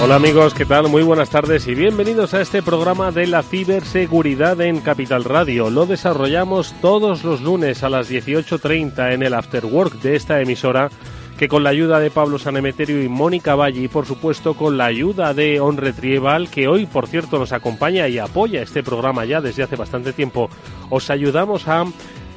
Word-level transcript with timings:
Hola 0.00 0.14
amigos, 0.14 0.54
¿qué 0.54 0.64
tal? 0.64 0.88
Muy 0.88 1.02
buenas 1.02 1.28
tardes 1.28 1.66
y 1.66 1.74
bienvenidos 1.74 2.32
a 2.32 2.40
este 2.40 2.62
programa 2.62 3.10
de 3.10 3.26
la 3.26 3.42
ciberseguridad 3.42 4.60
en 4.60 4.80
Capital 4.80 5.24
Radio. 5.24 5.70
Lo 5.70 5.86
desarrollamos 5.86 6.72
todos 6.80 7.24
los 7.24 7.40
lunes 7.40 7.82
a 7.82 7.88
las 7.88 8.08
18.30 8.08 9.12
en 9.12 9.24
el 9.24 9.34
After 9.34 9.66
Work 9.66 10.00
de 10.00 10.14
esta 10.14 10.40
emisora 10.40 10.88
que 11.36 11.48
con 11.48 11.64
la 11.64 11.70
ayuda 11.70 11.98
de 11.98 12.12
Pablo 12.12 12.38
Sanemeterio 12.38 13.02
y 13.02 13.08
Mónica 13.08 13.56
Valle 13.56 13.82
y 13.82 13.88
por 13.88 14.06
supuesto 14.06 14.54
con 14.54 14.78
la 14.78 14.86
ayuda 14.86 15.34
de 15.34 15.58
On 15.58 15.76
Retrieval 15.76 16.48
que 16.48 16.68
hoy 16.68 16.86
por 16.86 17.08
cierto 17.08 17.40
nos 17.40 17.52
acompaña 17.52 18.06
y 18.08 18.18
apoya 18.18 18.62
este 18.62 18.84
programa 18.84 19.24
ya 19.24 19.40
desde 19.40 19.64
hace 19.64 19.76
bastante 19.76 20.12
tiempo, 20.12 20.48
os 20.90 21.10
ayudamos 21.10 21.66
a 21.66 21.84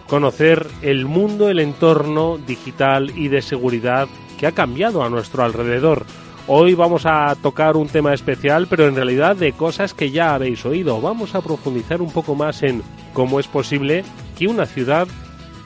conocer 0.08 0.68
el 0.82 1.06
mundo, 1.06 1.48
el 1.48 1.60
entorno 1.60 2.38
digital 2.38 3.12
y 3.16 3.28
de 3.28 3.44
seguridad 3.44 4.08
que 4.40 4.48
ha 4.48 4.52
cambiado 4.52 5.04
a 5.04 5.10
nuestro 5.10 5.44
alrededor. 5.44 6.06
Hoy 6.48 6.74
vamos 6.74 7.06
a 7.06 7.36
tocar 7.36 7.78
un 7.78 7.88
tema 7.88 8.14
especial, 8.14 8.68
pero 8.68 8.88
en 8.88 8.96
realidad 8.96 9.36
de 9.36 9.54
cosas 9.54 9.94
que 9.94 10.12
ya 10.12 10.34
habéis 10.34 10.66
oído. 10.66 11.00
Vamos 11.00 11.36
a 11.36 11.42
profundizar 11.42 12.02
un 12.02 12.12
poco 12.12 12.36
más 12.36 12.64
en 12.64 12.82
cómo 13.14 13.40
es 13.40 13.48
posible 13.48 14.04
que 14.38 14.48
una 14.48 14.66
ciudad 14.66 15.08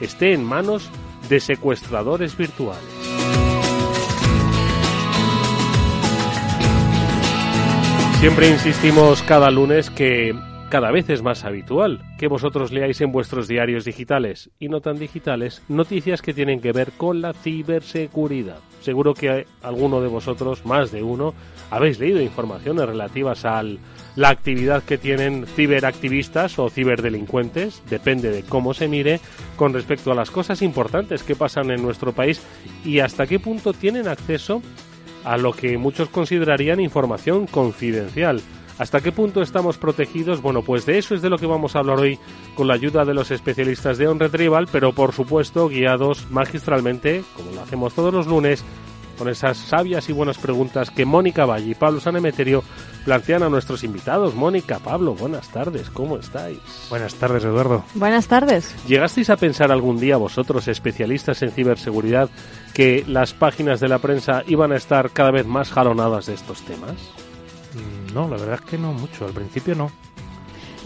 esté 0.00 0.34
en 0.34 0.44
manos 0.44 0.90
de 1.28 1.40
secuestradores 1.40 2.36
virtuales. 2.36 2.84
Siempre 8.20 8.48
insistimos 8.50 9.22
cada 9.22 9.50
lunes 9.50 9.90
que 9.90 10.34
cada 10.70 10.90
vez 10.90 11.08
es 11.10 11.22
más 11.22 11.44
habitual 11.44 12.02
que 12.18 12.26
vosotros 12.26 12.72
leáis 12.72 13.00
en 13.00 13.12
vuestros 13.12 13.46
diarios 13.46 13.84
digitales 13.84 14.50
y 14.58 14.68
no 14.68 14.80
tan 14.80 14.98
digitales 14.98 15.62
noticias 15.68 16.22
que 16.22 16.34
tienen 16.34 16.60
que 16.60 16.72
ver 16.72 16.92
con 16.92 17.22
la 17.22 17.32
ciberseguridad. 17.34 18.58
Seguro 18.80 19.14
que 19.14 19.46
alguno 19.62 20.00
de 20.00 20.08
vosotros, 20.08 20.66
más 20.66 20.90
de 20.90 21.02
uno, 21.02 21.34
habéis 21.70 21.98
leído 21.98 22.20
informaciones 22.20 22.86
relativas 22.86 23.44
a 23.44 23.62
la 24.16 24.28
actividad 24.28 24.82
que 24.82 24.98
tienen 24.98 25.46
ciberactivistas 25.46 26.58
o 26.58 26.68
ciberdelincuentes, 26.68 27.82
depende 27.88 28.30
de 28.30 28.42
cómo 28.42 28.74
se 28.74 28.88
mire, 28.88 29.20
con 29.56 29.72
respecto 29.72 30.10
a 30.10 30.16
las 30.16 30.30
cosas 30.30 30.62
importantes 30.62 31.22
que 31.22 31.36
pasan 31.36 31.70
en 31.70 31.82
nuestro 31.82 32.12
país 32.12 32.42
y 32.84 32.98
hasta 33.00 33.26
qué 33.26 33.38
punto 33.38 33.72
tienen 33.72 34.08
acceso 34.08 34.62
a 35.24 35.36
lo 35.36 35.52
que 35.52 35.78
muchos 35.78 36.08
considerarían 36.08 36.80
información 36.80 37.46
confidencial. 37.46 38.40
¿Hasta 38.78 39.00
qué 39.00 39.10
punto 39.10 39.40
estamos 39.40 39.78
protegidos? 39.78 40.42
Bueno, 40.42 40.62
pues 40.62 40.84
de 40.84 40.98
eso 40.98 41.14
es 41.14 41.22
de 41.22 41.30
lo 41.30 41.38
que 41.38 41.46
vamos 41.46 41.74
a 41.74 41.78
hablar 41.78 41.98
hoy 41.98 42.18
con 42.54 42.68
la 42.68 42.74
ayuda 42.74 43.04
de 43.04 43.14
los 43.14 43.30
especialistas 43.30 43.96
de 43.96 44.06
On 44.06 44.20
Retrieval, 44.20 44.68
pero 44.70 44.92
por 44.92 45.12
supuesto 45.12 45.68
guiados 45.68 46.30
magistralmente, 46.30 47.24
como 47.34 47.52
lo 47.52 47.62
hacemos 47.62 47.94
todos 47.94 48.12
los 48.12 48.26
lunes, 48.26 48.64
con 49.16 49.28
esas 49.28 49.56
sabias 49.56 50.08
y 50.08 50.12
buenas 50.12 50.38
preguntas 50.38 50.90
que 50.90 51.06
Mónica 51.06 51.46
Valle 51.46 51.70
y 51.70 51.74
Pablo 51.74 52.00
Sanemeterio 52.00 52.62
plantean 53.04 53.42
a 53.42 53.48
nuestros 53.48 53.82
invitados. 53.82 54.34
Mónica, 54.34 54.78
Pablo, 54.78 55.14
buenas 55.14 55.48
tardes, 55.48 55.90
¿cómo 55.90 56.18
estáis? 56.18 56.58
Buenas 56.90 57.14
tardes, 57.14 57.44
Eduardo. 57.44 57.84
Buenas 57.94 58.28
tardes. 58.28 58.74
¿Llegasteis 58.86 59.30
a 59.30 59.36
pensar 59.36 59.72
algún 59.72 59.98
día 59.98 60.16
vosotros, 60.16 60.68
especialistas 60.68 61.42
en 61.42 61.50
ciberseguridad, 61.50 62.28
que 62.74 63.04
las 63.08 63.32
páginas 63.32 63.80
de 63.80 63.88
la 63.88 63.98
prensa 64.00 64.42
iban 64.46 64.72
a 64.72 64.76
estar 64.76 65.10
cada 65.10 65.30
vez 65.30 65.46
más 65.46 65.70
jalonadas 65.70 66.26
de 66.26 66.34
estos 66.34 66.60
temas? 66.62 66.94
Mm, 67.76 68.14
No, 68.14 68.28
la 68.28 68.36
verdad 68.36 68.58
es 68.62 68.70
que 68.70 68.78
no 68.78 68.92
mucho, 68.92 69.26
al 69.26 69.32
principio 69.32 69.74
no. 69.74 69.90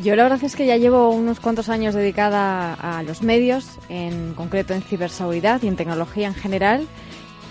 Yo 0.03 0.17
la 0.17 0.23
verdad 0.23 0.43
es 0.43 0.57
que 0.57 0.67
ya 0.67 0.77
llevo 0.79 1.11
unos 1.11 1.41
cuantos 1.41 1.69
años 1.69 1.95
dedicada 1.95 2.73
a 2.75 3.03
los 3.03 3.23
medios, 3.23 3.79
en 3.91 4.33
concreto 4.35 4.73
en 4.73 4.83
ciberseguridad 4.83 5.63
y 5.63 5.69
en 5.69 5.77
tecnología 5.77 6.27
en 6.27 6.35
general. 6.35 6.87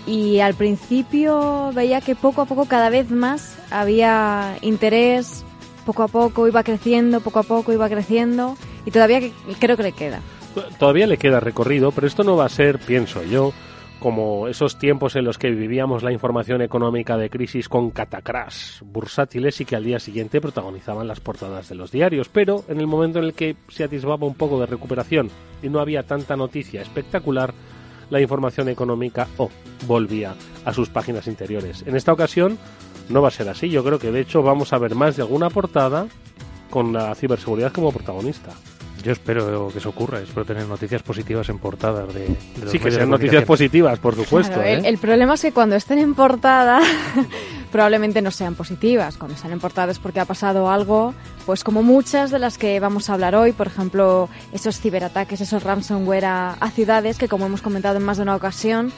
Y 0.06 0.40
al 0.40 0.54
principio 0.54 1.70
veía 1.74 2.00
que 2.00 2.16
poco 2.16 2.42
a 2.42 2.46
poco, 2.46 2.64
cada 2.64 2.90
vez 2.90 3.10
más, 3.10 3.56
había 3.70 4.56
interés, 4.62 5.44
poco 5.86 6.02
a 6.02 6.08
poco 6.08 6.48
iba 6.48 6.64
creciendo, 6.64 7.20
poco 7.20 7.38
a 7.38 7.42
poco 7.44 7.72
iba 7.72 7.88
creciendo, 7.88 8.56
y 8.84 8.90
todavía 8.90 9.20
que- 9.20 9.32
creo 9.60 9.76
que 9.76 9.82
le 9.84 9.92
queda. 9.92 10.20
Todavía 10.78 11.06
le 11.06 11.18
queda 11.18 11.38
recorrido, 11.38 11.92
pero 11.92 12.06
esto 12.08 12.24
no 12.24 12.34
va 12.36 12.46
a 12.46 12.48
ser, 12.48 12.80
pienso 12.80 13.22
yo, 13.22 13.52
como 14.00 14.48
esos 14.48 14.78
tiempos 14.78 15.14
en 15.14 15.24
los 15.24 15.38
que 15.38 15.50
vivíamos 15.50 16.02
la 16.02 16.10
información 16.10 16.62
económica 16.62 17.16
de 17.16 17.30
crisis 17.30 17.68
con 17.68 17.90
catacrash 17.90 18.80
bursátiles 18.82 19.60
y 19.60 19.64
que 19.64 19.76
al 19.76 19.84
día 19.84 20.00
siguiente 20.00 20.40
protagonizaban 20.40 21.06
las 21.06 21.20
portadas 21.20 21.68
de 21.68 21.74
los 21.74 21.92
diarios. 21.92 22.28
Pero 22.28 22.64
en 22.68 22.80
el 22.80 22.86
momento 22.86 23.18
en 23.18 23.26
el 23.26 23.34
que 23.34 23.56
se 23.68 23.84
atisbaba 23.84 24.26
un 24.26 24.34
poco 24.34 24.58
de 24.58 24.66
recuperación 24.66 25.30
y 25.62 25.68
no 25.68 25.80
había 25.80 26.02
tanta 26.02 26.34
noticia 26.34 26.82
espectacular, 26.82 27.52
la 28.08 28.20
información 28.20 28.68
económica 28.68 29.28
oh, 29.36 29.50
volvía 29.86 30.34
a 30.64 30.72
sus 30.72 30.88
páginas 30.88 31.26
interiores. 31.28 31.84
En 31.86 31.94
esta 31.94 32.12
ocasión 32.12 32.58
no 33.08 33.22
va 33.22 33.28
a 33.28 33.32
ser 33.32 33.48
así. 33.48 33.68
Yo 33.68 33.84
creo 33.84 33.98
que 33.98 34.10
de 34.10 34.20
hecho 34.20 34.42
vamos 34.42 34.72
a 34.72 34.78
ver 34.78 34.94
más 34.94 35.16
de 35.16 35.22
alguna 35.22 35.50
portada 35.50 36.08
con 36.70 36.92
la 36.92 37.14
ciberseguridad 37.14 37.72
como 37.72 37.92
protagonista. 37.92 38.52
Yo 39.02 39.12
espero 39.12 39.68
que 39.68 39.78
eso 39.78 39.88
ocurra, 39.88 40.20
espero 40.20 40.44
tener 40.44 40.66
noticias 40.66 41.02
positivas 41.02 41.48
en 41.48 41.58
portadas 41.58 42.12
de, 42.12 42.28
de 42.28 42.62
los 42.62 42.70
Sí, 42.70 42.78
que 42.78 42.90
sean 42.90 43.10
noticias 43.10 43.44
positivas, 43.44 43.98
por 43.98 44.14
supuesto. 44.14 44.54
Claro, 44.54 44.68
el, 44.68 44.84
¿eh? 44.84 44.88
el 44.88 44.98
problema 44.98 45.34
es 45.34 45.42
que 45.42 45.52
cuando 45.52 45.76
estén 45.76 45.98
en 45.98 46.14
portada 46.14 46.80
probablemente 47.72 48.20
no 48.22 48.30
sean 48.30 48.54
positivas. 48.54 49.16
Cuando 49.16 49.36
están 49.36 49.52
en 49.52 49.60
portada 49.60 49.92
es 49.92 49.98
porque 49.98 50.20
ha 50.20 50.24
pasado 50.24 50.70
algo, 50.70 51.14
pues 51.46 51.64
como 51.64 51.82
muchas 51.82 52.30
de 52.30 52.38
las 52.38 52.58
que 52.58 52.80
vamos 52.80 53.08
a 53.08 53.14
hablar 53.14 53.34
hoy, 53.34 53.52
por 53.52 53.66
ejemplo, 53.66 54.28
esos 54.52 54.80
ciberataques, 54.80 55.40
esos 55.40 55.62
ransomware 55.62 56.24
a, 56.24 56.52
a 56.54 56.70
ciudades 56.70 57.18
que 57.18 57.28
como 57.28 57.46
hemos 57.46 57.62
comentado 57.62 57.96
en 57.96 58.04
más 58.04 58.18
de 58.18 58.24
una 58.24 58.36
ocasión, 58.36 58.92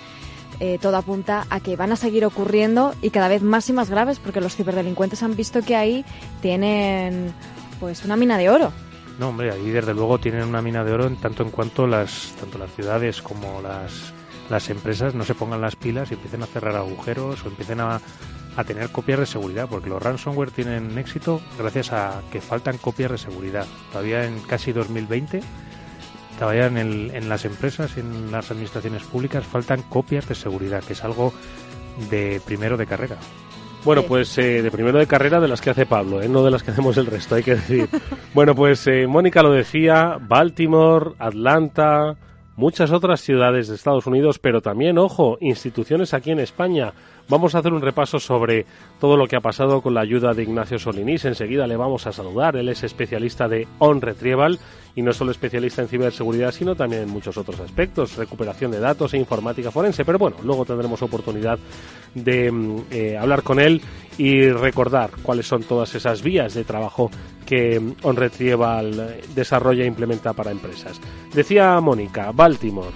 eh, 0.61 0.79
todo 0.81 0.97
apunta 0.97 1.47
a 1.51 1.61
que 1.61 1.77
van 1.77 1.93
a 1.93 1.97
seguir 1.97 2.25
ocurriendo 2.25 2.95
y 3.03 3.11
cada 3.11 3.29
vez 3.29 3.43
más 3.43 3.69
y 3.69 3.73
más 3.73 3.91
graves 3.91 4.19
porque 4.19 4.41
los 4.41 4.55
ciberdelincuentes 4.55 5.23
han 5.23 5.35
visto 5.35 5.63
que 5.63 5.77
ahí 5.77 6.05
tienen 6.41 7.33
pues 7.81 8.05
una 8.05 8.17
mina 8.17 8.39
de 8.39 8.51
oro. 8.51 8.73
No, 9.19 9.29
hombre, 9.29 9.53
ahí 9.53 9.71
desde 9.71 9.95
luego 9.95 10.19
tienen 10.19 10.45
una 10.45 10.63
mina 10.63 10.85
de 10.85 10.93
oro 10.93 11.07
en 11.07 11.17
tanto 11.17 11.43
en 11.43 11.51
cuanto 11.51 11.87
las 11.87 12.35
tanto 12.41 12.59
las 12.59 12.73
ciudades 12.73 13.23
como 13.23 13.61
las, 13.63 14.13
las 14.51 14.71
empresas 14.71 15.15
no 15.15 15.25
se 15.25 15.35
pongan 15.35 15.61
las 15.61 15.77
pilas 15.77 16.11
y 16.11 16.15
empiecen 16.15 16.43
a 16.43 16.47
cerrar 16.47 16.77
agujeros 16.77 17.45
o 17.45 17.49
empiecen 17.49 17.81
a, 17.81 18.01
a 18.57 18.65
tener 18.65 18.91
copias 18.91 19.21
de 19.21 19.27
seguridad, 19.27 19.69
porque 19.69 19.89
los 19.89 20.03
ransomware 20.03 20.51
tienen 20.51 20.97
éxito 20.99 21.41
gracias 21.59 21.93
a 21.93 22.23
que 22.31 22.41
faltan 22.41 22.79
copias 22.79 23.11
de 23.11 23.19
seguridad. 23.19 23.67
Todavía 23.91 24.25
en 24.25 24.41
casi 24.41 24.73
2020, 24.73 25.41
todavía 26.39 26.67
en, 26.67 26.77
en 26.77 27.29
las 27.29 27.45
empresas, 27.45 27.97
en 27.97 28.31
las 28.31 28.51
administraciones 28.51 29.03
públicas, 29.05 29.45
faltan 29.45 29.83
copias 29.83 30.29
de 30.29 30.35
seguridad, 30.35 30.83
que 30.83 30.95
es 30.95 31.05
algo 31.05 31.33
de 32.11 32.41
primero 32.45 32.77
de 32.77 32.87
carrera. 32.87 33.17
Bueno, 33.85 34.05
pues 34.05 34.39
eh, 34.39 34.63
de 34.63 34.71
primero 34.71 34.99
de 34.99 35.09
carrera 35.09 35.41
de 35.41 35.49
las 35.49 35.61
que 35.61 35.71
hace 35.71 35.87
Pablo, 35.87 36.23
¿eh? 36.23 36.29
no 36.29 36.45
de 36.45 36.53
las 36.53 36.63
que 36.63 36.71
hacemos 36.71 36.97
el 36.99 37.07
resto, 37.07 37.35
hay 37.35 37.43
que 37.43 37.57
decir. 37.57 37.89
bueno, 38.35 38.55
pues 38.55 38.87
eh, 38.87 39.09
Mónica 39.09 39.43
lo 39.43 39.51
decía, 39.51 40.19
Baltimore, 40.21 41.15
Atlanta, 41.19 42.17
muchas 42.55 42.93
otras 42.93 43.21
ciudades 43.21 43.67
de 43.67 43.75
Estados 43.75 44.07
Unidos, 44.07 44.39
pero 44.39 44.61
también, 44.61 44.99
ojo, 44.99 45.37
instituciones 45.41 46.15
aquí 46.15 46.31
en 46.31 46.39
España. 46.39 46.93
Vamos 47.29 47.55
a 47.55 47.59
hacer 47.59 47.73
un 47.73 47.81
repaso 47.81 48.19
sobre 48.19 48.67
todo 49.01 49.17
lo 49.17 49.27
que 49.27 49.37
ha 49.37 49.41
pasado 49.41 49.81
con 49.81 49.95
la 49.95 50.03
ayuda 50.03 50.35
de 50.35 50.43
Ignacio 50.43 50.79
Solinís. 50.79 51.25
Enseguida 51.25 51.67
le 51.67 51.77
vamos 51.77 52.07
a 52.07 52.13
saludar. 52.13 52.57
Él 52.57 52.69
es 52.69 52.83
especialista 52.83 53.49
de 53.49 53.67
On 53.79 54.01
Retrieval 54.01 54.59
y 54.95 55.03
no 55.03 55.13
solo 55.13 55.31
especialista 55.31 55.83
en 55.83 55.89
ciberseguridad, 55.89 56.53
sino 56.53 56.75
también 56.75 57.03
en 57.03 57.09
muchos 57.09 57.37
otros 57.39 57.59
aspectos, 57.61 58.17
recuperación 58.17 58.71
de 58.71 58.81
datos 58.81 59.15
e 59.15 59.19
informática 59.19 59.71
forense. 59.71 60.05
Pero 60.05 60.19
bueno, 60.19 60.37
luego 60.45 60.65
tendremos 60.65 61.01
oportunidad 61.03 61.59
de 62.15 62.53
mm, 62.53 62.77
eh, 62.91 63.17
hablar 63.17 63.43
con 63.43 63.61
él 63.61 63.81
y 64.19 64.49
recordar 64.51 65.11
cuáles 65.23 65.47
son 65.47 65.63
todas 65.63 65.95
esas 65.95 66.23
vías 66.23 66.55
de 66.55 66.65
trabajo 66.65 67.11
que 67.47 67.81
OnRetrieval 68.03 69.17
desarrolla 69.35 69.85
e 69.85 69.87
implementa 69.87 70.33
para 70.33 70.51
empresas. 70.51 71.01
Decía 71.33 71.81
Mónica, 71.81 72.31
Baltimore, 72.33 72.93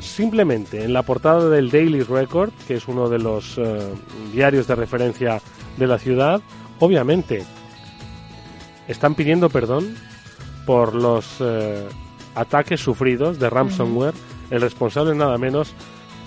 simplemente 0.00 0.84
en 0.84 0.92
la 0.92 1.02
portada 1.02 1.48
del 1.48 1.70
Daily 1.70 2.02
Record, 2.02 2.50
que 2.66 2.74
es 2.74 2.88
uno 2.88 3.08
de 3.08 3.18
los 3.18 3.58
eh, 3.58 3.92
diarios 4.32 4.66
de 4.66 4.74
referencia 4.74 5.40
de 5.76 5.86
la 5.86 5.98
ciudad, 5.98 6.40
obviamente 6.78 7.44
están 8.88 9.14
pidiendo 9.14 9.50
perdón 9.50 9.94
por 10.66 10.94
los 10.94 11.36
eh, 11.40 11.86
ataques 12.34 12.80
sufridos 12.80 13.38
de 13.38 13.50
ransomware, 13.50 14.14
el 14.50 14.60
responsable 14.60 15.14
nada 15.14 15.38
menos 15.38 15.74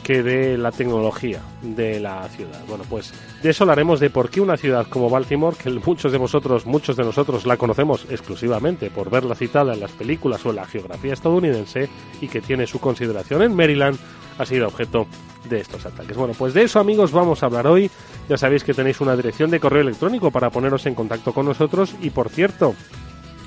que 0.03 0.21
de 0.21 0.57
la 0.57 0.71
tecnología 0.71 1.41
de 1.61 2.00
la 2.00 2.27
ciudad. 2.29 2.59
Bueno, 2.67 2.83
pues 2.89 3.13
de 3.41 3.50
eso 3.50 3.63
hablaremos 3.63 4.00
de 4.00 4.09
por 4.09 4.29
qué 4.29 4.41
una 4.41 4.57
ciudad 4.57 4.85
como 4.88 5.09
Baltimore, 5.09 5.55
que 5.57 5.69
muchos 5.69 6.11
de 6.11 6.17
vosotros, 6.17 6.65
muchos 6.65 6.95
de 6.95 7.03
nosotros 7.03 7.45
la 7.45 7.57
conocemos 7.57 8.05
exclusivamente 8.09 8.91
por 8.91 9.09
verla 9.09 9.35
citada 9.35 9.73
en 9.73 9.79
las 9.79 9.91
películas 9.91 10.45
o 10.45 10.50
en 10.50 10.57
la 10.57 10.65
geografía 10.65 11.13
estadounidense 11.13 11.89
y 12.21 12.27
que 12.27 12.41
tiene 12.41 12.67
su 12.67 12.79
consideración 12.79 13.41
en 13.41 13.55
Maryland, 13.55 13.97
ha 14.38 14.45
sido 14.45 14.67
objeto 14.67 15.07
de 15.50 15.59
estos 15.59 15.85
ataques. 15.85 16.15
Bueno, 16.17 16.33
pues 16.38 16.53
de 16.53 16.63
eso 16.63 16.79
amigos 16.79 17.11
vamos 17.11 17.44
a 17.44 17.47
hablar 17.47 17.67
hoy. 17.67 17.89
Ya 18.29 18.38
sabéis 18.38 18.63
que 18.63 18.73
tenéis 18.73 19.01
una 19.01 19.15
dirección 19.15 19.51
de 19.51 19.59
correo 19.59 19.81
electrónico 19.81 20.31
para 20.31 20.50
poneros 20.50 20.85
en 20.85 20.95
contacto 20.95 21.33
con 21.33 21.45
nosotros 21.45 21.95
y 22.01 22.09
por 22.09 22.29
cierto, 22.29 22.75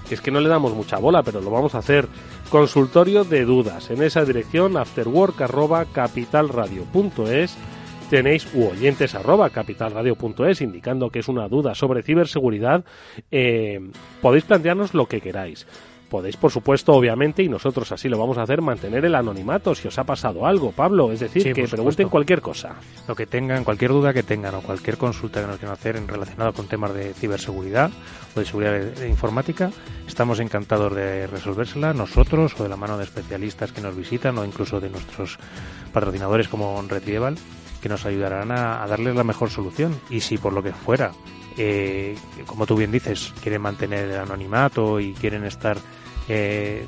que 0.08 0.14
es 0.14 0.20
que 0.20 0.30
no 0.30 0.40
le 0.40 0.48
damos 0.48 0.74
mucha 0.74 0.98
bola, 0.98 1.22
pero 1.22 1.40
lo 1.40 1.50
vamos 1.50 1.74
a 1.74 1.78
hacer. 1.78 2.06
Consultorio 2.50 3.24
de 3.24 3.44
dudas. 3.44 3.90
En 3.90 4.02
esa 4.02 4.24
dirección, 4.24 4.76
afterwork.capitalradio.es 4.76 7.56
tenéis 8.08 8.48
u 8.54 8.66
oyentes 8.66 9.14
arroba 9.14 9.50
capitalradio.es 9.50 10.60
indicando 10.60 11.10
que 11.10 11.18
es 11.18 11.28
una 11.28 11.48
duda 11.48 11.74
sobre 11.74 12.02
ciberseguridad. 12.02 12.84
Eh, 13.30 13.80
podéis 14.22 14.44
plantearnos 14.44 14.94
lo 14.94 15.06
que 15.06 15.20
queráis. 15.20 15.66
Podéis, 16.08 16.36
por 16.36 16.50
supuesto, 16.50 16.92
obviamente, 16.92 17.42
y 17.42 17.48
nosotros 17.48 17.90
así 17.92 18.08
lo 18.08 18.18
vamos 18.18 18.38
a 18.38 18.42
hacer, 18.42 18.62
mantener 18.62 19.04
el 19.04 19.14
anonimato 19.14 19.74
si 19.74 19.88
os 19.88 19.98
ha 19.98 20.04
pasado 20.04 20.46
algo, 20.46 20.72
Pablo. 20.72 21.10
Es 21.10 21.20
decir, 21.20 21.52
que 21.52 21.66
pregunten 21.66 22.08
cualquier 22.08 22.40
cosa. 22.40 22.76
Lo 23.08 23.14
que 23.14 23.26
tengan, 23.26 23.64
cualquier 23.64 23.90
duda 23.90 24.12
que 24.12 24.22
tengan 24.22 24.54
o 24.54 24.60
cualquier 24.60 24.96
consulta 24.96 25.40
que 25.40 25.46
nos 25.46 25.56
quieran 25.56 25.72
hacer 25.72 25.96
en 25.96 26.06
relacionado 26.06 26.52
con 26.52 26.68
temas 26.68 26.94
de 26.94 27.12
ciberseguridad 27.14 27.90
o 28.34 28.40
de 28.40 28.46
seguridad 28.46 29.02
informática, 29.08 29.70
estamos 30.06 30.38
encantados 30.40 30.94
de 30.94 31.26
resolvérsela 31.26 31.92
nosotros 31.92 32.54
o 32.58 32.62
de 32.62 32.68
la 32.68 32.76
mano 32.76 32.96
de 32.98 33.04
especialistas 33.04 33.72
que 33.72 33.80
nos 33.80 33.96
visitan 33.96 34.38
o 34.38 34.44
incluso 34.44 34.80
de 34.80 34.90
nuestros 34.90 35.38
patrocinadores 35.92 36.48
como 36.48 36.80
Retrieval 36.86 37.36
que 37.80 37.88
nos 37.88 38.06
ayudarán 38.06 38.52
a, 38.52 38.86
darles 38.86 39.14
la 39.14 39.24
mejor 39.24 39.50
solución. 39.50 39.98
Y 40.10 40.20
si 40.20 40.38
por 40.38 40.52
lo 40.52 40.62
que 40.62 40.72
fuera 40.72 41.12
eh, 41.56 42.16
como 42.46 42.66
tú 42.66 42.76
bien 42.76 42.92
dices, 42.92 43.32
quieren 43.42 43.62
mantener 43.62 44.10
el 44.10 44.18
anonimato 44.18 45.00
y 45.00 45.12
quieren 45.14 45.44
estar 45.44 45.78
eh, 46.28 46.86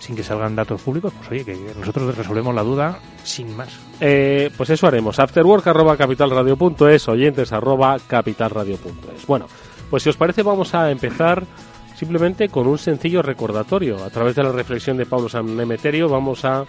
sin 0.00 0.16
que 0.16 0.22
salgan 0.22 0.56
datos 0.56 0.80
públicos, 0.82 1.12
pues 1.16 1.30
oye, 1.30 1.44
que 1.44 1.56
nosotros 1.78 2.16
resolvemos 2.16 2.54
la 2.54 2.62
duda 2.62 2.98
sin 3.24 3.56
más. 3.56 3.68
Eh, 4.00 4.50
pues 4.56 4.70
eso 4.70 4.86
haremos. 4.86 5.18
Afterwork.capitalradio.es, 5.18 7.08
oyentes 7.08 7.52
arroba 7.52 7.98
capitalradio.es. 8.06 9.26
Bueno, 9.26 9.46
pues 9.90 10.02
si 10.02 10.08
os 10.08 10.16
parece 10.16 10.42
vamos 10.42 10.74
a 10.74 10.90
empezar 10.90 11.44
simplemente 11.96 12.48
con 12.48 12.66
un 12.66 12.78
sencillo 12.78 13.22
recordatorio. 13.22 14.04
A 14.04 14.10
través 14.10 14.36
de 14.36 14.44
la 14.44 14.52
reflexión 14.52 14.96
de 14.96 15.06
Pablo 15.06 15.28
San 15.28 15.58
Emeterio 15.58 16.08
vamos 16.08 16.44
a, 16.44 16.64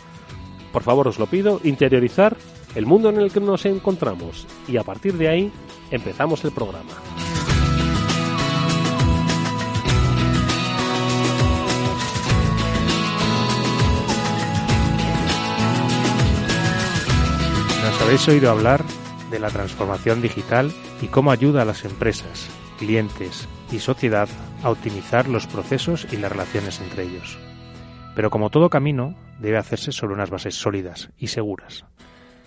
por 0.71 0.83
favor 0.83 1.07
os 1.07 1.19
lo 1.19 1.27
pido, 1.27 1.61
interiorizar 1.63 2.35
el 2.75 2.85
mundo 2.85 3.09
en 3.09 3.17
el 3.19 3.31
que 3.31 3.39
nos 3.39 3.65
encontramos 3.65 4.47
y 4.67 4.77
a 4.77 4.83
partir 4.83 5.13
de 5.17 5.27
ahí 5.27 5.51
empezamos 5.91 6.43
el 6.45 6.51
programa. 6.51 7.38
Habéis 18.01 18.27
oído 18.27 18.49
hablar 18.49 18.83
de 19.29 19.39
la 19.39 19.49
transformación 19.49 20.21
digital 20.21 20.71
y 21.01 21.07
cómo 21.07 21.31
ayuda 21.31 21.61
a 21.61 21.65
las 21.65 21.85
empresas, 21.85 22.49
clientes 22.77 23.47
y 23.71 23.79
sociedad 23.79 24.27
a 24.63 24.69
optimizar 24.69 25.27
los 25.27 25.47
procesos 25.47 26.07
y 26.11 26.17
las 26.17 26.31
relaciones 26.31 26.79
entre 26.79 27.03
ellos. 27.03 27.37
Pero 28.15 28.29
como 28.29 28.49
todo 28.49 28.69
camino, 28.69 29.15
debe 29.39 29.57
hacerse 29.57 29.91
sobre 29.91 30.13
unas 30.13 30.29
bases 30.29 30.55
sólidas 30.55 31.09
y 31.17 31.27
seguras. 31.27 31.85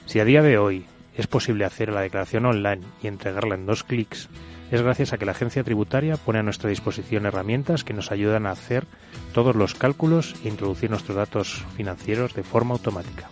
Si 0.06 0.20
a 0.20 0.25
día 0.25 0.43
de 0.43 0.58
hoy 0.58 0.87
es 1.16 1.26
posible 1.26 1.64
hacer 1.64 1.93
la 1.93 2.00
declaración 2.00 2.46
online 2.46 2.82
y 3.02 3.06
entregarla 3.06 3.54
en 3.54 3.66
dos 3.66 3.84
clics, 3.84 4.28
es 4.70 4.81
gracias 4.81 5.12
a 5.12 5.19
que 5.19 5.26
la 5.26 5.32
agencia 5.32 5.62
tributaria 5.62 6.16
pone 6.16 6.38
a 6.38 6.43
nuestra 6.43 6.70
disposición 6.70 7.26
herramientas 7.26 7.84
que 7.84 7.93
nos 7.93 8.10
ayudan 8.10 8.46
a 8.46 8.52
hacer 8.52 8.87
todos 9.34 9.54
los 9.54 9.75
cálculos 9.75 10.34
e 10.44 10.49
introducir 10.49 10.90
nuestros 10.90 11.16
datos 11.16 11.64
financieros 11.76 12.34
de 12.34 12.43
forma 12.43 12.72
automática. 12.75 13.28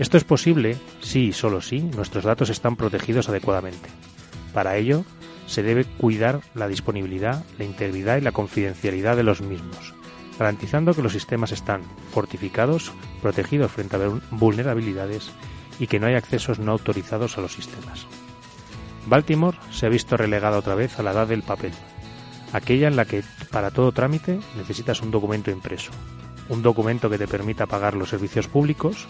Esto 0.00 0.16
es 0.16 0.24
posible 0.24 0.78
si 1.02 1.26
y 1.26 1.32
solo 1.34 1.60
si 1.60 1.80
nuestros 1.80 2.24
datos 2.24 2.48
están 2.48 2.74
protegidos 2.74 3.28
adecuadamente. 3.28 3.90
Para 4.54 4.78
ello, 4.78 5.04
se 5.46 5.62
debe 5.62 5.84
cuidar 5.84 6.40
la 6.54 6.68
disponibilidad, 6.68 7.44
la 7.58 7.66
integridad 7.66 8.16
y 8.16 8.22
la 8.22 8.32
confidencialidad 8.32 9.14
de 9.14 9.24
los 9.24 9.42
mismos, 9.42 9.92
garantizando 10.38 10.94
que 10.94 11.02
los 11.02 11.12
sistemas 11.12 11.52
están 11.52 11.82
fortificados, 12.12 12.92
protegidos 13.20 13.72
frente 13.72 13.96
a 13.96 14.08
vulnerabilidades 14.30 15.32
y 15.78 15.86
que 15.86 16.00
no 16.00 16.06
hay 16.06 16.14
accesos 16.14 16.58
no 16.58 16.72
autorizados 16.72 17.36
a 17.36 17.42
los 17.42 17.52
sistemas. 17.52 18.06
Baltimore 19.04 19.58
se 19.70 19.84
ha 19.84 19.90
visto 19.90 20.16
relegada 20.16 20.56
otra 20.56 20.76
vez 20.76 20.98
a 20.98 21.02
la 21.02 21.10
edad 21.10 21.26
del 21.26 21.42
papel, 21.42 21.72
aquella 22.54 22.88
en 22.88 22.96
la 22.96 23.04
que 23.04 23.22
para 23.50 23.70
todo 23.70 23.92
trámite 23.92 24.40
necesitas 24.56 25.02
un 25.02 25.10
documento 25.10 25.50
impreso, 25.50 25.90
un 26.48 26.62
documento 26.62 27.10
que 27.10 27.18
te 27.18 27.28
permita 27.28 27.66
pagar 27.66 27.92
los 27.92 28.08
servicios 28.08 28.48
públicos 28.48 29.06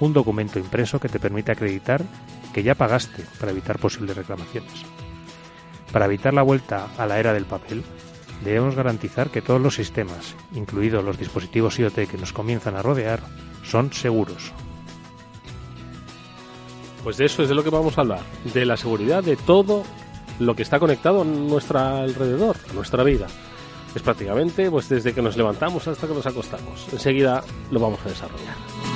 un 0.00 0.12
documento 0.12 0.58
impreso 0.58 1.00
que 1.00 1.08
te 1.08 1.20
permite 1.20 1.52
acreditar 1.52 2.02
que 2.52 2.62
ya 2.62 2.74
pagaste 2.74 3.24
para 3.38 3.52
evitar 3.52 3.78
posibles 3.78 4.16
reclamaciones. 4.16 4.84
Para 5.92 6.06
evitar 6.06 6.34
la 6.34 6.42
vuelta 6.42 6.88
a 6.98 7.06
la 7.06 7.18
era 7.18 7.32
del 7.32 7.44
papel, 7.44 7.82
debemos 8.44 8.74
garantizar 8.74 9.30
que 9.30 9.42
todos 9.42 9.60
los 9.60 9.74
sistemas, 9.74 10.34
incluidos 10.54 11.04
los 11.04 11.18
dispositivos 11.18 11.78
IoT 11.78 12.08
que 12.08 12.18
nos 12.18 12.32
comienzan 12.32 12.76
a 12.76 12.82
rodear, 12.82 13.20
son 13.62 13.92
seguros. 13.92 14.52
Pues 17.02 17.16
de 17.16 17.26
eso 17.26 17.42
es 17.42 17.48
de 17.48 17.54
lo 17.54 17.62
que 17.62 17.70
vamos 17.70 17.96
a 17.98 18.00
hablar, 18.00 18.20
de 18.52 18.66
la 18.66 18.76
seguridad 18.76 19.22
de 19.22 19.36
todo 19.36 19.84
lo 20.38 20.54
que 20.56 20.62
está 20.62 20.78
conectado 20.78 21.22
a 21.22 21.24
nuestro 21.24 21.78
alrededor, 21.78 22.56
a 22.68 22.72
nuestra 22.72 23.02
vida. 23.04 23.26
Es 23.94 24.02
prácticamente 24.02 24.70
pues 24.70 24.88
desde 24.88 25.14
que 25.14 25.22
nos 25.22 25.36
levantamos 25.36 25.86
hasta 25.88 26.06
que 26.06 26.14
nos 26.14 26.26
acostamos. 26.26 26.86
Enseguida 26.92 27.42
lo 27.70 27.80
vamos 27.80 28.00
a 28.04 28.08
desarrollar. 28.08 28.95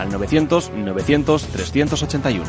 al 0.00 0.10
900 0.10 0.72
900 0.74 1.46
381. 1.46 2.44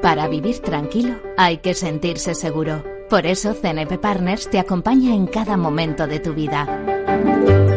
Para 0.00 0.28
vivir 0.28 0.58
tranquilo 0.58 1.14
hay 1.36 1.58
que 1.58 1.74
sentirse 1.74 2.34
seguro. 2.34 2.84
Por 3.08 3.26
eso 3.26 3.54
CNP 3.54 3.98
Partners 3.98 4.48
te 4.48 4.58
acompaña 4.58 5.14
en 5.14 5.26
cada 5.26 5.56
momento 5.56 6.06
de 6.06 6.18
tu 6.18 6.34
vida. 6.34 6.66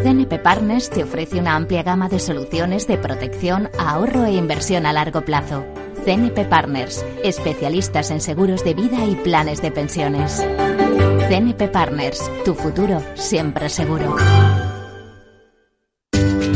CNP 0.03 0.39
Partners 0.39 0.89
te 0.89 1.03
ofrece 1.03 1.39
una 1.39 1.55
amplia 1.55 1.83
gama 1.83 2.09
de 2.09 2.19
soluciones 2.19 2.87
de 2.87 2.97
protección, 2.97 3.69
ahorro 3.77 4.25
e 4.25 4.33
inversión 4.33 4.85
a 4.85 4.93
largo 4.93 5.21
plazo. 5.21 5.65
CNP 6.05 6.45
Partners, 6.45 7.05
especialistas 7.23 8.11
en 8.11 8.21
seguros 8.21 8.63
de 8.63 8.75
vida 8.75 9.03
y 9.05 9.15
planes 9.15 9.61
de 9.61 9.71
pensiones. 9.71 10.45
CNP 11.27 11.69
Partners, 11.69 12.31
tu 12.43 12.53
futuro 12.53 13.01
siempre 13.15 13.69
seguro. 13.69 14.15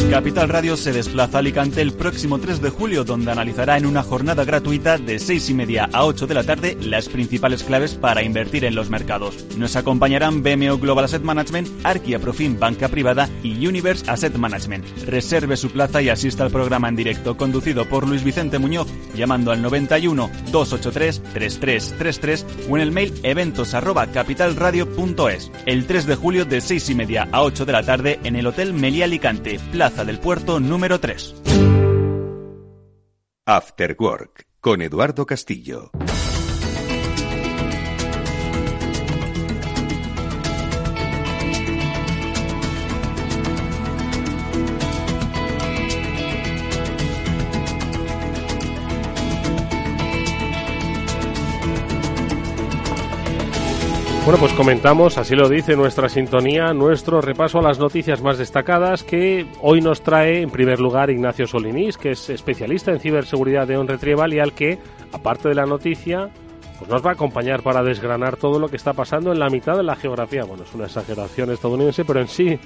Capital 0.09 0.49
Radio 0.49 0.75
se 0.75 0.91
desplaza 0.91 1.37
a 1.37 1.39
Alicante 1.39 1.83
el 1.83 1.93
próximo 1.93 2.39
3 2.39 2.61
de 2.61 2.71
julio, 2.71 3.03
donde 3.03 3.31
analizará 3.31 3.77
en 3.77 3.85
una 3.85 4.01
jornada 4.01 4.43
gratuita 4.43 4.97
de 4.97 5.19
6 5.19 5.51
y 5.51 5.53
media 5.53 5.87
a 5.93 6.03
8 6.03 6.25
de 6.25 6.33
la 6.33 6.43
tarde 6.43 6.75
las 6.81 7.07
principales 7.07 7.63
claves 7.63 7.93
para 7.93 8.23
invertir 8.23 8.65
en 8.65 8.73
los 8.73 8.89
mercados. 8.89 9.45
Nos 9.55 9.75
acompañarán 9.75 10.41
BMO 10.41 10.79
Global 10.79 11.05
Asset 11.05 11.21
Management, 11.21 11.69
Arquia 11.83 12.17
Profim 12.17 12.57
Banca 12.59 12.87
Privada 12.87 13.29
y 13.43 13.67
Universe 13.67 14.09
Asset 14.09 14.35
Management. 14.35 14.83
Reserve 15.05 15.55
su 15.55 15.69
plaza 15.69 16.01
y 16.01 16.09
asista 16.09 16.43
al 16.43 16.51
programa 16.51 16.89
en 16.89 16.95
directo 16.95 17.37
conducido 17.37 17.85
por 17.85 18.07
Luis 18.07 18.23
Vicente 18.23 18.57
Muñoz 18.57 18.87
llamando 19.13 19.51
al 19.51 19.61
91 19.61 20.31
283 20.51 21.21
3333 21.33 22.45
o 22.67 22.77
en 22.77 22.81
el 22.81 22.91
mail 22.91 23.13
eventos 23.21 23.75
arroba 23.75 24.07
capitalradio.es. 24.07 25.51
El 25.67 25.85
3 25.85 26.07
de 26.07 26.15
julio 26.15 26.45
de 26.45 26.61
6 26.61 26.89
y 26.89 26.95
media 26.95 27.29
a 27.31 27.43
8 27.43 27.63
de 27.63 27.71
la 27.71 27.83
tarde 27.83 28.19
en 28.23 28.35
el 28.35 28.47
Hotel 28.47 28.73
Meliá 28.73 29.05
Alicante, 29.05 29.59
Plaza 29.71 29.98
del 30.03 30.19
Puerto 30.19 30.59
número 30.59 30.99
3. 30.99 31.35
After 33.45 33.95
Work 33.99 34.47
con 34.59 34.81
Eduardo 34.81 35.25
Castillo. 35.25 35.91
Bueno, 54.29 54.41
pues 54.41 54.53
comentamos, 54.53 55.17
así 55.17 55.35
lo 55.35 55.49
dice 55.49 55.75
nuestra 55.75 56.07
sintonía, 56.07 56.71
nuestro 56.71 57.19
repaso 57.19 57.57
a 57.57 57.63
las 57.63 57.79
noticias 57.79 58.21
más 58.21 58.37
destacadas 58.37 59.01
que 59.01 59.47
hoy 59.59 59.81
nos 59.81 60.03
trae 60.03 60.43
en 60.43 60.51
primer 60.51 60.79
lugar 60.79 61.09
Ignacio 61.09 61.47
Solinís, 61.47 61.97
que 61.97 62.11
es 62.11 62.29
especialista 62.29 62.91
en 62.91 62.99
ciberseguridad 62.99 63.65
de 63.65 63.77
On 63.77 63.87
Retrieval 63.87 64.31
y 64.35 64.39
al 64.39 64.53
que, 64.53 64.77
aparte 65.11 65.49
de 65.49 65.55
la 65.55 65.65
noticia, 65.65 66.29
pues 66.79 66.89
nos 66.89 67.05
va 67.05 67.09
a 67.09 67.13
acompañar 67.13 67.61
para 67.61 67.83
desgranar 67.83 68.37
todo 68.37 68.57
lo 68.57 68.69
que 68.69 68.77
está 68.77 68.93
pasando 68.93 69.33
en 69.33 69.39
la 69.39 69.49
mitad 69.49 69.75
de 69.75 69.83
la 69.83 69.97
geografía. 69.97 70.45
Bueno, 70.45 70.63
es 70.63 70.73
una 70.73 70.85
exageración 70.85 71.51
estadounidense, 71.51 72.05
pero 72.05 72.21
en 72.21 72.29
sí 72.29 72.57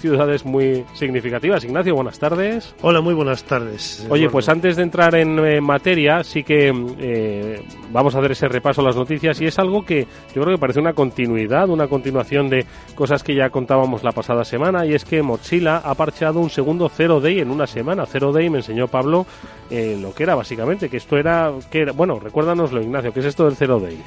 ciudades 0.00 0.46
muy 0.46 0.84
significativas. 0.94 1.64
Ignacio, 1.64 1.94
buenas 1.94 2.18
tardes. 2.18 2.74
Hola, 2.80 3.02
muy 3.02 3.12
buenas 3.12 3.44
tardes. 3.44 4.06
Oye, 4.08 4.30
pues 4.30 4.48
antes 4.48 4.76
de 4.76 4.82
entrar 4.82 5.14
en 5.14 5.38
eh, 5.38 5.60
materia, 5.60 6.24
sí 6.24 6.42
que 6.42 6.72
eh, 6.98 7.62
vamos 7.92 8.14
a 8.14 8.18
hacer 8.20 8.32
ese 8.32 8.48
repaso 8.48 8.80
a 8.80 8.84
las 8.84 8.96
noticias 8.96 9.38
y 9.42 9.46
es 9.46 9.58
algo 9.58 9.84
que 9.84 10.06
yo 10.34 10.42
creo 10.42 10.56
que 10.56 10.60
parece 10.60 10.80
una 10.80 10.94
continuidad, 10.94 11.68
una 11.68 11.88
continuación 11.88 12.48
de 12.48 12.64
cosas 12.94 13.22
que 13.22 13.34
ya 13.34 13.50
contábamos 13.50 14.02
la 14.02 14.12
pasada 14.12 14.44
semana 14.44 14.86
y 14.86 14.94
es 14.94 15.04
que 15.04 15.22
Mozilla 15.22 15.76
ha 15.76 15.94
parcheado 15.94 16.40
un 16.40 16.48
segundo 16.48 16.88
Zero 16.88 17.20
Day 17.20 17.40
en 17.40 17.50
una 17.50 17.66
semana. 17.66 18.06
Zero 18.06 18.32
Day 18.32 18.48
me 18.48 18.58
enseñó 18.58 18.88
Pablo 18.88 19.26
eh, 19.70 19.98
lo 20.00 20.14
que 20.14 20.22
era 20.22 20.34
básicamente, 20.34 20.88
que 20.88 20.96
esto 20.96 21.18
era, 21.18 21.52
que 21.70 21.82
era, 21.82 21.92
bueno, 21.92 22.18
recuérdanoslo 22.18 22.80
Ignacio, 22.80 23.12
¿qué 23.12 23.20
es 23.20 23.26
esto 23.26 23.44
del 23.44 23.57
Zero 23.58 23.80
Day? 23.80 23.98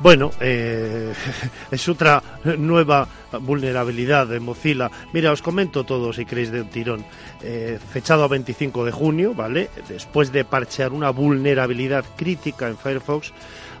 Bueno, 0.00 0.32
eh, 0.40 1.12
es 1.70 1.88
otra 1.88 2.22
nueva 2.58 3.06
vulnerabilidad 3.40 4.26
de 4.26 4.40
Mozilla. 4.40 4.90
Mira, 5.12 5.32
os 5.32 5.42
comento 5.42 5.84
todo 5.84 6.12
si 6.12 6.26
queréis 6.26 6.50
de 6.50 6.62
un 6.62 6.68
tirón. 6.68 7.04
Eh, 7.42 7.78
fechado 7.92 8.24
a 8.24 8.28
25 8.28 8.84
de 8.84 8.92
junio, 8.92 9.34
¿vale? 9.34 9.70
Después 9.88 10.32
de 10.32 10.44
parchear 10.44 10.92
una 10.92 11.10
vulnerabilidad 11.10 12.04
crítica 12.16 12.66
en 12.66 12.76
Firefox 12.76 13.32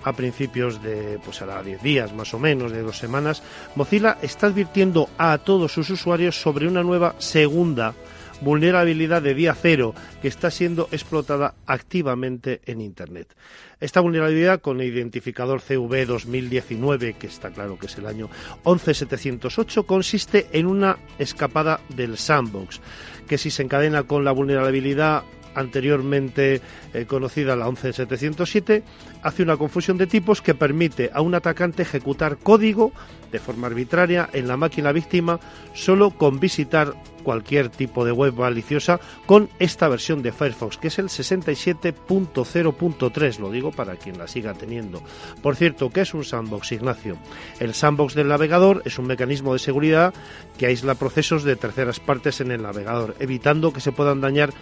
a 0.04 0.12
principios 0.12 0.82
de, 0.82 1.18
pues 1.24 1.40
ahora 1.40 1.62
10 1.62 1.82
días 1.82 2.12
más 2.12 2.32
o 2.34 2.38
menos, 2.38 2.70
de 2.70 2.82
dos 2.82 2.98
semanas, 2.98 3.42
Mozilla 3.74 4.18
está 4.22 4.48
advirtiendo 4.48 5.08
a 5.18 5.38
todos 5.38 5.72
sus 5.72 5.90
usuarios 5.90 6.40
sobre 6.40 6.68
una 6.68 6.82
nueva 6.82 7.14
segunda 7.18 7.94
de 8.40 9.34
día 9.34 9.54
cero 9.54 9.94
que 10.20 10.28
está 10.28 10.50
siendo 10.50 10.88
explotada 10.92 11.54
activamente 11.66 12.60
en 12.66 12.80
Internet. 12.80 13.34
Esta 13.80 14.00
vulnerabilidad 14.00 14.60
con 14.60 14.80
el 14.80 14.88
identificador 14.88 15.60
CV 15.60 16.06
2019, 16.06 17.14
que 17.14 17.26
está 17.26 17.50
claro 17.50 17.78
que 17.78 17.86
es 17.86 17.98
el 17.98 18.06
año 18.06 18.30
11708, 18.64 19.84
consiste 19.84 20.46
en 20.52 20.66
una 20.66 20.98
escapada 21.18 21.80
del 21.94 22.16
sandbox, 22.16 22.80
que 23.28 23.38
si 23.38 23.50
se 23.50 23.62
encadena 23.62 24.04
con 24.04 24.24
la 24.24 24.32
vulnerabilidad 24.32 25.24
anteriormente 25.54 26.60
eh, 26.92 27.06
conocida 27.06 27.56
la 27.56 27.66
11707, 27.66 28.82
hace 29.22 29.42
una 29.42 29.56
confusión 29.56 29.98
de 29.98 30.06
tipos 30.06 30.42
que 30.42 30.54
permite 30.54 31.10
a 31.12 31.20
un 31.20 31.34
atacante 31.34 31.82
ejecutar 31.82 32.38
código 32.38 32.92
de 33.32 33.38
forma 33.38 33.68
arbitraria 33.68 34.28
en 34.32 34.48
la 34.48 34.56
máquina 34.56 34.92
víctima 34.92 35.40
solo 35.74 36.10
con 36.10 36.40
visitar 36.40 36.94
cualquier 37.24 37.70
tipo 37.70 38.04
de 38.04 38.12
web 38.12 38.34
maliciosa 38.34 39.00
con 39.26 39.50
esta 39.58 39.88
versión 39.88 40.22
de 40.22 40.30
Firefox, 40.30 40.78
que 40.78 40.86
es 40.86 41.00
el 41.00 41.06
67.0.3, 41.06 43.38
lo 43.38 43.50
digo 43.50 43.72
para 43.72 43.96
quien 43.96 44.18
la 44.18 44.28
siga 44.28 44.54
teniendo. 44.54 45.02
Por 45.42 45.56
cierto, 45.56 45.90
¿qué 45.90 46.02
es 46.02 46.14
un 46.14 46.22
sandbox, 46.22 46.70
Ignacio? 46.70 47.18
El 47.58 47.74
sandbox 47.74 48.14
del 48.14 48.28
navegador 48.28 48.82
es 48.84 49.00
un 49.00 49.08
mecanismo 49.08 49.54
de 49.54 49.58
seguridad 49.58 50.14
que 50.56 50.66
aísla 50.66 50.94
procesos 50.94 51.42
de 51.42 51.56
terceras 51.56 51.98
partes 51.98 52.40
en 52.40 52.52
el 52.52 52.62
navegador, 52.62 53.16
evitando 53.18 53.72
que 53.72 53.80
se 53.80 53.90
puedan 53.90 54.20
dañar 54.20 54.54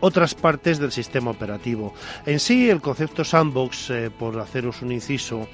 otras 0.00 0.34
partes 0.34 0.78
del 0.78 0.92
sistema 0.92 1.30
operativo. 1.30 1.94
En 2.26 2.40
sí, 2.40 2.68
el 2.68 2.80
concepto 2.80 3.24
sandbox, 3.24 3.90
eh, 3.90 4.10
por 4.10 4.38
haceros 4.38 4.82
un 4.82 4.92
inciso, 4.92 5.48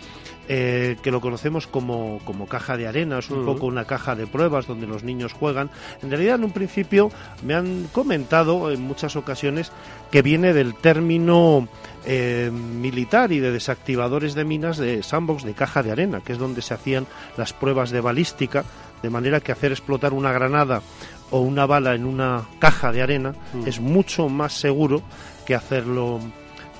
eh, 0.49 0.97
que 1.03 1.11
lo 1.11 1.21
conocemos 1.21 1.67
como, 1.67 2.21
como, 2.25 2.47
caja 2.47 2.77
de 2.77 2.87
arena, 2.87 3.19
es 3.19 3.31
un 3.31 3.45
poco 3.45 3.67
una 3.67 3.85
caja 3.85 4.15
de 4.15 4.27
pruebas 4.27 4.67
donde 4.67 4.87
los 4.87 5.05
niños 5.05 5.33
juegan. 5.33 5.71
En 6.03 6.11
realidad, 6.11 6.37
en 6.37 6.45
un 6.45 6.53
principio, 6.53 7.11
me 7.45 7.55
han 7.55 7.89
comentado 7.93 8.71
en 8.71 8.81
muchas 8.81 9.17
ocasiones 9.17 9.73
que 10.11 10.23
viene 10.23 10.53
del 10.53 10.75
término 10.75 11.69
eh, 12.05 12.51
militar 12.53 13.33
y 13.33 13.39
de 13.39 13.53
desactivadores 13.53 14.35
de 14.35 14.45
minas 14.45 14.77
de 14.77 15.03
sandbox 15.03 15.45
de 15.45 15.55
caja 15.55 15.83
de 15.83 15.93
arena, 15.93 16.21
que 16.25 16.33
es 16.33 16.39
donde 16.39 16.63
se 16.63 16.75
hacían 16.75 17.07
las 17.37 17.53
pruebas 17.53 17.91
de 17.91 18.01
balística, 18.01 18.65
de 19.03 19.11
manera 19.11 19.41
que 19.41 19.53
hacer 19.53 19.73
explotar 19.73 20.13
una 20.13 20.33
granada 20.33 20.83
o 21.31 21.41
una 21.41 21.67
bala 21.67 21.95
en 21.95 22.05
una 22.05 22.45
caja 22.59 22.93
de 22.93 23.03
arena 23.03 23.35
es 23.67 23.81
mucho 23.81 24.29
más 24.29 24.53
seguro 24.53 25.03
que 25.47 25.55
hacerlo 25.55 26.21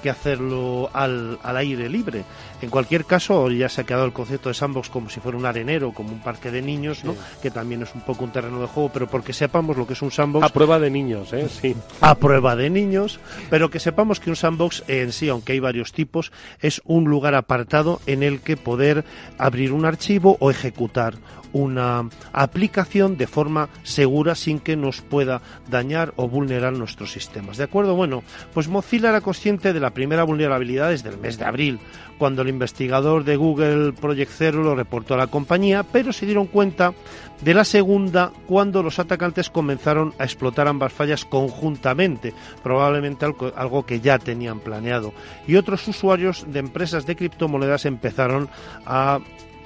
que 0.02 0.11
hacerlo 0.11 0.90
al, 0.92 1.38
al, 1.45 1.57
aire 1.59 1.88
libre. 1.88 2.25
En 2.62 2.71
cualquier 2.71 3.04
caso, 3.04 3.50
ya 3.50 3.69
se 3.69 3.81
ha 3.81 3.85
quedado 3.85 4.04
el 4.04 4.12
concepto 4.12 4.49
de 4.49 4.54
sandbox 4.54 4.88
como 4.88 5.11
si 5.11 5.19
fuera 5.19 5.37
un 5.37 5.45
arenero, 5.45 5.92
como 5.92 6.12
un 6.12 6.21
parque 6.21 6.52
de 6.52 6.62
niños, 6.62 7.04
¿no? 7.04 7.16
que 7.42 7.50
también 7.50 7.83
es 7.83 7.92
un 7.95 8.02
poco 8.02 8.25
un 8.25 8.31
terreno 8.31 8.61
de 8.61 8.69
juego, 8.69 8.90
pero 8.92 9.09
porque 9.09 9.33
sepamos 9.33 9.76
lo 9.76 9.87
que 9.87 9.95
es 9.95 10.02
un 10.02 10.12
sandbox. 10.12 10.47
A 10.47 10.49
prueba 10.50 10.78
de 10.78 10.88
niños, 10.88 11.33
¿eh? 11.33 11.49
Sí. 11.49 11.75
A 12.00 12.14
prueba 12.14 12.54
de 12.54 12.71
niños, 12.71 13.19
pero 13.50 13.69
que 13.69 13.81
sepamos 13.81 14.21
que 14.21 14.31
un 14.31 14.37
sandbox 14.37 14.85
en 14.87 15.12
sí, 15.12 15.28
aunque 15.28 15.52
hay 15.52 15.61
varios 15.61 15.92
tipos, 15.92 16.31
es 16.61 16.81
un 16.85 17.04
lugar 17.04 17.35
apartado 17.35 18.00
en 18.07 18.23
el 18.23 18.40
que 18.40 18.57
poder 18.57 19.04
abrir 19.38 19.73
un 19.73 19.85
archivo 19.85 20.37
o 20.38 20.50
ejecutar 20.50 21.14
una 21.52 22.09
aplicación 22.33 23.16
de 23.16 23.26
forma 23.26 23.69
segura 23.83 24.35
sin 24.35 24.59
que 24.59 24.76
nos 24.76 25.00
pueda 25.00 25.42
dañar 25.71 26.12
o 26.16 26.28
vulnerar 26.28 26.73
nuestros 26.73 27.12
sistemas. 27.12 27.57
¿De 27.57 27.64
acuerdo? 27.64 27.95
Bueno, 27.95 28.23
pues 28.54 28.69
Mozilla 28.69 29.11
era 29.11 29.21
consciente 29.21 29.73
de 29.73 29.81
la 29.81 29.90
primera 29.90 30.25
vulnerabilidad 30.25 30.90
desde 30.90 31.11
el 31.11 31.19
mes 31.19 31.38
de 31.38 31.45
abril, 31.45 31.81
cuando 32.22 32.42
el 32.42 32.50
investigador 32.50 33.24
de 33.24 33.34
Google 33.34 33.92
Project 33.94 34.30
Zero 34.30 34.62
lo 34.62 34.76
reportó 34.76 35.14
a 35.14 35.16
la 35.16 35.26
compañía, 35.26 35.82
pero 35.82 36.12
se 36.12 36.24
dieron 36.24 36.46
cuenta 36.46 36.94
de 37.40 37.52
la 37.52 37.64
segunda 37.64 38.30
cuando 38.46 38.80
los 38.80 39.00
atacantes 39.00 39.50
comenzaron 39.50 40.14
a 40.20 40.22
explotar 40.22 40.68
ambas 40.68 40.92
fallas 40.92 41.24
conjuntamente, 41.24 42.32
probablemente 42.62 43.26
algo 43.56 43.84
que 43.84 43.98
ya 43.98 44.20
tenían 44.20 44.60
planeado. 44.60 45.12
Y 45.48 45.56
otros 45.56 45.88
usuarios 45.88 46.46
de 46.46 46.60
empresas 46.60 47.06
de 47.06 47.16
criptomonedas 47.16 47.86
empezaron 47.86 48.48
a 48.86 49.18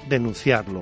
denunciarlo. 0.09 0.81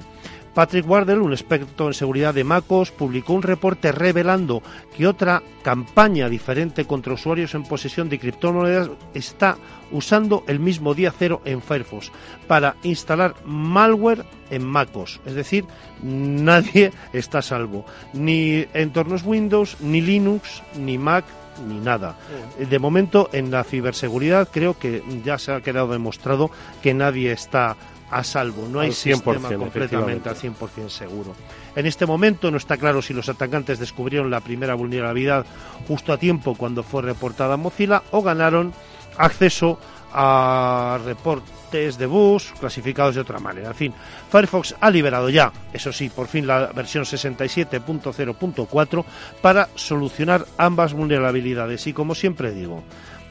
Patrick 0.56 0.90
Wardell, 0.90 1.20
un 1.20 1.34
experto 1.34 1.88
en 1.88 1.94
seguridad 1.94 2.34
de 2.34 2.46
MacOS, 2.46 2.92
publicó 2.92 3.34
un 3.34 3.42
reporte 3.42 3.92
revelando 3.92 4.64
que 4.96 5.06
otra 5.06 5.44
campaña 5.62 6.30
diferente 6.30 6.86
contra 6.86 7.14
usuarios 7.14 7.54
en 7.56 7.64
posesión 7.64 8.08
de 8.08 8.20
criptomonedas 8.20 8.90
está 9.14 9.58
usando 9.92 10.46
el 10.48 10.62
mismo 10.62 10.94
día 10.94 11.14
cero 11.16 11.42
en 11.44 11.62
Firefox 11.62 12.10
para 12.48 12.78
instalar 12.84 13.36
malware 13.46 14.24
en 14.50 14.64
MacOS. 14.64 15.20
Es 15.26 15.36
decir, 15.36 15.66
nadie 16.02 16.94
está 17.12 17.40
a 17.40 17.42
salvo. 17.42 17.86
Ni 18.14 18.66
entornos 18.74 19.24
Windows, 19.24 19.76
ni 19.82 20.00
Linux, 20.00 20.64
ni 20.80 20.98
Mac, 20.98 21.26
ni 21.68 21.80
nada. 21.80 22.16
De 22.58 22.80
momento, 22.80 23.30
en 23.34 23.52
la 23.52 23.66
ciberseguridad 23.66 24.48
creo 24.52 24.78
que 24.78 25.04
ya 25.24 25.38
se 25.38 25.52
ha 25.52 25.62
quedado 25.62 25.90
demostrado 25.90 26.50
que 26.82 26.94
nadie 26.94 27.32
está 27.32 27.76
a 28.12 28.24
salvo, 28.24 28.68
no 28.68 28.80
hay 28.80 28.92
sistema 28.92 29.50
completamente 29.50 30.30
al 30.30 30.36
100% 30.36 30.90
seguro. 30.90 31.36
En 31.76 31.86
este 31.86 32.06
momento 32.06 32.52
no 32.52 32.58
está 32.58 32.78
claro 32.78 33.02
si 33.02 33.14
los 33.14 33.30
atacantes 33.30 33.80
descubrieron 33.80 34.30
la 34.30 34.42
primera 34.42 34.76
vulnerabilidad 34.76 35.46
justo 35.88 36.14
a 36.14 36.18
tiempo 36.18 36.56
cuando 36.56 36.84
fue 36.84 37.02
reportada 37.02 37.58
Mozilla 37.58 38.04
o 38.12 38.22
ganaron 38.22 38.74
acceso 39.18 39.80
a 40.14 41.00
reportes 41.04 41.98
de 41.98 42.06
bus 42.06 42.54
clasificados 42.58 43.16
de 43.16 43.22
otra 43.22 43.40
manera. 43.40 43.70
En 43.70 43.76
fin, 43.76 43.94
Firefox 44.30 44.76
ha 44.80 44.90
liberado 44.90 45.30
ya, 45.30 45.52
eso 45.74 45.92
sí, 45.92 46.10
por 46.10 46.28
fin 46.28 46.48
la 46.48 46.68
versión 46.68 47.04
67.0.4 47.04 49.06
para 49.42 49.68
solucionar 49.76 50.46
ambas 50.58 50.94
vulnerabilidades. 50.94 51.86
Y 51.88 51.94
como 51.94 52.16
siempre 52.16 52.54
digo, 52.54 52.84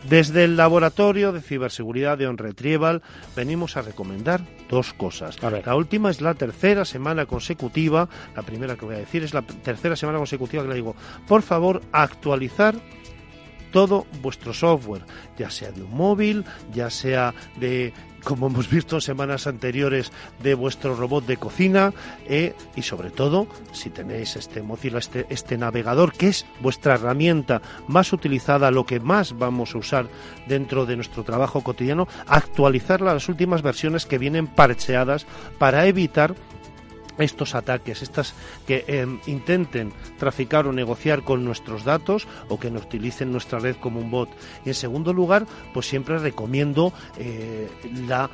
desde 0.08 0.44
el 0.44 0.56
laboratorio 0.56 1.32
de 1.32 1.40
ciberseguridad 1.40 2.18
de 2.18 2.26
OnRetrieval 2.26 3.02
venimos 3.34 3.76
a 3.76 3.82
recomendar 3.82 4.42
dos 4.68 4.92
cosas. 4.92 5.36
La 5.42 5.76
última 5.76 6.10
es 6.10 6.20
la 6.20 6.34
tercera 6.34 6.84
semana 6.84 7.26
consecutiva, 7.26 8.08
la 8.36 8.42
primera 8.42 8.76
que 8.76 8.84
voy 8.84 8.96
a 8.96 8.98
decir 8.98 9.24
es 9.24 9.34
la 9.34 9.42
tercera 9.42 9.96
semana 9.96 10.18
consecutiva 10.18 10.62
que 10.62 10.68
le 10.68 10.74
digo, 10.76 10.94
por 11.26 11.42
favor, 11.42 11.82
actualizar 11.92 12.74
todo 13.72 14.06
vuestro 14.22 14.54
software, 14.54 15.04
ya 15.36 15.50
sea 15.50 15.72
de 15.72 15.82
un 15.82 15.92
móvil, 15.92 16.44
ya 16.72 16.90
sea 16.90 17.34
de 17.58 17.92
como 18.24 18.48
hemos 18.48 18.68
visto 18.68 18.96
en 18.96 19.02
semanas 19.02 19.46
anteriores, 19.46 20.10
de 20.42 20.54
vuestro 20.54 20.96
robot 20.96 21.26
de 21.26 21.36
cocina 21.36 21.92
eh, 22.26 22.54
y 22.74 22.82
sobre 22.82 23.10
todo, 23.10 23.46
si 23.72 23.90
tenéis 23.90 24.36
este 24.36 24.62
Mozilla, 24.62 24.98
este, 24.98 25.26
este 25.28 25.56
navegador, 25.56 26.12
que 26.12 26.28
es 26.28 26.46
vuestra 26.60 26.94
herramienta 26.94 27.62
más 27.86 28.12
utilizada, 28.12 28.70
lo 28.70 28.84
que 28.86 29.00
más 29.00 29.38
vamos 29.38 29.74
a 29.74 29.78
usar 29.78 30.08
dentro 30.46 30.86
de 30.86 30.96
nuestro 30.96 31.22
trabajo 31.22 31.62
cotidiano, 31.62 32.08
actualizarla 32.26 33.12
a 33.12 33.14
las 33.14 33.28
últimas 33.28 33.62
versiones 33.62 34.06
que 34.06 34.18
vienen 34.18 34.46
parcheadas 34.46 35.26
para 35.58 35.86
evitar 35.86 36.34
estos 37.18 37.54
ataques, 37.54 38.02
estas 38.02 38.34
que 38.66 38.84
em, 38.88 39.20
intenten 39.26 39.92
traficar 40.18 40.66
o 40.66 40.72
negociar 40.72 41.22
con 41.22 41.44
nuestros 41.44 41.84
datos 41.84 42.26
o 42.48 42.58
que 42.58 42.70
nos 42.70 42.84
utilicen 42.84 43.30
nuestra 43.32 43.58
red 43.58 43.76
como 43.76 44.00
un 44.00 44.10
bot. 44.10 44.28
Y 44.64 44.70
en 44.70 44.74
segundo 44.74 45.12
lugar, 45.12 45.46
pues 45.72 45.86
siempre 45.86 46.18
recomiendo 46.18 46.92
eh, 47.18 47.68
la 48.06 48.30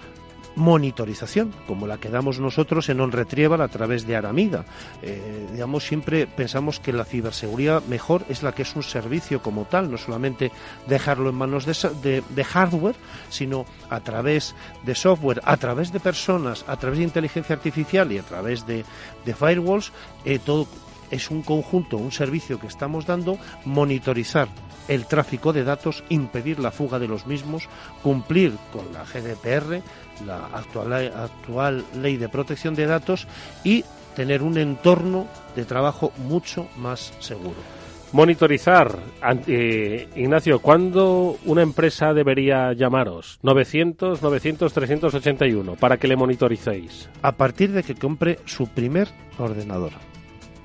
monitorización, 0.56 1.52
como 1.66 1.86
la 1.86 1.98
que 1.98 2.08
damos 2.08 2.40
nosotros 2.40 2.88
en 2.88 3.00
OnRetrieval 3.00 3.60
a 3.60 3.68
través 3.68 4.06
de 4.06 4.16
Aramida. 4.16 4.64
Eh, 5.02 5.46
digamos, 5.52 5.84
siempre 5.84 6.26
pensamos 6.26 6.80
que 6.80 6.92
la 6.92 7.04
ciberseguridad 7.04 7.82
mejor 7.84 8.24
es 8.28 8.42
la 8.42 8.52
que 8.52 8.62
es 8.62 8.74
un 8.76 8.82
servicio 8.82 9.42
como 9.42 9.64
tal, 9.64 9.90
no 9.90 9.98
solamente 9.98 10.50
dejarlo 10.86 11.30
en 11.30 11.36
manos 11.36 11.66
de, 11.66 12.44
hardware, 12.44 12.96
sino 13.28 13.64
a 13.88 14.00
través 14.00 14.54
de 14.84 14.94
software, 14.94 15.40
a 15.44 15.56
través 15.56 15.92
de 15.92 16.00
personas, 16.00 16.64
a 16.66 16.76
través 16.76 16.98
de 16.98 17.04
inteligencia 17.04 17.54
artificial 17.54 18.10
y 18.12 18.18
a 18.18 18.22
través 18.22 18.66
de, 18.66 18.84
de 19.24 19.34
firewalls, 19.34 19.92
eh, 20.24 20.38
todo 20.38 20.66
es 21.10 21.30
un 21.30 21.42
conjunto, 21.42 21.96
un 21.96 22.12
servicio 22.12 22.60
que 22.60 22.68
estamos 22.68 23.06
dando, 23.06 23.38
monitorizar 23.64 24.48
el 24.88 25.06
tráfico 25.06 25.52
de 25.52 25.64
datos, 25.64 26.02
impedir 26.08 26.58
la 26.58 26.72
fuga 26.72 26.98
de 26.98 27.08
los 27.08 27.26
mismos, 27.26 27.68
cumplir 28.02 28.56
con 28.72 28.92
la 28.92 29.04
GDPR, 29.04 29.82
la 30.26 30.46
actual, 30.52 30.92
actual 30.92 31.84
ley 32.00 32.16
de 32.16 32.28
protección 32.28 32.74
de 32.74 32.86
datos 32.86 33.26
y 33.64 33.84
tener 34.14 34.42
un 34.42 34.58
entorno 34.58 35.26
de 35.54 35.64
trabajo 35.64 36.12
mucho 36.18 36.68
más 36.76 37.12
seguro. 37.20 37.56
Monitorizar. 38.12 38.98
Eh, 39.46 40.08
Ignacio, 40.16 40.58
¿cuándo 40.58 41.38
una 41.44 41.62
empresa 41.62 42.12
debería 42.12 42.72
llamaros? 42.72 43.38
900, 43.42 44.20
900, 44.20 44.72
381 44.72 45.76
para 45.76 45.96
que 45.96 46.08
le 46.08 46.16
monitoricéis. 46.16 47.08
A 47.22 47.32
partir 47.32 47.70
de 47.70 47.84
que 47.84 47.94
compre 47.94 48.40
su 48.46 48.66
primer 48.66 49.08
ordenador 49.38 49.92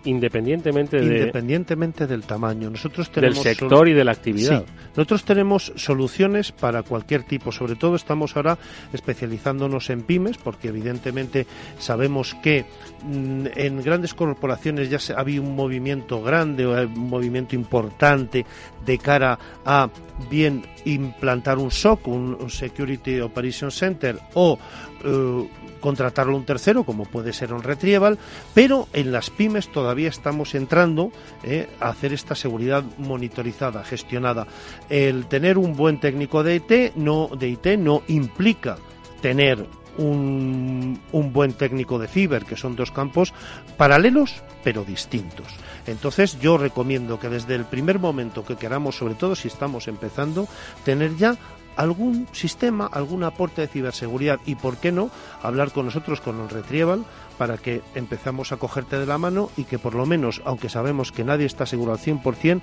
independientemente 0.05 0.97
de, 0.97 1.17
independientemente 1.17 2.07
del 2.07 2.23
tamaño. 2.23 2.69
Nosotros 2.69 3.11
tenemos 3.11 3.43
del 3.43 3.55
sector 3.55 3.87
y 3.87 3.93
de 3.93 4.03
la 4.03 4.11
actividad. 4.11 4.65
nosotros 4.95 5.25
tenemos 5.25 5.73
soluciones 5.75 6.51
para 6.51 6.83
cualquier 6.83 7.23
tipo. 7.23 7.51
Sobre 7.51 7.75
todo 7.75 7.95
estamos 7.95 8.35
ahora 8.35 8.57
especializándonos 8.93 9.89
en 9.89 10.03
pymes, 10.03 10.37
porque 10.37 10.69
evidentemente 10.69 11.45
sabemos 11.79 12.35
que 12.41 12.65
mm, 13.03 13.47
en 13.55 13.81
grandes 13.81 14.13
corporaciones 14.13 14.89
ya 14.89 14.99
se, 14.99 15.13
había 15.13 15.41
un 15.41 15.55
movimiento 15.55 16.21
grande, 16.21 16.65
un 16.65 17.09
movimiento 17.09 17.55
importante 17.55 18.45
de 18.85 18.97
cara 18.97 19.37
a 19.65 19.89
bien 20.29 20.63
implantar 20.85 21.57
un 21.57 21.71
SOC, 21.71 22.07
un, 22.07 22.49
Security 22.49 23.19
Operation 23.19 23.71
Center, 23.71 24.17
o 24.35 24.57
eh, 25.03 25.49
contratarlo 25.79 26.35
un 26.35 26.45
tercero, 26.45 26.83
como 26.83 27.05
puede 27.05 27.33
ser 27.33 27.53
un 27.53 27.63
Retrieval, 27.63 28.17
pero 28.53 28.87
en 28.93 29.11
las 29.11 29.29
pymes 29.29 29.71
todavía 29.71 30.09
estamos 30.09 30.55
entrando 30.55 31.11
eh, 31.43 31.69
a 31.79 31.89
hacer 31.89 32.13
esta 32.13 32.35
seguridad 32.35 32.83
monitorizada, 32.97 33.83
gestionada. 33.83 34.47
El 34.89 35.27
tener 35.27 35.57
un 35.57 35.75
buen 35.75 35.99
técnico 35.99 36.43
de 36.43 36.55
IT 36.55 36.95
no, 36.95 37.29
de 37.37 37.49
IT 37.49 37.65
no 37.77 38.03
implica 38.07 38.77
tener 39.21 39.65
un, 39.97 40.99
un, 41.11 41.33
buen 41.33 41.53
técnico 41.53 41.99
de 41.99 42.07
ciber, 42.07 42.45
que 42.45 42.57
son 42.57 42.75
dos 42.75 42.91
campos 42.91 43.33
paralelos 43.77 44.43
pero 44.63 44.83
distintos. 44.83 45.45
Entonces 45.85 46.39
yo 46.39 46.57
recomiendo 46.57 47.19
que 47.19 47.29
desde 47.29 47.53
el 47.53 47.65
primer 47.65 47.99
momento 47.99 48.43
que 48.43 48.55
queramos, 48.55 48.97
sobre 48.97 49.13
todo 49.13 49.35
si 49.35 49.47
estamos 49.47 49.87
empezando, 49.87 50.47
tener 50.83 51.15
ya 51.15 51.37
algún 51.75 52.27
sistema, 52.31 52.87
algún 52.91 53.23
aporte 53.23 53.61
de 53.61 53.67
ciberseguridad 53.67 54.39
y, 54.45 54.55
¿por 54.55 54.77
qué 54.77 54.91
no?, 54.91 55.09
hablar 55.41 55.71
con 55.71 55.85
nosotros 55.85 56.21
con 56.21 56.39
el 56.41 56.49
Retrieval 56.49 57.05
para 57.37 57.57
que 57.57 57.81
empezamos 57.95 58.51
a 58.51 58.57
cogerte 58.57 58.99
de 58.99 59.05
la 59.05 59.17
mano 59.17 59.49
y 59.57 59.65
que 59.65 59.79
por 59.79 59.95
lo 59.95 60.05
menos, 60.05 60.41
aunque 60.45 60.69
sabemos 60.69 61.11
que 61.11 61.23
nadie 61.23 61.45
está 61.45 61.65
seguro 61.65 61.91
al 61.91 61.99
100%, 61.99 62.61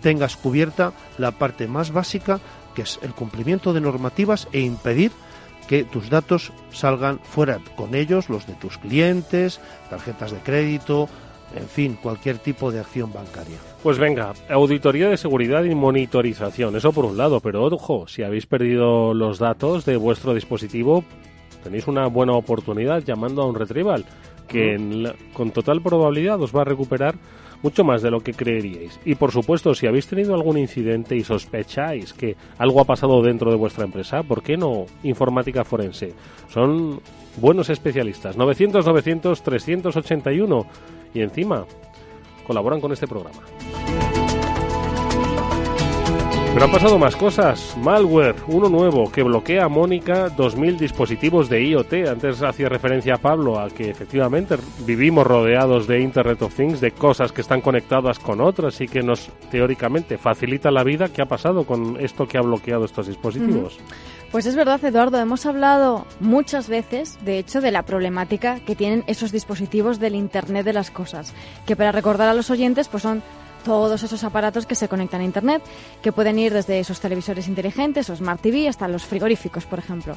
tengas 0.00 0.36
cubierta 0.36 0.92
la 1.18 1.32
parte 1.32 1.68
más 1.68 1.92
básica, 1.92 2.40
que 2.74 2.82
es 2.82 2.98
el 3.02 3.14
cumplimiento 3.14 3.72
de 3.72 3.80
normativas 3.80 4.48
e 4.52 4.60
impedir 4.60 5.12
que 5.68 5.84
tus 5.84 6.10
datos 6.10 6.52
salgan 6.72 7.20
fuera 7.20 7.60
con 7.76 7.94
ellos, 7.94 8.28
los 8.28 8.46
de 8.46 8.54
tus 8.54 8.78
clientes, 8.78 9.60
tarjetas 9.88 10.32
de 10.32 10.38
crédito, 10.38 11.08
en 11.54 11.66
fin, 11.66 11.98
cualquier 12.00 12.38
tipo 12.38 12.70
de 12.70 12.80
acción 12.80 13.12
bancaria. 13.12 13.56
Pues 13.82 13.98
venga, 13.98 14.32
auditoría 14.48 15.08
de 15.08 15.16
seguridad 15.16 15.64
y 15.64 15.74
monitorización, 15.74 16.76
eso 16.76 16.92
por 16.92 17.04
un 17.04 17.16
lado, 17.16 17.40
pero 17.40 17.64
ojo, 17.64 18.06
si 18.06 18.22
habéis 18.22 18.46
perdido 18.46 19.14
los 19.14 19.38
datos 19.38 19.84
de 19.84 19.96
vuestro 19.96 20.34
dispositivo, 20.34 21.04
tenéis 21.62 21.86
una 21.88 22.06
buena 22.06 22.32
oportunidad 22.32 23.02
llamando 23.02 23.42
a 23.42 23.46
un 23.46 23.54
retrieval 23.54 24.04
que 24.48 25.14
con 25.32 25.52
total 25.52 25.80
probabilidad 25.80 26.40
os 26.42 26.54
va 26.54 26.62
a 26.62 26.64
recuperar 26.64 27.14
mucho 27.62 27.84
más 27.84 28.02
de 28.02 28.10
lo 28.10 28.20
que 28.20 28.32
creeríais. 28.32 28.98
Y 29.04 29.14
por 29.14 29.32
supuesto, 29.32 29.74
si 29.74 29.86
habéis 29.86 30.06
tenido 30.06 30.34
algún 30.34 30.58
incidente 30.58 31.16
y 31.16 31.22
sospecháis 31.22 32.12
que 32.12 32.36
algo 32.58 32.80
ha 32.80 32.84
pasado 32.84 33.22
dentro 33.22 33.50
de 33.50 33.56
vuestra 33.56 33.84
empresa, 33.84 34.22
¿por 34.22 34.42
qué 34.42 34.56
no 34.56 34.86
informática 35.02 35.64
forense? 35.64 36.14
Son 36.48 37.00
buenos 37.36 37.70
especialistas. 37.70 38.36
900 38.36 38.84
900 38.84 39.42
381 39.42 40.66
y 41.14 41.22
encima 41.22 41.64
colaboran 42.46 42.80
con 42.80 42.92
este 42.92 43.06
programa. 43.06 43.40
Pero 46.52 46.64
han 46.64 46.72
pasado 46.72 46.98
más 46.98 47.14
cosas. 47.14 47.76
Malware, 47.76 48.34
uno 48.48 48.68
nuevo, 48.68 49.10
que 49.12 49.22
bloquea 49.22 49.66
a 49.66 49.68
Mónica 49.68 50.26
2.000 50.34 50.78
dispositivos 50.78 51.48
de 51.48 51.62
IoT. 51.62 52.08
Antes 52.08 52.42
hacía 52.42 52.68
referencia 52.68 53.14
a 53.14 53.18
Pablo 53.18 53.60
a 53.60 53.68
que 53.68 53.88
efectivamente 53.88 54.56
vivimos 54.84 55.24
rodeados 55.24 55.86
de 55.86 56.00
Internet 56.00 56.42
of 56.42 56.56
Things, 56.56 56.80
de 56.80 56.90
cosas 56.90 57.30
que 57.30 57.42
están 57.42 57.60
conectadas 57.60 58.18
con 58.18 58.40
otras 58.40 58.80
y 58.80 58.88
que 58.88 59.00
nos 59.00 59.30
teóricamente 59.52 60.18
facilita 60.18 60.72
la 60.72 60.82
vida. 60.82 61.08
¿Qué 61.08 61.22
ha 61.22 61.26
pasado 61.26 61.62
con 61.64 62.00
esto 62.00 62.26
que 62.26 62.36
ha 62.36 62.42
bloqueado 62.42 62.84
estos 62.84 63.06
dispositivos? 63.06 63.78
Pues 64.30 64.46
es 64.46 64.54
verdad, 64.54 64.84
Eduardo, 64.84 65.18
hemos 65.18 65.44
hablado 65.44 66.06
muchas 66.20 66.68
veces, 66.68 67.18
de 67.24 67.38
hecho, 67.40 67.60
de 67.60 67.72
la 67.72 67.82
problemática 67.82 68.60
que 68.60 68.76
tienen 68.76 69.02
esos 69.08 69.32
dispositivos 69.32 69.98
del 69.98 70.14
Internet 70.14 70.64
de 70.64 70.72
las 70.72 70.92
cosas, 70.92 71.34
que 71.66 71.74
para 71.74 71.90
recordar 71.90 72.28
a 72.28 72.34
los 72.34 72.48
oyentes, 72.48 72.86
pues 72.86 73.02
son 73.02 73.24
todos 73.64 74.02
esos 74.02 74.24
aparatos 74.24 74.66
que 74.66 74.74
se 74.74 74.88
conectan 74.88 75.20
a 75.20 75.24
Internet, 75.24 75.62
que 76.02 76.12
pueden 76.12 76.38
ir 76.38 76.52
desde 76.52 76.80
esos 76.80 77.00
televisores 77.00 77.48
inteligentes 77.48 78.08
o 78.10 78.16
Smart 78.16 78.40
TV 78.40 78.68
hasta 78.68 78.88
los 78.88 79.04
frigoríficos, 79.04 79.66
por 79.66 79.78
ejemplo, 79.78 80.16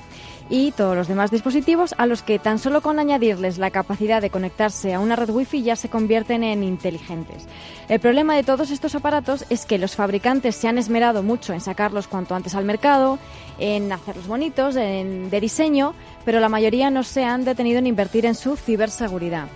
y 0.50 0.72
todos 0.72 0.96
los 0.96 1.08
demás 1.08 1.32
dispositivos 1.32 1.94
a 1.98 2.06
los 2.06 2.24
que 2.24 2.40
tan 2.40 2.60
solo 2.60 2.82
con 2.82 3.00
añadirles 3.00 3.58
la 3.58 3.72
capacidad 3.72 4.22
de 4.22 4.30
conectarse 4.30 4.94
a 4.94 5.00
una 5.00 5.16
red 5.16 5.30
Wi-Fi 5.30 5.64
ya 5.64 5.76
se 5.76 5.90
convierten 5.90 6.44
en 6.44 6.64
inteligentes. 6.64 7.48
El 7.90 8.00
problema 8.00 8.36
de 8.36 8.44
todos 8.44 8.72
estos 8.72 8.96
aparatos 8.96 9.46
es 9.50 9.66
que 9.66 9.78
los 9.78 9.96
fabricantes 9.96 10.56
se 10.56 10.68
han 10.68 10.78
esmerado 10.78 11.24
mucho 11.24 11.54
en 11.54 11.62
sacarlos 11.62 12.08
cuanto 12.08 12.36
antes 12.36 12.56
al 12.56 12.66
mercado, 12.66 13.20
en 13.60 13.92
hacerlos 13.92 14.28
bonitos, 14.28 14.76
en, 14.76 15.30
de 15.30 15.40
diseño, 15.40 15.94
pero 16.26 16.40
la 16.40 16.50
mayoría 16.50 16.90
no 16.90 17.04
se 17.04 17.24
han 17.24 17.46
detenido 17.46 17.80
en 17.80 17.88
invertir 17.88 18.26
en 18.26 18.36
su 18.36 18.56
ciberseguridad. 18.56 19.48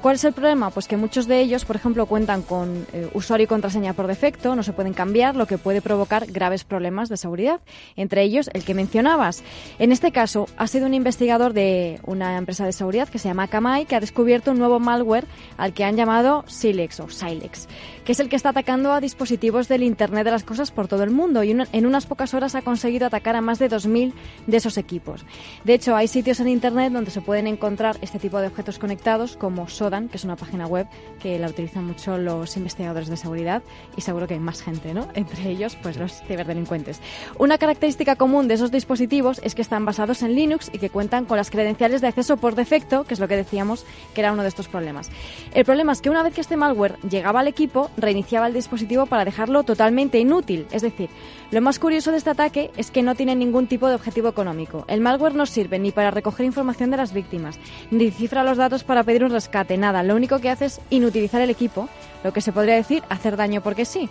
¿Cuál 0.00 0.14
es 0.14 0.24
el 0.24 0.32
problema? 0.32 0.70
Pues 0.70 0.88
que 0.88 0.96
muchos 0.96 1.26
de 1.26 1.40
ellos, 1.40 1.66
por 1.66 1.76
ejemplo, 1.76 2.06
cuentan 2.06 2.40
con 2.40 2.86
eh, 2.94 3.10
usuario 3.12 3.44
y 3.44 3.46
contraseña 3.46 3.92
por 3.92 4.06
defecto, 4.06 4.56
no 4.56 4.62
se 4.62 4.72
pueden 4.72 4.94
cambiar, 4.94 5.36
lo 5.36 5.44
que 5.46 5.58
puede 5.58 5.82
provocar 5.82 6.24
graves 6.24 6.64
problemas 6.64 7.10
de 7.10 7.18
seguridad, 7.18 7.60
entre 7.96 8.22
ellos 8.22 8.48
el 8.54 8.64
que 8.64 8.72
mencionabas. 8.72 9.42
En 9.78 9.92
este 9.92 10.10
caso, 10.10 10.46
ha 10.56 10.68
sido 10.68 10.86
un 10.86 10.94
investigador 10.94 11.52
de 11.52 12.00
una 12.06 12.38
empresa 12.38 12.64
de 12.64 12.72
seguridad 12.72 13.10
que 13.10 13.18
se 13.18 13.28
llama 13.28 13.42
Akamai 13.42 13.84
que 13.84 13.94
ha 13.94 14.00
descubierto 14.00 14.52
un 14.52 14.58
nuevo 14.58 14.80
malware 14.80 15.26
al 15.58 15.74
que 15.74 15.84
han 15.84 15.96
llamado 15.96 16.44
Silex 16.46 16.98
o 17.00 17.10
Silex, 17.10 17.68
que 18.10 18.14
es 18.14 18.18
el 18.18 18.28
que 18.28 18.34
está 18.34 18.48
atacando 18.48 18.92
a 18.92 19.00
dispositivos 19.00 19.68
del 19.68 19.84
Internet 19.84 20.24
de 20.24 20.32
las 20.32 20.42
Cosas 20.42 20.72
por 20.72 20.88
todo 20.88 21.04
el 21.04 21.12
mundo 21.12 21.44
y 21.44 21.52
en 21.52 21.86
unas 21.86 22.06
pocas 22.06 22.34
horas 22.34 22.56
ha 22.56 22.62
conseguido 22.62 23.06
atacar 23.06 23.36
a 23.36 23.40
más 23.40 23.60
de 23.60 23.70
2.000 23.70 24.12
de 24.48 24.56
esos 24.56 24.78
equipos. 24.78 25.24
De 25.62 25.74
hecho, 25.74 25.94
hay 25.94 26.08
sitios 26.08 26.40
en 26.40 26.48
Internet 26.48 26.92
donde 26.92 27.12
se 27.12 27.20
pueden 27.20 27.46
encontrar 27.46 27.98
este 28.00 28.18
tipo 28.18 28.40
de 28.40 28.48
objetos 28.48 28.80
conectados 28.80 29.36
como 29.36 29.66
que 29.66 30.16
es 30.16 30.24
una 30.24 30.34
página 30.34 30.66
web 30.66 30.88
que 31.20 31.38
la 31.38 31.46
utilizan 31.46 31.84
mucho 31.84 32.18
los 32.18 32.56
investigadores 32.56 33.08
de 33.08 33.16
seguridad 33.16 33.62
y 33.96 34.00
seguro 34.00 34.26
que 34.26 34.34
hay 34.34 34.40
más 34.40 34.60
gente, 34.60 34.92
¿no? 34.92 35.06
Entre 35.14 35.48
ellos, 35.48 35.76
pues 35.80 35.96
los 35.96 36.20
ciberdelincuentes. 36.26 37.00
Una 37.38 37.58
característica 37.58 38.16
común 38.16 38.48
de 38.48 38.54
esos 38.54 38.72
dispositivos 38.72 39.40
es 39.44 39.54
que 39.54 39.62
están 39.62 39.84
basados 39.84 40.22
en 40.22 40.34
Linux 40.34 40.68
y 40.72 40.78
que 40.78 40.90
cuentan 40.90 41.26
con 41.26 41.36
las 41.36 41.48
credenciales 41.48 42.00
de 42.00 42.08
acceso 42.08 42.38
por 42.38 42.56
defecto, 42.56 43.04
que 43.04 43.14
es 43.14 43.20
lo 43.20 43.28
que 43.28 43.36
decíamos 43.36 43.86
que 44.14 44.22
era 44.22 44.32
uno 44.32 44.42
de 44.42 44.48
estos 44.48 44.66
problemas. 44.66 45.10
El 45.54 45.64
problema 45.64 45.92
es 45.92 46.02
que 46.02 46.10
una 46.10 46.24
vez 46.24 46.34
que 46.34 46.40
este 46.40 46.56
malware 46.56 46.98
llegaba 47.08 47.38
al 47.38 47.46
equipo, 47.46 47.88
reiniciaba 48.00 48.46
el 48.46 48.54
dispositivo 48.54 49.06
para 49.06 49.24
dejarlo 49.24 49.62
totalmente 49.62 50.18
inútil. 50.18 50.66
Es 50.70 50.82
decir, 50.82 51.10
lo 51.50 51.60
más 51.60 51.78
curioso 51.78 52.10
de 52.10 52.18
este 52.18 52.30
ataque 52.30 52.70
es 52.76 52.90
que 52.90 53.02
no 53.02 53.14
tiene 53.14 53.34
ningún 53.36 53.66
tipo 53.66 53.88
de 53.88 53.94
objetivo 53.94 54.28
económico. 54.28 54.84
El 54.88 55.00
malware 55.00 55.34
no 55.34 55.46
sirve 55.46 55.78
ni 55.78 55.90
para 55.90 56.10
recoger 56.10 56.46
información 56.46 56.90
de 56.90 56.96
las 56.96 57.12
víctimas, 57.12 57.58
ni 57.90 58.10
cifra 58.10 58.44
los 58.44 58.58
datos 58.58 58.84
para 58.84 59.04
pedir 59.04 59.24
un 59.24 59.30
rescate, 59.30 59.76
nada. 59.76 60.02
Lo 60.02 60.16
único 60.16 60.38
que 60.38 60.50
hace 60.50 60.66
es 60.66 60.80
inutilizar 60.90 61.40
el 61.40 61.50
equipo, 61.50 61.88
lo 62.24 62.32
que 62.32 62.40
se 62.40 62.52
podría 62.52 62.74
decir 62.74 63.02
hacer 63.08 63.36
daño 63.36 63.60
porque 63.60 63.84
sí. 63.84 64.08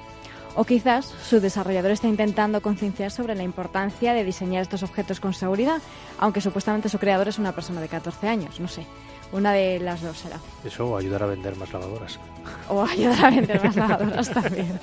O 0.56 0.66
quizás 0.66 1.06
su 1.06 1.40
desarrollador 1.40 1.92
está 1.92 2.08
intentando 2.08 2.62
concienciar 2.62 3.12
sobre 3.12 3.36
la 3.36 3.44
importancia 3.44 4.14
de 4.14 4.24
diseñar 4.24 4.64
estos 4.64 4.84
objetos 4.84 5.20
con 5.20 5.34
seguridad, 5.34 5.82
aunque 6.18 6.42
supuestamente 6.42 6.90
su 6.90 7.00
creador 7.00 7.28
es 7.28 7.40
una 7.40 7.54
persona 7.54 7.82
de 7.82 7.88
14 7.88 8.28
años, 8.28 8.60
no 8.60 8.68
sé. 8.68 8.86
Una 9.32 9.54
de 9.54 9.80
las 9.80 10.02
dos 10.02 10.18
será. 10.18 10.38
Eso 10.66 10.88
o 10.88 10.98
ayudar 10.98 11.24
a 11.24 11.28
vender 11.28 11.56
más 11.56 11.72
lavadoras. 11.72 12.20
O 12.68 12.84
ayudar 12.84 13.26
a 13.26 13.30
vender 13.30 13.64
más 13.64 13.76
lavadoras 13.76 14.30
también. 14.34 14.80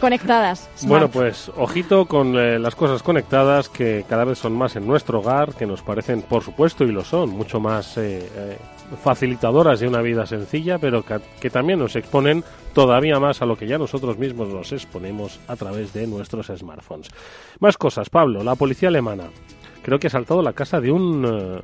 Conectadas. 0.00 0.68
Bueno, 0.82 1.08
pues 1.08 1.50
ojito 1.56 2.04
con 2.06 2.36
eh, 2.36 2.58
las 2.58 2.74
cosas 2.74 3.02
conectadas 3.02 3.68
que 3.70 4.04
cada 4.08 4.24
vez 4.24 4.38
son 4.38 4.52
más 4.52 4.76
en 4.76 4.86
nuestro 4.86 5.20
hogar, 5.20 5.54
que 5.54 5.66
nos 5.66 5.80
parecen, 5.82 6.22
por 6.22 6.42
supuesto, 6.42 6.84
y 6.84 6.92
lo 6.92 7.04
son, 7.04 7.30
mucho 7.30 7.58
más 7.58 7.96
eh, 7.96 8.28
eh, 8.34 8.58
facilitadoras 9.02 9.80
de 9.80 9.88
una 9.88 10.00
vida 10.00 10.26
sencilla, 10.26 10.78
pero 10.78 11.04
que, 11.40 11.50
también 11.50 11.78
nos 11.78 11.96
exponen 11.96 12.44
todavía 12.74 13.18
más 13.18 13.42
a 13.42 13.46
lo 13.46 13.56
que 13.56 13.66
ya 13.66 13.78
nosotros 13.78 14.18
mismos 14.18 14.48
nos 14.48 14.72
exponemos 14.72 15.40
a 15.48 15.56
través 15.56 15.92
de 15.92 16.06
nuestros 16.06 16.46
smartphones. 16.46 17.08
Más 17.60 17.76
cosas, 17.76 18.10
Pablo, 18.10 18.42
la 18.42 18.54
policía 18.54 18.88
alemana. 18.88 19.24
Creo 19.82 19.98
que 19.98 20.08
ha 20.08 20.10
saltado 20.10 20.42
la 20.42 20.52
casa 20.52 20.80
de 20.80 20.90
un 20.90 21.24
eh, 21.26 21.60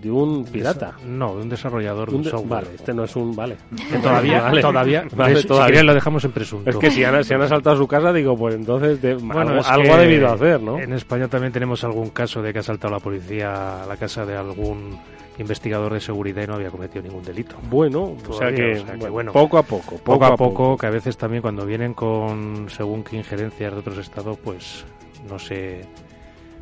de 0.00 0.10
un 0.10 0.44
pirata. 0.44 0.96
No, 1.06 1.36
de 1.36 1.42
un 1.42 1.48
desarrollador 1.48 2.10
de 2.10 2.16
un, 2.16 2.24
software. 2.24 2.64
Vale, 2.64 2.74
este 2.74 2.94
no 2.94 3.04
es 3.04 3.16
un... 3.16 3.34
Vale. 3.34 3.56
todavía, 4.02 4.50
todavía, 4.60 5.06
todavía 5.46 5.82
lo 5.82 5.94
dejamos 5.94 6.24
en 6.24 6.32
presunto. 6.32 6.70
Es 6.70 6.76
que 6.76 6.90
si 6.90 7.04
han, 7.04 7.14
han 7.14 7.42
asaltado 7.42 7.76
su 7.76 7.86
casa, 7.86 8.12
digo, 8.12 8.36
pues 8.36 8.54
entonces 8.54 9.00
bueno, 9.22 9.60
algo, 9.64 9.94
ha 9.94 9.98
debido 9.98 10.28
hacer, 10.28 10.60
¿no? 10.60 10.78
En 10.78 10.92
España 10.92 11.28
también 11.28 11.52
tenemos 11.52 11.84
algún 11.84 12.10
caso 12.10 12.42
de 12.42 12.52
que 12.52 12.58
ha 12.58 12.60
asaltado 12.60 12.94
la 12.94 13.00
policía 13.00 13.82
a 13.82 13.86
la 13.86 13.96
casa 13.96 14.24
de 14.24 14.36
algún 14.36 14.98
investigador 15.38 15.92
de 15.94 16.00
seguridad 16.00 16.42
y 16.42 16.46
no 16.46 16.54
había 16.54 16.70
cometido 16.70 17.02
ningún 17.02 17.22
delito. 17.22 17.56
Bueno, 17.70 18.16
o 18.28 18.32
sea 18.32 18.52
que, 18.52 18.82
bueno, 19.08 19.32
poco 19.32 19.58
a 19.58 19.62
poco, 19.62 19.96
poco, 19.98 20.24
a, 20.24 20.36
poco, 20.36 20.76
que 20.76 20.86
a 20.86 20.90
veces 20.90 21.16
también 21.16 21.42
cuando 21.42 21.64
vienen 21.64 21.94
con 21.94 22.66
según 22.68 23.04
qué 23.04 23.16
injerencias 23.16 23.72
de 23.72 23.78
otros 23.78 23.98
estados, 23.98 24.36
pues 24.38 24.84
no 25.28 25.38
se 25.38 25.84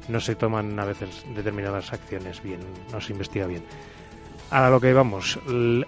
no 0.08 0.20
se 0.20 0.34
toman 0.34 0.78
a 0.78 0.84
veces 0.84 1.24
determinadas 1.34 1.92
acciones 1.92 2.42
bien, 2.42 2.60
no 2.92 3.00
se 3.00 3.12
investiga 3.12 3.46
bien. 3.46 3.64
Ahora 4.50 4.70
lo 4.70 4.80
que 4.80 4.92
vamos, 4.92 5.38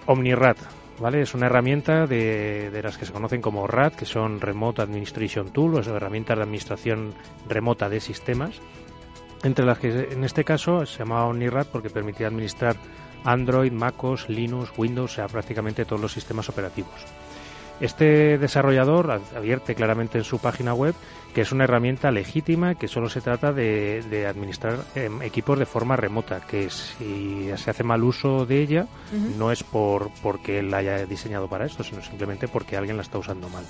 OmniRat, 0.05 0.57
¿vale? 0.99 1.21
Es 1.21 1.33
una 1.33 1.45
herramienta 1.45 2.05
de, 2.07 2.69
de, 2.69 2.83
las 2.83 2.97
que 2.97 3.05
se 3.05 3.13
conocen 3.13 3.41
como 3.41 3.67
RAT, 3.67 3.95
que 3.95 4.05
son 4.05 4.41
Remote 4.41 4.81
Administration 4.81 5.51
Tools, 5.51 5.87
o 5.87 5.95
herramientas 5.95 6.37
de 6.37 6.43
administración 6.43 7.13
remota 7.47 7.87
de 7.87 8.01
sistemas 8.01 8.59
entre 9.43 9.65
las 9.65 9.79
que 9.79 10.09
en 10.11 10.23
este 10.23 10.43
caso 10.43 10.85
se 10.85 10.99
llamaba 10.99 11.25
OmniRat 11.25 11.67
porque 11.67 11.89
permitía 11.89 12.27
administrar 12.27 12.75
Android, 13.23 13.71
MacOS, 13.71 14.29
Linux, 14.29 14.71
Windows, 14.77 15.11
o 15.11 15.15
sea, 15.15 15.27
prácticamente 15.27 15.85
todos 15.85 16.01
los 16.01 16.11
sistemas 16.11 16.49
operativos. 16.49 17.05
Este 17.79 18.37
desarrollador 18.37 19.11
advierte 19.11 19.75
claramente 19.75 20.17
en 20.17 20.23
su 20.25 20.39
página 20.39 20.73
web 20.73 20.95
que 21.33 21.41
es 21.41 21.51
una 21.51 21.65
herramienta 21.65 22.11
legítima, 22.11 22.75
que 22.75 22.87
solo 22.87 23.09
se 23.09 23.21
trata 23.21 23.53
de, 23.53 24.25
administrar 24.27 24.79
em, 24.95 25.21
equipos 25.21 25.59
de 25.59 25.65
forma 25.65 25.95
remota, 25.95 26.41
que 26.41 26.69
si 26.69 27.49
se 27.55 27.69
hace 27.69 27.83
mal 27.83 28.03
uso 28.03 28.45
de 28.45 28.61
ella 28.61 28.87
no 29.37 29.51
es 29.51 29.63
por 29.63 30.09
porque 30.21 30.59
él 30.59 30.71
la 30.71 30.77
haya 30.77 31.05
diseñado 31.05 31.47
para 31.47 31.65
esto, 31.65 31.83
sino 31.83 32.01
simplemente 32.01 32.47
porque 32.47 32.77
alguien 32.77 32.97
la 32.97 33.03
está 33.03 33.17
usando 33.17 33.49
mal. 33.49 33.65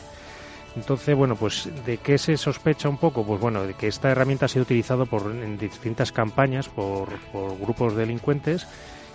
Entonces, 0.75 1.15
bueno, 1.15 1.35
pues 1.35 1.69
¿de 1.85 1.97
qué 1.97 2.17
se 2.17 2.37
sospecha 2.37 2.89
un 2.89 2.97
poco? 2.97 3.25
Pues 3.25 3.41
bueno, 3.41 3.63
de 3.63 3.73
que 3.73 3.87
esta 3.87 4.11
herramienta 4.11 4.45
ha 4.45 4.49
sido 4.49 4.63
utilizada 4.63 5.05
por, 5.05 5.31
en 5.31 5.57
distintas 5.57 6.11
campañas 6.11 6.69
por, 6.69 7.09
por 7.31 7.57
grupos 7.59 7.95
delincuentes 7.95 8.67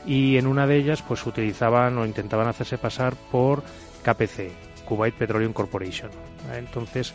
y 0.07 0.37
en 0.37 0.47
una 0.47 0.67
de 0.67 0.77
ellas 0.77 1.03
pues 1.03 1.25
utilizaban 1.27 1.97
o 1.99 2.05
intentaban 2.05 2.49
hacerse 2.49 2.77
pasar 2.77 3.15
por 3.31 3.63
KPC, 4.03 4.51
Kuwait 4.85 5.15
Petroleum 5.15 5.53
Corporation. 5.53 6.11
Entonces, 6.53 7.15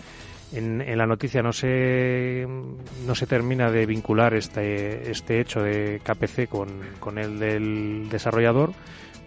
en, 0.53 0.97
la 0.97 1.05
noticia 1.05 1.41
no 1.41 1.53
se, 1.53 2.47
no 3.05 3.15
se 3.15 3.27
termina 3.27 3.71
de 3.71 3.85
vincular 3.85 4.33
este, 4.33 5.09
este 5.12 5.39
hecho 5.39 5.62
de 5.62 6.01
KPC 6.03 6.49
con, 6.49 6.67
con 6.99 7.17
el 7.17 7.39
del 7.39 8.09
desarrollador, 8.09 8.73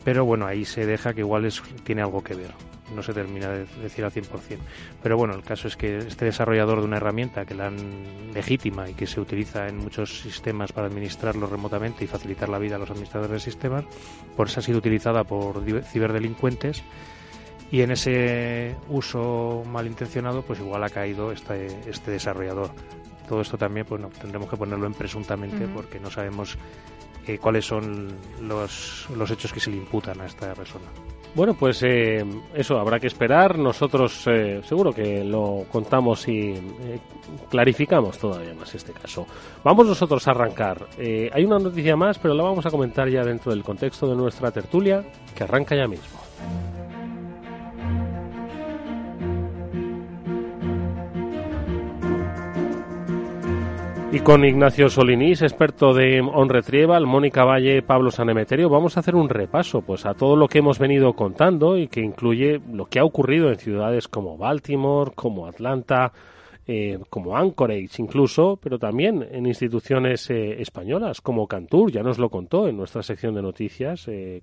pero 0.04 0.24
bueno, 0.24 0.46
ahí 0.46 0.64
se 0.64 0.86
deja 0.86 1.14
que 1.14 1.20
igual 1.20 1.44
es, 1.44 1.62
tiene 1.84 2.02
algo 2.02 2.22
que 2.22 2.34
ver 2.34 2.50
no 2.94 3.02
se 3.02 3.12
termina 3.12 3.48
de 3.48 3.66
decir 3.82 4.04
al 4.04 4.12
100%. 4.12 4.58
Pero 5.02 5.16
bueno, 5.16 5.34
el 5.34 5.42
caso 5.42 5.68
es 5.68 5.76
que 5.76 5.98
este 5.98 6.26
desarrollador 6.26 6.80
de 6.80 6.86
una 6.86 6.98
herramienta 6.98 7.44
que 7.44 7.54
la 7.54 7.66
han 7.66 8.32
legítima 8.32 8.88
y 8.88 8.94
que 8.94 9.06
se 9.06 9.20
utiliza 9.20 9.68
en 9.68 9.78
muchos 9.78 10.20
sistemas 10.20 10.72
para 10.72 10.86
administrarlo 10.86 11.46
remotamente 11.46 12.04
y 12.04 12.06
facilitar 12.06 12.48
la 12.48 12.58
vida 12.58 12.76
a 12.76 12.78
los 12.78 12.90
administradores 12.90 13.44
de 13.44 13.50
sistemas, 13.50 13.84
pues 14.36 14.56
ha 14.58 14.62
sido 14.62 14.78
utilizada 14.78 15.24
por 15.24 15.62
ciberdelincuentes 15.84 16.82
y 17.72 17.80
en 17.80 17.90
ese 17.90 18.76
uso 18.88 19.64
malintencionado 19.66 20.42
pues 20.42 20.60
igual 20.60 20.84
ha 20.84 20.90
caído 20.90 21.32
este, 21.32 21.66
este 21.88 22.12
desarrollador. 22.12 22.70
Todo 23.26 23.40
esto 23.40 23.56
también 23.56 23.86
pues 23.86 24.00
no, 24.00 24.08
tendremos 24.08 24.48
que 24.48 24.56
ponerlo 24.56 24.86
en 24.86 24.94
presuntamente 24.94 25.66
porque 25.68 25.98
no 25.98 26.10
sabemos 26.10 26.56
eh, 27.26 27.38
cuáles 27.38 27.64
son 27.64 28.08
los, 28.42 29.08
los 29.16 29.30
hechos 29.30 29.52
que 29.52 29.60
se 29.60 29.70
le 29.70 29.78
imputan 29.78 30.20
a 30.20 30.26
esta 30.26 30.52
persona. 30.54 30.84
Bueno, 31.34 31.54
pues 31.54 31.82
eh, 31.82 32.22
eso 32.54 32.78
habrá 32.78 33.00
que 33.00 33.06
esperar. 33.06 33.58
Nosotros 33.58 34.22
eh, 34.26 34.60
seguro 34.64 34.92
que 34.92 35.24
lo 35.24 35.64
contamos 35.72 36.28
y 36.28 36.50
eh, 36.50 37.00
clarificamos 37.48 38.18
todavía 38.18 38.52
más 38.52 38.74
este 38.74 38.92
caso. 38.92 39.26
Vamos 39.64 39.86
nosotros 39.86 40.28
a 40.28 40.32
arrancar. 40.32 40.88
hay 40.98 41.44
una 41.44 41.58
noticia 41.58 41.96
más, 41.96 42.18
pero 42.18 42.34
la 42.34 42.42
vamos 42.42 42.66
a 42.66 42.70
comentar 42.70 43.08
ya 43.08 43.24
dentro 43.24 43.50
del 43.50 43.62
contexto 43.62 44.06
de 44.08 44.16
nuestra 44.16 44.50
tertulia, 44.50 45.02
que 45.34 45.44
arranca 45.44 45.74
ya 45.74 45.88
mismo. 45.88 46.20
Y 54.12 54.20
con 54.20 54.44
Ignacio 54.44 54.90
Solinís, 54.90 55.40
experto 55.40 55.94
de 55.94 56.20
On 56.20 56.50
Retrieval, 56.50 57.06
Mónica 57.06 57.44
Valle, 57.44 57.80
Pablo 57.80 58.10
Sanemeterio, 58.10 58.68
vamos 58.68 58.94
a 58.94 59.00
hacer 59.00 59.14
un 59.14 59.30
repaso 59.30 59.80
pues 59.80 60.04
a 60.04 60.12
todo 60.12 60.36
lo 60.36 60.48
que 60.48 60.58
hemos 60.58 60.78
venido 60.78 61.14
contando 61.14 61.78
y 61.78 61.88
que 61.88 62.02
incluye 62.02 62.60
lo 62.70 62.84
que 62.84 62.98
ha 62.98 63.04
ocurrido 63.04 63.48
en 63.48 63.56
ciudades 63.56 64.08
como 64.08 64.36
Baltimore, 64.36 65.12
como 65.14 65.46
Atlanta, 65.46 66.12
eh, 66.66 66.98
como 67.08 67.38
Anchorage 67.38 68.02
incluso, 68.02 68.58
pero 68.62 68.78
también 68.78 69.26
en 69.32 69.46
instituciones 69.46 70.28
eh, 70.28 70.60
españolas 70.60 71.22
como 71.22 71.46
Cantur, 71.46 71.90
ya 71.90 72.02
nos 72.02 72.18
lo 72.18 72.28
contó 72.28 72.68
en 72.68 72.76
nuestra 72.76 73.02
sección 73.02 73.34
de 73.34 73.40
noticias, 73.40 74.06
eh, 74.08 74.42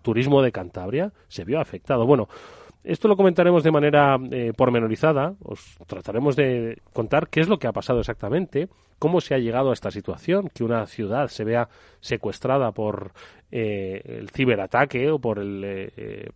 Turismo 0.00 0.40
de 0.40 0.52
Cantabria 0.52 1.12
se 1.28 1.44
vio 1.44 1.60
afectado. 1.60 2.06
Bueno, 2.06 2.28
esto 2.84 3.06
lo 3.06 3.16
comentaremos 3.16 3.62
de 3.62 3.70
manera 3.70 4.16
eh, 4.30 4.52
pormenorizada, 4.56 5.34
os 5.44 5.76
trataremos 5.86 6.34
de 6.34 6.82
contar 6.92 7.28
qué 7.28 7.40
es 7.40 7.48
lo 7.48 7.58
que 7.58 7.68
ha 7.68 7.72
pasado 7.72 8.00
exactamente, 8.00 8.68
cómo 8.98 9.20
se 9.20 9.34
ha 9.34 9.38
llegado 9.38 9.70
a 9.70 9.72
esta 9.72 9.90
situación, 9.90 10.48
que 10.52 10.64
una 10.64 10.86
ciudad 10.86 11.28
se 11.28 11.44
vea 11.44 11.68
secuestrada 12.00 12.72
por 12.72 13.12
eh, 13.52 14.00
el 14.04 14.30
ciberataque 14.30 15.10
o 15.10 15.20
por, 15.20 15.38
el, 15.38 15.62
eh, 15.64 16.30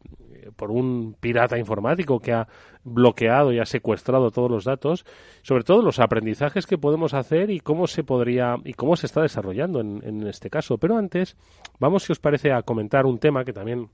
por 0.54 0.70
un 0.70 1.16
pirata 1.18 1.58
informático 1.58 2.20
que 2.20 2.32
ha 2.32 2.46
bloqueado 2.84 3.52
y 3.52 3.58
ha 3.58 3.66
secuestrado 3.66 4.30
todos 4.30 4.50
los 4.50 4.64
datos, 4.64 5.04
sobre 5.42 5.64
todo 5.64 5.82
los 5.82 5.98
aprendizajes 5.98 6.66
que 6.66 6.78
podemos 6.78 7.12
hacer 7.14 7.50
y 7.50 7.58
cómo 7.58 7.88
se 7.88 8.04
podría 8.04 8.56
y 8.64 8.74
cómo 8.74 8.94
se 8.94 9.06
está 9.06 9.22
desarrollando 9.22 9.80
en, 9.80 10.00
en 10.04 10.26
este 10.28 10.48
caso. 10.48 10.78
Pero 10.78 10.96
antes, 10.96 11.36
vamos, 11.80 12.04
si 12.04 12.12
os 12.12 12.20
parece, 12.20 12.52
a 12.52 12.62
comentar 12.62 13.04
un 13.04 13.18
tema 13.18 13.44
que 13.44 13.52
también 13.52 13.88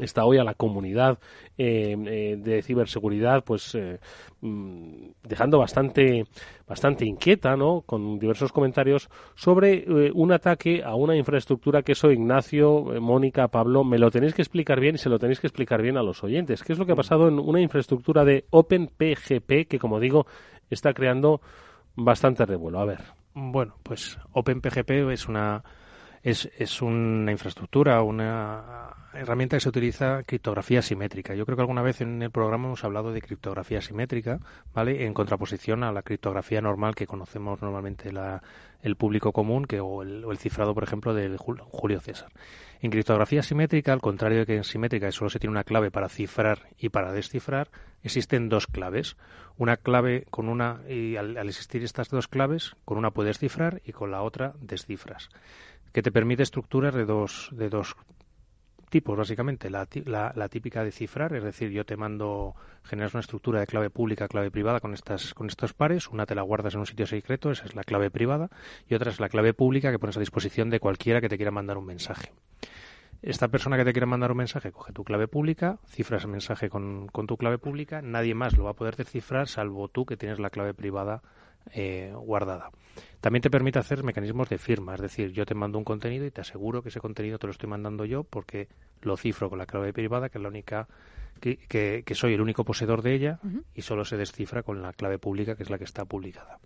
está 0.00 0.24
hoy 0.24 0.38
a 0.38 0.44
la 0.44 0.54
comunidad 0.54 1.18
eh, 1.56 1.96
eh, 2.06 2.36
de 2.38 2.62
ciberseguridad 2.62 3.44
pues 3.44 3.74
eh, 3.74 3.98
mm, 4.40 5.10
dejando 5.22 5.58
bastante 5.58 6.26
bastante 6.66 7.04
inquieta 7.06 7.56
no 7.56 7.82
con 7.82 8.18
diversos 8.18 8.52
comentarios 8.52 9.08
sobre 9.34 9.84
un 10.12 10.32
ataque 10.32 10.82
a 10.84 10.94
una 10.94 11.16
infraestructura 11.16 11.82
que 11.82 11.92
eso 11.92 12.10
Ignacio 12.10 12.84
Mónica 13.00 13.48
Pablo 13.48 13.84
me 13.84 13.98
lo 13.98 14.10
tenéis 14.10 14.34
que 14.34 14.42
explicar 14.42 14.80
bien 14.80 14.96
y 14.96 14.98
se 14.98 15.08
lo 15.08 15.18
tenéis 15.18 15.40
que 15.40 15.46
explicar 15.46 15.80
bien 15.82 15.96
a 15.96 16.02
los 16.02 16.22
oyentes. 16.22 16.62
Qué 16.62 16.72
es 16.72 16.78
lo 16.78 16.86
que 16.86 16.92
ha 16.92 16.96
pasado 16.96 17.28
en 17.28 17.38
una 17.38 17.60
infraestructura 17.60 18.24
de 18.24 18.44
OpenPGP 18.50 19.66
que 19.68 19.78
como 19.78 19.98
digo 19.98 20.26
está 20.68 20.92
creando 20.92 21.40
bastante 21.94 22.44
revuelo 22.44 22.80
a 22.80 22.84
ver. 22.84 23.00
Bueno 23.34 23.76
pues 23.82 24.18
OpenPGP 24.32 24.90
es 25.10 25.26
una 25.26 25.64
es, 26.22 26.50
es 26.58 26.82
una 26.82 27.32
infraestructura, 27.32 28.02
una 28.02 28.97
herramienta 29.18 29.56
que 29.56 29.60
se 29.60 29.68
utiliza 29.68 30.22
criptografía 30.24 30.82
simétrica. 30.82 31.34
Yo 31.34 31.44
creo 31.44 31.56
que 31.56 31.62
alguna 31.62 31.82
vez 31.82 32.00
en 32.00 32.22
el 32.22 32.30
programa 32.30 32.66
hemos 32.66 32.84
hablado 32.84 33.12
de 33.12 33.20
criptografía 33.20 33.80
simétrica, 33.80 34.40
¿vale? 34.74 35.04
En 35.04 35.14
contraposición 35.14 35.84
a 35.84 35.92
la 35.92 36.02
criptografía 36.02 36.60
normal 36.60 36.94
que 36.94 37.06
conocemos 37.06 37.60
normalmente 37.60 38.12
la, 38.12 38.42
el 38.82 38.96
público 38.96 39.32
común 39.32 39.64
que, 39.64 39.80
o, 39.80 40.02
el, 40.02 40.24
o 40.24 40.32
el 40.32 40.38
cifrado, 40.38 40.74
por 40.74 40.84
ejemplo, 40.84 41.14
de 41.14 41.36
Julio 41.36 42.00
César. 42.00 42.30
En 42.80 42.90
criptografía 42.90 43.42
simétrica, 43.42 43.92
al 43.92 44.00
contrario 44.00 44.40
de 44.40 44.46
que 44.46 44.56
en 44.56 44.64
simétrica 44.64 45.10
solo 45.12 45.30
se 45.30 45.38
tiene 45.38 45.52
una 45.52 45.64
clave 45.64 45.90
para 45.90 46.08
cifrar 46.08 46.68
y 46.78 46.88
para 46.88 47.12
descifrar, 47.12 47.68
existen 48.02 48.48
dos 48.48 48.66
claves. 48.66 49.16
Una 49.56 49.76
clave 49.76 50.24
con 50.30 50.48
una, 50.48 50.82
y 50.88 51.16
al, 51.16 51.36
al 51.36 51.48
existir 51.48 51.82
estas 51.82 52.08
dos 52.10 52.28
claves, 52.28 52.76
con 52.84 52.96
una 52.98 53.10
puedes 53.10 53.38
cifrar 53.38 53.82
y 53.84 53.92
con 53.92 54.12
la 54.12 54.22
otra 54.22 54.54
descifras 54.60 55.30
que 55.92 56.02
te 56.02 56.12
permite 56.12 56.42
estructuras 56.42 56.94
de 56.94 57.06
dos, 57.06 57.48
de 57.52 57.70
dos 57.70 57.96
tipos, 58.88 59.16
básicamente. 59.16 59.70
La, 59.70 59.86
la, 60.34 60.48
típica 60.48 60.84
de 60.84 60.92
cifrar, 60.92 61.34
es 61.34 61.44
decir, 61.44 61.70
yo 61.70 61.84
te 61.84 61.96
mando, 61.96 62.54
generas 62.82 63.14
una 63.14 63.20
estructura 63.20 63.60
de 63.60 63.66
clave 63.66 63.90
pública, 63.90 64.28
clave 64.28 64.50
privada 64.50 64.80
con, 64.80 64.94
estas, 64.94 65.34
con 65.34 65.46
estos 65.46 65.72
pares. 65.72 66.08
Una 66.08 66.26
te 66.26 66.34
la 66.34 66.42
guardas 66.42 66.74
en 66.74 66.80
un 66.80 66.86
sitio 66.86 67.06
secreto, 67.06 67.50
esa 67.50 67.64
es 67.64 67.74
la 67.74 67.84
clave 67.84 68.10
privada. 68.10 68.50
Y 68.88 68.94
otra 68.94 69.10
es 69.10 69.20
la 69.20 69.28
clave 69.28 69.54
pública 69.54 69.90
que 69.90 69.98
pones 69.98 70.16
a 70.16 70.20
disposición 70.20 70.70
de 70.70 70.80
cualquiera 70.80 71.20
que 71.20 71.28
te 71.28 71.36
quiera 71.36 71.50
mandar 71.50 71.78
un 71.78 71.86
mensaje. 71.86 72.32
Esta 73.20 73.48
persona 73.48 73.76
que 73.76 73.84
te 73.84 73.92
quiera 73.92 74.06
mandar 74.06 74.30
un 74.30 74.38
mensaje 74.38 74.70
coge 74.70 74.92
tu 74.92 75.02
clave 75.02 75.26
pública, 75.26 75.78
cifras 75.88 76.22
el 76.22 76.30
mensaje 76.30 76.70
con, 76.70 77.08
con 77.08 77.26
tu 77.26 77.36
clave 77.36 77.58
pública, 77.58 78.00
nadie 78.00 78.34
más 78.34 78.56
lo 78.56 78.64
va 78.64 78.70
a 78.70 78.74
poder 78.74 78.94
descifrar 78.94 79.48
salvo 79.48 79.88
tú 79.88 80.06
que 80.06 80.16
tienes 80.16 80.38
la 80.38 80.50
clave 80.50 80.72
privada 80.72 81.22
eh, 81.72 82.12
guardada. 82.14 82.70
También 83.20 83.42
te 83.42 83.50
permite 83.50 83.78
hacer 83.78 84.02
mecanismos 84.04 84.48
de 84.48 84.58
firma, 84.58 84.94
es 84.94 85.00
decir, 85.00 85.32
yo 85.32 85.44
te 85.44 85.54
mando 85.54 85.78
un 85.78 85.84
contenido 85.84 86.24
y 86.26 86.30
te 86.30 86.40
aseguro 86.40 86.82
que 86.82 86.88
ese 86.88 87.00
contenido 87.00 87.38
te 87.38 87.46
lo 87.46 87.50
estoy 87.50 87.68
mandando 87.68 88.04
yo 88.04 88.24
porque 88.24 88.68
lo 89.02 89.16
cifro 89.16 89.50
con 89.50 89.58
la 89.58 89.66
clave 89.66 89.92
privada, 89.92 90.28
que 90.28 90.38
es 90.38 90.42
la 90.42 90.48
única 90.48 90.88
que, 91.40 91.56
que, 92.04 92.14
soy 92.14 92.34
el 92.34 92.40
único 92.40 92.64
poseedor 92.64 93.02
de 93.02 93.14
ella 93.14 93.40
y 93.74 93.82
solo 93.82 94.04
se 94.04 94.16
descifra 94.16 94.62
con 94.62 94.82
la 94.82 94.92
clave 94.92 95.18
pública, 95.18 95.54
que 95.54 95.62
es 95.62 95.70
la 95.70 95.78
que 95.78 95.84
está 95.84 96.04
publicada. 96.04 96.58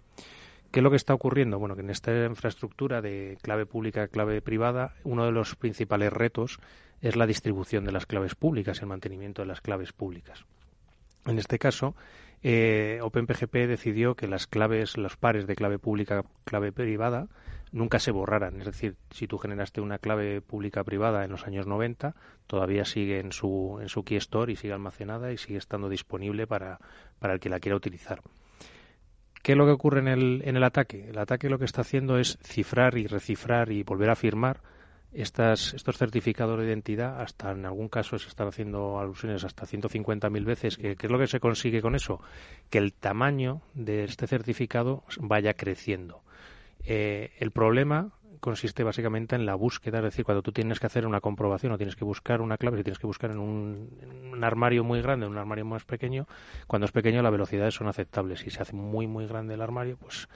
¿Qué 0.71 0.81
es 0.81 0.83
lo 0.83 0.91
que 0.91 0.97
está 0.97 1.13
ocurriendo? 1.13 1.59
Bueno, 1.59 1.75
que 1.75 1.83
en 1.83 1.91
esta 1.91 2.25
infraestructura 2.25 3.03
de 3.03 3.37
clave 3.43 3.67
pública, 3.67 4.09
clave 4.09 4.41
privada, 4.41 4.95
uno 5.05 5.27
de 5.27 5.33
los 5.33 5.55
principales 5.55 6.11
retos 6.11 6.61
es 7.03 7.17
la 7.17 7.27
distribución 7.27 7.85
de 7.85 7.93
las 7.93 8.07
claves 8.07 8.35
públicas, 8.35 8.81
el 8.81 8.87
mantenimiento 8.89 9.43
de 9.43 9.49
las 9.49 9.61
claves 9.61 9.93
públicas. 9.93 10.47
En 11.27 11.39
este 11.39 11.59
caso, 11.59 11.95
eh, 12.43 12.99
OpenPGP 13.03 13.55
decidió 13.69 14.15
que 14.15 14.27
las 14.27 14.47
claves, 14.47 14.97
los 14.97 15.17
pares 15.17 15.47
de 15.47 15.55
clave 15.55 15.79
pública, 15.79 16.25
clave 16.45 16.73
privada, 16.73 17.29
nunca 17.71 17.99
se 17.99 18.11
borraran. 18.11 18.59
Es 18.61 18.67
decir, 18.67 18.97
si 19.11 19.27
tú 19.27 19.39
generaste 19.39 19.81
una 19.81 19.99
clave 19.99 20.41
pública 20.41 20.85
privada 20.85 21.25
en 21.25 21.31
los 21.31 21.47
años 21.47 21.67
90, 21.67 22.15
todavía 22.47 22.85
sigue 22.85 23.21
en 23.21 23.33
su, 23.33 23.79
en 23.81 23.89
su 23.89 24.05
key 24.05 24.17
store 24.17 24.53
y 24.53 24.57
sigue 24.57 24.73
almacenada 24.73 25.33
y 25.33 25.39
sigue 25.39 25.59
estando 25.59 25.89
disponible 25.89 26.47
para, 26.47 26.79
para 27.19 27.35
el 27.35 27.41
que 27.41 27.49
la 27.49 27.61
quiera 27.61 27.77
utilizar. 27.77 28.23
¿Qué 29.43 29.53
es 29.53 29.59
lo 29.59 29.67
que 29.67 29.73
ocurre 29.73 30.01
en 30.01 30.09
el, 30.09 30.43
en 30.45 30.57
el 30.57 30.63
ataque? 30.63 31.09
El 31.09 31.19
ataque 31.19 31.49
lo 31.49 31.59
que 31.59 31.65
está 31.65 31.81
haciendo 31.81 32.19
es 32.19 32.39
cifrar 32.43 32.97
y 32.97 33.09
recifrar 33.09 33.73
y 33.73 33.83
volver 33.83 34.11
a 34.11 34.17
firmar 34.17 34.61
estas, 35.13 35.75
estos 35.75 35.99
certificados 35.99 36.59
de 36.59 36.67
identidad, 36.67 37.21
hasta 37.21 37.53
en 37.53 37.67
algún 37.67 37.89
caso 37.89 38.19
se 38.19 38.29
están 38.29 38.49
haciendo 38.49 38.99
alusiones 38.99 39.45
hasta 39.45 39.67
150.000 39.67 40.45
veces. 40.45 40.77
¿Qué, 40.77 40.97
es 41.01 41.11
lo 41.11 41.19
que 41.19 41.27
se 41.27 41.41
consigue 41.41 41.83
con 41.83 41.95
eso? 41.95 42.21
Que 42.71 42.79
el 42.79 42.93
tamaño 42.93 43.63
de 43.75 44.05
este 44.05 44.27
certificado 44.27 45.05
vaya 45.21 45.55
creciendo. 45.55 46.23
Eh, 46.85 47.31
el 47.39 47.51
problema 47.51 48.11
consiste 48.41 48.83
básicamente 48.83 49.37
en 49.37 49.47
la 49.47 49.55
búsqueda, 49.55 49.99
es 49.99 50.05
decir, 50.05 50.25
cuando 50.25 50.43
tú 50.43 50.51
tienes 50.51 50.81
que 50.81 50.87
hacer 50.87 51.07
una 51.07 51.21
comprobación 51.21 51.73
o 51.73 51.77
tienes 51.77 51.95
que 51.95 52.05
buscar 52.05 52.41
una 52.41 52.59
clave, 52.59 52.79
si 52.79 52.83
tienes 52.83 52.99
que 52.99 53.07
buscar 53.07 53.31
en 53.31 53.39
un, 53.39 53.91
en 54.01 54.35
un 54.35 54.43
armario 54.43 54.83
muy 54.83 55.01
grande, 55.01 55.27
en 55.27 55.33
un 55.33 55.39
armario 55.39 55.65
más 55.65 55.85
pequeño, 55.85 56.27
cuando 56.67 56.87
es 56.87 56.93
pequeño 56.93 57.23
las 57.23 57.31
velocidades 57.31 57.75
son 57.75 57.87
aceptables. 57.87 58.41
Si 58.41 58.51
se 58.51 58.61
hace 58.61 58.75
muy, 58.75 59.07
muy 59.07 59.29
grande 59.29 59.55
el 59.55 59.63
armario, 59.63 59.97
pues 59.97 60.29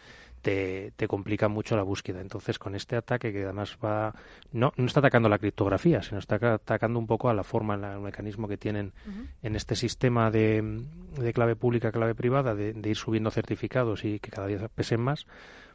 te, 0.97 1.09
complica 1.09 1.49
mucho 1.49 1.77
la 1.77 1.83
búsqueda. 1.83 2.21
Entonces, 2.21 2.59
con 2.59 2.75
este 2.75 2.97
ataque 2.97 3.33
que 3.33 3.45
además 3.45 3.77
va, 3.85 4.15
no, 4.53 4.73
no 4.77 4.87
está 4.87 5.01
atacando 5.01 5.29
la 5.29 5.39
criptografía, 5.39 6.03
sino 6.03 6.19
está 6.19 6.37
atacando 6.37 6.99
un 6.99 7.07
poco 7.07 7.29
a 7.29 7.35
la 7.35 7.43
forma, 7.43 7.75
al 7.75 8.01
mecanismo 8.01 8.47
que 8.47 8.57
tienen 8.57 8.93
en 9.43 9.57
este 9.57 9.75
sistema 9.75 10.31
de, 10.31 10.85
de, 11.19 11.33
clave 11.33 11.57
pública, 11.57 11.91
clave 11.91 12.15
privada, 12.15 12.55
de, 12.55 12.75
ir 12.85 12.97
subiendo 12.97 13.31
certificados 13.31 14.05
y 14.05 14.21
que 14.21 14.31
cada 14.31 14.47
día 14.47 14.69
pesen 14.69 15.01
más, 15.01 15.27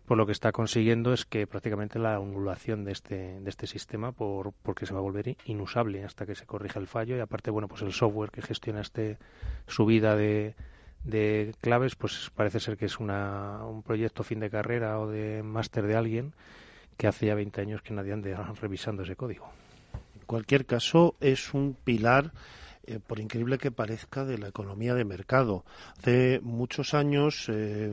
pues 0.06 0.18
lo 0.18 0.26
que 0.26 0.32
está 0.32 0.52
consiguiendo 0.52 1.14
es 1.14 1.26
que 1.26 1.48
prácticamente 1.48 2.00
la 2.00 2.16
anulación 2.16 2.86
de 2.86 2.94
este, 2.94 3.40
de 3.42 3.50
este 3.50 3.68
sistema 3.68 4.14
por, 4.14 4.54
porque 4.64 4.86
se 4.86 4.94
va 4.94 5.00
a 5.00 5.04
volver 5.04 5.36
inusable 5.46 6.04
hasta 6.06 6.26
que 6.26 6.36
se 6.36 6.46
corrija 6.46 6.80
el 6.80 6.88
fallo 6.88 7.18
y 7.18 7.20
aparte, 7.20 7.52
bueno, 7.52 7.68
pues 7.68 7.82
el 7.82 7.92
software 7.92 8.32
que 8.32 8.42
gestiona 8.42 8.82
este 8.82 9.18
subida 9.68 10.16
de 10.16 10.56
de 11.04 11.54
claves, 11.62 11.96
pues 11.96 12.32
parece 12.36 12.60
ser 12.60 12.78
que 12.78 12.86
es 12.86 13.00
una, 13.00 13.66
un 13.66 13.82
proyecto 13.84 14.24
fin 14.24 14.40
de 14.40 14.50
carrera 14.50 15.00
o 15.00 15.08
de 15.08 15.44
máster 15.44 15.86
de 15.88 15.96
alguien 15.96 16.34
que 16.98 17.08
hace 17.08 17.28
ya 17.28 17.36
20 17.36 17.62
años 17.62 17.82
que 17.82 17.94
nadie 17.94 18.14
anda 18.14 18.54
revisando 18.62 19.04
ese 19.04 19.16
código. 19.16 19.50
En 20.20 20.26
cualquier 20.26 20.66
caso, 20.66 21.16
es 21.20 21.54
un 21.54 21.76
pilar 21.84 22.32
eh, 22.84 23.00
por 23.06 23.20
increíble 23.20 23.58
que 23.58 23.72
parezca, 23.72 24.26
de 24.26 24.38
la 24.38 24.48
economía 24.48 24.96
de 24.96 25.06
mercado. 25.06 25.66
Hace 26.00 26.40
muchos 26.44 26.94
años, 26.94 27.48
eh, 27.50 27.92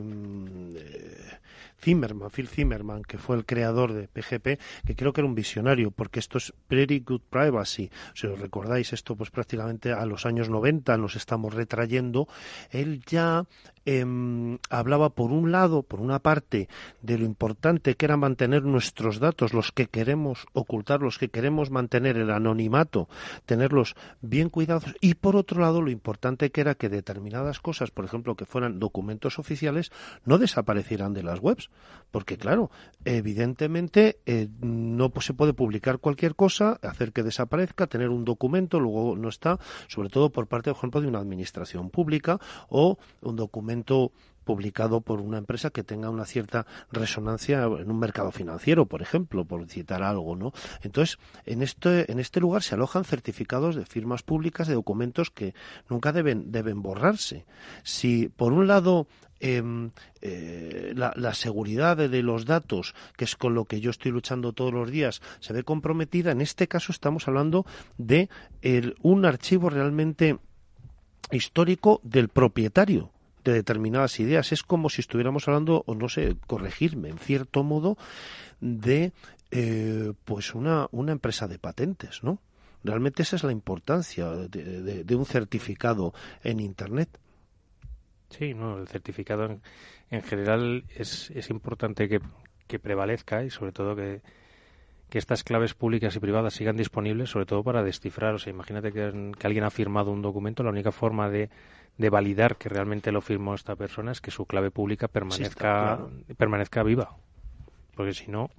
eh, 0.75 1.37
Zimmerman, 1.79 2.29
Phil 2.31 2.47
Zimmerman, 2.47 3.03
que 3.03 3.17
fue 3.17 3.35
el 3.35 3.45
creador 3.45 3.93
de 3.93 4.07
PGP, 4.07 4.59
que 4.85 4.95
creo 4.95 5.13
que 5.13 5.21
era 5.21 5.27
un 5.27 5.35
visionario, 5.35 5.91
porque 5.91 6.19
esto 6.19 6.37
es 6.37 6.53
Pretty 6.67 6.99
Good 6.99 7.21
Privacy. 7.29 7.89
Si 8.13 8.27
os 8.27 8.39
recordáis, 8.39 8.91
esto 8.93 9.15
pues 9.15 9.29
prácticamente 9.29 9.91
a 9.91 10.05
los 10.05 10.25
años 10.25 10.49
90 10.49 10.97
nos 10.97 11.15
estamos 11.15 11.53
retrayendo. 11.53 12.27
Él 12.71 13.03
ya 13.05 13.45
em, 13.89 14.59
hablaba 14.69 15.09
por 15.09 15.31
un 15.31 15.51
lado, 15.51 15.81
por 15.81 15.99
una 15.99 16.19
parte, 16.19 16.69
de 17.01 17.17
lo 17.17 17.25
importante 17.25 17.95
que 17.95 18.05
era 18.05 18.17
mantener 18.17 18.63
nuestros 18.63 19.19
datos, 19.19 19.53
los 19.53 19.71
que 19.71 19.87
queremos 19.87 20.45
ocultar, 20.53 21.01
los 21.01 21.17
que 21.17 21.29
queremos 21.29 21.71
mantener 21.71 22.17
el 22.17 22.29
anonimato, 22.29 23.09
tenerlos 23.45 23.95
bien 24.21 24.49
cuidados, 24.49 24.93
y 25.01 25.15
por 25.15 25.35
otro 25.35 25.61
lado, 25.61 25.81
lo 25.81 25.89
importante 25.89 26.51
que 26.51 26.61
era 26.61 26.75
que 26.75 26.89
determinadas 26.89 27.59
cosas, 27.59 27.89
por 27.89 28.05
ejemplo, 28.05 28.35
que 28.35 28.45
fueran 28.45 28.79
documentos 28.79 29.39
oficiales, 29.39 29.91
no 30.23 30.37
desaparecieran 30.37 31.13
de 31.13 31.23
las 31.23 31.39
webs. 31.39 31.69
Porque 32.11 32.37
claro, 32.37 32.71
evidentemente 33.05 34.19
eh, 34.25 34.47
no 34.61 35.11
se 35.19 35.33
puede 35.33 35.53
publicar 35.53 35.99
cualquier 35.99 36.35
cosa, 36.35 36.79
hacer 36.81 37.11
que 37.11 37.21
desaparezca, 37.21 37.85
tener 37.85 38.09
un 38.09 38.25
documento, 38.25 38.79
luego 38.79 39.15
no 39.15 39.29
está, 39.29 39.59
sobre 39.87 40.09
todo 40.09 40.31
por 40.31 40.47
parte, 40.47 40.71
por 40.71 40.77
ejemplo, 40.77 41.01
de 41.01 41.07
una 41.07 41.19
administración 41.19 41.91
pública 41.91 42.39
o 42.69 42.97
un 43.21 43.35
documento 43.35 43.78
publicado 44.43 45.01
por 45.01 45.21
una 45.21 45.37
empresa 45.37 45.69
que 45.69 45.83
tenga 45.83 46.09
una 46.09 46.25
cierta 46.25 46.65
resonancia 46.91 47.63
en 47.63 47.91
un 47.91 47.99
mercado 47.99 48.31
financiero, 48.31 48.87
por 48.87 49.03
ejemplo, 49.03 49.45
por 49.45 49.67
citar 49.67 50.01
algo, 50.01 50.35
¿no? 50.35 50.53
Entonces, 50.81 51.19
en 51.45 51.61
este, 51.61 52.11
en 52.11 52.19
este 52.19 52.39
lugar 52.39 52.63
se 52.63 52.73
alojan 52.73 53.03
certificados 53.03 53.75
de 53.75 53.85
firmas 53.85 54.23
públicas 54.23 54.67
de 54.67 54.73
documentos 54.73 55.29
que 55.29 55.53
nunca 55.87 56.11
deben, 56.11 56.51
deben 56.51 56.81
borrarse. 56.81 57.45
Si, 57.83 58.29
por 58.29 58.53
un 58.53 58.67
lado, 58.67 59.07
Em, 59.39 59.91
eh, 60.21 60.93
la, 60.95 61.33
seguridad 61.33 61.95
de, 61.95 62.23
los 62.23 62.45
datos, 62.45 62.93
que 63.15 63.23
es 63.23 63.37
con 63.37 63.53
lo 63.55 63.63
que 63.63 63.79
yo 63.79 63.89
estoy 63.89 64.11
luchando 64.11 64.51
todos 64.51 64.73
los 64.73 64.91
días, 64.91 65.21
se 65.39 65.53
ve 65.53 65.63
comprometida. 65.63 66.31
En 66.31 66.41
este 66.41 66.67
caso 66.67 66.91
estamos 66.91 67.27
hablando 67.27 67.65
de 67.97 68.29
un 69.01 69.25
archivo 69.25 69.69
realmente 69.69 70.37
histórico 71.31 72.01
del 72.03 72.27
propietario 72.27 73.11
de 73.43 73.53
determinadas 73.53 74.19
ideas. 74.19 74.51
Es 74.51 74.63
como 74.63 74.89
si 74.89 75.01
estuviéramos 75.01 75.47
hablando, 75.47 75.83
o 75.85 75.95
no 75.95 76.09
sé, 76.09 76.35
corregirme, 76.47 77.09
en 77.09 77.17
cierto 77.17 77.63
modo, 77.63 77.97
de 78.59 79.13
eh, 79.51 80.13
pues 80.25 80.53
una, 80.55 80.87
una 80.91 81.11
empresa 81.11 81.47
de 81.47 81.59
patentes, 81.59 82.23
¿no? 82.23 82.39
Realmente 82.83 83.23
esa 83.23 83.35
es 83.35 83.43
la 83.43 83.51
importancia 83.51 84.29
de 84.29 85.15
un 85.15 85.25
certificado 85.25 86.13
en 86.43 86.61
Internet. 86.61 87.09
Sí, 88.29 88.53
no, 88.53 88.77
el 88.77 88.87
certificado 88.87 89.59
en, 90.09 90.21
general 90.21 90.85
es, 90.95 91.31
es 91.31 91.49
importante 91.49 92.07
que, 92.07 92.21
que, 92.67 92.79
prevalezca 92.79 93.43
y 93.43 93.49
sobre 93.49 93.71
todo 93.71 93.95
que, 93.95 94.21
que 95.09 95.17
estas 95.17 95.43
claves 95.43 95.73
públicas 95.73 96.15
y 96.15 96.19
privadas 96.19 96.53
sigan 96.53 96.77
disponibles, 96.77 97.29
sobre 97.29 97.45
todo 97.45 97.63
para 97.63 97.83
descifrar. 97.83 98.35
O 98.35 98.39
sea, 98.39 98.51
imagínate 98.51 98.91
que, 98.91 99.01
alguien 99.43 99.63
ha 99.63 99.69
firmado 99.69 100.11
un 100.11 100.21
documento, 100.21 100.63
la 100.63 100.69
única 100.69 100.91
forma 100.91 101.29
de, 101.29 101.49
de, 101.97 102.09
validar 102.09 102.57
que 102.57 102.69
realmente 102.69 103.11
lo 103.11 103.21
firmó 103.21 103.55
esta 103.55 103.75
persona 103.75 104.11
es 104.11 104.21
que 104.21 104.31
su 104.31 104.45
clave 104.45 104.71
pública 104.71 105.07
permanezca, 105.07 105.99
permanezca 106.37 106.83
viva. 106.83 107.17
Porque 107.95 108.13
si 108.13 108.31
no, 108.31 108.49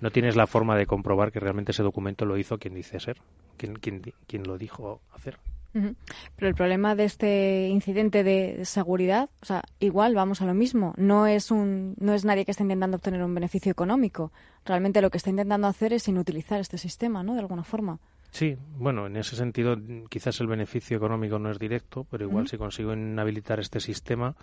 no 0.00 0.10
tienes 0.10 0.36
la 0.36 0.46
forma 0.46 0.76
de 0.76 0.86
comprobar 0.86 1.32
que 1.32 1.40
realmente 1.40 1.72
ese 1.72 1.82
documento 1.82 2.24
lo 2.24 2.36
hizo 2.36 2.58
quien 2.58 2.74
dice 2.74 2.98
ser, 3.00 3.18
quien, 3.56 3.74
quien, 3.74 4.02
quien 4.26 4.42
lo 4.42 4.58
dijo 4.58 5.00
hacer. 5.12 5.38
Pero 5.72 6.48
el 6.48 6.54
problema 6.54 6.94
de 6.94 7.04
este 7.04 7.68
incidente 7.68 8.24
de 8.24 8.64
seguridad, 8.64 9.30
o 9.40 9.46
sea, 9.46 9.62
igual 9.78 10.14
vamos 10.14 10.42
a 10.42 10.46
lo 10.46 10.54
mismo. 10.54 10.94
No 10.96 11.26
es 11.26 11.50
un, 11.50 11.94
no 11.98 12.12
es 12.12 12.24
nadie 12.24 12.44
que 12.44 12.50
esté 12.50 12.64
intentando 12.64 12.96
obtener 12.96 13.22
un 13.22 13.34
beneficio 13.34 13.70
económico. 13.70 14.32
Realmente 14.64 15.00
lo 15.00 15.10
que 15.10 15.18
está 15.18 15.30
intentando 15.30 15.66
hacer 15.66 15.92
es 15.92 16.08
inutilizar 16.08 16.60
este 16.60 16.78
sistema, 16.78 17.22
¿no? 17.22 17.34
De 17.34 17.40
alguna 17.40 17.62
forma. 17.62 17.98
Sí, 18.30 18.56
bueno, 18.78 19.06
en 19.06 19.16
ese 19.16 19.34
sentido 19.34 19.76
quizás 20.08 20.40
el 20.40 20.46
beneficio 20.46 20.96
económico 20.96 21.38
no 21.38 21.50
es 21.50 21.58
directo, 21.58 22.06
pero 22.10 22.24
igual 22.24 22.46
si 22.46 22.56
consigo 22.56 22.92
inhabilitar 22.92 23.58
este 23.58 23.80
sistema 23.80 24.36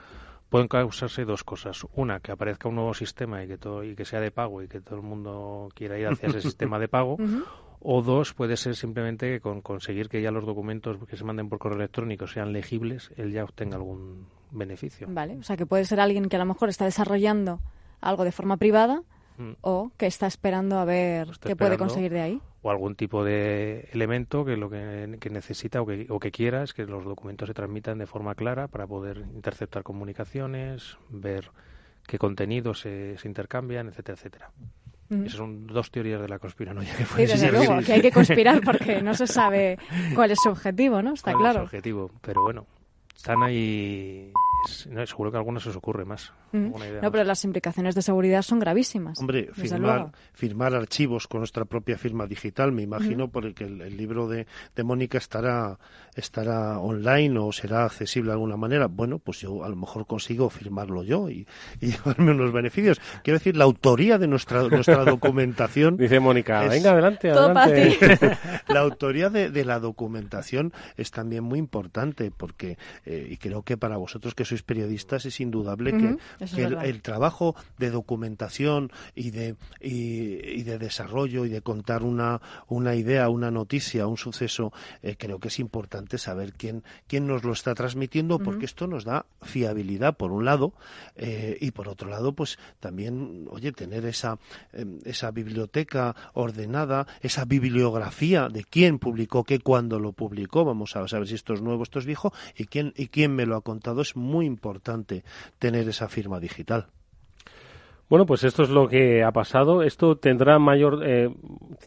pueden 0.49 0.67
causarse 0.67 1.25
dos 1.25 1.43
cosas. 1.43 1.85
Una, 1.95 2.19
que 2.19 2.31
aparezca 2.31 2.69
un 2.69 2.75
nuevo 2.75 2.93
sistema 2.93 3.43
y 3.43 3.47
que 3.47 3.57
todo 3.57 3.83
y 3.83 3.95
que 3.95 4.05
sea 4.05 4.19
de 4.19 4.31
pago 4.31 4.61
y 4.61 4.67
que 4.67 4.81
todo 4.81 4.95
el 4.95 5.01
mundo 5.03 5.69
quiera 5.73 5.97
ir 5.97 6.07
hacia 6.07 6.29
ese 6.29 6.41
sistema 6.49 6.79
de 6.79 6.87
pago. 6.87 7.17
O 7.79 8.01
dos, 8.01 8.33
puede 8.33 8.57
ser 8.57 8.75
simplemente 8.75 9.39
con 9.39 9.61
conseguir 9.61 10.09
que 10.09 10.21
ya 10.21 10.31
los 10.31 10.45
documentos 10.45 10.97
que 11.07 11.15
se 11.15 11.23
manden 11.23 11.49
por 11.49 11.59
correo 11.59 11.77
electrónico 11.77 12.27
sean 12.27 12.51
legibles, 12.51 13.11
él 13.17 13.31
ya 13.31 13.43
obtenga 13.43 13.77
algún 13.77 14.27
beneficio. 14.51 15.07
Vale, 15.09 15.37
o 15.37 15.43
sea 15.43 15.57
que 15.57 15.65
puede 15.65 15.85
ser 15.85 15.99
alguien 15.99 16.29
que 16.29 16.35
a 16.35 16.39
lo 16.39 16.45
mejor 16.45 16.69
está 16.69 16.85
desarrollando 16.85 17.59
algo 18.01 18.23
de 18.23 18.31
forma 18.31 18.57
privada 18.57 19.03
mm. 19.37 19.51
o 19.61 19.91
que 19.97 20.07
está 20.07 20.27
esperando 20.27 20.79
a 20.79 20.85
ver 20.85 21.29
qué 21.41 21.55
puede 21.55 21.77
conseguir 21.77 22.11
de 22.11 22.21
ahí. 22.21 22.41
O 22.63 22.71
algún 22.71 22.95
tipo 22.95 23.23
de 23.23 23.87
elemento 23.91 24.43
que 24.43 24.57
lo 24.57 24.69
que, 24.69 25.29
necesita 25.31 25.81
o 25.81 25.85
que, 25.85 26.07
o 26.09 26.19
que 26.19 26.31
quiera 26.31 26.63
es 26.63 26.73
que 26.73 26.85
los 26.85 27.05
documentos 27.05 27.47
se 27.47 27.53
transmitan 27.53 27.99
de 27.99 28.07
forma 28.07 28.35
clara 28.35 28.67
para 28.67 28.87
poder 28.87 29.19
interceptar 29.33 29.83
comunicaciones, 29.83 30.97
ver 31.09 31.51
qué 32.07 32.17
contenidos 32.17 32.81
se, 32.81 33.17
se 33.17 33.27
intercambian, 33.27 33.87
etcétera, 33.87 34.17
etcétera. 34.17 34.51
Esas 35.09 35.37
son 35.37 35.67
dos 35.67 35.89
teorías 35.89 36.21
de 36.21 36.27
la 36.27 36.37
conspiranoia 36.39 36.93
que 36.95 37.05
Sí, 37.05 37.25
desde 37.25 37.51
luego, 37.51 37.79
que 37.85 37.93
hay 37.93 38.01
que 38.01 38.11
conspirar 38.11 38.61
porque 38.61 39.01
no 39.01 39.13
se 39.13 39.27
sabe 39.27 39.77
cuál 40.15 40.31
es 40.31 40.39
su 40.41 40.49
objetivo, 40.49 41.01
¿no? 41.01 41.13
Está 41.13 41.33
claro. 41.33 41.63
Es 41.63 41.69
su 41.69 41.75
objetivo, 41.75 42.11
pero 42.21 42.41
bueno, 42.41 42.65
están 43.17 43.41
ahí 43.41 44.31
no, 44.89 45.05
seguro 45.05 45.31
que 45.31 45.37
a 45.37 45.39
algunos 45.39 45.63
se 45.63 45.69
os 45.69 45.75
ocurre 45.75 46.05
más. 46.05 46.33
no, 46.51 47.11
pero 47.11 47.23
las 47.23 47.43
implicaciones 47.43 47.95
de 47.95 48.01
seguridad 48.01 48.41
son 48.41 48.59
gravísimas. 48.59 49.19
Hombre, 49.19 49.49
firmar, 49.53 50.11
firmar, 50.33 50.75
archivos 50.75 51.27
con 51.27 51.41
nuestra 51.41 51.65
propia 51.65 51.97
firma 51.97 52.25
digital, 52.25 52.71
me 52.71 52.81
imagino, 52.81 53.29
porque 53.29 53.65
el, 53.65 53.97
libro 53.97 54.27
de, 54.27 54.47
de, 54.75 54.83
Mónica 54.83 55.17
estará, 55.17 55.77
estará 56.15 56.79
online 56.79 57.37
o 57.39 57.51
será 57.51 57.85
accesible 57.85 58.29
de 58.29 58.33
alguna 58.33 58.57
manera. 58.57 58.87
Bueno, 58.87 59.19
pues 59.19 59.41
yo 59.41 59.63
a 59.63 59.69
lo 59.69 59.75
mejor 59.75 60.05
consigo 60.07 60.49
firmarlo 60.49 61.03
yo 61.03 61.29
y, 61.29 61.47
llevarme 61.79 62.31
unos 62.31 62.51
beneficios. 62.51 62.99
Quiero 63.23 63.39
decir, 63.39 63.55
la 63.55 63.65
autoría 63.65 64.17
de 64.17 64.27
nuestra, 64.27 64.63
nuestra 64.63 65.03
documentación. 65.05 65.97
Dice 65.97 66.19
Mónica, 66.19 66.61
venga, 66.67 66.91
adelante, 66.91 67.31
adelante. 67.31 68.37
la 68.67 68.79
autoría 68.79 69.29
de, 69.29 69.65
la 69.65 69.79
documentación 69.79 70.73
es 70.95 71.11
también 71.11 71.43
muy 71.43 71.59
importante 71.59 72.31
porque, 72.31 72.77
eh, 73.07 73.25
y 73.31 73.37
creo 73.37 73.61
que 73.63 73.77
para 73.77 73.95
vosotros 73.95 74.35
que 74.35 74.43
sois 74.43 74.63
periodistas 74.63 75.23
es 75.25 75.39
indudable 75.39 75.95
que, 75.95 76.17
el, 76.59 77.01
trabajo 77.01 77.55
de 77.77 77.89
documentación 77.89 78.91
y 79.15 79.31
de, 79.31 79.55
y, 79.79 80.63
de 80.63 80.77
desarrollo 80.77 81.45
y 81.45 81.49
de 81.49 81.61
contar 81.61 82.03
una, 82.03 82.41
una 82.67 82.95
idea, 82.95 83.29
una 83.29 83.49
noticia, 83.49 84.07
un 84.07 84.17
suceso, 84.17 84.73
eh, 85.03 85.15
creo 85.17 85.39
que 85.39 85.47
es 85.47 85.59
importante 85.59 86.17
saber 86.17 86.51
quién, 86.51 86.83
quién 87.07 87.27
nos 87.27 87.45
lo 87.45 87.53
está 87.53 87.73
transmitiendo 87.75 88.39
porque 88.39 88.65
esto 88.65 88.87
nos 88.87 89.05
da 89.05 89.25
fiabilidad 89.41 90.17
por 90.17 90.33
un 90.33 90.43
lado 90.43 90.73
eh, 91.15 91.57
y 91.61 91.71
por 91.71 91.87
otro 91.87 92.09
lado 92.09 92.33
pues 92.33 92.59
también, 92.81 93.47
oye, 93.49 93.71
tener 93.71 94.05
esa, 94.05 94.37
em, 94.73 94.99
esa 95.05 95.31
biblioteca 95.31 96.13
ordenada, 96.33 97.07
esa 97.21 97.45
bibliografía 97.45 98.49
de 98.49 98.65
quién 98.65 98.99
publicó 98.99 99.45
qué, 99.45 99.59
cuándo 99.59 99.97
lo 99.97 100.11
publicó, 100.11 100.65
vamos 100.65 100.97
a 100.97 101.07
saber 101.07 101.29
si 101.29 101.35
esto 101.35 101.53
es 101.53 101.61
nuevo, 101.61 101.83
esto 101.83 101.99
es 101.99 102.05
viejo 102.05 102.33
y 102.57 102.65
quién, 102.65 102.93
y 102.97 103.07
quién 103.07 103.35
me 103.35 103.45
lo 103.45 103.55
ha 103.55 103.61
contado 103.61 104.01
es 104.01 104.15
muy 104.15 104.45
importante 104.45 105.23
tener 105.59 105.87
esa 105.87 106.09
firma 106.09 106.39
digital. 106.39 106.87
Bueno, 108.09 108.25
pues 108.25 108.45
esto 108.45 108.63
es 108.63 108.69
lo 108.69 108.87
que 108.87 109.21
ha 109.21 109.31
pasado. 109.31 109.83
Esto 109.83 110.15
tendrá 110.15 110.59
mayor, 110.59 111.01
eh, 111.05 111.29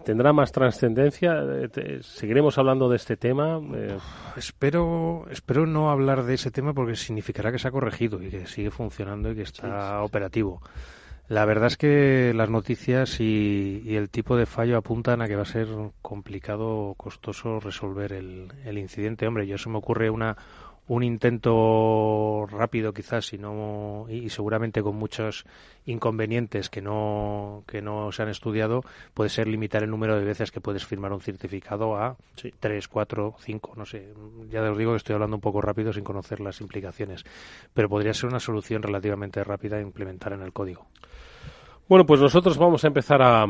tendrá 0.05 0.35
más 0.35 0.53
trascendencia. 0.53 1.42
Eh, 1.42 2.01
seguiremos 2.03 2.59
hablando 2.59 2.90
de 2.90 2.96
este 2.96 3.16
tema. 3.16 3.59
Eh. 3.75 3.96
Espero, 4.37 5.25
espero 5.31 5.64
no 5.64 5.90
hablar 5.90 6.25
de 6.25 6.35
ese 6.35 6.51
tema 6.51 6.75
porque 6.75 6.94
significará 6.94 7.51
que 7.51 7.59
se 7.59 7.68
ha 7.68 7.70
corregido 7.70 8.23
y 8.23 8.29
que 8.29 8.46
sigue 8.46 8.70
funcionando 8.70 9.31
y 9.31 9.35
que 9.35 9.42
está 9.42 10.03
operativo. 10.03 10.61
La 11.29 11.46
verdad 11.46 11.68
es 11.68 11.79
que 11.79 12.33
las 12.35 12.51
noticias 12.51 13.18
y, 13.20 13.94
el 13.96 14.11
tipo 14.11 14.37
de 14.37 14.46
fallo 14.46 14.77
apuntan 14.77 15.23
a 15.23 15.29
que 15.29 15.37
va 15.37 15.42
a 15.42 15.46
ser 15.46 15.68
complicado, 16.03 16.94
costoso 16.99 17.61
resolver 17.61 18.12
el, 18.12 18.53
el 18.66 18.77
incidente. 18.77 19.27
Hombre, 19.27 19.46
yo 19.46 19.57
se 19.57 19.70
me 19.70 19.79
ocurre 19.79 20.11
una 20.11 20.37
un 20.88 21.02
intento 21.04 22.46
rápido 22.50 22.92
quizás 22.92 23.32
y 23.32 23.38
no 23.38 24.06
y 24.08 24.28
seguramente 24.30 24.82
con 24.82 24.96
muchos 24.96 25.44
inconvenientes 25.86 26.68
que 26.68 26.82
no 26.82 27.62
que 27.66 27.80
no 27.80 28.10
se 28.12 28.22
han 28.22 28.28
estudiado 28.28 28.82
puede 29.14 29.30
ser 29.30 29.46
limitar 29.46 29.82
el 29.82 29.90
número 29.90 30.18
de 30.18 30.24
veces 30.24 30.50
que 30.50 30.60
puedes 30.60 30.84
firmar 30.84 31.12
un 31.12 31.20
certificado 31.20 31.96
a 31.96 32.16
tres 32.58 32.88
cuatro 32.88 33.36
cinco 33.38 33.74
no 33.76 33.86
sé. 33.86 34.12
Ya 34.50 34.62
os 34.62 34.78
digo 34.78 34.92
que 34.92 34.96
estoy 34.96 35.14
hablando 35.14 35.36
un 35.36 35.42
poco 35.42 35.60
rápido 35.60 35.92
sin 35.92 36.04
conocer 36.04 36.40
las 36.40 36.60
implicaciones 36.60 37.24
pero 37.72 37.88
podría 37.88 38.14
ser 38.14 38.28
una 38.28 38.40
solución 38.40 38.82
relativamente 38.82 39.44
rápida 39.44 39.76
a 39.76 39.80
implementar 39.80 40.32
en 40.32 40.42
el 40.42 40.52
código 40.52 40.86
bueno, 41.90 42.07
pues 42.07 42.20
nosotros 42.20 42.57
vamos 42.57 42.85
a 42.85 42.87
empezar 42.87 43.20
a, 43.20 43.44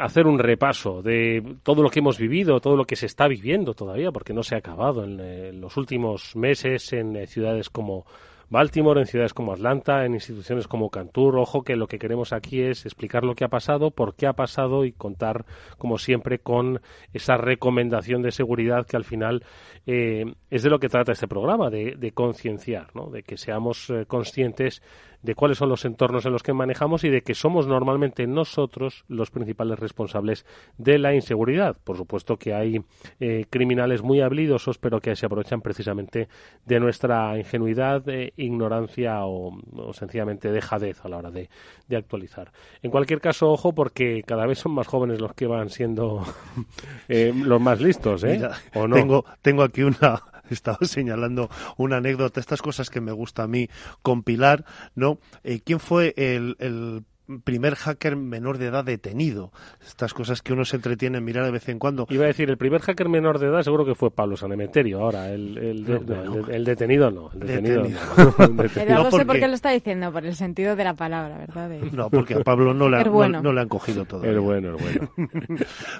hacer 0.00 0.26
un 0.26 0.40
repaso 0.40 1.00
de 1.00 1.58
todo 1.62 1.80
lo 1.80 1.90
que 1.90 2.00
hemos 2.00 2.18
vivido, 2.18 2.58
todo 2.58 2.76
lo 2.76 2.86
que 2.86 2.96
se 2.96 3.06
está 3.06 3.28
viviendo 3.28 3.72
todavía, 3.72 4.10
porque 4.10 4.32
no 4.32 4.42
se 4.42 4.56
ha 4.56 4.58
acabado 4.58 5.04
en, 5.04 5.20
eh, 5.20 5.52
los 5.52 5.76
últimos 5.76 6.34
meses 6.34 6.92
en 6.92 7.14
eh, 7.14 7.28
ciudades 7.28 7.70
como 7.70 8.04
Baltimore, 8.50 9.00
en 9.00 9.06
ciudades 9.06 9.32
como 9.32 9.52
Atlanta, 9.52 10.04
en 10.04 10.14
instituciones 10.14 10.66
como 10.66 10.90
Cantur. 10.90 11.38
Ojo 11.38 11.62
que 11.62 11.76
lo 11.76 11.86
que 11.86 12.00
queremos 12.00 12.32
aquí 12.32 12.62
es 12.62 12.84
explicar 12.84 13.22
lo 13.22 13.36
que 13.36 13.44
ha 13.44 13.48
pasado, 13.48 13.92
por 13.92 14.16
qué 14.16 14.26
ha 14.26 14.32
pasado 14.32 14.84
y 14.84 14.90
contar, 14.90 15.44
como 15.78 15.96
siempre, 15.96 16.40
con 16.40 16.80
esa 17.12 17.36
recomendación 17.36 18.22
de 18.22 18.32
seguridad 18.32 18.86
que 18.86 18.96
al 18.96 19.04
final 19.04 19.44
eh, 19.86 20.24
es 20.50 20.64
de 20.64 20.70
lo 20.70 20.80
que 20.80 20.88
trata 20.88 21.12
este 21.12 21.28
programa, 21.28 21.70
de, 21.70 22.12
concienciar, 22.12 22.88
¿no? 22.96 23.06
de 23.06 23.22
que 23.22 23.36
seamos 23.36 23.92
conscientes 24.08 24.82
de 25.24 25.34
cuáles 25.34 25.56
son 25.56 25.70
los 25.70 25.84
entornos 25.86 26.26
en 26.26 26.32
los 26.32 26.42
que 26.42 26.52
manejamos 26.52 27.02
y 27.02 27.08
de 27.08 27.22
que 27.22 27.34
somos 27.34 27.66
normalmente 27.66 28.26
nosotros 28.26 29.04
los 29.08 29.30
principales 29.30 29.78
responsables 29.78 30.44
de 30.76 30.98
la 30.98 31.14
inseguridad. 31.14 31.76
Por 31.82 31.96
supuesto 31.96 32.36
que 32.36 32.52
hay 32.52 32.82
eh, 33.20 33.46
criminales 33.48 34.02
muy 34.02 34.20
habilidosos, 34.20 34.76
pero 34.76 35.00
que 35.00 35.16
se 35.16 35.24
aprovechan 35.24 35.62
precisamente 35.62 36.28
de 36.66 36.78
nuestra 36.78 37.38
ingenuidad, 37.38 38.04
ignorancia 38.36 39.24
o, 39.24 39.58
sencillamente 39.92 40.52
dejadez 40.52 41.02
a 41.04 41.08
la 41.08 41.16
hora 41.16 41.30
de, 41.30 41.48
actualizar. 41.96 42.50
En 42.82 42.90
cualquier 42.90 43.20
caso, 43.20 43.50
ojo, 43.50 43.72
porque 43.72 44.24
cada 44.26 44.46
vez 44.46 44.58
son 44.58 44.72
más 44.72 44.88
jóvenes 44.88 45.20
los 45.20 45.32
que 45.32 45.46
van 45.46 45.70
siendo 45.70 46.24
eh, 47.08 47.32
los 47.34 47.60
más 47.60 47.80
listos, 47.80 48.24
¿eh? 48.24 48.42
¿O 48.74 48.88
no? 48.88 48.96
Tengo, 48.96 49.24
tengo 49.40 49.62
aquí 49.62 49.84
una 49.84 50.20
estaba 50.50 50.78
señalando 50.82 51.50
una 51.76 51.96
anécdota, 51.96 52.40
estas 52.40 52.62
cosas 52.62 52.90
que 52.90 53.00
me 53.00 53.12
gusta 53.12 53.44
a 53.44 53.48
mí 53.48 53.68
compilar, 54.02 54.64
¿no? 54.94 55.18
Eh, 55.42 55.60
¿Quién 55.64 55.80
fue 55.80 56.14
el, 56.16 56.56
el 56.58 57.04
primer 57.42 57.74
hacker 57.74 58.16
menor 58.16 58.58
de 58.58 58.66
edad 58.66 58.84
detenido. 58.84 59.52
Estas 59.84 60.12
cosas 60.12 60.42
que 60.42 60.52
uno 60.52 60.64
se 60.64 60.76
entretiene 60.76 61.18
en 61.18 61.24
mirar 61.24 61.44
de 61.44 61.50
vez 61.50 61.68
en 61.68 61.78
cuando. 61.78 62.06
Iba 62.10 62.24
a 62.24 62.26
decir, 62.28 62.50
el 62.50 62.58
primer 62.58 62.82
hacker 62.82 63.08
menor 63.08 63.38
de 63.38 63.46
edad 63.46 63.62
seguro 63.62 63.84
que 63.84 63.94
fue 63.94 64.10
Pablo 64.10 64.36
Sanemeterio. 64.36 65.00
Ahora, 65.00 65.30
el, 65.30 65.56
el, 65.56 66.64
detenido 66.64 67.10
no. 67.10 67.30
El 67.32 67.40
detenido, 67.40 67.82
No. 67.84 69.10
sé 69.10 69.24
por 69.24 69.38
qué 69.38 69.48
lo 69.48 69.54
está 69.54 69.70
diciendo, 69.70 70.12
por 70.12 70.24
el 70.24 70.34
sentido 70.34 70.76
de 70.76 70.84
la 70.84 70.94
palabra, 70.94 71.38
¿verdad? 71.38 71.70
No, 71.92 72.10
porque 72.10 72.34
a 72.34 72.40
Pablo 72.40 72.74
no 72.74 72.88
le, 72.88 73.02
no, 73.42 73.52
le 73.52 73.60
han 73.60 73.68
cogido 73.68 74.04
todo. 74.04 74.24
El 74.24 74.40
bueno, 74.40 74.70
el 74.70 74.76
bueno. 74.76 75.10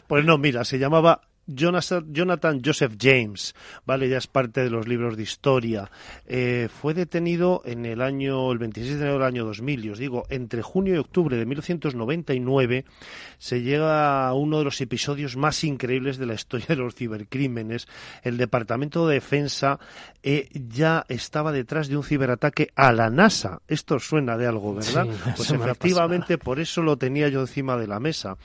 pues 0.06 0.24
no, 0.24 0.36
mira, 0.36 0.64
se 0.64 0.78
llamaba 0.78 1.22
Jonathan 1.46 2.62
Joseph 2.64 2.94
James, 3.00 3.54
vale, 3.84 4.08
ya 4.08 4.18
es 4.18 4.26
parte 4.26 4.62
de 4.62 4.70
los 4.70 4.88
libros 4.88 5.16
de 5.16 5.22
historia. 5.22 5.90
Eh, 6.26 6.68
fue 6.70 6.94
detenido 6.94 7.62
en 7.64 7.84
el 7.86 8.00
año, 8.00 8.50
el 8.50 8.58
26 8.58 8.94
de 8.94 9.00
enero 9.00 9.18
del 9.18 9.28
año 9.28 9.44
2000, 9.44 9.84
y 9.84 9.90
os 9.90 9.98
digo, 9.98 10.24
entre 10.30 10.62
junio 10.62 10.94
y 10.94 10.98
octubre 10.98 11.36
de 11.36 11.46
1999 11.46 12.84
se 13.38 13.62
llega 13.62 14.26
a 14.26 14.34
uno 14.34 14.58
de 14.58 14.64
los 14.64 14.80
episodios 14.80 15.36
más 15.36 15.64
increíbles 15.64 16.18
de 16.18 16.26
la 16.26 16.34
historia 16.34 16.66
de 16.68 16.76
los 16.76 16.94
cibercrímenes. 16.94 17.86
El 18.22 18.36
Departamento 18.36 19.06
de 19.06 19.14
Defensa 19.14 19.78
eh, 20.22 20.48
ya 20.52 21.04
estaba 21.08 21.52
detrás 21.52 21.88
de 21.88 21.96
un 21.96 22.04
ciberataque 22.04 22.70
a 22.74 22.92
la 22.92 23.10
NASA. 23.10 23.60
Esto 23.68 23.98
suena 23.98 24.36
de 24.36 24.46
algo, 24.46 24.74
¿verdad? 24.74 25.06
pues 25.36 25.50
efectivamente, 25.50 26.38
por 26.38 26.60
eso 26.60 26.82
lo 26.82 26.96
tenía 26.96 27.28
yo 27.28 27.40
encima 27.40 27.76
de 27.76 27.86
la 27.86 28.00
mesa. 28.00 28.36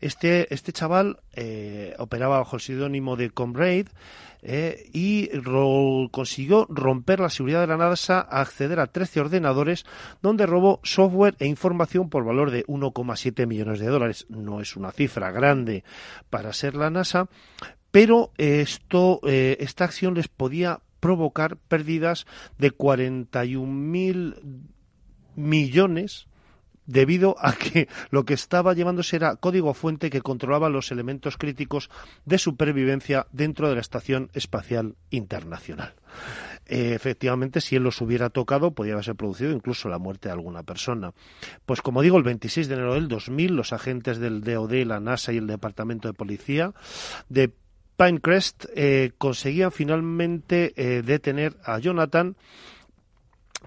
Este, 0.00 0.52
este 0.52 0.72
chaval 0.72 1.20
eh, 1.32 1.94
operaba 1.98 2.38
bajo 2.38 2.56
el 2.56 2.62
seudónimo 2.62 3.16
de 3.16 3.30
Comrade 3.30 3.86
eh, 4.42 4.88
y 4.92 5.28
consiguió 6.10 6.66
romper 6.68 7.20
la 7.20 7.30
seguridad 7.30 7.62
de 7.62 7.66
la 7.66 7.76
NASA 7.76 8.20
a 8.20 8.40
acceder 8.40 8.78
a 8.78 8.86
13 8.86 9.20
ordenadores 9.20 9.84
donde 10.22 10.46
robó 10.46 10.80
software 10.82 11.34
e 11.38 11.46
información 11.46 12.10
por 12.10 12.24
valor 12.24 12.50
de 12.50 12.64
1,7 12.66 13.46
millones 13.46 13.80
de 13.80 13.86
dólares. 13.86 14.26
No 14.28 14.60
es 14.60 14.76
una 14.76 14.92
cifra 14.92 15.30
grande 15.30 15.84
para 16.30 16.52
ser 16.52 16.74
la 16.74 16.90
NASA, 16.90 17.28
pero 17.90 18.32
esto, 18.36 19.20
eh, 19.26 19.56
esta 19.60 19.84
acción 19.84 20.14
les 20.14 20.28
podía 20.28 20.80
provocar 21.00 21.56
pérdidas 21.56 22.26
de 22.58 22.70
41 22.70 23.66
mil 23.66 24.34
millones 25.34 26.28
debido 26.86 27.36
a 27.38 27.52
que 27.52 27.88
lo 28.10 28.24
que 28.24 28.34
estaba 28.34 28.74
llevándose 28.74 29.16
era 29.16 29.36
código 29.36 29.74
fuente 29.74 30.10
que 30.10 30.22
controlaba 30.22 30.68
los 30.68 30.90
elementos 30.90 31.36
críticos 31.36 31.90
de 32.24 32.38
supervivencia 32.38 33.26
dentro 33.32 33.68
de 33.68 33.74
la 33.74 33.80
Estación 33.80 34.30
Espacial 34.34 34.96
Internacional. 35.10 35.94
Eh, 36.68 36.94
efectivamente, 36.94 37.60
si 37.60 37.76
él 37.76 37.84
los 37.84 38.00
hubiera 38.00 38.30
tocado, 38.30 38.72
podría 38.72 38.94
haberse 38.94 39.14
producido 39.14 39.52
incluso 39.52 39.88
la 39.88 39.98
muerte 39.98 40.28
de 40.28 40.32
alguna 40.32 40.64
persona. 40.64 41.12
Pues 41.64 41.80
como 41.80 42.02
digo, 42.02 42.18
el 42.18 42.24
26 42.24 42.68
de 42.68 42.74
enero 42.74 42.94
del 42.94 43.08
2000, 43.08 43.54
los 43.54 43.72
agentes 43.72 44.18
del 44.18 44.42
DOD, 44.42 44.84
la 44.84 44.98
NASA 44.98 45.32
y 45.32 45.36
el 45.36 45.46
Departamento 45.46 46.08
de 46.08 46.14
Policía 46.14 46.72
de 47.28 47.52
Pinecrest 47.96 48.66
eh, 48.74 49.12
conseguían 49.16 49.72
finalmente 49.72 50.74
eh, 50.76 51.02
detener 51.02 51.56
a 51.64 51.78
Jonathan 51.78 52.36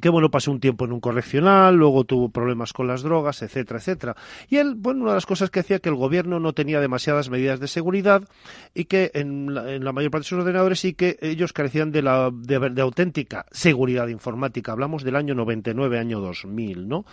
que 0.01 0.09
bueno, 0.09 0.29
pasó 0.29 0.51
un 0.51 0.59
tiempo 0.59 0.85
en 0.85 0.93
un 0.93 0.99
correccional, 0.99 1.75
luego 1.75 2.03
tuvo 2.03 2.29
problemas 2.29 2.73
con 2.73 2.87
las 2.87 3.01
drogas, 3.01 3.41
etcétera, 3.41 3.79
etcétera. 3.79 4.15
Y 4.49 4.57
él, 4.57 4.75
bueno, 4.75 5.01
una 5.01 5.11
de 5.11 5.17
las 5.17 5.25
cosas 5.25 5.49
que 5.49 5.59
hacía 5.59 5.79
que 5.79 5.89
el 5.89 5.95
gobierno 5.95 6.39
no 6.39 6.53
tenía 6.53 6.79
demasiadas 6.79 7.29
medidas 7.29 7.59
de 7.59 7.67
seguridad 7.67 8.23
y 8.73 8.85
que 8.85 9.11
en 9.13 9.53
la, 9.53 9.91
mayor 9.91 10.11
parte 10.11 10.23
de 10.23 10.29
sus 10.29 10.39
ordenadores 10.39 10.79
sí 10.79 10.93
que 10.93 11.17
ellos 11.21 11.53
carecían 11.53 11.91
de 11.91 12.01
la 12.01 12.31
de, 12.31 12.81
auténtica 12.81 13.45
seguridad 13.51 14.07
informática. 14.07 14.71
Hablamos 14.71 15.03
del 15.03 15.15
año 15.15 15.35
99, 15.35 15.99
año 15.99 16.19
2000, 16.19 16.87
¿no? 16.87 17.05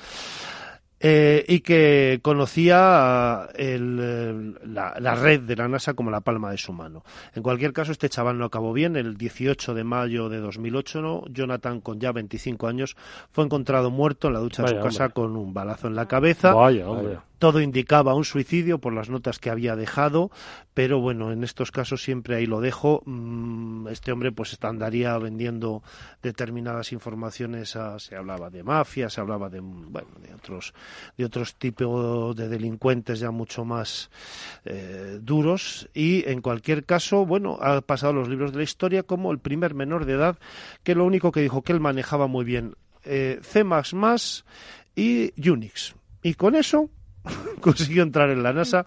Eh, 1.09 1.45
y 1.47 1.61
que 1.61 2.19
conocía 2.21 3.49
la, 3.55 5.15
red 5.15 5.41
de 5.43 5.55
la 5.55 5.69
NASA 5.69 5.95
como 5.95 6.11
la 6.11 6.21
palma 6.21 6.51
de 6.51 6.59
su 6.59 6.73
mano. 6.73 7.05
En 7.33 7.45
cualquier 7.45 7.73
caso, 7.73 7.93
este 7.93 8.09
chaval 8.09 8.37
no 8.39 8.47
acabó 8.47 8.73
bien. 8.73 8.97
El 8.97 9.17
18 9.17 9.73
de 9.75 9.85
mayo 9.85 10.29
de 10.29 10.41
2008, 10.41 11.03
¿no? 11.03 11.23
Jonathan, 11.29 11.81
con 11.81 12.01
ya 12.01 12.11
25 12.11 12.67
años, 12.67 12.97
fue 13.31 13.45
encontrado 13.45 13.93
muerto 13.93 14.27
en 14.27 14.35
la 14.35 14.41
ducha 14.41 14.65
de 14.65 14.71
su 14.71 14.81
casa 14.81 15.11
con 15.11 15.37
un 15.37 15.55
balazo 15.55 15.87
en 15.87 15.95
la 15.95 16.09
cabeza. 16.09 16.53
Vaya, 16.53 16.91
hombre. 16.91 17.19
Todo 17.39 17.61
indicaba 17.61 18.15
un 18.15 18.25
suicidio 18.25 18.79
por 18.79 18.95
las 18.95 19.11
notas 19.11 19.39
que 19.39 19.51
había 19.51 19.77
dejado, 19.77 20.31
pero 20.73 21.01
bueno, 21.01 21.33
en 21.33 21.45
estos 21.45 21.71
casos 21.71 22.03
siempre 22.03 22.37
ahí 22.37 22.47
lo 22.47 22.61
dejo. 22.61 23.03
Mm, 23.05 23.89
este 23.89 24.13
hombre 24.13 24.33
pues 24.33 24.57
andaría 24.63 25.17
vendiendo 25.19 25.83
determinadas 26.23 26.93
informaciones. 26.93 27.77
se 27.99 28.17
hablaba 28.17 28.49
de 28.49 28.63
mafia, 28.63 29.11
se 29.11 29.21
hablaba 29.21 29.51
de, 29.51 29.61
bueno, 29.61 30.09
de 30.21 30.35
otros, 30.35 30.73
de 31.17 31.25
otros 31.25 31.57
tipos 31.57 32.35
de 32.35 32.49
delincuentes 32.49 33.21
ya 33.21 33.31
mucho 33.31 33.65
más 33.65 34.11
eh, 34.65 35.19
duros. 35.21 35.89
Y 35.93 36.29
en 36.29 36.41
cualquier 36.41 36.85
caso, 36.85 37.27
bueno, 37.27 37.59
ha 37.61 37.81
pasado 37.83 38.15
los 38.15 38.29
libros 38.29 38.53
de 38.53 38.59
la 38.59 38.65
historia 38.65 39.03
como 39.03 39.31
el 39.31 39.39
primer 39.39 39.75
menor 39.75 40.07
de 40.07 40.15
edad 40.15 40.39
que 40.83 40.95
lo 40.95 41.05
único 41.05 41.33
que 41.33 41.43
dijo 41.43 41.63
que 41.63 41.73
él 41.73 41.81
manejaba 41.81 42.27
muy 42.27 42.45
bien 42.45 42.77
eh, 43.05 43.41
C++ 43.43 43.65
y 44.97 45.51
Unix. 45.51 45.95
Y 46.23 46.35
con 46.35 46.55
eso 46.57 46.91
consiguió 47.61 48.03
entrar 48.03 48.31
en 48.31 48.43
la 48.43 48.53
NASA 48.53 48.87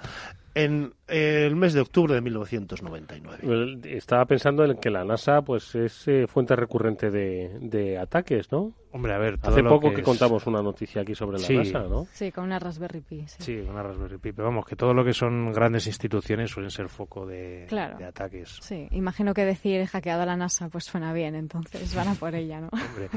en 0.55 0.93
el 1.07 1.55
mes 1.55 1.73
de 1.73 1.81
octubre 1.81 2.13
de 2.13 2.21
1999. 2.21 3.79
Estaba 3.95 4.25
pensando 4.25 4.65
en 4.65 4.77
que 4.77 4.89
la 4.89 5.03
NASA 5.05 5.41
pues 5.41 5.75
es 5.75 6.07
eh, 6.07 6.27
fuente 6.27 6.55
recurrente 6.55 7.09
de, 7.09 7.97
ataques, 7.97 8.51
¿no? 8.51 8.73
Hombre, 8.91 9.13
a 9.13 9.19
ver, 9.19 9.37
hace 9.43 9.63
poco 9.63 9.93
que, 9.93 10.01
contamos 10.01 10.47
una 10.47 10.61
noticia 10.61 11.03
aquí 11.03 11.13
sobre 11.13 11.39
la 11.39 11.47
NASA, 11.47 11.87
¿no? 11.87 12.07
Sí, 12.11 12.31
con 12.31 12.45
una 12.45 12.57
Raspberry 12.57 13.01
Pi. 13.01 13.23
Sí. 13.27 13.57
con 13.57 13.69
una 13.69 13.83
Raspberry 13.83 14.17
Pi, 14.17 14.31
pero 14.31 14.47
vamos, 14.47 14.65
que 14.65 14.75
todo 14.75 14.93
lo 14.93 15.05
que 15.05 15.13
son 15.13 15.51
grandes 15.53 15.85
instituciones 15.87 16.49
suelen 16.49 16.71
ser 16.71 16.89
foco 16.89 17.25
de, 17.25 17.67
de 17.67 18.05
ataques. 18.05 18.57
Sí, 18.61 18.87
imagino 18.91 19.33
que 19.33 19.45
decir 19.45 19.85
hackeado 19.85 20.23
a 20.23 20.25
la 20.25 20.35
NASA 20.35 20.69
pues 20.69 20.85
suena 20.85 21.13
bien, 21.13 21.35
entonces 21.35 21.93
van 21.93 22.07
a 22.07 22.15
por 22.15 22.33
ella, 22.33 22.61
¿no? 22.61 22.69
Hombre. 22.71 23.09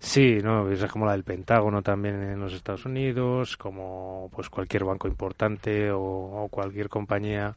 Sí, 0.00 0.38
no, 0.42 0.70
es 0.70 0.84
como 0.86 1.06
la 1.06 1.12
del 1.12 1.24
Pentágono 1.24 1.82
también 1.82 2.22
en 2.22 2.40
los 2.40 2.52
Estados 2.52 2.84
Unidos, 2.84 3.56
como 3.56 4.30
pues 4.32 4.48
cualquier 4.48 4.84
banco 4.84 5.08
importante 5.08 5.90
o, 5.90 6.46
cualquier 6.50 6.88
compañía 6.88 7.56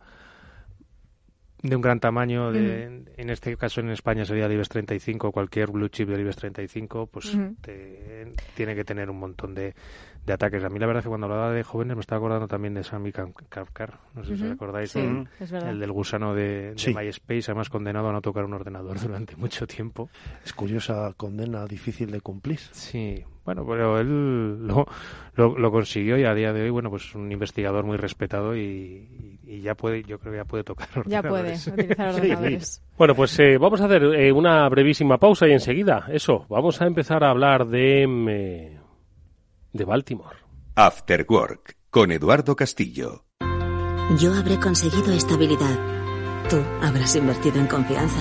de 1.62 1.76
un 1.76 1.82
gran 1.84 2.00
tamaño, 2.00 2.52
de, 2.52 3.04
en 3.16 3.30
este 3.30 3.56
caso 3.56 3.82
en 3.82 3.92
España 3.92 4.26
sería 4.26 4.48
el 4.48 4.54
IBEX 4.54 4.70
35, 4.70 5.32
cualquier 5.32 5.70
blue 5.70 5.90
chip 5.90 6.10
del 6.10 6.22
IBEX 6.22 6.38
35, 6.38 7.06
pues 7.06 7.38
tiene 8.56 8.76
que 8.76 8.84
tener 8.84 9.12
un 9.12 9.20
montón 9.20 9.54
de, 9.54 9.76
de 10.26 10.34
ataques. 10.34 10.64
A 10.64 10.70
mí 10.70 10.80
la 10.80 10.86
verdad 10.86 11.00
es 11.00 11.06
que 11.06 11.10
cuando 11.10 11.28
hablaba 11.28 11.52
de 11.52 11.64
jóvenes 11.64 11.96
me 11.96 12.02
estaba 12.02 12.18
acordando 12.20 12.48
también 12.48 12.74
de 12.74 12.84
Sammy 12.84 13.12
Kafkar, 13.12 14.00
no 14.14 14.24
sé 14.24 14.38
si 14.38 14.44
os 14.44 14.52
acordáis, 14.52 14.96
el, 14.96 15.28
del 15.40 15.92
gusano 15.92 16.34
de, 16.36 16.76
MySpace, 16.76 17.46
además 17.48 17.70
condenado 17.70 18.10
a 18.10 18.12
no 18.14 18.22
tocar 18.22 18.46
un 18.46 18.54
ordenador 18.54 19.00
durante 19.02 19.36
mucho 19.36 19.66
tiempo. 19.68 20.10
Es 20.46 20.54
curiosa 20.54 21.14
condena 21.18 21.66
difícil 21.66 22.12
de 22.12 22.22
cumplir. 22.22 22.60
Sí, 22.60 23.24
bueno, 23.44 23.66
pero 23.68 24.00
él 24.00 24.68
lo, 24.68 24.86
lo, 25.36 25.72
consiguió 25.72 26.18
y 26.18 26.26
a 26.26 26.36
día 26.36 26.54
de 26.54 26.62
hoy, 26.62 26.70
bueno, 26.70 26.92
pues 26.92 27.16
un 27.16 27.32
investigador 27.32 27.84
muy 27.84 27.98
respetado 27.98 28.56
y, 28.56 29.40
ya 29.64 29.74
puede, 29.74 30.04
yo 30.04 30.20
creo 30.20 30.34
que 30.34 30.38
ya 30.38 30.46
puede 30.46 30.64
tocar 30.64 30.88
ordenadores. 30.96 31.66
Ya 31.66 31.74
puede 31.74 31.84
utilizar 31.84 32.08
ordenadores. 32.16 32.84
Bueno, 32.98 33.16
pues 33.16 33.40
eh, 33.40 33.58
vamos 33.58 33.82
a 33.82 33.86
hacer 33.86 34.04
eh, 34.04 34.32
una 34.32 34.70
brevísima 34.70 35.18
pausa 35.18 35.48
y 35.48 35.54
enseguida, 35.54 36.06
eso, 36.10 36.46
vamos 36.50 36.82
a 36.82 36.86
empezar 36.86 37.24
a 37.24 37.32
hablar 37.32 37.66
de... 37.66 38.06
Mm, 38.08 38.81
de 39.74 39.86
Baltimore. 39.86 40.38
After 40.76 41.26
Work 41.28 41.78
con 41.92 42.12
Eduardo 42.12 42.56
Castillo. 42.56 43.26
Yo 44.18 44.34
habré 44.34 44.60
conseguido 44.60 45.12
estabilidad. 45.12 45.78
Tú 46.50 46.58
habrás 46.82 47.16
invertido 47.16 47.60
en 47.60 47.68
confianza. 47.68 48.20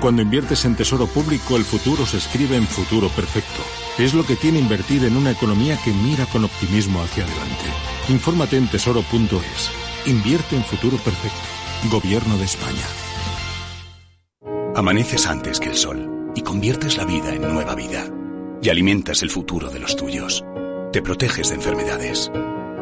Cuando 0.00 0.22
inviertes 0.22 0.64
en 0.64 0.76
tesoro 0.76 1.06
público, 1.06 1.56
el 1.56 1.64
futuro 1.64 2.06
se 2.06 2.18
escribe 2.18 2.56
en 2.56 2.66
futuro 2.66 3.08
perfecto. 3.08 3.62
Es 3.98 4.14
lo 4.14 4.24
que 4.24 4.36
tiene 4.36 4.60
invertir 4.60 5.04
en 5.04 5.16
una 5.16 5.32
economía 5.32 5.78
que 5.84 5.92
mira 5.92 6.26
con 6.26 6.44
optimismo 6.44 7.02
hacia 7.02 7.24
adelante. 7.24 7.64
Infórmate 8.08 8.56
en 8.56 8.68
tesoro.es. 8.68 9.70
Invierte 10.06 10.54
en 10.54 10.62
futuro 10.62 10.96
perfecto. 10.98 11.38
Gobierno 11.90 12.36
de 12.38 12.44
España. 12.44 12.86
Amaneces 14.76 15.26
antes 15.26 15.58
que 15.58 15.70
el 15.70 15.76
sol 15.76 16.32
y 16.36 16.42
conviertes 16.42 16.96
la 16.98 17.04
vida 17.04 17.34
en 17.34 17.42
nueva 17.42 17.74
vida. 17.74 18.06
Y 18.62 18.68
alimentas 18.68 19.22
el 19.22 19.30
futuro 19.30 19.70
de 19.70 19.80
los 19.80 19.96
tuyos. 19.96 20.44
Te 20.96 21.02
proteges 21.02 21.50
de 21.50 21.56
enfermedades. 21.56 22.32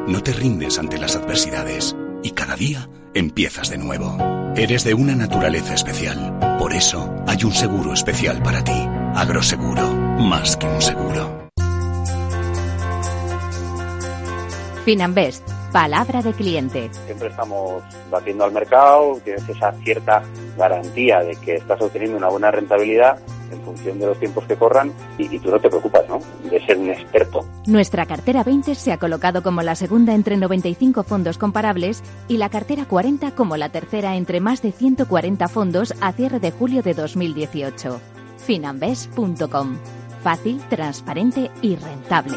No 0.06 0.22
te 0.22 0.32
rindes 0.32 0.78
ante 0.78 0.98
las 0.98 1.16
adversidades. 1.16 1.96
Y 2.22 2.30
cada 2.30 2.54
día 2.54 2.88
empiezas 3.12 3.70
de 3.70 3.76
nuevo. 3.76 4.16
Eres 4.54 4.84
de 4.84 4.94
una 4.94 5.16
naturaleza 5.16 5.74
especial. 5.74 6.38
Por 6.60 6.74
eso 6.74 7.12
hay 7.26 7.42
un 7.42 7.52
seguro 7.52 7.92
especial 7.92 8.40
para 8.40 8.62
ti. 8.62 8.88
Agroseguro. 9.16 9.92
Más 10.20 10.56
que 10.56 10.68
un 10.68 10.80
seguro. 10.80 11.48
Finanbest. 14.84 15.63
Palabra 15.74 16.22
de 16.22 16.32
cliente. 16.32 16.88
Siempre 17.04 17.26
estamos 17.26 17.82
batiendo 18.08 18.44
al 18.44 18.52
mercado, 18.52 19.18
tienes 19.24 19.48
esa 19.48 19.72
cierta 19.72 20.22
garantía 20.56 21.18
de 21.18 21.34
que 21.34 21.56
estás 21.56 21.80
obteniendo 21.80 22.16
una 22.16 22.28
buena 22.28 22.52
rentabilidad 22.52 23.18
en 23.50 23.60
función 23.62 23.98
de 23.98 24.06
los 24.06 24.20
tiempos 24.20 24.44
que 24.44 24.54
corran 24.54 24.92
y, 25.18 25.36
tú 25.40 25.50
no 25.50 25.58
te 25.58 25.68
preocupas, 25.68 26.08
¿no? 26.08 26.20
De 26.48 26.64
ser 26.64 26.78
un 26.78 26.90
experto. 26.90 27.44
Nuestra 27.66 28.06
cartera 28.06 28.44
20 28.44 28.76
se 28.76 28.92
ha 28.92 28.98
colocado 28.98 29.42
como 29.42 29.62
la 29.62 29.74
segunda 29.74 30.14
entre 30.14 30.36
95 30.36 31.02
fondos 31.02 31.38
comparables 31.38 32.04
y 32.28 32.36
la 32.36 32.50
cartera 32.50 32.84
40 32.84 33.32
como 33.32 33.56
la 33.56 33.70
tercera 33.70 34.14
entre 34.14 34.38
más 34.38 34.62
de 34.62 34.70
140 34.70 35.48
fondos 35.48 35.92
a 36.00 36.12
cierre 36.12 36.38
de 36.38 36.52
julio 36.52 36.84
de 36.84 36.94
2018. 36.94 38.00
Finambes.com. 38.38 39.76
Fácil, 40.22 40.60
transparente 40.68 41.50
y 41.62 41.74
rentable. 41.74 42.36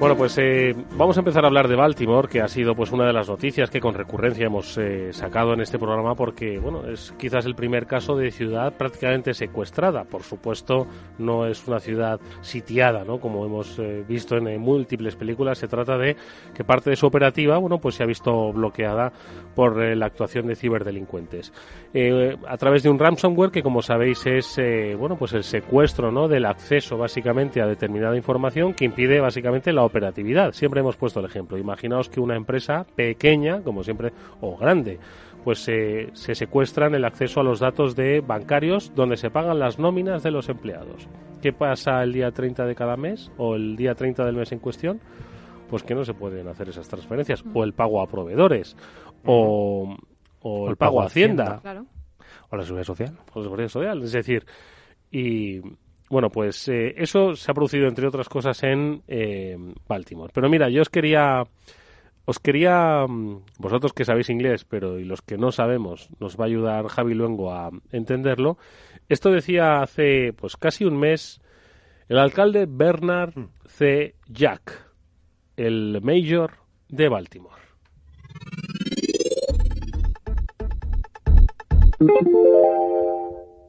Bueno, 0.00 0.16
pues 0.16 0.38
eh, 0.38 0.74
vamos 0.96 1.18
a 1.18 1.20
empezar 1.20 1.44
a 1.44 1.48
hablar 1.48 1.68
de 1.68 1.76
Baltimore, 1.76 2.26
que 2.26 2.40
ha 2.40 2.48
sido 2.48 2.74
pues 2.74 2.90
una 2.90 3.06
de 3.06 3.12
las 3.12 3.28
noticias 3.28 3.68
que 3.68 3.80
con 3.80 3.92
recurrencia 3.92 4.46
hemos 4.46 4.78
eh, 4.78 5.12
sacado 5.12 5.52
en 5.52 5.60
este 5.60 5.78
programa, 5.78 6.14
porque 6.14 6.58
bueno 6.58 6.88
es 6.88 7.12
quizás 7.18 7.44
el 7.44 7.54
primer 7.54 7.86
caso 7.86 8.16
de 8.16 8.30
ciudad 8.30 8.72
prácticamente 8.72 9.34
secuestrada. 9.34 10.04
Por 10.04 10.22
supuesto, 10.22 10.86
no 11.18 11.46
es 11.46 11.68
una 11.68 11.80
ciudad 11.80 12.18
sitiada, 12.40 13.04
¿no? 13.04 13.20
Como 13.20 13.44
hemos 13.44 13.78
eh, 13.78 14.02
visto 14.08 14.38
en 14.38 14.58
múltiples 14.58 15.16
películas. 15.16 15.58
Se 15.58 15.68
trata 15.68 15.98
de 15.98 16.16
que 16.54 16.64
parte 16.64 16.88
de 16.88 16.96
su 16.96 17.06
operativa, 17.06 17.58
bueno, 17.58 17.76
pues 17.76 17.96
se 17.96 18.02
ha 18.02 18.06
visto 18.06 18.54
bloqueada 18.54 19.12
por 19.54 19.76
la 19.76 20.06
actuación 20.06 20.46
de 20.46 20.56
ciberdelincuentes 20.56 21.52
a 22.48 22.56
través 22.56 22.84
de 22.84 22.88
un 22.88 22.98
ransomware 22.98 23.50
que, 23.50 23.62
como 23.62 23.82
sabéis, 23.82 24.24
es 24.24 24.58
bueno 24.96 25.16
pues 25.16 25.34
el 25.34 25.44
secuestro, 25.44 26.10
¿no? 26.10 26.26
Del 26.26 26.46
acceso 26.46 26.96
básicamente 26.96 27.60
a 27.60 27.66
determinada 27.66 28.16
información 28.16 28.72
que 28.72 28.86
impide 28.86 29.20
básicamente 29.20 29.72
la 29.72 29.89
operatividad. 29.90 30.52
Siempre 30.52 30.80
hemos 30.80 30.96
puesto 30.96 31.20
el 31.20 31.26
ejemplo. 31.26 31.58
Imaginaos 31.58 32.08
que 32.08 32.20
una 32.20 32.36
empresa 32.36 32.86
pequeña, 32.96 33.62
como 33.62 33.84
siempre, 33.84 34.12
o 34.40 34.56
grande, 34.56 34.98
pues 35.44 35.58
se 35.60 36.34
secuestran 36.34 36.94
el 36.94 37.04
acceso 37.04 37.40
a 37.40 37.44
los 37.44 37.60
datos 37.60 37.96
de 37.96 38.20
bancarios 38.20 38.92
donde 38.94 39.16
se 39.16 39.30
pagan 39.30 39.58
las 39.58 39.78
nóminas 39.78 40.22
de 40.22 40.30
los 40.30 40.48
empleados. 40.48 41.08
¿Qué 41.40 41.52
pasa 41.52 42.02
el 42.02 42.12
día 42.12 42.30
30 42.30 42.66
de 42.66 42.74
cada 42.74 42.96
mes 42.96 43.30
o 43.38 43.54
el 43.54 43.76
día 43.76 43.94
30 43.94 44.24
del 44.24 44.36
mes 44.36 44.52
en 44.52 44.58
cuestión? 44.58 45.00
Pues 45.68 45.82
que 45.82 45.94
no 45.94 46.04
se 46.04 46.12
pueden 46.12 46.48
hacer 46.48 46.68
esas 46.68 46.88
transferencias. 46.88 47.42
O 47.54 47.64
el 47.64 47.72
pago 47.72 48.02
a 48.02 48.06
proveedores. 48.06 48.76
O, 49.24 49.96
el, 50.68 50.76
pago, 50.76 51.00
a 51.00 51.06
Hacienda. 51.06 51.62
O 52.50 52.56
la 52.56 52.64
seguridad 52.64 52.86
social. 52.86 53.18
O 53.32 53.38
la 53.38 53.44
seguridad 53.44 53.68
social. 53.68 54.02
Es 54.02 54.12
decir, 54.12 54.44
y 55.10 55.60
bueno, 56.10 56.28
pues 56.28 56.66
eh, 56.66 56.92
eso 56.96 57.36
se 57.36 57.50
ha 57.50 57.54
producido, 57.54 57.86
entre 57.86 58.08
otras 58.08 58.28
cosas, 58.28 58.60
en 58.64 59.02
eh, 59.06 59.56
Baltimore. 59.88 60.32
Pero 60.34 60.48
mira, 60.48 60.68
yo 60.68 60.82
os 60.82 60.88
quería, 60.88 61.44
os 62.24 62.40
quería, 62.40 63.06
mm, 63.08 63.44
vosotros 63.58 63.92
que 63.92 64.04
sabéis 64.04 64.28
inglés, 64.28 64.64
pero 64.64 64.98
y 64.98 65.04
los 65.04 65.22
que 65.22 65.38
no 65.38 65.52
sabemos, 65.52 66.08
nos 66.18 66.36
va 66.36 66.44
a 66.44 66.48
ayudar 66.48 66.88
Javi 66.88 67.14
Luengo 67.14 67.52
a 67.52 67.70
entenderlo. 67.92 68.58
Esto 69.08 69.30
decía 69.30 69.82
hace, 69.82 70.32
pues 70.32 70.56
casi 70.56 70.84
un 70.84 70.98
mes, 70.98 71.40
el 72.08 72.18
alcalde 72.18 72.66
Bernard 72.68 73.34
C. 73.66 74.16
Jack, 74.28 74.92
el 75.56 76.00
mayor 76.02 76.54
de 76.88 77.08
Baltimore. 77.08 77.54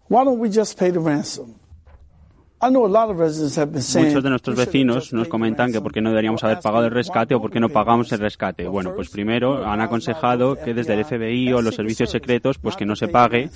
Why 0.10 0.24
don't 0.26 0.40
we 0.40 0.50
just 0.50 0.80
pay 0.80 0.90
the 0.90 1.00
ransom? 1.00 1.61
Muchos 4.06 4.24
de 4.24 4.30
nuestros 4.30 4.56
vecinos 4.56 5.14
nos 5.14 5.28
comentan 5.28 5.72
que 5.72 5.82
por 5.82 5.92
qué 5.92 6.00
no 6.00 6.10
deberíamos 6.10 6.44
haber 6.44 6.60
pagado 6.60 6.86
el 6.86 6.92
rescate 6.92 7.34
o 7.34 7.42
por 7.42 7.50
qué 7.50 7.60
no 7.60 7.70
pagamos 7.70 8.12
el 8.12 8.20
rescate. 8.20 8.68
Bueno, 8.68 8.94
pues 8.96 9.10
primero 9.10 9.66
han 9.66 9.82
aconsejado 9.82 10.56
que 10.56 10.76
desde 10.76 10.94
el 10.94 11.04
FBI 11.04 11.54
o 11.54 11.62
los 11.64 11.74
servicios 11.74 12.12
secretos 12.12 12.60
pues 12.60 12.76
que 12.76 12.86
no 12.86 12.96
se 12.96 13.08
pague. 13.08 13.50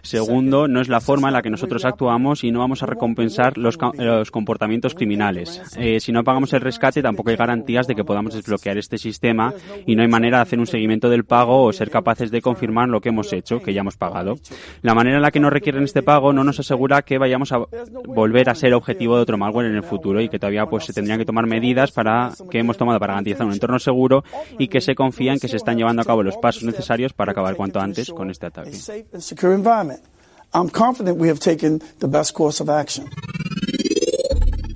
Segundo, 0.00 0.68
no 0.68 0.80
es 0.80 0.88
la 0.88 1.00
forma 1.00 1.28
en 1.28 1.34
la 1.34 1.42
que 1.42 1.50
nosotros 1.50 1.84
actuamos 1.84 2.44
y 2.44 2.52
no 2.52 2.60
vamos 2.60 2.82
a 2.82 2.86
recompensar 2.86 3.58
los, 3.58 3.76
los 3.98 4.30
comportamientos 4.30 4.94
criminales. 4.94 5.60
Eh, 5.76 5.98
si 6.00 6.12
no 6.12 6.22
pagamos 6.22 6.52
el 6.52 6.60
rescate, 6.60 7.02
tampoco 7.02 7.30
hay 7.30 7.36
garantías 7.36 7.86
de 7.88 7.94
que 7.94 8.04
podamos 8.04 8.34
desbloquear 8.34 8.78
este 8.78 8.98
sistema 8.98 9.52
y 9.84 9.96
no 9.96 10.02
hay 10.02 10.08
manera 10.08 10.38
de 10.38 10.42
hacer 10.42 10.60
un 10.60 10.66
seguimiento 10.66 11.10
del 11.10 11.24
pago 11.24 11.64
o 11.64 11.72
ser 11.72 11.90
capaces 11.90 12.30
de 12.30 12.40
confirmar 12.40 12.88
lo 12.88 13.00
que 13.00 13.08
hemos 13.08 13.32
hecho, 13.32 13.60
que 13.60 13.74
ya 13.74 13.80
hemos 13.80 13.96
pagado. 13.96 14.36
La 14.82 14.94
manera 14.94 15.16
en 15.16 15.22
la 15.22 15.32
que 15.32 15.40
nos 15.40 15.52
requieren 15.52 15.82
este 15.82 16.02
pago 16.02 16.32
no 16.32 16.44
nos 16.44 16.60
asegura 16.60 17.02
que 17.02 17.18
vayamos 17.18 17.50
a 17.52 17.58
volver 18.06 18.45
a 18.50 18.54
ser 18.54 18.74
objetivo 18.74 19.16
de 19.16 19.22
otro 19.22 19.38
malware 19.38 19.66
en 19.66 19.76
el 19.76 19.82
futuro 19.82 20.20
y 20.20 20.28
que 20.28 20.38
todavía 20.38 20.66
pues 20.66 20.84
se 20.84 20.92
tendrían 20.92 21.18
que 21.18 21.24
tomar 21.24 21.46
medidas 21.46 21.92
para 21.92 22.32
que 22.50 22.58
hemos 22.58 22.76
tomado 22.76 22.98
para 22.98 23.14
garantizar 23.14 23.46
un 23.46 23.52
entorno 23.52 23.78
seguro 23.78 24.24
y 24.58 24.68
que 24.68 24.80
se 24.80 24.94
confía 24.94 25.32
en 25.32 25.38
que 25.38 25.48
se 25.48 25.56
están 25.56 25.76
llevando 25.76 26.02
a 26.02 26.04
cabo 26.04 26.22
los 26.22 26.36
pasos 26.36 26.62
necesarios 26.62 27.12
para 27.12 27.32
acabar 27.32 27.56
cuanto 27.56 27.80
antes 27.80 28.10
con 28.10 28.30
este 28.30 28.46
ataque. 28.46 28.72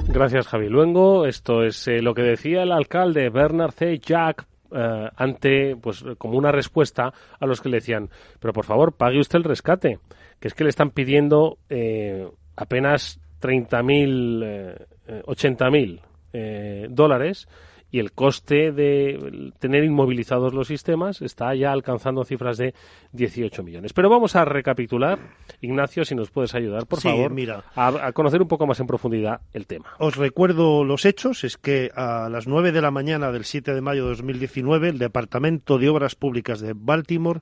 Gracias, 0.09 0.49
Javi 0.49 0.69
Luengo. 0.69 1.25
Esto 1.25 1.63
es 1.63 1.87
eh, 1.87 2.03
lo 2.03 2.15
que 2.15 2.23
decía 2.23 2.65
el 2.65 2.73
alcalde 2.73 3.31
Bernard 3.31 3.73
C. 3.73 4.01
Jack 4.01 4.45
eh, 4.73 5.09
ante, 5.17 5.77
pues, 5.77 6.05
como 6.19 6.37
una 6.37 6.51
respuesta 6.51 7.13
a 7.39 7.47
los 7.47 7.61
que 7.61 7.69
le 7.69 7.77
decían, 7.77 8.11
pero 8.41 8.53
por 8.53 8.65
favor, 8.65 8.93
pague 8.93 9.21
usted 9.21 9.39
el 9.39 9.45
rescate, 9.45 10.01
que 10.41 10.49
es 10.49 10.55
que 10.55 10.65
le 10.65 10.71
están 10.71 10.91
pidiendo 10.91 11.59
eh, 11.69 12.29
apenas 12.57 13.20
30.000, 13.41 14.87
80.000 15.27 16.89
dólares 16.91 17.49
y 17.91 17.99
el 17.99 18.13
coste 18.13 18.73
de 18.73 19.53
tener 19.59 19.85
inmovilizados 19.85 20.55
los 20.55 20.69
sistemas 20.69 21.23
está 21.23 21.55
ya 21.55 21.73
alcanzando 21.73 22.25
cifras 22.25 22.57
de 22.57 22.75
18 23.13 23.63
millones. 23.63 23.93
Pero 23.93 24.09
vamos 24.09 24.37
a 24.37 24.45
recapitular, 24.45 25.19
Ignacio, 25.61 26.05
si 26.05 26.15
nos 26.15 26.31
puedes 26.31 26.55
ayudar, 26.55 26.87
por 26.87 27.01
favor, 27.01 27.33
mira. 27.33 27.65
A, 27.75 28.13
conocer 28.13 28.43
un 28.43 28.49
poco 28.49 28.67
más 28.67 28.81
en 28.81 28.87
profundidad 28.87 29.41
el 29.53 29.67
tema. 29.67 29.87
Os 29.99 30.17
recuerdo 30.17 30.85
los 30.85 31.05
hechos, 31.05 31.45
es 31.45 31.57
que 31.57 31.91
a 31.95 32.29
las 32.29 32.47
9 32.47 32.73
de 32.73 32.83
la 32.83 32.91
mañana 32.91 33.33
del 33.33 33.45
7 33.45 33.75
de 33.75 33.81
mayo 33.81 34.05
de 34.05 34.11
2019 34.11 34.89
el 34.89 34.99
Departamento 34.99 35.79
de 35.79 35.89
Obras 35.89 36.15
Públicas 36.15 36.61
de 36.61 36.75
Baltimore 36.75 37.41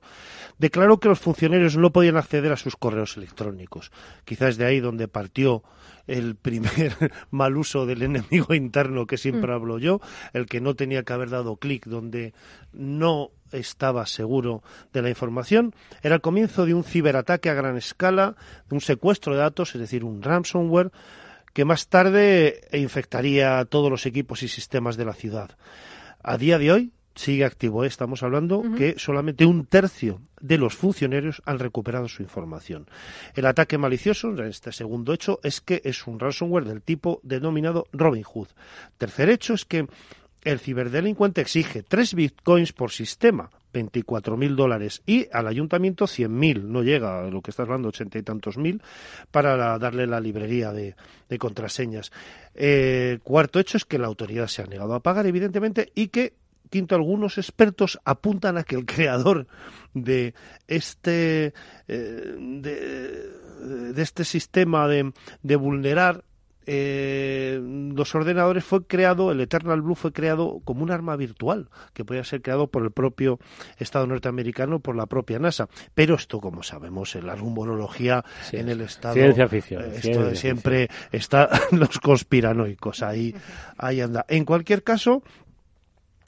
declaró 0.57 0.99
que 0.99 1.09
los 1.09 1.19
funcionarios 1.19 1.77
no 1.77 1.91
podían 1.91 2.17
acceder 2.17 2.51
a 2.51 2.57
sus 2.57 2.75
correos 2.75 3.17
electrónicos. 3.17 3.91
Quizás 4.25 4.57
de 4.57 4.65
ahí 4.65 4.79
donde 4.79 5.07
partió 5.07 5.63
el 6.09 6.35
primer 6.35 7.11
mal 7.31 7.55
uso 7.55 7.85
del 7.85 8.01
enemigo 8.01 8.53
interno 8.53 9.05
que 9.05 9.17
siempre 9.17 9.51
mm. 9.51 9.55
hablo 9.55 9.77
yo, 9.77 10.01
el 10.33 10.47
que 10.47 10.59
no 10.59 10.75
tenía 10.75 11.03
que 11.03 11.13
haber 11.13 11.29
dado 11.29 11.57
clic 11.57 11.85
donde 11.85 12.33
no 12.73 13.31
estaba 13.51 14.05
seguro 14.05 14.63
de 14.91 15.01
la 15.01 15.09
información, 15.09 15.73
era 16.01 16.15
el 16.15 16.21
comienzo 16.21 16.65
de 16.65 16.73
un 16.73 16.83
ciberataque 16.83 17.49
a 17.49 17.53
gran 17.53 17.77
escala, 17.77 18.35
de 18.69 18.75
un 18.75 18.81
secuestro 18.81 19.33
de 19.33 19.39
datos, 19.39 19.73
es 19.75 19.81
decir, 19.81 20.03
un 20.03 20.21
ransomware, 20.21 20.91
que 21.53 21.65
más 21.65 21.87
tarde 21.87 22.67
infectaría 22.73 23.65
todos 23.65 23.89
los 23.89 24.05
equipos 24.05 24.43
y 24.43 24.47
sistemas 24.47 24.97
de 24.97 25.05
la 25.05 25.13
ciudad. 25.13 25.57
A 26.21 26.37
día 26.37 26.59
de 26.59 26.71
hoy, 26.71 26.91
sigue 27.19 27.43
activo. 27.43 27.83
¿eh? 27.83 27.87
Estamos 27.87 28.23
hablando 28.23 28.63
que 28.77 28.95
solamente 28.97 29.45
un 29.45 29.65
tercio 29.65 30.21
de 30.39 30.57
los 30.57 30.75
funcionarios 30.75 31.41
han 31.45 31.59
recuperado 31.59 32.07
su 32.07 32.23
información. 32.23 32.87
El 33.35 33.45
ataque 33.45 33.77
malicioso, 33.77 34.29
en 34.29 34.45
este 34.45 34.71
segundo 34.71 35.13
hecho, 35.13 35.39
es 35.43 35.59
que 35.59 35.81
es 35.83 36.07
un 36.07 36.19
ransomware 36.19 36.65
del 36.65 36.81
tipo 36.81 37.19
denominado 37.23 37.87
Robin 37.91 38.23
Hood. 38.23 38.47
Tercer 38.97 39.29
hecho 39.29 39.53
es 39.53 39.65
que 39.65 39.87
el 40.43 40.59
ciberdelincuente 40.59 41.41
exige 41.41 41.83
tres 41.83 42.13
bitcoins 42.13 42.71
por 42.71 42.91
sistema, 42.91 43.49
24.000 43.73 44.55
dólares, 44.55 45.01
y 45.05 45.27
al 45.33 45.47
ayuntamiento 45.47 46.05
100.000, 46.05 46.63
no 46.63 46.83
llega 46.83 47.27
a 47.27 47.29
lo 47.29 47.41
que 47.41 47.51
estás 47.51 47.65
hablando, 47.65 47.89
ochenta 47.89 48.17
y 48.17 48.23
tantos 48.23 48.57
mil, 48.57 48.81
para 49.31 49.77
darle 49.77 50.07
la 50.07 50.21
librería 50.21 50.71
de, 50.71 50.95
contraseñas. 51.37 52.13
Eh, 52.55 53.19
cuarto 53.23 53.59
hecho 53.59 53.75
es 53.75 53.83
que 53.83 53.99
la 53.99 54.07
autoridad 54.07 54.47
se 54.47 54.61
ha 54.61 54.67
negado 54.67 54.95
a 54.95 55.01
pagar, 55.01 55.27
evidentemente, 55.27 55.91
y 55.93 56.07
que 56.07 56.33
quinto, 56.69 56.95
algunos 56.95 57.37
expertos 57.37 57.99
apuntan 58.05 58.57
a 58.57 58.63
que 58.63 58.75
el 58.75 58.85
creador 58.85 59.47
de 59.93 60.33
este, 60.67 61.53
eh, 61.87 62.35
de, 62.37 64.01
este 64.01 64.23
sistema 64.23 64.87
de, 64.87 65.11
de 65.41 65.55
vulnerar 65.55 66.23
eh, 66.71 67.59
los 67.95 68.13
ordenadores 68.13 68.63
fue 68.63 68.85
creado, 68.85 69.31
el 69.31 69.41
Eternal 69.41 69.81
Blue 69.81 69.95
fue 69.95 70.13
creado 70.13 70.61
como 70.63 70.83
un 70.83 70.91
arma 70.91 71.15
virtual, 71.15 71.67
que 71.93 72.05
podía 72.05 72.23
ser 72.23 72.43
creado 72.43 72.67
por 72.67 72.83
el 72.83 72.91
propio 72.91 73.39
Estado 73.79 74.05
norteamericano, 74.05 74.79
por 74.79 74.95
la 74.95 75.07
propia 75.07 75.39
NASA. 75.39 75.67
Pero 75.95 76.13
esto, 76.13 76.39
como 76.39 76.61
sabemos, 76.61 77.15
en 77.15 77.25
la 77.25 77.35
rumorología 77.35 78.23
en 78.51 78.69
el 78.69 78.81
Estado... 78.81 79.15
Ciencia 79.15 79.47
ficción. 79.47 79.83
Eh, 79.83 79.93
esto 79.95 80.35
siempre 80.35 80.89
está 81.11 81.49
los 81.71 81.99
conspiranoicos, 81.99 83.01
ahí, 83.01 83.33
ahí 83.75 84.01
anda. 84.01 84.27
En 84.29 84.45
cualquier 84.45 84.83
caso, 84.83 85.23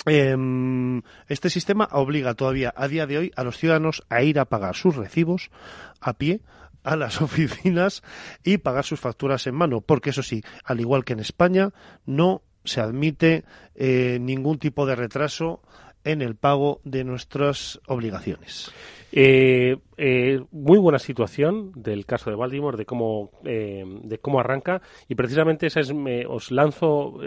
este 0.05 1.49
sistema 1.49 1.87
obliga 1.91 2.33
todavía 2.33 2.73
a 2.75 2.87
día 2.87 3.05
de 3.05 3.17
hoy 3.17 3.31
a 3.35 3.43
los 3.43 3.57
ciudadanos 3.57 4.03
a 4.09 4.23
ir 4.23 4.39
a 4.39 4.45
pagar 4.45 4.75
sus 4.75 4.95
recibos 4.95 5.51
a 5.99 6.13
pie 6.13 6.41
a 6.83 6.95
las 6.95 7.21
oficinas 7.21 8.03
y 8.43 8.57
pagar 8.57 8.85
sus 8.85 8.99
facturas 8.99 9.47
en 9.47 9.55
mano, 9.55 9.81
porque 9.81 10.11
eso 10.11 10.23
sí, 10.23 10.43
al 10.63 10.79
igual 10.79 11.05
que 11.05 11.13
en 11.13 11.19
España, 11.19 11.71
no 12.05 12.41
se 12.63 12.81
admite 12.81 13.43
eh, 13.75 14.19
ningún 14.21 14.59
tipo 14.59 14.85
de 14.85 14.95
retraso 14.95 15.61
en 16.03 16.21
el 16.21 16.35
pago 16.35 16.81
de 16.83 17.03
nuestras 17.03 17.79
obligaciones. 17.87 18.71
Eh, 19.11 19.77
eh, 19.97 20.41
muy 20.51 20.79
buena 20.79 20.99
situación 20.99 21.71
del 21.75 22.05
caso 22.05 22.29
de 22.29 22.35
Baltimore, 22.35 22.77
de 22.77 22.85
cómo, 22.85 23.31
de 23.43 24.19
cómo 24.21 24.39
arranca, 24.39 24.81
y 25.07 25.15
precisamente 25.15 25.67
esa 25.67 25.81
es, 25.81 25.93
os 26.27 26.49
lanzo 26.49 27.19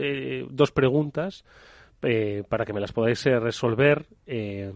dos 0.51 0.73
preguntas 0.73 1.45
eh, 2.05 2.45
para 2.49 2.65
que 2.65 2.73
me 2.73 2.81
las 2.81 2.93
podáis 2.93 3.25
eh, 3.27 3.39
resolver 3.39 4.07
eh, 4.27 4.73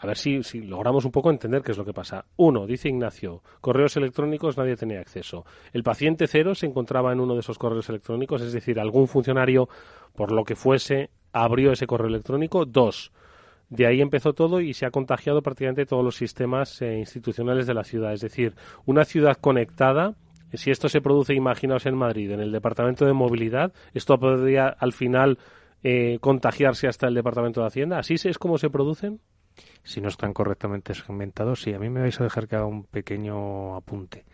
a 0.00 0.06
ver 0.06 0.16
si, 0.16 0.42
si, 0.42 0.62
logramos 0.62 1.04
un 1.04 1.12
poco 1.12 1.30
entender 1.30 1.62
qué 1.62 1.72
es 1.72 1.78
lo 1.78 1.84
que 1.84 1.92
pasa. 1.92 2.24
Uno, 2.36 2.66
dice 2.66 2.88
Ignacio, 2.88 3.42
correos 3.60 3.96
electrónicos 3.98 4.56
nadie 4.56 4.74
tenía 4.74 5.00
acceso. 5.00 5.44
El 5.72 5.82
paciente 5.82 6.26
cero 6.26 6.54
se 6.54 6.66
encontraba 6.66 7.12
en 7.12 7.20
uno 7.20 7.34
de 7.34 7.40
esos 7.40 7.58
correos 7.58 7.88
electrónicos, 7.90 8.40
es 8.40 8.52
decir, 8.52 8.80
algún 8.80 9.08
funcionario, 9.08 9.68
por 10.14 10.32
lo 10.32 10.44
que 10.44 10.56
fuese, 10.56 11.10
abrió 11.32 11.72
ese 11.72 11.86
correo 11.86 12.08
electrónico. 12.08 12.64
Dos, 12.64 13.12
de 13.68 13.86
ahí 13.86 14.00
empezó 14.00 14.32
todo 14.32 14.60
y 14.60 14.72
se 14.72 14.86
ha 14.86 14.90
contagiado 14.90 15.42
prácticamente 15.42 15.86
todos 15.86 16.04
los 16.04 16.16
sistemas 16.16 16.80
eh, 16.80 16.98
institucionales 16.98 17.66
de 17.66 17.74
la 17.74 17.84
ciudad. 17.84 18.14
Es 18.14 18.20
decir, 18.20 18.54
una 18.86 19.04
ciudad 19.04 19.36
conectada, 19.36 20.14
si 20.54 20.70
esto 20.70 20.88
se 20.88 21.02
produce, 21.02 21.34
imaginaos 21.34 21.84
en 21.84 21.94
Madrid, 21.94 22.30
en 22.32 22.40
el 22.40 22.52
departamento 22.52 23.04
de 23.04 23.12
movilidad, 23.12 23.72
esto 23.92 24.18
podría 24.18 24.68
al 24.68 24.92
final 24.92 25.38
eh, 25.82 26.18
contagiarse 26.20 26.88
hasta 26.88 27.08
el 27.08 27.14
departamento 27.14 27.60
de 27.60 27.66
Hacienda. 27.66 27.98
¿Así 27.98 28.14
es 28.14 28.38
como 28.38 28.58
se 28.58 28.70
producen? 28.70 29.20
Si 29.82 30.00
no 30.00 30.08
están 30.08 30.32
correctamente 30.32 30.94
segmentados, 30.94 31.62
sí. 31.62 31.72
A 31.72 31.78
mí 31.78 31.88
me 31.88 32.00
vais 32.00 32.20
a 32.20 32.24
dejar 32.24 32.48
que 32.48 32.56
haga 32.56 32.66
un 32.66 32.84
pequeño 32.84 33.76
apunte. 33.76 34.24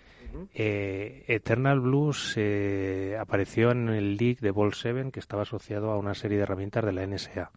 Eh, 0.55 1.25
Eternal 1.29 1.81
Blues 1.81 2.35
eh, 2.37 3.17
apareció 3.19 3.71
en 3.71 3.89
el 3.89 4.17
leak 4.17 4.41
de 4.41 4.51
Ball 4.51 4.75
7 4.75 5.11
que 5.11 5.21
estaba 5.21 5.43
asociado 5.43 5.91
a 5.91 5.97
una 5.97 6.15
serie 6.15 6.37
de 6.37 6.43
herramientas 6.43 6.85
de 6.85 6.93
la 6.93 7.07
NSA. 7.07 7.51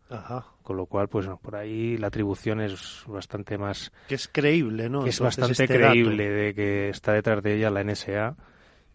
Con 0.63 0.77
lo 0.77 0.85
cual, 0.85 1.09
pues 1.09 1.27
por 1.41 1.55
ahí 1.55 1.97
la 1.97 2.07
atribución 2.07 2.61
es 2.61 3.03
bastante 3.07 3.57
más... 3.57 3.91
Que 4.07 4.15
es 4.15 4.27
creíble, 4.27 4.89
¿no? 4.89 5.03
Que 5.03 5.09
es 5.09 5.19
bastante 5.19 5.63
este 5.63 5.67
creíble 5.67 6.29
de 6.29 6.53
que 6.53 6.89
está 6.89 7.13
detrás 7.13 7.43
de 7.43 7.55
ella 7.55 7.69
la 7.69 7.83
NSA 7.83 8.35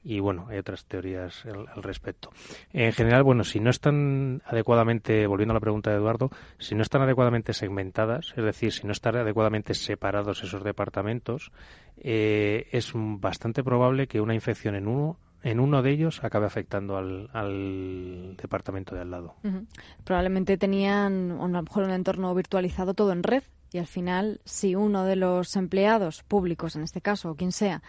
y 0.04 0.20
bueno, 0.20 0.46
hay 0.50 0.58
otras 0.58 0.84
teorías 0.84 1.44
al, 1.46 1.82
respecto. 1.82 2.30
En 2.72 2.92
general, 2.92 3.22
bueno, 3.22 3.42
si 3.42 3.58
no 3.58 3.70
están 3.70 4.42
adecuadamente, 4.44 5.26
volviendo 5.26 5.52
a 5.52 5.54
la 5.54 5.60
pregunta 5.60 5.90
de 5.90 5.96
Eduardo, 5.96 6.30
si 6.58 6.74
no 6.74 6.82
están 6.82 7.02
adecuadamente 7.02 7.54
segmentadas, 7.54 8.34
es 8.36 8.44
decir, 8.44 8.70
si 8.70 8.86
no 8.86 8.92
están 8.92 9.16
adecuadamente 9.16 9.72
separados 9.72 10.42
esos 10.44 10.62
departamentos, 10.62 11.50
eh, 11.96 12.68
es 12.70 12.92
bastante 12.94 13.64
probable 13.64 14.06
que 14.06 14.20
una 14.20 14.34
infección 14.34 14.74
en 14.74 14.86
uno 14.86 15.18
en 15.42 15.60
uno 15.60 15.82
de 15.82 15.90
ellos 15.90 16.24
acabe 16.24 16.46
afectando 16.46 16.96
al, 16.96 18.34
departamento 18.40 18.94
de 18.94 19.02
al 19.02 19.10
lado. 19.10 19.34
Probablemente 20.02 20.56
tenían 20.56 21.32
a 21.32 21.46
lo 21.46 21.62
mejor 21.62 21.84
un 21.84 21.90
entorno 21.90 22.34
virtualizado 22.34 22.94
todo 22.94 23.12
en 23.12 23.22
red 23.22 23.42
y 23.70 23.78
al 23.78 23.86
final, 23.86 24.40
si 24.44 24.74
uno 24.74 25.04
de 25.04 25.16
los 25.16 25.54
empleados 25.56 26.22
públicos, 26.22 26.76
en 26.76 26.82
este 26.82 27.02
caso, 27.02 27.32
o 27.32 27.34
quien 27.34 27.52
sea, 27.52 27.82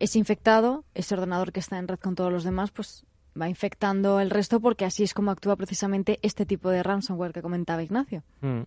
es 0.00 0.16
infectado, 0.16 0.84
ese 0.94 1.14
ordenador 1.14 1.52
que 1.52 1.60
está 1.60 1.78
en 1.78 1.86
red 1.86 1.98
con 1.98 2.14
todos 2.14 2.32
los 2.32 2.42
demás, 2.42 2.70
pues 2.72 3.04
va 3.40 3.48
infectando 3.48 4.18
el 4.18 4.30
resto 4.30 4.60
porque 4.60 4.84
así 4.84 5.04
es 5.04 5.14
como 5.14 5.30
actúa 5.30 5.56
precisamente 5.56 6.18
este 6.22 6.46
tipo 6.46 6.70
de 6.70 6.82
ransomware 6.82 7.32
que 7.32 7.42
comentaba 7.42 7.82
Ignacio. 7.82 8.24
Mm. 8.40 8.62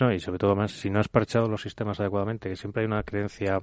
No, 0.00 0.12
y 0.12 0.20
sobre 0.20 0.38
todo 0.38 0.56
más, 0.56 0.72
si 0.72 0.88
no 0.88 1.00
has 1.00 1.08
parchado 1.08 1.48
los 1.48 1.62
sistemas 1.62 2.00
adecuadamente, 2.00 2.48
que 2.48 2.56
siempre 2.56 2.82
hay 2.82 2.86
una 2.86 3.02
creencia 3.02 3.60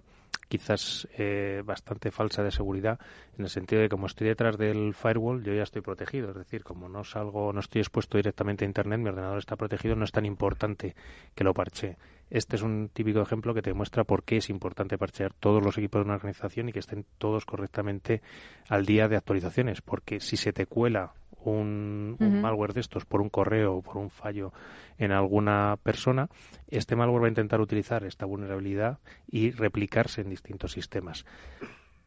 quizás 0.48 1.08
eh, 1.18 1.62
bastante 1.66 2.12
falsa 2.12 2.44
de 2.44 2.52
seguridad, 2.52 3.00
en 3.38 3.46
el 3.46 3.50
sentido 3.50 3.82
de 3.82 3.90
como 3.90 4.06
estoy 4.06 4.28
detrás 4.28 4.58
del 4.58 4.94
firewall, 4.94 5.44
yo 5.44 5.54
ya 5.54 5.64
estoy 5.64 5.82
protegido. 5.82 6.30
Es 6.30 6.36
decir, 6.36 6.64
como 6.64 6.88
no 6.88 7.04
salgo, 7.04 7.52
no 7.52 7.60
estoy 7.60 7.82
expuesto 7.82 8.18
directamente 8.18 8.64
a 8.64 8.68
Internet, 8.68 9.00
mi 9.00 9.10
ordenador 9.10 9.40
está 9.40 9.56
protegido, 9.56 9.96
no 9.96 10.06
es 10.06 10.12
tan 10.12 10.26
importante 10.26 10.96
que 11.34 11.44
lo 11.44 11.54
parche. 11.54 11.98
Este 12.30 12.56
es 12.56 12.62
un 12.62 12.90
típico 12.94 13.22
ejemplo 13.22 13.54
que 13.54 13.62
te 13.62 13.74
muestra 13.74 14.04
por 14.04 14.24
qué 14.24 14.38
es 14.38 14.50
importante 14.50 14.98
parchear 14.98 15.34
todos 15.34 15.64
los 15.64 15.78
equipos 15.78 16.00
de 16.00 16.06
una 16.06 16.16
organización 16.16 16.70
y 16.70 16.74
que 16.74 16.80
estén 16.80 17.06
todos 17.18 17.46
correctamente 17.46 18.22
al 18.70 18.86
día 18.86 19.08
de 19.08 19.16
actualizaciones, 19.16 19.82
porque 19.82 20.20
si 20.20 20.36
se 20.38 20.52
te 20.52 20.66
cuela 20.66 21.14
un, 21.44 22.18
malware 22.20 22.74
de 22.74 22.82
estos 22.82 23.06
por 23.06 23.22
un 23.22 23.30
correo 23.30 23.76
o 23.76 23.82
por 23.82 23.98
un 23.98 24.10
fallo 24.10 24.52
en 24.98 25.12
alguna 25.12 25.78
persona, 25.82 26.30
este 26.68 26.96
malware 26.96 27.22
va 27.22 27.28
a 27.28 27.30
intentar 27.30 27.62
utilizar 27.62 28.04
esta 28.04 28.26
vulnerabilidad 28.26 29.00
y 29.30 29.52
replicarse 29.52 30.22
en 30.22 30.30
distintos 30.30 30.74
sistemas. 30.74 31.26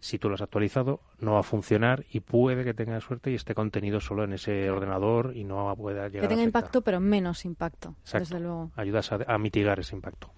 Si 0.00 0.18
tú 0.18 0.28
lo 0.28 0.34
has 0.34 0.42
actualizado, 0.42 1.00
no 1.18 1.34
va 1.34 1.40
a 1.40 1.42
funcionar 1.42 2.04
y 2.10 2.20
puede 2.20 2.64
que 2.64 2.74
tenga 2.74 3.00
suerte 3.00 3.30
y 3.30 3.34
esté 3.34 3.54
contenido 3.54 4.00
solo 4.00 4.24
en 4.24 4.32
ese 4.32 4.70
ordenador 4.70 5.36
y 5.36 5.44
no 5.44 5.74
pueda 5.76 6.08
llegar 6.08 6.22
que 6.22 6.28
tenga 6.28 6.42
a 6.42 6.46
impacto, 6.46 6.80
pero 6.80 7.00
menos 7.00 7.44
impacto, 7.44 7.96
desde 8.12 8.40
luego. 8.40 8.70
Ayudas 8.76 9.12
a 9.12 9.38
mitigar 9.38 9.78
ese 9.78 9.94
impacto 9.94 10.32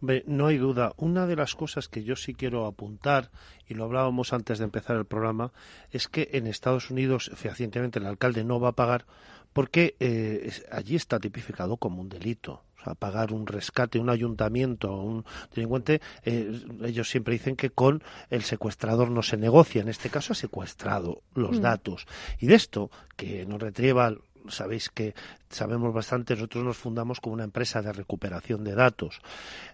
no 0.00 0.46
hay 0.46 0.58
duda. 0.58 0.92
Una 0.96 1.26
de 1.26 1.36
las 1.36 1.54
cosas 1.54 1.88
que 1.88 2.04
yo 2.04 2.16
sí 2.16 2.34
quiero 2.34 2.66
apuntar, 2.66 3.30
y 3.68 3.74
lo 3.74 3.84
hablábamos 3.84 4.32
antes 4.32 4.58
de 4.58 4.64
empezar 4.64 4.96
el 4.96 5.04
programa, 5.04 5.52
es 5.90 6.08
que 6.08 6.30
en 6.32 6.46
Estados 6.46 6.90
Unidos, 6.90 7.30
fehacientemente, 7.34 7.98
el 7.98 8.06
alcalde 8.06 8.44
no 8.44 8.60
va 8.60 8.68
a 8.68 8.72
pagar 8.72 9.06
porque 9.52 9.96
eh, 9.98 10.52
allí 10.70 10.96
está 10.96 11.18
tipificado 11.18 11.76
como 11.76 12.00
un 12.00 12.08
delito. 12.08 12.62
O 12.78 12.84
sea, 12.84 12.94
pagar 12.94 13.32
un 13.32 13.46
rescate, 13.46 13.98
un 13.98 14.08
ayuntamiento, 14.08 14.94
un 14.94 15.24
delincuente, 15.52 16.00
eh, 16.24 16.62
ellos 16.84 17.10
siempre 17.10 17.32
dicen 17.32 17.56
que 17.56 17.70
con 17.70 18.04
el 18.30 18.42
secuestrador 18.44 19.10
no 19.10 19.22
se 19.22 19.36
negocia. 19.36 19.82
En 19.82 19.88
este 19.88 20.10
caso 20.10 20.32
ha 20.32 20.36
secuestrado 20.36 21.22
los 21.34 21.58
mm. 21.58 21.62
datos. 21.62 22.06
Y 22.38 22.46
de 22.46 22.54
esto, 22.54 22.90
que 23.16 23.44
nos 23.46 23.60
retrieva 23.60 24.14
sabéis 24.48 24.88
que 24.88 25.14
sabemos 25.48 25.92
bastante, 25.92 26.34
nosotros 26.34 26.64
nos 26.64 26.76
fundamos 26.76 27.20
como 27.20 27.34
una 27.34 27.44
empresa 27.44 27.82
de 27.82 27.92
recuperación 27.92 28.64
de 28.64 28.74
datos. 28.74 29.20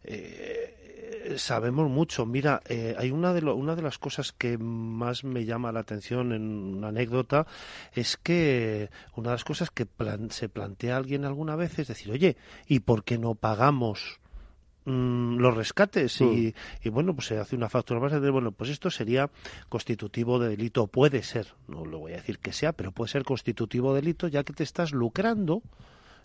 Eh, 0.05 1.35
sabemos 1.37 1.91
mucho. 1.91 2.27
Mira, 2.27 2.63
eh, 2.69 2.95
hay 2.99 3.11
una 3.11 3.33
de, 3.33 3.45
una 3.45 3.75
de 3.77 3.83
las 3.83 3.99
cosas 3.99 4.33
que 4.33 4.59
más 4.59 5.25
me 5.25 5.45
llama 5.45 5.73
la 5.73 5.81
atención 5.81 6.33
en 6.33 6.77
una 6.77 6.89
anécdota 6.89 7.47
es 7.93 8.17
que 8.17 8.91
una 9.17 9.31
de 9.31 9.35
las 9.35 9.45
cosas 9.45 9.71
que 9.71 9.87
se 10.31 10.49
plantea 10.49 10.97
alguien 10.97 11.25
alguna 11.25 11.57
vez 11.57 11.79
es 11.79 11.89
decir, 11.89 12.13
oye, 12.13 12.37
¿y 12.67 12.81
por 12.81 13.05
qué 13.05 13.19
no 13.19 13.35
pagamos? 13.35 14.21
Mm, 14.87 15.39
los 15.39 15.57
rescates 15.57 16.21
y, 16.21 16.25
mm. 16.25 16.53
y, 16.83 16.89
bueno 16.91 17.15
pues 17.15 17.29
se 17.29 17.39
hace 17.39 17.57
una 17.57 17.71
factura 17.71 18.01
más 18.01 18.13
de 18.13 18.31
bueno 18.31 18.53
pues 18.53 18.69
esto 18.69 18.91
sería 18.91 19.31
constitutivo 19.71 20.39
de 20.39 20.51
delito 20.51 20.89
puede 20.89 21.23
ser 21.23 21.55
no 21.69 21.87
lo 21.87 22.01
voy 22.01 22.13
a 22.13 22.17
decir 22.17 22.39
que 22.39 22.53
sea 22.53 22.75
pero 22.75 22.93
puede 22.93 23.11
ser 23.11 23.25
constitutivo 23.25 23.95
de 23.95 24.03
delito 24.03 24.29
ya 24.29 24.45
que 24.45 24.53
te 24.53 24.63
estás 24.63 24.93
lucrando 24.93 25.63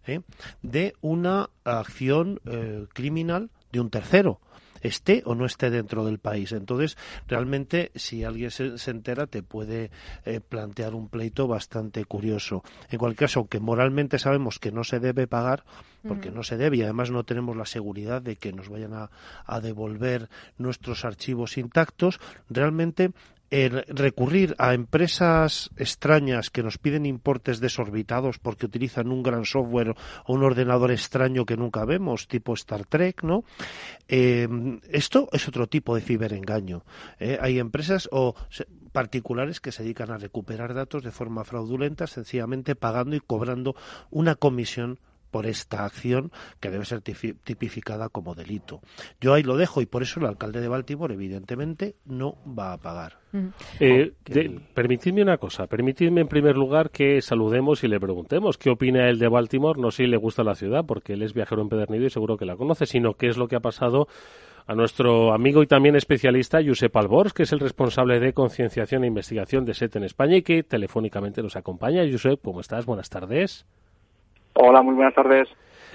¿eh? 0.07 0.20
de 0.62 0.93
una 0.99 1.49
acción 1.64 2.41
eh, 2.45 2.86
criminal 2.91 3.49
de 3.72 3.80
un 3.80 3.89
tercero 3.89 4.41
esté 4.82 5.21
o 5.25 5.36
no 5.36 5.45
esté 5.45 5.69
dentro 5.69 6.05
del 6.05 6.19
país. 6.19 6.51
Entonces, 6.51 6.97
realmente, 7.27 7.91
si 7.95 8.23
alguien 8.23 8.51
se, 8.51 8.75
entera, 8.89 9.27
te 9.27 9.43
puede 9.43 9.91
eh, 10.25 10.39
plantear 10.41 10.95
un 10.95 11.09
pleito 11.09 11.47
bastante 11.47 12.05
curioso. 12.05 12.63
En 12.89 12.99
cualquier 12.99 13.27
caso, 13.27 13.39
aunque 13.39 13.59
moralmente 13.59 14.19
sabemos 14.19 14.59
que 14.59 14.71
no 14.71 14.84
se 14.84 14.99
debe 14.99 15.27
pagar, 15.27 15.63
porque 16.07 16.32
no 16.32 16.43
se 16.43 16.55
debe 16.55 16.77
y 16.77 16.82
además 16.84 17.11
no 17.11 17.25
tenemos 17.25 17.57
la 17.57 17.65
seguridad 17.65 18.21
de 18.21 18.38
que 18.38 18.53
nos 18.53 18.69
vayan 18.69 18.93
a, 18.93 19.09
a 19.45 19.59
devolver 19.59 20.30
nuestros 20.57 21.03
archivos 21.03 21.57
intactos, 21.57 22.19
realmente 22.49 23.11
el 23.49 23.83
recurrir 23.87 24.55
a 24.57 24.73
empresas 24.73 25.69
extrañas 25.77 26.49
que 26.49 26.63
nos 26.63 26.77
piden 26.77 27.05
importes 27.05 27.59
desorbitados 27.59 28.39
porque 28.39 28.65
utilizan 28.65 29.11
un 29.11 29.23
gran 29.23 29.45
software 29.45 29.95
o 30.25 30.33
un 30.33 30.43
ordenador 30.43 30.91
extraño 30.91 31.45
que 31.45 31.57
nunca 31.57 31.85
vemos, 31.85 32.27
tipo 32.27 32.53
Star 32.53 32.85
Trek, 32.85 33.23
¿no? 33.23 33.43
Eh, 34.07 34.47
esto 34.91 35.29
es 35.31 35.47
otro 35.47 35.67
tipo 35.67 35.95
de 35.95 36.01
ciberengaño. 36.01 36.83
¿eh? 37.19 37.37
Hay 37.41 37.59
empresas 37.59 38.07
o 38.11 38.35
particulares 38.91 39.59
que 39.59 39.71
se 39.71 39.83
dedican 39.83 40.11
a 40.11 40.17
recuperar 40.17 40.73
datos 40.73 41.03
de 41.03 41.11
forma 41.11 41.43
fraudulenta, 41.43 42.07
sencillamente 42.07 42.75
pagando 42.75 43.15
y 43.15 43.19
cobrando 43.19 43.75
una 44.09 44.35
comisión 44.35 44.99
por 45.32 45.45
esta 45.45 45.86
acción 45.86 46.32
que 46.59 46.69
debe 46.69 46.86
ser 46.86 47.01
tipificada 47.01 48.09
como 48.09 48.36
delito. 48.36 48.82
Yo 49.21 49.34
ahí 49.34 49.43
lo 49.43 49.57
dejo 49.57 49.82
y 49.82 49.86
por 49.86 50.03
eso 50.03 50.19
el 50.19 50.25
alcalde 50.25 50.61
de 50.61 50.67
Baltimore 50.67 51.13
evidentemente 51.13 51.95
no 52.05 52.36
va 52.45 52.73
a 52.73 52.77
pagar. 52.77 53.19
Eh, 53.80 54.13
permitidme 54.73 55.21
una 55.21 55.38
cosa, 55.38 55.67
permitidme 55.67 56.21
en 56.21 56.27
primer 56.27 56.55
lugar 56.55 56.89
que 56.89 57.21
saludemos 57.21 57.84
y 57.84 57.88
le 57.88 57.99
preguntemos 57.99 58.57
qué 58.57 58.71
opina 58.71 59.07
él 59.07 59.19
de 59.19 59.27
Baltimore, 59.27 59.80
no 59.80 59.91
si 59.91 60.07
le 60.07 60.17
gusta 60.17 60.43
la 60.43 60.55
ciudad, 60.55 60.86
porque 60.86 61.13
él 61.13 61.21
es 61.21 61.34
viajero 61.34 61.61
empedernido 61.61 62.05
y 62.05 62.09
seguro 62.09 62.38
que 62.38 62.45
la 62.45 62.55
conoce, 62.55 62.86
sino 62.86 63.13
qué 63.13 63.27
es 63.27 63.38
lo 63.38 63.47
que 63.47 63.55
ha 63.55 63.59
pasado 63.59 64.07
a 64.69 64.75
nuestro 64.75 65.34
amigo 65.34 65.63
y 65.63 65.67
también 65.67 65.95
especialista 65.95 66.59
Josep 66.63 66.95
Albors, 66.95 67.34
que 67.34 67.43
es 67.43 67.51
el 67.51 67.59
responsable 67.59 68.19
de 68.19 68.34
concienciación 68.34 69.03
e 69.03 69.07
investigación 69.07 69.65
de 69.65 69.73
SET 69.73 69.95
en 69.95 70.03
España 70.03 70.38
y 70.38 70.43
que 70.43 70.61
telefónicamente 70.61 71.41
nos 71.41 71.55
acompaña. 71.55 72.03
Josep, 72.09 72.39
¿cómo 72.43 72.61
estás? 72.61 72.86
Buenas 72.86 73.09
tardes. 73.09 73.65
Hola, 74.62 74.82
muy 74.82 74.93
buenas 74.93 75.14
tardes. 75.14 75.47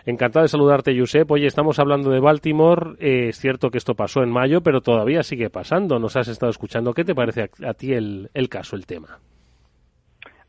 Encantado 0.06 0.42
de 0.42 0.48
saludarte, 0.48 0.98
Josep. 0.98 1.30
Oye, 1.30 1.46
estamos 1.46 1.78
hablando 1.78 2.10
de 2.10 2.18
Baltimore. 2.18 2.92
Eh, 2.98 3.28
es 3.28 3.38
cierto 3.38 3.70
que 3.70 3.76
esto 3.76 3.94
pasó 3.94 4.22
en 4.22 4.30
mayo, 4.30 4.62
pero 4.62 4.80
todavía 4.80 5.22
sigue 5.22 5.50
pasando. 5.50 5.98
Nos 5.98 6.16
has 6.16 6.28
estado 6.28 6.48
escuchando. 6.48 6.94
¿Qué 6.94 7.04
te 7.04 7.14
parece 7.14 7.50
a, 7.62 7.74
ti 7.74 7.92
el, 7.92 8.30
caso, 8.48 8.74
el 8.74 8.86
tema? 8.86 9.18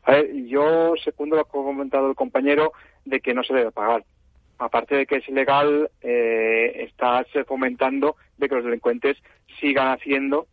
A 0.04 0.12
ver, 0.12 0.34
yo 0.46 0.94
segundo 1.04 1.36
lo 1.36 1.44
que 1.44 1.50
ha 1.50 1.62
comentado 1.62 2.08
el 2.08 2.14
compañero 2.14 2.72
de 3.04 3.20
que 3.20 3.34
no 3.34 3.42
se 3.42 3.52
debe 3.52 3.70
pagar. 3.70 4.02
Aparte 4.56 4.96
de 4.96 5.04
que 5.04 5.16
es 5.16 5.28
ilegal, 5.28 5.90
eh, 6.00 6.84
estás 6.88 7.26
fomentando 7.46 8.16
de 8.38 8.48
que 8.48 8.54
los 8.54 8.64
delincuentes 8.64 9.18
sigan 9.60 9.88
haciendo 9.88 10.46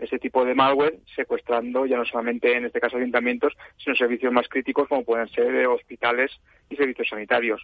ese 0.00 0.18
tipo 0.18 0.44
de 0.44 0.54
malware 0.54 0.98
secuestrando 1.14 1.86
ya 1.86 1.96
no 1.96 2.04
solamente 2.04 2.56
en 2.56 2.66
este 2.66 2.80
caso 2.80 2.96
ayuntamientos, 2.96 3.52
sino 3.76 3.94
servicios 3.96 4.32
más 4.32 4.48
críticos 4.48 4.88
como 4.88 5.04
pueden 5.04 5.28
ser 5.28 5.66
hospitales 5.66 6.30
y 6.68 6.76
servicios 6.76 7.08
sanitarios. 7.08 7.62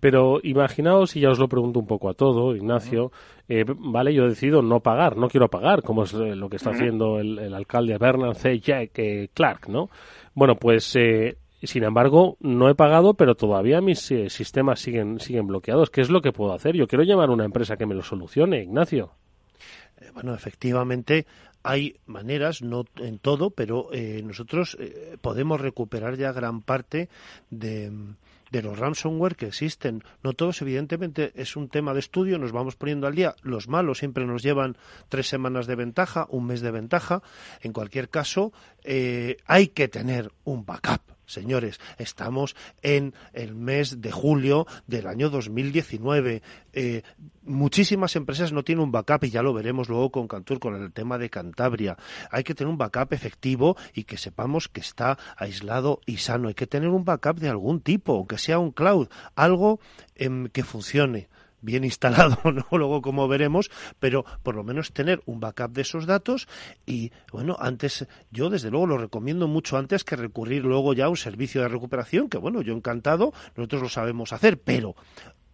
Pero 0.00 0.38
imaginaos, 0.42 1.16
y 1.16 1.20
ya 1.20 1.30
os 1.30 1.38
lo 1.40 1.48
pregunto 1.48 1.80
un 1.80 1.86
poco 1.86 2.08
a 2.08 2.14
todo, 2.14 2.54
Ignacio, 2.54 3.10
eh, 3.48 3.64
vale, 3.66 4.14
yo 4.14 4.28
decido 4.28 4.62
no 4.62 4.80
pagar, 4.80 5.16
no 5.16 5.28
quiero 5.28 5.48
pagar, 5.48 5.82
como 5.82 6.04
es 6.04 6.14
eh, 6.14 6.36
lo 6.36 6.48
que 6.48 6.56
está 6.56 6.70
haciendo 6.70 7.18
el, 7.18 7.38
el 7.38 7.54
alcalde 7.54 7.98
Bernard 7.98 8.36
C. 8.36 8.60
Jack, 8.60 8.96
eh, 8.98 9.28
Clark, 9.34 9.68
¿no? 9.68 9.90
Bueno, 10.34 10.54
pues 10.54 10.94
eh, 10.94 11.38
sin 11.62 11.82
embargo, 11.82 12.36
no 12.40 12.68
he 12.68 12.76
pagado, 12.76 13.14
pero 13.14 13.34
todavía 13.34 13.80
mis 13.80 14.10
eh, 14.12 14.30
sistemas 14.30 14.78
siguen, 14.78 15.18
siguen 15.18 15.48
bloqueados. 15.48 15.90
¿Qué 15.90 16.00
es 16.00 16.10
lo 16.10 16.20
que 16.20 16.32
puedo 16.32 16.52
hacer? 16.52 16.76
Yo 16.76 16.86
quiero 16.86 17.02
llamar 17.02 17.30
a 17.30 17.32
una 17.32 17.44
empresa 17.44 17.76
que 17.76 17.86
me 17.86 17.96
lo 17.96 18.02
solucione, 18.02 18.62
Ignacio. 18.62 19.10
Eh, 20.00 20.10
bueno, 20.14 20.34
efectivamente 20.34 21.26
hay 21.62 21.98
maneras, 22.06 22.62
no 22.62 22.84
en 22.96 23.18
todo, 23.18 23.50
pero 23.50 23.90
eh, 23.92 24.22
nosotros 24.24 24.76
eh, 24.80 25.16
podemos 25.20 25.60
recuperar 25.60 26.16
ya 26.16 26.32
gran 26.32 26.62
parte 26.62 27.08
de, 27.50 27.92
de 28.50 28.62
los 28.62 28.78
ransomware 28.78 29.36
que 29.36 29.46
existen. 29.46 30.02
No 30.22 30.32
todos, 30.32 30.62
evidentemente, 30.62 31.32
es 31.34 31.56
un 31.56 31.68
tema 31.68 31.94
de 31.94 32.00
estudio, 32.00 32.38
nos 32.38 32.52
vamos 32.52 32.76
poniendo 32.76 33.06
al 33.06 33.14
día. 33.14 33.34
Los 33.42 33.68
malos 33.68 33.98
siempre 33.98 34.24
nos 34.24 34.42
llevan 34.42 34.76
tres 35.08 35.28
semanas 35.28 35.66
de 35.66 35.76
ventaja, 35.76 36.26
un 36.30 36.46
mes 36.46 36.60
de 36.60 36.70
ventaja. 36.70 37.22
En 37.60 37.72
cualquier 37.72 38.08
caso, 38.08 38.52
eh, 38.84 39.36
hay 39.46 39.68
que 39.68 39.88
tener 39.88 40.32
un 40.44 40.64
backup. 40.64 41.17
Señores, 41.28 41.78
estamos 41.98 42.56
en 42.80 43.14
el 43.34 43.54
mes 43.54 44.00
de 44.00 44.10
julio 44.10 44.66
del 44.86 45.06
año 45.06 45.28
2019. 45.28 46.42
Eh, 46.72 47.02
muchísimas 47.42 48.16
empresas 48.16 48.50
no 48.50 48.64
tienen 48.64 48.82
un 48.82 48.92
backup 48.92 49.24
y 49.24 49.30
ya 49.30 49.42
lo 49.42 49.52
veremos 49.52 49.90
luego 49.90 50.10
con 50.10 50.26
Cantur 50.26 50.58
con 50.58 50.74
el 50.82 50.90
tema 50.90 51.18
de 51.18 51.28
Cantabria. 51.28 51.98
Hay 52.30 52.44
que 52.44 52.54
tener 52.54 52.70
un 52.70 52.78
backup 52.78 53.12
efectivo 53.12 53.76
y 53.92 54.04
que 54.04 54.16
sepamos 54.16 54.68
que 54.68 54.80
está 54.80 55.18
aislado 55.36 56.00
y 56.06 56.16
sano. 56.16 56.48
Hay 56.48 56.54
que 56.54 56.66
tener 56.66 56.88
un 56.88 57.04
backup 57.04 57.38
de 57.38 57.50
algún 57.50 57.82
tipo, 57.82 58.14
aunque 58.14 58.38
sea 58.38 58.58
un 58.58 58.70
cloud, 58.70 59.08
algo 59.36 59.80
em, 60.14 60.48
que 60.48 60.64
funcione 60.64 61.28
bien 61.60 61.84
instalado, 61.84 62.38
¿no? 62.52 62.66
Luego 62.76 63.02
como 63.02 63.28
veremos, 63.28 63.70
pero 63.98 64.24
por 64.42 64.54
lo 64.54 64.64
menos 64.64 64.92
tener 64.92 65.22
un 65.26 65.40
backup 65.40 65.72
de 65.72 65.82
esos 65.82 66.06
datos 66.06 66.48
y 66.86 67.12
bueno, 67.32 67.56
antes 67.58 68.06
yo 68.30 68.50
desde 68.50 68.70
luego 68.70 68.86
lo 68.86 68.98
recomiendo 68.98 69.48
mucho 69.48 69.76
antes 69.76 70.04
que 70.04 70.16
recurrir 70.16 70.64
luego 70.64 70.94
ya 70.94 71.06
a 71.06 71.08
un 71.08 71.16
servicio 71.16 71.62
de 71.62 71.68
recuperación, 71.68 72.28
que 72.28 72.38
bueno, 72.38 72.62
yo 72.62 72.74
encantado, 72.74 73.32
nosotros 73.56 73.82
lo 73.82 73.88
sabemos 73.88 74.32
hacer, 74.32 74.58
pero 74.60 74.94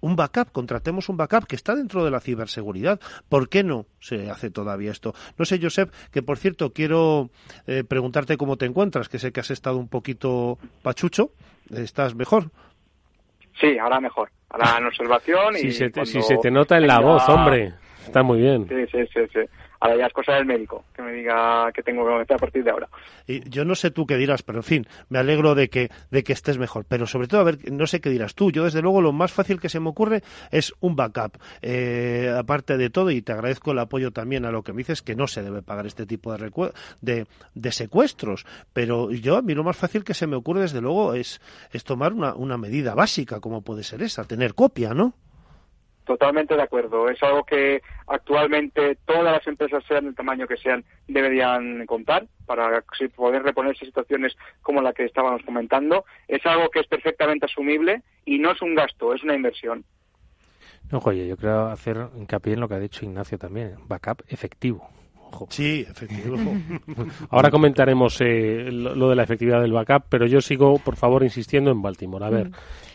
un 0.05 0.17
backup, 0.17 0.53
contratemos 0.53 1.09
un 1.09 1.17
backup 1.17 1.47
que 1.47 1.57
está 1.57 1.75
dentro 1.75 2.05
de 2.05 2.11
la 2.11 2.21
ciberseguridad. 2.21 3.01
¿Por 3.31 3.49
qué 3.49 3.65
no 3.65 3.87
se 4.01 4.31
hace 4.31 4.51
todavía 4.51 4.91
esto? 4.91 5.15
No 5.39 5.47
sé, 5.47 5.59
Josep, 5.59 5.91
que 6.11 6.23
por 6.23 6.37
cierto 6.37 6.75
quiero 6.75 7.31
eh, 7.67 7.85
preguntarte 7.85 8.37
cómo 8.37 8.59
te 8.59 8.67
encuentras, 8.67 9.09
que 9.09 9.19
sé 9.19 9.33
que 9.33 9.41
has 9.41 9.51
estado 9.51 9.79
un 9.79 9.89
poquito 9.89 10.59
pachucho. 10.83 11.31
¿Estás 11.71 12.15
mejor? 12.15 12.51
Sí, 13.59 13.79
ahora 13.79 13.99
mejor. 13.99 14.31
Ahora 14.55 14.79
en 14.79 14.87
observación 14.87 15.57
y 15.57 15.59
Si 15.59 15.73
se 15.73 15.87
te, 15.87 15.93
cuando 15.93 16.13
si 16.13 16.23
se 16.23 16.37
te 16.37 16.51
nota 16.51 16.77
en 16.77 16.87
la 16.87 17.01
voz, 17.01 17.29
hombre. 17.29 17.73
Está 18.07 18.23
muy 18.23 18.39
bien. 18.41 18.69
Sí, 18.69 18.87
sí, 18.93 19.05
sí, 19.13 19.21
sí. 19.33 19.41
Ahora 19.85 19.99
ya 19.99 20.07
es 20.07 20.15
cosa 20.15 20.33
del 20.33 20.47
médico, 20.47 20.83
que 20.97 21.03
me 21.03 21.13
diga 21.13 21.71
que 21.71 21.83
tengo 21.83 22.07
que 22.07 22.13
comenzar 22.13 22.37
a 22.37 22.39
partir 22.39 22.65
de 22.65 22.71
ahora. 22.71 22.89
Y 23.27 23.47
yo 23.51 23.67
no 23.67 23.75
sé 23.75 23.91
tú 23.91 24.07
qué 24.07 24.17
dirás, 24.17 24.43
pero 24.43 24.61
en 24.61 24.63
fin, 24.63 24.87
me 25.11 25.19
alegro 25.19 25.55
de 25.55 25.69
que, 25.69 25.91
de 26.11 26.25
que 26.25 26.33
estés 26.33 26.57
mejor. 26.57 26.87
Pero 26.89 27.07
sobre 27.07 27.29
todo, 27.29 27.43
a 27.43 27.45
ver, 27.45 27.71
no 27.71 27.87
sé 27.87 28.01
qué 28.01 28.09
dirás 28.09 28.35
tú. 28.35 28.51
Yo, 28.51 28.65
desde 28.65 28.81
luego, 28.81 29.03
lo 29.03 29.13
más 29.13 29.31
fácil 29.31 29.61
que 29.61 29.69
se 29.69 29.81
me 29.81 29.91
ocurre 29.91 30.23
es 30.51 30.73
un 30.81 30.97
backup. 30.97 31.37
Eh, 31.61 32.35
aparte 32.35 32.79
de 32.79 32.89
todo, 32.89 33.11
y 33.11 33.21
te 33.21 33.33
agradezco 33.33 33.73
el 33.73 33.79
apoyo 33.79 34.11
también 34.11 34.47
a 34.47 34.51
lo 34.51 34.63
que 34.63 34.73
me 34.73 34.79
dices, 34.79 35.03
que 35.03 35.17
no 35.17 35.27
se 35.27 35.43
debe 35.43 35.61
pagar 35.61 35.85
este 35.85 36.07
tipo 36.07 36.35
de, 36.35 36.51
de, 37.03 37.27
de 37.55 37.73
secuestros. 37.73 38.47
Pero 38.73 39.11
yo, 39.11 39.37
a 39.37 39.43
mí 39.43 39.53
lo 39.53 39.65
más 39.65 39.77
fácil 39.77 40.03
que 40.03 40.15
se 40.15 40.27
me 40.27 40.37
ocurre, 40.37 40.63
desde 40.63 40.81
luego, 40.81 41.13
es, 41.13 41.43
es 41.73 41.85
tomar 41.85 42.15
una, 42.15 42.35
una 42.35 42.57
medida 42.57 42.95
básica, 42.95 43.39
como 43.39 43.61
puede 43.61 43.83
ser 43.83 44.01
esa, 44.01 44.25
tener 44.25 44.55
copia, 44.55 44.95
¿no? 44.95 45.13
Totalmente 46.05 46.55
de 46.55 46.63
acuerdo. 46.63 47.09
Es 47.09 47.23
algo 47.23 47.45
que 47.45 47.81
actualmente 48.07 48.99
todas 49.07 49.25
las 49.25 49.47
empresas, 49.47 49.83
sean 49.89 50.05
del 50.05 50.15
tamaño 50.15 50.47
que 50.47 50.59
sean, 50.59 50.85
deberían 51.09 51.87
contar 51.87 52.27
para 52.45 52.85
poder 53.17 53.43
reponerse 53.43 53.87
situaciones 53.87 54.35
como 54.61 54.83
la 54.83 54.93
que 54.93 55.05
estábamos 55.07 55.43
comentando. 55.45 56.05
Es 56.29 56.45
algo 56.45 56.69
que 56.69 56.81
es 56.81 56.87
perfectamente 56.87 57.47
asumible 57.47 58.03
y 58.27 58.39
no 58.39 58.53
es 58.53 58.61
un 58.61 58.75
gasto, 58.75 59.15
es 59.15 59.23
una 59.23 59.35
inversión. 59.35 59.85
No, 60.91 60.99
oye, 60.99 61.27
yo 61.27 61.37
creo 61.39 61.67
hacer 61.69 61.97
hincapié 62.17 62.53
en 62.55 62.61
lo 62.61 62.69
que 62.69 62.75
ha 62.75 62.79
dicho 62.81 63.05
Ignacio 63.05 63.39
también, 63.39 63.77
backup 63.89 64.23
efectivo. 64.29 64.87
Ojo. 65.17 65.47
Sí, 65.51 65.85
efectivo. 65.89 66.37
Ahora 67.31 67.51
comentaremos 67.51 68.21
eh, 68.21 68.69
lo, 68.71 68.95
lo 68.95 69.09
de 69.09 69.17
la 69.17 69.23
efectividad 69.25 69.63
del 69.63 69.73
backup, 69.73 70.05
pero 70.09 70.27
yo 70.27 70.41
sigo, 70.41 70.79
por 70.79 70.97
favor, 70.97 71.25
insistiendo 71.25 71.71
en 71.71 71.83
Baltimore. 71.83 72.25
A 72.25 72.31
ver. 72.31 72.51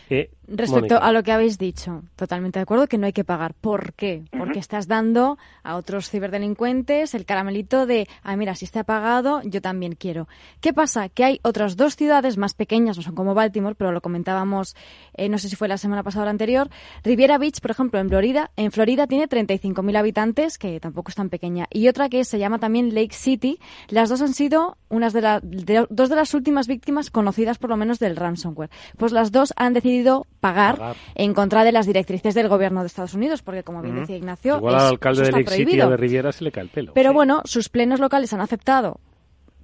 eh, 0.08 0.30
Respecto 0.50 0.94
Mónica. 0.94 1.06
a 1.06 1.12
lo 1.12 1.22
que 1.22 1.32
habéis 1.32 1.58
dicho, 1.58 2.02
totalmente 2.16 2.58
de 2.58 2.64
acuerdo 2.64 2.86
que 2.88 2.98
no 2.98 3.06
hay 3.06 3.12
que 3.12 3.24
pagar. 3.24 3.54
¿Por 3.54 3.92
qué? 3.94 4.24
Porque 4.36 4.58
estás 4.58 4.88
dando 4.88 5.38
a 5.62 5.76
otros 5.76 6.10
ciberdelincuentes 6.10 7.14
el 7.14 7.24
caramelito 7.24 7.86
de, 7.86 8.08
ah, 8.22 8.36
mira, 8.36 8.54
si 8.54 8.64
está 8.64 8.84
pagado, 8.84 9.42
yo 9.44 9.60
también 9.60 9.94
quiero. 9.94 10.28
¿Qué 10.60 10.72
pasa? 10.72 11.08
Que 11.08 11.24
hay 11.24 11.40
otras 11.42 11.76
dos 11.76 11.96
ciudades 11.96 12.36
más 12.36 12.54
pequeñas, 12.54 12.96
no 12.96 13.02
son 13.02 13.14
como 13.14 13.34
Baltimore, 13.34 13.74
pero 13.74 13.92
lo 13.92 14.00
comentábamos, 14.00 14.74
eh, 15.14 15.28
no 15.28 15.38
sé 15.38 15.48
si 15.48 15.56
fue 15.56 15.68
la 15.68 15.78
semana 15.78 16.02
pasada 16.02 16.22
o 16.22 16.24
la 16.26 16.30
anterior. 16.32 16.68
Riviera 17.04 17.38
Beach, 17.38 17.60
por 17.60 17.70
ejemplo, 17.70 18.00
en 18.00 18.08
Florida, 18.08 18.50
en 18.56 18.72
Florida 18.72 19.06
tiene 19.06 19.28
35.000 19.28 19.96
habitantes, 19.96 20.58
que 20.58 20.80
tampoco 20.80 21.10
es 21.10 21.14
tan 21.14 21.28
pequeña. 21.28 21.66
Y 21.70 21.88
otra 21.88 22.08
que 22.08 22.24
se 22.24 22.38
llama 22.38 22.58
también 22.58 22.94
Lake 22.94 23.14
City. 23.14 23.58
Las 23.88 24.08
dos 24.08 24.20
han 24.22 24.34
sido 24.34 24.76
unas 24.88 25.12
de, 25.12 25.20
la- 25.20 25.40
de- 25.40 25.86
dos 25.90 26.08
de 26.08 26.16
las 26.16 26.34
últimas 26.34 26.66
víctimas 26.66 27.10
conocidas 27.10 27.58
por 27.58 27.70
lo 27.70 27.76
menos 27.76 27.98
del 27.98 28.16
ransomware. 28.16 28.70
Pues 28.96 29.12
las 29.12 29.30
dos 29.32 29.52
han 29.56 29.72
decidido 29.74 30.26
pagar, 30.40 30.78
Pagar. 30.78 30.96
en 31.14 31.34
contra 31.34 31.64
de 31.64 31.72
las 31.72 31.86
directrices 31.86 32.34
del 32.34 32.48
gobierno 32.48 32.80
de 32.80 32.86
Estados 32.86 33.14
Unidos, 33.14 33.42
porque 33.42 33.62
como 33.62 33.82
bien 33.82 33.96
decía 34.00 34.16
Ignacio, 34.16 34.56
Igual 34.56 34.74
es- 34.76 34.82
al 34.82 34.88
alcalde 34.88 35.22
eso 35.22 35.22
de 35.22 35.28
está 35.28 35.38
Lake 35.38 35.50
City 35.50 35.64
prohibido. 35.64 35.86
o 35.86 35.90
de 35.90 35.96
Riviera 35.96 36.32
se 36.32 36.44
le 36.44 36.52
cae 36.52 36.64
el 36.64 36.70
pelo. 36.70 36.92
Pero 36.94 37.12
bueno, 37.12 37.42
sus 37.44 37.68
plenos 37.68 38.00
locales 38.00 38.32
han 38.32 38.40
aceptado 38.40 39.00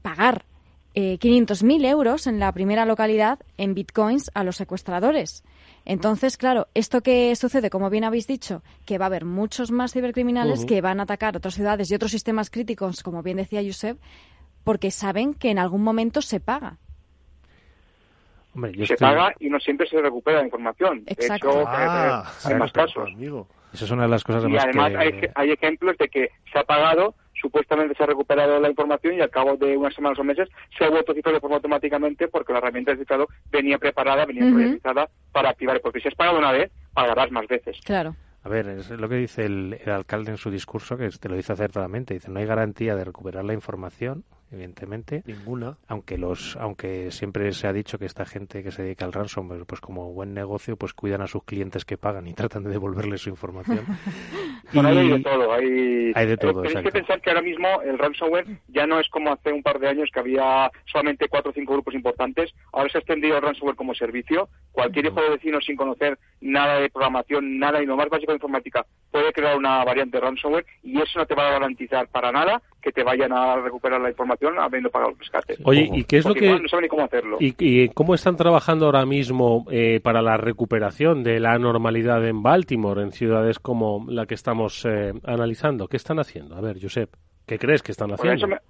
pagar 0.03 0.45
eh, 0.99 1.19
500.000 1.19 1.85
euros 1.85 2.27
en 2.27 2.39
la 2.39 2.51
primera 2.53 2.87
localidad 2.87 3.39
en 3.59 3.75
bitcoins 3.75 4.31
a 4.33 4.45
los 4.45 4.57
secuestradores. 4.57 5.45
Entonces, 5.85 6.39
claro, 6.39 6.69
esto 6.73 7.03
que 7.03 7.37
sucede, 7.37 7.69
como 7.69 7.91
bien 7.91 8.05
habéis 8.05 8.27
dicho, 8.27 8.63
que 8.87 8.97
va 8.97 9.05
a 9.05 9.09
haber 9.09 9.27
muchos 9.27 9.71
más 9.71 9.93
cibercriminales 9.93 10.65
que 10.65 10.81
van 10.81 10.99
a 11.01 11.03
atacar 11.03 11.37
otras 11.37 11.55
ciudades 11.55 11.91
y 11.91 11.95
otros 11.95 12.11
sistemas 12.13 12.49
críticos, 12.49 13.03
como 13.03 13.23
bien 13.23 13.37
decía 13.37 13.63
Josep, 13.63 13.99
porque 14.65 14.91
saben 14.91 15.35
que 15.35 15.51
en 15.51 15.59
algún 15.59 15.83
momento 15.83 16.23
se 16.23 16.41
paga. 16.41 16.79
Hombre, 18.57 18.73
yo 18.73 18.87
se 18.87 18.95
estoy- 18.95 19.07
paga 19.09 19.33
y 19.39 19.49
no 19.49 19.61
siempre 19.61 19.87
se 19.87 20.01
recupera 20.01 20.39
la 20.39 20.45
información. 20.45 21.05
Exacto. 21.07 21.47
De 21.53 21.61
hecho, 21.61 21.65
Ah, 21.69 22.25
eh, 22.45 22.49
hay 22.49 22.55
más 22.57 22.73
casos. 22.73 23.09
Eso 23.73 23.85
es 23.85 23.91
una 23.91 24.03
de 24.05 24.09
las 24.09 24.25
cosas 24.25 24.43
Y 24.45 24.57
además 24.57 24.65
además 24.65 24.93
que... 24.93 24.99
hay, 24.99 25.31
hay 25.35 25.51
ejemplos 25.53 25.97
de 25.99 26.09
que 26.09 26.31
se 26.51 26.59
ha 26.59 26.65
pagado, 26.65 27.15
supuestamente 27.35 27.95
se 27.95 28.03
ha 28.03 28.07
recuperado 28.07 28.59
la 28.59 28.71
información 28.71 29.15
y 29.15 29.21
al 29.21 29.29
cabo 29.31 29.57
de 29.57 29.77
unas 29.77 29.95
semanas 29.95 30.19
o 30.19 30.25
meses 30.25 30.49
se 30.79 30.85
ha 30.85 30.89
vuelto 30.91 31.13
a 31.13 31.15
cifrar 31.15 31.35
de 31.35 31.41
forma 31.41 31.57
automáticamente 31.57 32.29
porque 32.29 32.53
la 32.55 32.59
herramienta 32.61 32.93
de 32.93 32.99
cifrado 32.99 33.27
venía 33.53 33.77
preparada, 33.79 34.25
venía 34.25 34.51
proyectada 34.51 35.09
para 35.33 35.51
activar. 35.51 35.81
Porque 35.83 36.01
si 36.01 36.09
has 36.09 36.15
pagado 36.15 36.39
una 36.39 36.53
vez, 36.53 36.73
pagarás 36.95 37.31
más 37.31 37.47
veces. 37.47 37.79
Claro. 37.85 38.17
A 38.43 38.49
ver, 38.49 38.69
es 38.69 38.89
lo 38.91 39.09
que 39.09 39.17
dice 39.17 39.45
el, 39.45 39.77
el 39.85 39.91
alcalde 39.93 40.31
en 40.31 40.37
su 40.39 40.51
discurso, 40.51 40.97
que 40.97 41.09
te 41.11 41.29
lo 41.29 41.35
dice 41.37 41.53
acertadamente. 41.53 42.15
Dice, 42.15 42.31
no 42.31 42.39
hay 42.39 42.47
garantía 42.47 42.95
de 42.95 43.05
recuperar 43.05 43.45
la 43.45 43.53
información, 43.53 44.25
evidentemente. 44.57 45.23
Ninguna. 45.27 45.77
Aunque 45.87 46.19
los, 46.19 46.57
aunque 46.57 47.11
siempre 47.11 47.53
se 47.53 47.67
ha 47.69 47.73
dicho 47.73 47.99
que 47.99 48.07
esta 48.07 48.25
gente 48.27 48.63
que 48.63 48.71
se 48.73 48.83
dedica 48.83 49.05
al 49.05 49.13
ransomware, 49.13 49.65
pues 49.67 49.81
como 49.81 50.13
buen 50.13 50.35
negocio, 50.35 50.77
pues 50.77 50.93
cuidan 50.93 51.23
a 51.23 51.27
sus 51.27 51.45
clientes 51.45 51.85
que 51.85 51.97
pagan 51.97 52.27
y 52.27 52.35
tratan 52.35 52.65
de 52.65 52.71
devolverles 52.71 53.21
su 53.23 53.31
información. 53.31 53.85
Bueno, 54.73 54.93
Y- 54.93 54.99
hay 54.99 55.09
de 55.11 55.21
todo. 55.21 55.53
Hay, 55.53 56.13
Hay 56.17 56.27
de 56.27 56.37
todo, 56.37 56.55
Tenéis 56.63 56.71
exacto. 56.79 56.89
que 56.91 56.99
pensar 56.99 57.21
que 57.21 57.31
ahora 57.31 57.43
mismo 57.43 57.69
el 57.83 57.97
ransomware 57.99 58.47
ya 58.67 58.85
no 58.85 58.99
es 58.99 59.09
como 59.11 59.33
hace 59.33 59.53
un 59.53 59.63
par 59.63 59.79
de 59.79 59.89
años 59.89 60.11
que 60.13 60.19
había 60.19 60.73
solamente 60.87 61.29
cuatro 61.29 61.53
o 61.53 61.55
cinco 61.55 61.75
grupos 61.75 61.95
importantes. 61.95 62.53
Ahora 62.73 62.89
se 62.91 62.99
ha 62.99 63.01
extendido 63.01 63.37
el 63.37 63.43
ransomware 63.43 63.77
como 63.77 63.95
servicio. 63.95 64.49
Cualquier 64.73 65.07
hijo 65.07 65.23
de 65.23 65.31
vecino 65.31 65.61
sin 65.61 65.77
conocer 65.77 66.19
nada 66.41 66.81
de 66.81 66.91
programación, 66.91 67.59
nada 67.61 67.81
y 67.81 67.87
lo 67.87 67.97
más 67.97 68.09
básico 68.09 68.33
de 68.33 68.37
informática 68.39 68.85
puede 69.13 69.33
crear 69.33 69.57
una 69.57 69.85
variante 69.85 70.17
de 70.19 70.21
ransomware 70.27 70.67
y 70.83 71.01
eso 71.01 71.21
no 71.21 71.27
te 71.27 71.35
va 71.37 71.47
a 71.47 71.53
garantizar 71.53 72.09
para 72.09 72.33
nada 72.33 72.61
que 72.87 72.93
te 72.93 73.03
vayan 73.03 73.33
a 73.33 73.57
recuperar 73.57 74.01
la 74.01 74.11
información 74.11 74.61
habiendo 74.61 74.91
pagado 74.91 75.11
el 75.11 75.19
rescate. 75.19 75.57
Oye, 75.65 75.91
¿y 75.93 76.05
qué 76.05 76.19
es 76.19 76.25
lo 76.25 76.35
que- 76.35 76.57
no 76.57 76.69
saben 76.69 76.85
ni 76.85 76.89
cómo 76.89 77.03
hacerlo. 77.03 77.37
¿Y, 77.41 77.53
y 77.59 77.89
cómo 77.89 78.15
están 78.15 78.37
trabajando 78.37 78.87
ahora 78.87 79.05
mismo 79.05 79.67
eh, 79.73 79.99
para 80.01 80.23
la 80.23 80.37
recuperación 80.37 81.25
de 81.25 81.41
la 81.41 81.59
normalidad 81.59 82.25
en 82.25 82.45
Baltimore, 82.45 83.03
en 83.03 83.11
ciudades 83.11 83.59
como 83.59 84.07
la 84.09 84.27
que 84.27 84.35
estamos 84.35 84.85
eh, 84.85 85.13
analizando? 85.25 85.89
¿Qué 85.89 85.97
están 85.97 86.21
haciendo? 86.21 86.55
A 86.55 86.61
ver, 86.61 86.77
Josep, 86.81 87.11
¿qué 87.45 87.59
crees 87.59 87.83
que 87.83 87.91
están 87.91 88.11
Bueno, 88.11 88.23
haciendo? 88.23 88.55
eso 88.55 88.63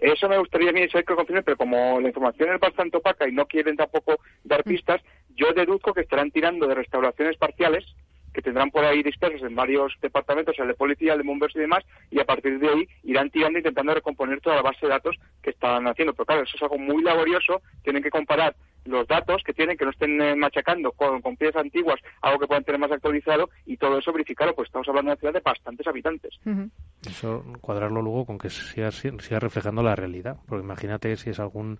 me, 0.00 0.10
eso 0.12 0.28
me 0.30 0.38
gustaría 0.38 0.70
a 0.70 0.72
mí 0.72 0.88
saber 0.88 1.04
que 1.04 1.12
lo 1.12 1.16
confirmen, 1.18 1.44
pero 1.44 1.58
como 1.58 2.00
la 2.00 2.08
información 2.08 2.54
es 2.54 2.58
bastante 2.58 2.96
opaca 2.96 3.28
y 3.28 3.32
no 3.32 3.44
quieren 3.44 3.76
tampoco 3.76 4.16
dar 4.44 4.64
pistas, 4.64 5.02
yo 5.36 5.52
deduzco 5.54 5.92
que 5.92 6.00
estarán 6.00 6.30
tirando 6.30 6.66
de 6.66 6.74
restauraciones 6.74 7.36
parciales 7.36 7.84
que 8.32 8.42
tendrán 8.42 8.70
por 8.70 8.84
ahí 8.84 9.02
dispersos 9.02 9.42
en 9.42 9.54
varios 9.54 9.94
departamentos, 10.00 10.58
el 10.58 10.68
de 10.68 10.74
policía, 10.74 11.12
el 11.12 11.18
de 11.22 11.28
bomberos 11.28 11.56
y 11.56 11.60
demás, 11.60 11.84
y 12.10 12.20
a 12.20 12.24
partir 12.24 12.58
de 12.58 12.68
ahí 12.68 12.88
irán 13.04 13.30
tirando 13.30 13.58
intentando 13.58 13.94
recomponer 13.94 14.40
toda 14.40 14.56
la 14.56 14.62
base 14.62 14.86
de 14.86 14.88
datos 14.88 15.16
que 15.42 15.50
están 15.50 15.86
haciendo. 15.86 16.12
Pero 16.14 16.26
claro, 16.26 16.42
eso 16.42 16.56
es 16.56 16.62
algo 16.62 16.78
muy 16.78 17.02
laborioso, 17.02 17.62
tienen 17.82 18.02
que 18.02 18.10
comparar 18.10 18.54
los 18.84 19.06
datos 19.06 19.42
que 19.44 19.52
tienen, 19.52 19.76
que 19.76 19.84
no 19.84 19.90
estén 19.90 20.20
eh, 20.20 20.34
machacando 20.34 20.92
con, 20.92 21.20
con, 21.22 21.36
piezas 21.36 21.62
antiguas, 21.62 22.00
algo 22.20 22.40
que 22.40 22.46
puedan 22.46 22.64
tener 22.64 22.80
más 22.80 22.90
actualizado 22.90 23.48
y 23.64 23.76
todo 23.76 23.98
eso 23.98 24.12
verificarlo, 24.12 24.54
pues 24.54 24.66
estamos 24.66 24.88
hablando 24.88 25.10
de 25.10 25.12
una 25.12 25.20
ciudad 25.20 25.34
de 25.34 25.40
bastantes 25.40 25.86
habitantes. 25.86 26.34
Eso 27.06 27.44
cuadrarlo 27.60 28.02
luego 28.02 28.26
con 28.26 28.38
que 28.38 28.50
siga, 28.50 28.90
siga 28.90 29.38
reflejando 29.38 29.82
la 29.82 29.94
realidad, 29.94 30.36
porque 30.46 30.64
imagínate 30.64 31.16
si 31.16 31.30
es 31.30 31.38
algún 31.38 31.78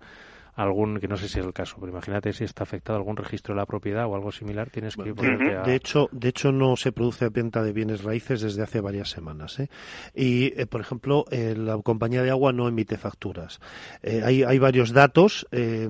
algún, 0.55 0.99
que 0.99 1.07
no 1.07 1.17
sé 1.17 1.27
si 1.27 1.39
es 1.39 1.45
el 1.45 1.53
caso, 1.53 1.77
pero 1.79 1.91
imagínate 1.91 2.33
si 2.33 2.43
está 2.43 2.63
afectado 2.63 2.97
algún 2.97 3.17
registro 3.17 3.53
de 3.53 3.61
la 3.61 3.65
propiedad 3.65 4.05
o 4.07 4.15
algo 4.15 4.31
similar, 4.31 4.69
tienes 4.69 4.95
que 4.95 5.13
ponerte 5.13 5.57
a... 5.57 5.63
De 5.63 5.75
hecho, 5.75 6.09
de 6.11 6.29
hecho 6.29 6.51
no 6.51 6.75
se 6.75 6.91
produce 6.91 7.29
venta 7.29 7.63
de 7.63 7.73
bienes 7.73 8.03
raíces 8.03 8.41
desde 8.41 8.63
hace 8.63 8.81
varias 8.81 9.09
semanas. 9.09 9.59
¿eh? 9.59 9.69
Y, 10.13 10.59
eh, 10.59 10.65
por 10.65 10.81
ejemplo, 10.81 11.25
eh, 11.31 11.55
la 11.57 11.77
compañía 11.79 12.21
de 12.21 12.29
agua 12.29 12.53
no 12.53 12.67
emite 12.67 12.97
facturas. 12.97 13.59
Hay, 14.03 14.43
hay 14.43 14.59
varios 14.59 14.91
datos. 14.91 15.47
Eh, 15.51 15.87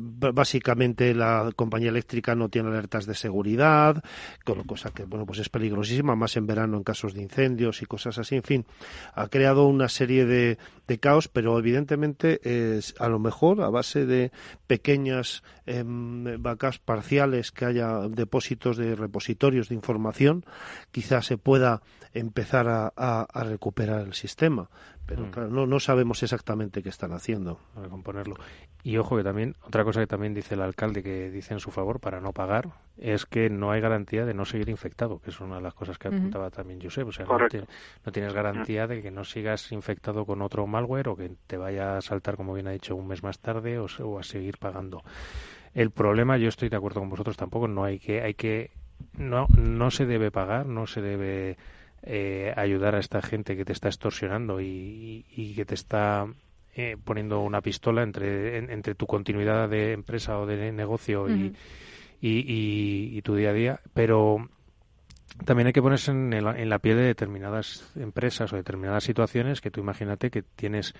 básicamente, 0.00 1.14
la 1.14 1.50
compañía 1.56 1.88
eléctrica 1.88 2.34
no 2.34 2.48
tiene 2.48 2.68
alertas 2.68 3.06
de 3.06 3.14
seguridad, 3.14 4.02
cosa 4.66 4.90
que, 4.90 5.04
bueno, 5.04 5.24
pues 5.26 5.38
es 5.38 5.48
peligrosísima, 5.48 6.14
más 6.16 6.36
en 6.36 6.46
verano 6.46 6.76
en 6.76 6.82
casos 6.82 7.14
de 7.14 7.22
incendios 7.22 7.82
y 7.82 7.86
cosas 7.86 8.18
así. 8.18 8.36
En 8.36 8.42
fin, 8.42 8.66
ha 9.14 9.28
creado 9.28 9.66
una 9.66 9.88
serie 9.88 10.26
de, 10.26 10.58
de 10.86 10.98
caos, 10.98 11.28
pero 11.28 11.58
evidentemente 11.58 12.40
a 12.98 13.08
lo 13.08 13.18
mejor 13.18 13.62
a 13.62 13.70
base 13.70 14.06
de 14.06 14.30
pequeñas 14.66 15.42
em, 15.66 16.40
vacas 16.40 16.78
parciales 16.78 17.52
que 17.52 17.64
haya 17.64 18.08
depósitos 18.08 18.76
de 18.76 18.94
repositorios 18.94 19.68
de 19.68 19.74
información, 19.74 20.44
quizás 20.92 21.26
se 21.26 21.38
pueda 21.38 21.82
empezar 22.14 22.66
a 22.68 23.44
recuperar 23.44 24.06
el 24.06 24.14
sistema 24.14 24.70
pero 25.06 25.22
mm. 25.22 25.30
claro, 25.30 25.48
no, 25.48 25.66
no 25.66 25.80
sabemos 25.80 26.22
exactamente 26.22 26.82
qué 26.82 26.88
están 26.88 27.12
haciendo. 27.12 27.58
Para 27.74 27.88
componerlo. 27.88 28.36
Y 28.82 28.96
ojo 28.98 29.16
que 29.16 29.22
también, 29.22 29.54
otra 29.62 29.84
cosa 29.84 30.00
que 30.00 30.06
también 30.06 30.34
dice 30.34 30.54
el 30.54 30.62
alcalde 30.62 31.02
que 31.02 31.30
dice 31.30 31.54
en 31.54 31.60
su 31.60 31.70
favor 31.70 32.00
para 32.00 32.20
no 32.20 32.32
pagar, 32.32 32.70
es 32.98 33.26
que 33.26 33.48
no 33.50 33.70
hay 33.70 33.80
garantía 33.80 34.24
de 34.24 34.34
no 34.34 34.44
seguir 34.44 34.68
infectado, 34.68 35.20
que 35.20 35.30
es 35.30 35.40
una 35.40 35.56
de 35.56 35.62
las 35.62 35.74
cosas 35.74 35.98
que 35.98 36.08
apuntaba 36.08 36.50
también 36.50 36.80
Josep. 36.80 37.08
O 37.08 37.12
sea, 37.12 37.26
no, 37.26 38.12
tienes 38.12 38.32
garantía 38.32 38.86
de 38.86 39.02
que 39.02 39.10
no 39.10 39.24
sigas 39.24 39.72
infectado 39.72 40.26
con 40.26 40.42
otro 40.42 40.66
malware 40.66 41.08
o 41.08 41.16
que 41.16 41.32
te 41.46 41.56
vaya 41.56 41.96
a 41.96 42.00
saltar, 42.00 42.36
como 42.36 42.54
bien 42.54 42.66
ha 42.66 42.72
dicho, 42.72 42.96
un 42.96 43.08
mes 43.08 43.22
más 43.22 43.38
tarde 43.38 43.78
o, 43.78 43.86
o 44.02 44.18
a 44.18 44.22
seguir 44.22 44.58
pagando. 44.58 45.02
El 45.74 45.90
problema, 45.90 46.38
yo 46.38 46.48
estoy 46.48 46.68
de 46.68 46.76
acuerdo 46.76 47.00
con 47.00 47.10
vosotros 47.10 47.36
tampoco, 47.36 47.68
no 47.68 47.84
hay 47.84 47.98
que, 47.98 48.22
hay 48.22 48.34
que, 48.34 48.70
no, 49.18 49.46
no 49.56 49.90
se 49.90 50.06
debe 50.06 50.30
pagar, 50.30 50.66
no 50.66 50.86
se 50.86 51.02
debe 51.02 51.58
eh, 52.08 52.54
ayudar 52.56 52.94
a 52.94 53.00
esta 53.00 53.20
gente 53.20 53.56
que 53.56 53.64
te 53.64 53.72
está 53.72 53.88
extorsionando 53.88 54.60
y, 54.60 55.52
que 55.56 55.64
te 55.64 55.74
está 55.74 56.26
eh, 56.76 56.96
poniendo 57.02 57.40
una 57.40 57.60
pistola 57.60 58.04
entre, 58.04 58.58
entre 58.58 58.94
tu 58.94 59.06
continuidad 59.06 59.68
de 59.68 59.92
empresa 59.92 60.38
o 60.38 60.46
de 60.46 60.70
negocio 60.70 61.28
y, 61.28 61.52
y, 62.20 63.22
tu 63.22 63.34
día 63.34 63.50
a 63.50 63.52
día, 63.52 63.80
pero 63.92 64.48
también 65.44 65.66
hay 65.66 65.72
que 65.72 65.82
ponerse 65.82 66.12
en, 66.12 66.32
en, 66.32 66.68
la 66.68 66.78
piel 66.78 66.96
de 66.96 67.02
determinadas 67.02 67.92
empresas 67.96 68.52
o 68.52 68.56
determinadas 68.56 69.02
situaciones 69.02 69.60
que 69.60 69.72
tú 69.72 69.80
imagínate 69.80 70.30
que 70.30 70.42
tienes 70.42 70.94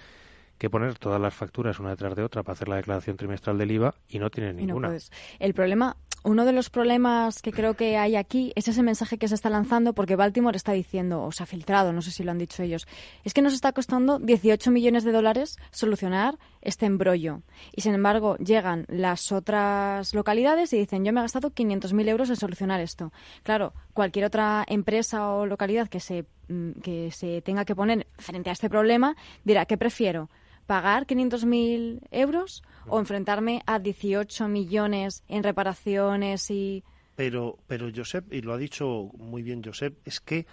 que 0.58 0.70
poner 0.70 0.98
todas 0.98 1.20
las 1.20 1.34
facturas 1.34 1.78
una 1.78 1.90
detrás 1.90 2.16
de 2.16 2.24
otra 2.24 2.42
para 2.42 2.54
hacer 2.54 2.68
la 2.68 2.76
declaración 2.76 3.16
trimestral 3.16 3.58
del 3.58 3.70
IVA 3.70 3.94
y 4.08 4.18
no 4.18 4.30
tienes 4.30 4.54
ninguna. 4.54 4.96
el 5.38 5.54
problema, 5.54 5.96
uno 6.26 6.44
de 6.44 6.52
los 6.52 6.70
problemas 6.70 7.40
que 7.40 7.52
creo 7.52 7.74
que 7.74 7.96
hay 7.96 8.16
aquí 8.16 8.52
es 8.56 8.66
ese 8.66 8.82
mensaje 8.82 9.16
que 9.16 9.28
se 9.28 9.36
está 9.36 9.48
lanzando 9.48 9.94
porque 9.94 10.16
Baltimore 10.16 10.56
está 10.56 10.72
diciendo, 10.72 11.22
o 11.22 11.30
se 11.30 11.44
ha 11.44 11.46
filtrado, 11.46 11.92
no 11.92 12.02
sé 12.02 12.10
si 12.10 12.24
lo 12.24 12.32
han 12.32 12.38
dicho 12.38 12.64
ellos, 12.64 12.88
es 13.22 13.32
que 13.32 13.42
nos 13.42 13.54
está 13.54 13.72
costando 13.72 14.18
18 14.18 14.72
millones 14.72 15.04
de 15.04 15.12
dólares 15.12 15.56
solucionar 15.70 16.36
este 16.62 16.84
embrollo. 16.84 17.42
Y 17.72 17.82
sin 17.82 17.94
embargo, 17.94 18.36
llegan 18.38 18.86
las 18.88 19.30
otras 19.30 20.14
localidades 20.14 20.72
y 20.72 20.78
dicen, 20.78 21.04
yo 21.04 21.12
me 21.12 21.20
he 21.20 21.22
gastado 21.22 21.52
500.000 21.52 22.08
euros 22.08 22.28
en 22.28 22.36
solucionar 22.36 22.80
esto. 22.80 23.12
Claro, 23.44 23.72
cualquier 23.94 24.24
otra 24.24 24.64
empresa 24.66 25.30
o 25.30 25.46
localidad 25.46 25.88
que 25.88 26.00
se, 26.00 26.26
mm, 26.48 26.72
que 26.82 27.12
se 27.12 27.40
tenga 27.42 27.64
que 27.64 27.76
poner 27.76 28.08
frente 28.18 28.50
a 28.50 28.52
este 28.52 28.68
problema 28.68 29.14
dirá, 29.44 29.64
¿qué 29.66 29.78
prefiero? 29.78 30.28
Pagar 30.66 31.06
500.000 31.06 32.00
euros 32.10 32.62
o 32.88 32.98
enfrentarme 32.98 33.62
a 33.66 33.78
18 33.78 34.48
millones 34.48 35.22
en 35.28 35.42
reparaciones 35.42 36.50
y... 36.50 36.84
Pero, 37.14 37.58
pero 37.66 37.90
Josep, 37.94 38.30
y 38.32 38.42
lo 38.42 38.52
ha 38.52 38.58
dicho 38.58 39.10
muy 39.16 39.42
bien 39.42 39.62
Josep, 39.64 39.96
es 40.04 40.20
que 40.20 40.46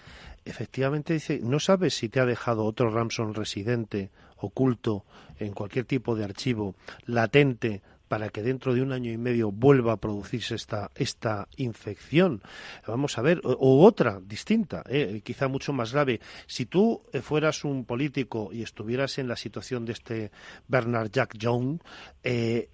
efectivamente 0.46 1.14
dice, 1.14 1.40
no 1.44 1.60
sabes 1.60 1.94
si 1.94 2.08
te 2.08 2.22
ha 2.22 2.26
dejado 2.26 2.64
otro 2.64 2.90
Ramson 2.90 3.34
residente, 3.34 4.12
oculto, 4.38 5.04
en 5.40 5.54
cualquier 5.54 5.86
tipo 5.86 6.16
de 6.16 6.24
archivo, 6.24 6.76
latente, 7.06 7.82
para 8.14 8.30
que 8.30 8.44
dentro 8.44 8.76
de 8.76 8.84
un 8.84 8.92
año 8.92 9.12
y 9.12 9.18
medio 9.18 9.52
vuelva 9.52 9.94
a 9.94 9.98
producirse 9.98 10.54
esta, 10.54 10.92
esta 10.94 11.48
infección. 11.58 12.44
Vamos 12.86 13.18
a 13.18 13.24
ver, 13.24 13.42
o, 13.44 13.84
otra 13.84 14.20
distinta, 14.24 14.84
eh, 14.88 15.22
quizá 15.24 15.48
mucho 15.48 15.74
más 15.74 15.94
grave. 15.94 16.20
Si 16.46 16.68
tú 16.68 17.02
eh, 17.12 17.22
fueras 17.22 17.64
un 17.64 17.86
político 17.86 18.52
y 18.54 18.62
estuvieras 18.62 19.18
en 19.18 19.28
la 19.28 19.36
situación 19.36 19.84
de 19.84 19.94
este 19.94 20.32
Bernard 20.68 21.10
Jack 21.10 21.40
Young, 21.40 21.80
eh, 22.24 22.70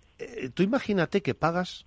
tú 0.54 0.62
imagínate 0.62 1.22
que 1.22 1.36
pagas 1.36 1.86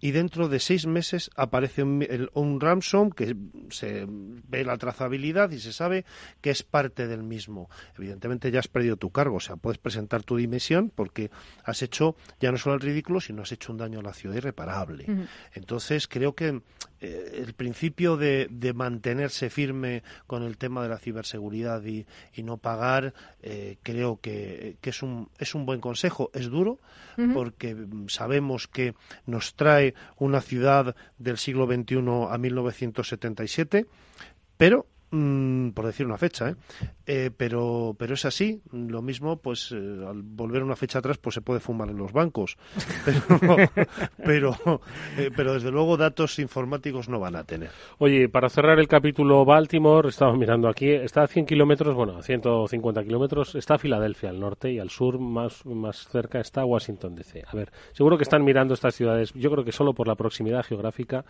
y 0.00 0.12
dentro 0.12 0.48
de 0.48 0.60
seis 0.60 0.86
meses 0.86 1.30
aparece 1.36 1.82
un, 1.82 2.06
un, 2.34 2.60
ransom 2.60 3.10
que 3.10 3.36
se 3.70 4.06
ve 4.08 4.64
la 4.64 4.76
trazabilidad 4.76 5.50
y 5.50 5.58
se 5.58 5.72
sabe 5.72 6.04
que 6.40 6.50
es 6.50 6.62
parte 6.62 7.06
del 7.06 7.22
mismo. 7.22 7.68
Evidentemente 7.96 8.50
ya 8.50 8.60
has 8.60 8.68
perdido 8.68 8.96
tu 8.96 9.10
cargo, 9.10 9.36
o 9.36 9.40
sea, 9.40 9.56
puedes 9.56 9.78
presentar 9.78 10.22
tu 10.22 10.36
dimisión 10.36 10.92
porque 10.94 11.30
has 11.64 11.82
hecho 11.82 12.16
ya 12.40 12.52
no 12.52 12.58
solo 12.58 12.76
el 12.76 12.80
ridículo, 12.80 13.20
sino 13.20 13.42
has 13.42 13.52
hecho 13.52 13.72
un 13.72 13.78
daño 13.78 14.00
a 14.00 14.02
la 14.02 14.12
ciudad 14.12 14.36
irreparable. 14.36 15.06
Entonces 15.54 16.06
creo 16.06 16.34
que 16.34 16.62
eh, 17.00 17.42
el 17.44 17.54
principio 17.54 18.16
de, 18.16 18.48
mantenerse 18.74 19.50
firme 19.50 20.02
con 20.26 20.42
el 20.42 20.58
tema 20.58 20.82
de 20.82 20.88
la 20.88 20.98
ciberseguridad 20.98 21.82
y, 21.84 22.06
no 22.42 22.58
pagar, 22.58 23.12
eh, 23.42 23.78
creo 23.82 24.20
que, 24.20 24.76
es, 24.82 25.02
un, 25.02 25.28
es 25.38 25.54
un 25.54 25.66
buen 25.66 25.80
consejo. 25.80 26.30
Es 26.32 26.48
duro 26.48 26.78
porque 27.34 27.76
sabemos 28.06 28.68
que 28.68 28.94
nos 29.26 29.54
trae 29.54 29.87
una 30.16 30.40
ciudad 30.40 30.94
del 31.18 31.38
siglo 31.38 31.66
XXI 31.66 31.98
a 32.30 32.38
1977, 32.38 33.86
pero 34.56 34.86
Mm, 35.10 35.70
por 35.70 35.86
decir 35.86 36.04
una 36.04 36.18
fecha, 36.18 36.50
¿eh? 36.50 36.54
¿eh? 37.06 37.30
pero 37.34 37.96
pero 37.98 38.14
es 38.14 38.24
así. 38.26 38.60
Lo 38.72 39.00
mismo, 39.00 39.38
pues 39.38 39.72
eh, 39.72 39.76
al 39.76 40.22
volver 40.22 40.62
una 40.62 40.76
fecha 40.76 40.98
atrás, 40.98 41.16
pues 41.16 41.34
se 41.34 41.40
puede 41.40 41.60
fumar 41.60 41.88
en 41.88 41.96
los 41.96 42.12
bancos. 42.12 42.56
Pero 44.24 44.54
eh, 45.16 45.30
pero, 45.34 45.54
desde 45.54 45.70
luego 45.70 45.96
datos 45.96 46.38
informáticos 46.38 47.08
no 47.08 47.18
van 47.18 47.36
a 47.36 47.44
tener. 47.44 47.70
Oye, 47.98 48.28
para 48.28 48.48
cerrar 48.48 48.78
el 48.78 48.88
capítulo 48.88 49.44
Baltimore, 49.44 50.08
estamos 50.08 50.36
mirando 50.36 50.68
aquí, 50.68 50.90
está 50.90 51.22
a 51.22 51.26
100 51.26 51.46
kilómetros, 51.46 51.94
bueno, 51.94 52.18
a 52.18 52.22
150 52.22 53.02
kilómetros, 53.04 53.54
está 53.54 53.78
Filadelfia 53.78 54.28
al 54.30 54.40
norte 54.40 54.70
y 54.72 54.78
al 54.78 54.90
sur, 54.90 55.18
más, 55.18 55.64
más 55.64 56.08
cerca 56.08 56.40
está 56.40 56.64
Washington 56.64 57.14
DC. 57.14 57.44
A 57.46 57.56
ver, 57.56 57.72
seguro 57.92 58.18
que 58.18 58.24
están 58.24 58.44
mirando 58.44 58.74
estas 58.74 58.94
ciudades, 58.94 59.32
yo 59.34 59.50
creo 59.50 59.64
que 59.64 59.72
solo 59.72 59.94
por 59.94 60.08
la 60.08 60.14
proximidad 60.14 60.64
geográfica 60.64 61.24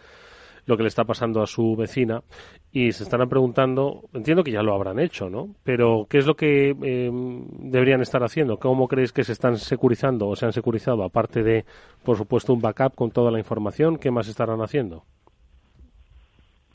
lo 0.69 0.77
que 0.77 0.83
le 0.83 0.89
está 0.89 1.05
pasando 1.05 1.43
a 1.43 1.47
su 1.47 1.75
vecina 1.77 2.23
y 2.71 2.93
se 2.93 3.03
estarán 3.03 3.31
preguntando, 3.31 4.03
entiendo 4.13 4.45
que 4.45 4.53
ya 4.53 4.63
lo 4.63 4.75
habrán 4.75 4.99
hecho, 4.99 5.31
¿no? 5.31 5.55
Pero 5.65 6.07
¿qué 6.11 6.19
es 6.19 6.27
lo 6.27 6.37
que 6.37 6.77
eh, 6.83 7.11
deberían 7.59 8.03
estar 8.03 8.23
haciendo? 8.23 8.59
¿Cómo 8.59 8.87
creéis 8.87 9.13
que 9.13 9.25
se 9.25 9.33
están 9.33 9.57
securizando 9.57 10.29
o 10.29 10.37
se 10.37 10.45
han 10.45 10.53
securizado? 10.53 11.05
Aparte 11.05 11.43
de, 11.43 11.65
por 12.05 12.19
supuesto, 12.19 12.53
un 12.53 12.61
backup 12.61 12.95
con 12.95 13.11
toda 13.11 13.31
la 13.31 13.39
información, 13.39 13.97
¿qué 13.97 14.11
más 14.11 14.29
estarán 14.29 14.61
haciendo? 14.61 15.05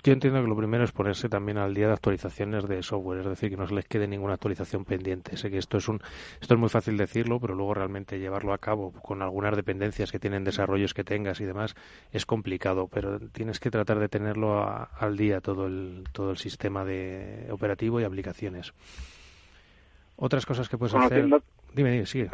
Yo 0.04 0.12
entiendo 0.12 0.42
que 0.42 0.50
lo 0.50 0.58
primero 0.58 0.84
es 0.84 0.92
ponerse 0.92 1.30
también 1.30 1.58
al 1.58 1.74
día 1.74 1.88
de 1.88 1.94
actualizaciones 1.94 2.68
de 2.68 2.84
software, 2.84 3.20
es 3.20 3.26
decir, 3.26 3.50
que 3.50 3.56
no 3.56 3.66
se 3.66 3.74
les 3.74 3.86
quede 3.86 4.06
ninguna 4.06 4.34
actualización 4.34 4.84
pendiente. 4.84 5.38
Sé 5.38 5.50
que 5.50 5.58
esto 5.58 5.78
es 5.78 5.88
un, 5.88 6.02
esto 6.42 6.56
es 6.56 6.60
muy 6.60 6.68
fácil 6.68 6.98
decirlo, 6.98 7.40
pero 7.40 7.56
luego 7.56 7.74
realmente 7.74 8.20
llevarlo 8.20 8.52
a 8.52 8.58
cabo 8.58 8.92
con 8.92 9.22
algunas 9.22 9.56
dependencias 9.56 10.12
que 10.12 10.20
tienen 10.20 10.44
desarrollos 10.44 10.94
que 10.94 11.06
tengas 11.06 11.40
y 11.40 11.46
demás 11.46 11.74
es 12.12 12.26
complicado, 12.26 12.90
pero 12.90 13.18
tienes 13.18 13.62
que 13.62 13.72
tratar 13.72 13.98
de 14.00 14.10
tenerlo 14.10 14.62
al 14.66 15.16
día 15.16 15.40
todo 15.40 15.68
el, 15.68 16.04
todo 16.12 16.32
el 16.32 16.38
sistema 16.38 16.84
de 16.84 17.48
operativo 17.50 18.02
y 18.02 18.04
aplicaciones. 18.04 18.74
Otras 20.18 20.46
cosas 20.46 20.68
que 20.68 20.78
puedes 20.78 20.96
hacer. 20.96 21.28
Dime, 21.74 21.92
dime, 21.92 22.06
sigue. 22.06 22.30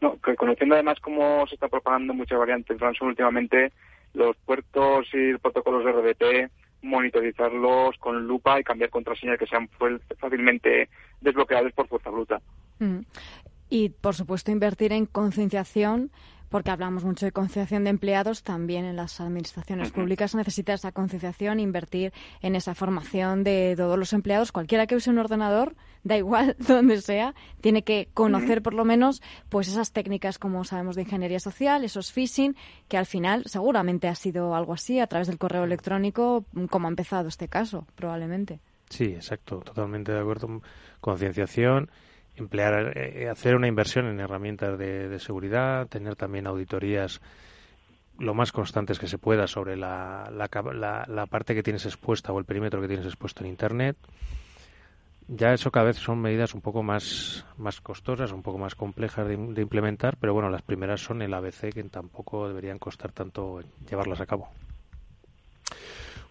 No, 0.00 0.16
conociendo 0.38 0.76
además 0.76 0.98
cómo 1.00 1.46
se 1.46 1.56
está 1.56 1.68
propagando 1.68 2.14
muchas 2.14 2.38
variantes 2.38 2.80
ransom 2.80 3.08
últimamente, 3.08 3.70
los 4.14 4.34
puertos 4.38 5.06
y 5.12 5.36
protocolos 5.36 5.84
de 5.84 5.92
RDP 5.92 6.50
monitorizarlos 6.82 7.96
con 7.98 8.26
lupa 8.26 8.58
y 8.58 8.64
cambiar 8.64 8.90
contraseñas 8.90 9.38
que 9.38 9.46
sean 9.46 9.68
fácilmente 10.18 10.88
desbloqueables 11.20 11.74
por 11.74 11.88
fuerza 11.88 12.10
bruta. 12.10 12.40
Mm. 12.78 13.00
Y, 13.68 13.90
por 13.90 14.14
supuesto, 14.14 14.50
invertir 14.50 14.92
en 14.92 15.06
concienciación 15.06 16.10
porque 16.50 16.70
hablamos 16.70 17.04
mucho 17.04 17.24
de 17.24 17.32
concienciación 17.32 17.84
de 17.84 17.90
empleados, 17.90 18.42
también 18.42 18.84
en 18.84 18.96
las 18.96 19.20
administraciones 19.20 19.92
públicas 19.92 20.34
necesita 20.34 20.74
esa 20.74 20.92
concienciación, 20.92 21.60
invertir 21.60 22.12
en 22.42 22.56
esa 22.56 22.74
formación 22.74 23.44
de 23.44 23.74
todos 23.76 23.98
los 23.98 24.12
empleados. 24.12 24.52
Cualquiera 24.52 24.86
que 24.86 24.96
use 24.96 25.10
un 25.10 25.18
ordenador, 25.18 25.76
da 26.02 26.16
igual 26.16 26.56
donde 26.68 27.00
sea, 27.00 27.34
tiene 27.60 27.82
que 27.82 28.08
conocer 28.12 28.62
por 28.62 28.74
lo 28.74 28.84
menos 28.84 29.22
pues 29.48 29.68
esas 29.68 29.92
técnicas, 29.92 30.38
como 30.38 30.64
sabemos, 30.64 30.96
de 30.96 31.02
ingeniería 31.02 31.40
social, 31.40 31.84
esos 31.84 32.12
phishing, 32.12 32.56
que 32.88 32.98
al 32.98 33.06
final 33.06 33.44
seguramente 33.46 34.08
ha 34.08 34.14
sido 34.16 34.54
algo 34.54 34.74
así 34.74 34.98
a 34.98 35.06
través 35.06 35.28
del 35.28 35.38
correo 35.38 35.64
electrónico, 35.64 36.44
como 36.68 36.88
ha 36.88 36.90
empezado 36.90 37.28
este 37.28 37.48
caso, 37.48 37.86
probablemente. 37.94 38.60
Sí, 38.88 39.04
exacto, 39.04 39.60
totalmente 39.60 40.10
de 40.10 40.18
acuerdo. 40.18 40.62
Concienciación 41.00 41.90
emplear, 42.40 42.96
eh, 42.96 43.28
hacer 43.28 43.54
una 43.54 43.68
inversión 43.68 44.06
en 44.06 44.20
herramientas 44.20 44.78
de, 44.78 45.18
seguridad, 45.18 45.86
tener 45.86 46.16
también 46.16 46.46
auditorías 46.46 47.20
lo 48.18 48.34
más 48.34 48.52
constantes 48.52 48.98
que 48.98 49.06
se 49.06 49.18
pueda 49.18 49.46
sobre 49.46 49.76
la, 49.76 50.30
la, 50.30 51.26
parte 51.26 51.54
que 51.54 51.62
tienes 51.62 51.86
expuesta 51.86 52.32
o 52.32 52.38
el 52.38 52.44
perímetro 52.44 52.80
que 52.80 52.88
tienes 52.88 53.06
expuesto 53.06 53.44
en 53.44 53.50
Internet. 53.50 53.96
Ya 55.28 55.52
eso 55.54 55.70
cada 55.70 55.86
vez 55.86 55.96
son 55.96 56.20
medidas 56.20 56.54
un 56.54 56.60
poco 56.60 56.82
más, 56.82 57.46
más 57.56 57.80
costosas, 57.80 58.32
un 58.32 58.42
poco 58.42 58.58
más 58.58 58.74
complejas 58.74 59.28
de, 59.28 59.36
de 59.36 59.62
implementar, 59.62 60.16
pero 60.18 60.34
bueno, 60.34 60.50
las 60.50 60.62
primeras 60.62 61.00
son 61.00 61.22
el 61.22 61.32
ABC 61.32 61.72
que 61.72 61.84
tampoco 61.84 62.48
deberían 62.48 62.78
costar 62.78 63.12
tanto 63.12 63.60
llevarlas 63.88 64.20
a 64.20 64.26
cabo. 64.26 64.50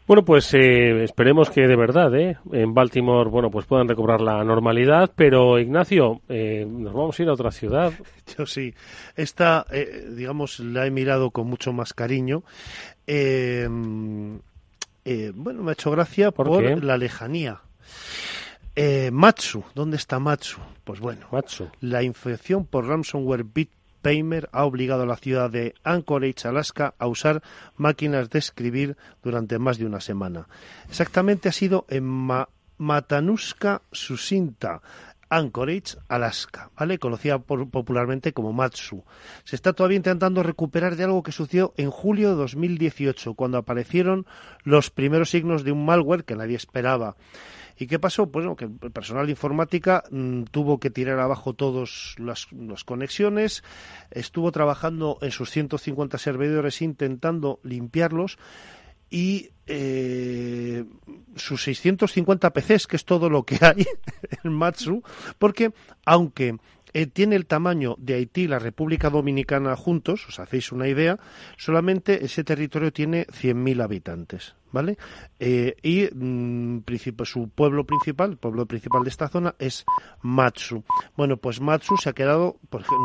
Bueno, 0.10 0.26
pues 0.26 0.52
eh, 0.56 1.04
esperemos 1.04 1.52
que 1.52 1.68
de 1.68 1.76
verdad 1.76 2.12
¿eh? 2.16 2.36
en 2.52 2.74
Baltimore 2.74 3.30
bueno, 3.30 3.52
pues 3.52 3.68
puedan 3.68 3.88
recobrar 3.88 4.22
la 4.22 4.44
normalidad, 4.44 5.12
pero 5.16 5.60
Ignacio, 5.60 6.22
eh, 6.28 6.66
nos 6.68 6.94
vamos 6.94 7.20
a 7.20 7.22
ir 7.22 7.30
a 7.30 7.34
otra 7.34 7.52
ciudad. 7.52 7.94
Yo 8.36 8.48
sí, 8.48 8.74
esta, 9.16 9.68
eh, 9.72 10.08
digamos, 10.10 10.62
la 10.62 10.88
he 10.88 10.90
mirado 10.90 11.30
con 11.30 11.46
mucho 11.46 11.74
más 11.74 11.94
cariño. 11.94 12.42
bueno, 13.06 14.42
me 15.06 15.70
ha 15.70 15.74
hecho 15.74 15.92
gracia 15.92 16.32
por, 16.32 16.84
la 16.84 16.98
lejanía. 16.98 17.62
Matsu, 19.12 19.64
¿dónde 19.76 19.98
está 19.98 20.18
Matsu? 20.18 20.58
Pues 20.86 21.00
bueno, 21.00 21.28
Matsu. 21.32 21.70
la 21.82 22.02
infección 22.02 22.66
por 22.66 22.88
ransomware 22.88 23.44
Bit 23.44 23.70
Paymer 24.02 24.50
ha 24.52 24.66
obligado 24.66 25.04
a 25.04 25.06
la 25.06 25.18
ciudad 25.18 25.50
de 25.50 25.76
Anchorage, 25.84 26.48
Alaska, 26.48 26.94
a 26.98 27.08
usar 27.08 27.42
máquinas 27.78 28.30
de 28.30 28.40
escribir 28.40 28.98
durante 29.24 29.60
más 29.60 29.78
de 29.78 29.86
una 29.86 30.02
semana. 30.02 30.48
Exactamente 30.88 31.50
ha 31.50 31.54
sido 31.54 31.86
en 31.90 32.06
Matanuska 32.78 33.82
Susinta, 33.92 34.82
Anchorage, 35.30 35.98
Alaska, 36.08 36.72
¿vale? 36.78 37.00
Conocida 37.00 37.40
popularmente 37.40 38.34
como 38.34 38.54
Matsu. 38.54 39.04
Se 39.44 39.56
está 39.56 39.74
todavía 39.74 39.98
intentando 39.98 40.44
recuperar 40.44 40.96
de 40.96 41.04
algo 41.04 41.24
que 41.24 41.32
sucedió 41.32 41.74
en 41.78 41.92
julio 41.92 42.30
de 42.30 42.36
2018, 42.36 43.36
cuando 43.36 43.58
aparecieron 43.58 44.26
los 44.64 44.90
primeros 44.90 45.30
signos 45.30 45.64
de 45.64 45.72
un 45.72 45.86
malware 45.86 46.26
que 46.26 46.36
nadie 46.36 46.56
esperaba. 46.56 47.16
¿Y 47.80 47.88
qué 47.88 47.98
pasó? 47.98 48.30
Pues 48.30 48.46
que 48.58 48.66
el 48.66 48.92
personal 48.92 49.26
de 49.26 49.32
informática 49.32 50.04
mm, 50.12 50.44
tuvo 50.52 50.82
que 50.82 50.90
tirar 50.90 51.18
abajo 51.20 51.54
todas 51.54 52.14
las, 52.18 52.46
conexiones, 52.84 53.64
estuvo 54.12 54.52
trabajando 54.52 55.18
en 55.22 55.32
sus 55.32 55.50
150 55.50 56.18
servidores 56.18 56.82
intentando 56.82 57.62
limpiarlos 57.64 58.38
y 59.10 59.50
eh, 59.68 60.86
sus 61.36 61.64
650 61.64 62.52
PCs, 62.52 62.88
que 62.88 62.96
es 62.96 63.06
todo 63.06 63.30
lo 63.30 63.44
que 63.44 63.58
hay 63.62 63.86
en 64.44 64.54
Matsu, 64.54 65.04
porque 65.38 65.72
aunque 66.06 66.58
eh, 66.94 67.06
tiene 67.06 67.36
el 67.36 67.46
tamaño 67.46 67.96
de 68.00 68.16
Haití 68.16 68.42
y 68.42 68.48
la 68.48 68.60
República 68.60 69.10
Dominicana 69.10 69.76
juntos, 69.76 70.26
os 70.28 70.40
hacéis 70.40 70.72
una 70.72 70.88
idea, 70.88 71.20
solamente 71.58 72.26
ese 72.26 72.44
territorio 72.44 72.92
tiene 72.92 73.28
100.000 73.28 73.84
habitantes. 73.84 74.56
¿Vale? 74.72 74.98
Eh, 75.40 75.76
y 75.82 76.10
mm, 76.14 76.84
su 77.24 77.50
pueblo 77.50 77.86
principal, 77.86 78.32
el 78.32 78.38
pueblo 78.38 78.66
principal 78.66 79.04
de 79.04 79.10
esta 79.10 79.28
zona 79.28 79.56
es 79.60 79.86
Matsu. 80.22 80.84
Bueno, 81.16 81.38
pues 81.38 81.62
Matsu 81.62 81.98
se 81.98 82.10
ha 82.10 82.14
quedado 82.14 82.58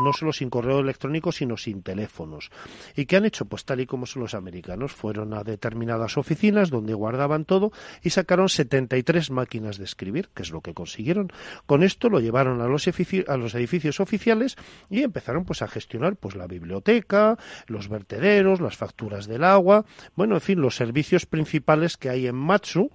no 0.03 0.13
solo 0.13 0.33
sin 0.33 0.49
correo 0.49 0.79
electrónico, 0.79 1.31
sino 1.31 1.57
sin 1.57 1.81
teléfonos. 1.81 2.51
¿Y 2.95 3.05
qué 3.05 3.17
han 3.17 3.25
hecho? 3.25 3.45
Pues 3.45 3.65
tal 3.65 3.81
y 3.81 3.85
como 3.85 4.05
son 4.05 4.23
los 4.23 4.33
americanos, 4.33 4.91
fueron 4.91 5.33
a 5.33 5.43
determinadas 5.43 6.17
oficinas 6.17 6.69
donde 6.69 6.93
guardaban 6.93 7.45
todo 7.45 7.71
y 8.01 8.09
sacaron 8.09 8.49
73 8.49 9.31
máquinas 9.31 9.77
de 9.77 9.85
escribir, 9.85 10.29
que 10.33 10.43
es 10.43 10.51
lo 10.51 10.61
que 10.61 10.73
consiguieron. 10.73 11.31
Con 11.65 11.83
esto 11.83 12.09
lo 12.09 12.19
llevaron 12.19 12.61
a 12.61 12.67
los, 12.67 12.87
a 12.87 13.37
los 13.37 13.55
edificios 13.55 13.99
oficiales 13.99 14.55
y 14.89 15.03
empezaron 15.03 15.45
pues 15.45 15.61
a 15.61 15.67
gestionar 15.67 16.15
pues 16.15 16.35
la 16.35 16.47
biblioteca, 16.47 17.37
los 17.67 17.89
vertederos, 17.89 18.61
las 18.61 18.77
facturas 18.77 19.27
del 19.27 19.43
agua, 19.43 19.85
bueno, 20.15 20.35
en 20.35 20.41
fin, 20.41 20.61
los 20.61 20.75
servicios 20.75 21.25
principales 21.25 21.54
que 21.99 22.09
hay 22.09 22.27
en 22.27 22.35
Matsu 22.35 22.91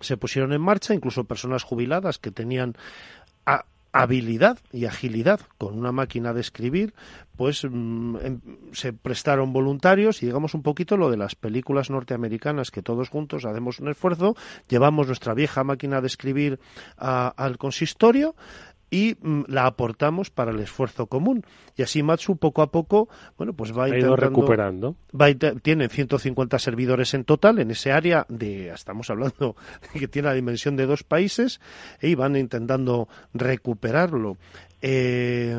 se 0.00 0.16
pusieron 0.16 0.52
en 0.52 0.60
marcha, 0.60 0.94
incluso 0.94 1.24
personas 1.24 1.64
jubiladas 1.64 2.18
que 2.18 2.30
tenían 2.30 2.76
habilidad 3.92 4.58
y 4.72 4.84
agilidad 4.84 5.40
con 5.56 5.78
una 5.78 5.92
máquina 5.92 6.34
de 6.34 6.40
escribir, 6.40 6.94
pues 7.36 7.64
mm, 7.64 8.16
em, 8.22 8.40
se 8.72 8.92
prestaron 8.92 9.52
voluntarios 9.52 10.22
y 10.22 10.26
digamos 10.26 10.54
un 10.54 10.62
poquito 10.62 10.96
lo 10.96 11.10
de 11.10 11.16
las 11.16 11.34
películas 11.34 11.88
norteamericanas 11.88 12.70
que 12.70 12.82
todos 12.82 13.08
juntos 13.08 13.44
hacemos 13.44 13.80
un 13.80 13.88
esfuerzo, 13.88 14.36
llevamos 14.68 15.06
nuestra 15.06 15.34
vieja 15.34 15.64
máquina 15.64 16.00
de 16.00 16.06
escribir 16.06 16.60
al 16.96 17.58
consistorio, 17.58 18.34
y 18.90 19.16
mm, 19.20 19.44
la 19.48 19.66
aportamos 19.66 20.30
para 20.30 20.50
el 20.50 20.60
esfuerzo 20.60 21.06
común. 21.06 21.44
Y 21.76 21.82
así 21.82 22.02
Matsu 22.02 22.36
poco 22.36 22.62
a 22.62 22.70
poco, 22.70 23.08
bueno, 23.36 23.52
pues 23.52 23.76
va 23.76 23.88
ido 23.88 24.16
recuperando. 24.16 24.96
Va 25.18 25.28
tiene 25.62 25.88
150 25.88 26.58
servidores 26.58 27.14
en 27.14 27.24
total 27.24 27.58
en 27.58 27.70
ese 27.70 27.92
área 27.92 28.26
de, 28.28 28.70
estamos 28.70 29.10
hablando 29.10 29.56
que 29.92 30.08
tiene 30.08 30.28
la 30.28 30.34
dimensión 30.34 30.76
de 30.76 30.86
dos 30.86 31.04
países 31.04 31.60
y 32.00 32.14
van 32.14 32.36
intentando 32.36 33.08
recuperarlo. 33.34 34.36
Eh, 34.80 35.58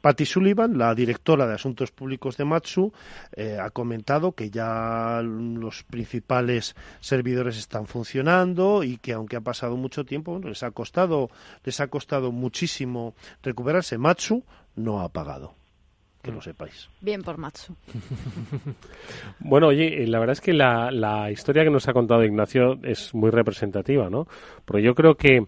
Patty 0.00 0.26
Sullivan, 0.26 0.78
la 0.78 0.94
directora 0.94 1.46
de 1.46 1.54
Asuntos 1.54 1.90
Públicos 1.90 2.36
de 2.36 2.44
Matsu, 2.44 2.92
eh, 3.32 3.58
ha 3.60 3.70
comentado 3.70 4.32
que 4.32 4.50
ya 4.50 5.20
los 5.24 5.82
principales 5.82 6.76
servidores 7.00 7.58
están 7.58 7.86
funcionando 7.86 8.84
y 8.84 8.98
que 8.98 9.12
aunque 9.12 9.36
ha 9.36 9.40
pasado 9.40 9.76
mucho 9.76 10.04
tiempo, 10.04 10.38
les 10.38 10.62
ha 10.62 10.70
costado, 10.70 11.30
les 11.64 11.80
ha 11.80 11.88
costado 11.88 12.05
muchísimo 12.32 13.14
recuperarse. 13.42 13.98
Matsu 13.98 14.44
no 14.76 15.00
ha 15.00 15.08
pagado 15.08 15.54
que 16.26 16.32
lo 16.32 16.42
sepáis. 16.42 16.90
Bien 17.00 17.22
por 17.22 17.38
Matsu. 17.38 17.76
bueno, 19.38 19.68
oye, 19.68 20.04
la 20.08 20.18
verdad 20.18 20.32
es 20.32 20.40
que 20.40 20.52
la, 20.52 20.90
la 20.90 21.30
historia 21.30 21.62
que 21.62 21.70
nos 21.70 21.86
ha 21.86 21.92
contado 21.92 22.24
Ignacio 22.24 22.80
es 22.82 23.14
muy 23.14 23.30
representativa, 23.30 24.10
¿no? 24.10 24.26
Porque 24.64 24.82
yo 24.82 24.94
creo 24.94 25.14
que 25.14 25.46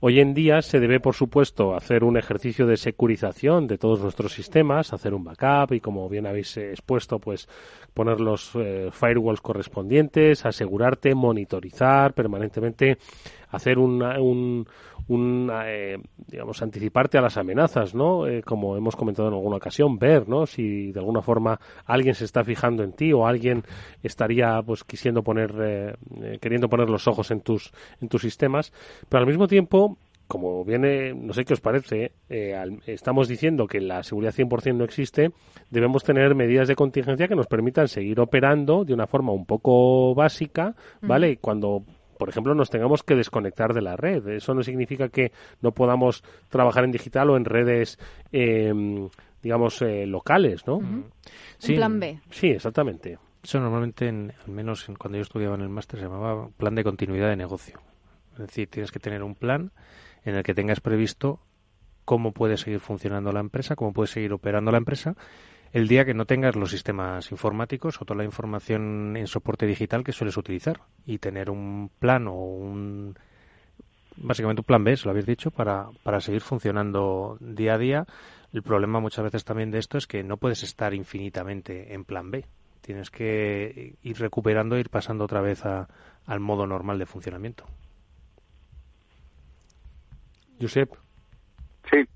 Hoy 0.00 0.20
en 0.20 0.32
día 0.32 0.62
se 0.62 0.78
debe, 0.78 1.00
por 1.00 1.16
supuesto, 1.16 1.74
hacer 1.74 2.04
un 2.04 2.16
ejercicio 2.16 2.68
de 2.68 2.76
securización 2.76 3.66
de 3.66 3.78
todos 3.78 4.00
nuestros 4.00 4.32
sistemas, 4.32 4.92
hacer 4.92 5.12
un 5.12 5.24
backup 5.24 5.72
y, 5.72 5.80
como 5.80 6.08
bien 6.08 6.24
habéis 6.24 6.56
expuesto, 6.56 7.18
pues 7.18 7.48
poner 7.94 8.20
los 8.20 8.52
eh, 8.54 8.90
firewalls 8.92 9.40
correspondientes, 9.40 10.46
asegurarte, 10.46 11.16
monitorizar 11.16 12.14
permanentemente, 12.14 12.98
hacer 13.50 13.80
un, 13.80 14.68
un 15.08 15.50
eh, 15.64 15.98
digamos, 16.26 16.62
anticiparte 16.62 17.18
a 17.18 17.22
las 17.22 17.36
amenazas, 17.36 17.94
¿no? 17.94 18.26
Eh, 18.26 18.42
como 18.42 18.76
hemos 18.76 18.94
comentado 18.94 19.28
en 19.28 19.34
alguna 19.34 19.56
ocasión, 19.56 19.98
ver, 19.98 20.28
¿no? 20.28 20.46
Si 20.46 20.92
de 20.92 21.00
alguna 21.00 21.22
forma 21.22 21.58
alguien 21.86 22.14
se 22.14 22.24
está 22.24 22.44
fijando 22.44 22.82
en 22.82 22.92
ti 22.92 23.12
o 23.12 23.26
alguien 23.26 23.64
estaría, 24.02 24.60
pues, 24.62 24.84
quisiendo 24.84 25.22
poner, 25.22 25.54
eh, 25.60 26.38
queriendo 26.40 26.68
poner 26.68 26.90
los 26.90 27.08
ojos 27.08 27.30
en 27.30 27.40
tus, 27.40 27.72
en 28.00 28.08
tus 28.08 28.22
sistemas, 28.22 28.72
pero 29.08 29.20
al 29.20 29.26
mismo 29.26 29.48
tiempo, 29.48 29.96
como 30.26 30.62
viene, 30.62 31.14
no 31.14 31.32
sé 31.32 31.46
qué 31.46 31.54
os 31.54 31.60
parece, 31.62 32.12
estamos 32.86 33.28
diciendo 33.28 33.66
que 33.66 33.80
la 33.80 34.02
seguridad 34.02 34.34
100% 34.34 34.76
no 34.76 34.84
existe, 34.84 35.30
debemos 35.70 36.04
tener 36.04 36.34
medidas 36.34 36.68
de 36.68 36.74
contingencia 36.74 37.28
que 37.28 37.34
nos 37.34 37.46
permitan 37.46 37.88
seguir 37.88 38.20
operando 38.20 38.84
de 38.84 38.92
una 38.92 39.06
forma 39.06 39.32
un 39.32 39.46
poco 39.46 40.14
básica, 40.14 40.74
¿vale? 41.00 41.38
Cuando 41.38 41.82
por 42.18 42.28
ejemplo, 42.28 42.54
nos 42.54 42.70
tengamos 42.70 43.02
que 43.02 43.14
desconectar 43.14 43.72
de 43.72 43.82
la 43.82 43.96
red. 43.96 44.26
Eso 44.28 44.54
no 44.54 44.62
significa 44.62 45.08
que 45.08 45.32
no 45.62 45.72
podamos 45.72 46.22
trabajar 46.48 46.84
en 46.84 46.92
digital 46.92 47.30
o 47.30 47.36
en 47.36 47.44
redes, 47.44 47.98
em, 48.32 49.08
digamos, 49.42 49.80
eh, 49.82 50.06
locales, 50.06 50.66
¿no? 50.66 50.80
Sí, 51.58 51.74
plan 51.74 51.98
B. 51.98 52.20
Sí, 52.30 52.48
exactamente. 52.48 53.18
Eso 53.42 53.60
normalmente, 53.60 54.08
al 54.08 54.52
menos 54.52 54.86
cuando 54.98 55.16
yo 55.16 55.22
estudiaba 55.22 55.54
en 55.54 55.62
el 55.62 55.68
máster, 55.68 56.00
se 56.00 56.06
llamaba 56.06 56.48
plan 56.56 56.74
de 56.74 56.84
continuidad 56.84 57.28
de 57.28 57.36
negocio. 57.36 57.80
Es 58.32 58.38
decir, 58.38 58.68
tienes 58.68 58.92
que 58.92 58.98
tener 58.98 59.22
un 59.22 59.34
plan 59.34 59.72
en 60.24 60.34
el 60.34 60.42
que 60.42 60.54
tengas 60.54 60.80
previsto 60.80 61.40
cómo 62.04 62.32
puede 62.32 62.56
seguir 62.56 62.80
funcionando 62.80 63.32
la 63.32 63.40
empresa, 63.40 63.76
cómo 63.76 63.92
puede 63.92 64.08
seguir 64.08 64.32
operando 64.32 64.70
la 64.70 64.78
empresa 64.78 65.14
el 65.72 65.88
día 65.88 66.04
que 66.04 66.14
no 66.14 66.24
tengas 66.24 66.56
los 66.56 66.70
sistemas 66.70 67.30
informáticos 67.30 68.00
o 68.00 68.04
toda 68.04 68.18
la 68.18 68.24
información 68.24 69.16
en 69.16 69.26
soporte 69.26 69.66
digital 69.66 70.04
que 70.04 70.12
sueles 70.12 70.36
utilizar 70.36 70.80
y 71.04 71.18
tener 71.18 71.50
un 71.50 71.90
plan 71.98 72.26
o 72.28 72.34
un 72.34 73.16
básicamente 74.16 74.60
un 74.62 74.64
plan 74.64 74.84
B, 74.84 74.96
se 74.96 75.04
lo 75.04 75.10
habéis 75.10 75.26
dicho, 75.26 75.50
para, 75.50 75.88
para 76.02 76.20
seguir 76.20 76.40
funcionando 76.40 77.36
día 77.40 77.74
a 77.74 77.78
día 77.78 78.06
El 78.52 78.62
problema 78.62 79.00
muchas 79.00 79.24
veces 79.24 79.44
también 79.44 79.70
de 79.70 79.78
esto 79.78 79.98
es 79.98 80.06
que 80.06 80.22
no 80.24 80.38
puedes 80.38 80.62
estar 80.62 80.94
infinitamente 80.94 81.92
en 81.94 82.04
plan 82.04 82.30
B. 82.30 82.44
Tienes 82.80 83.10
que 83.10 83.94
ir 84.02 84.18
recuperando, 84.18 84.78
ir 84.78 84.88
pasando 84.88 85.24
otra 85.24 85.40
vez 85.42 85.62
al 85.64 86.40
modo 86.40 86.66
normal 86.66 86.98
de 86.98 87.06
funcionamiento. 87.06 87.64
Josep. 90.60 90.90
Sí. 91.90 92.08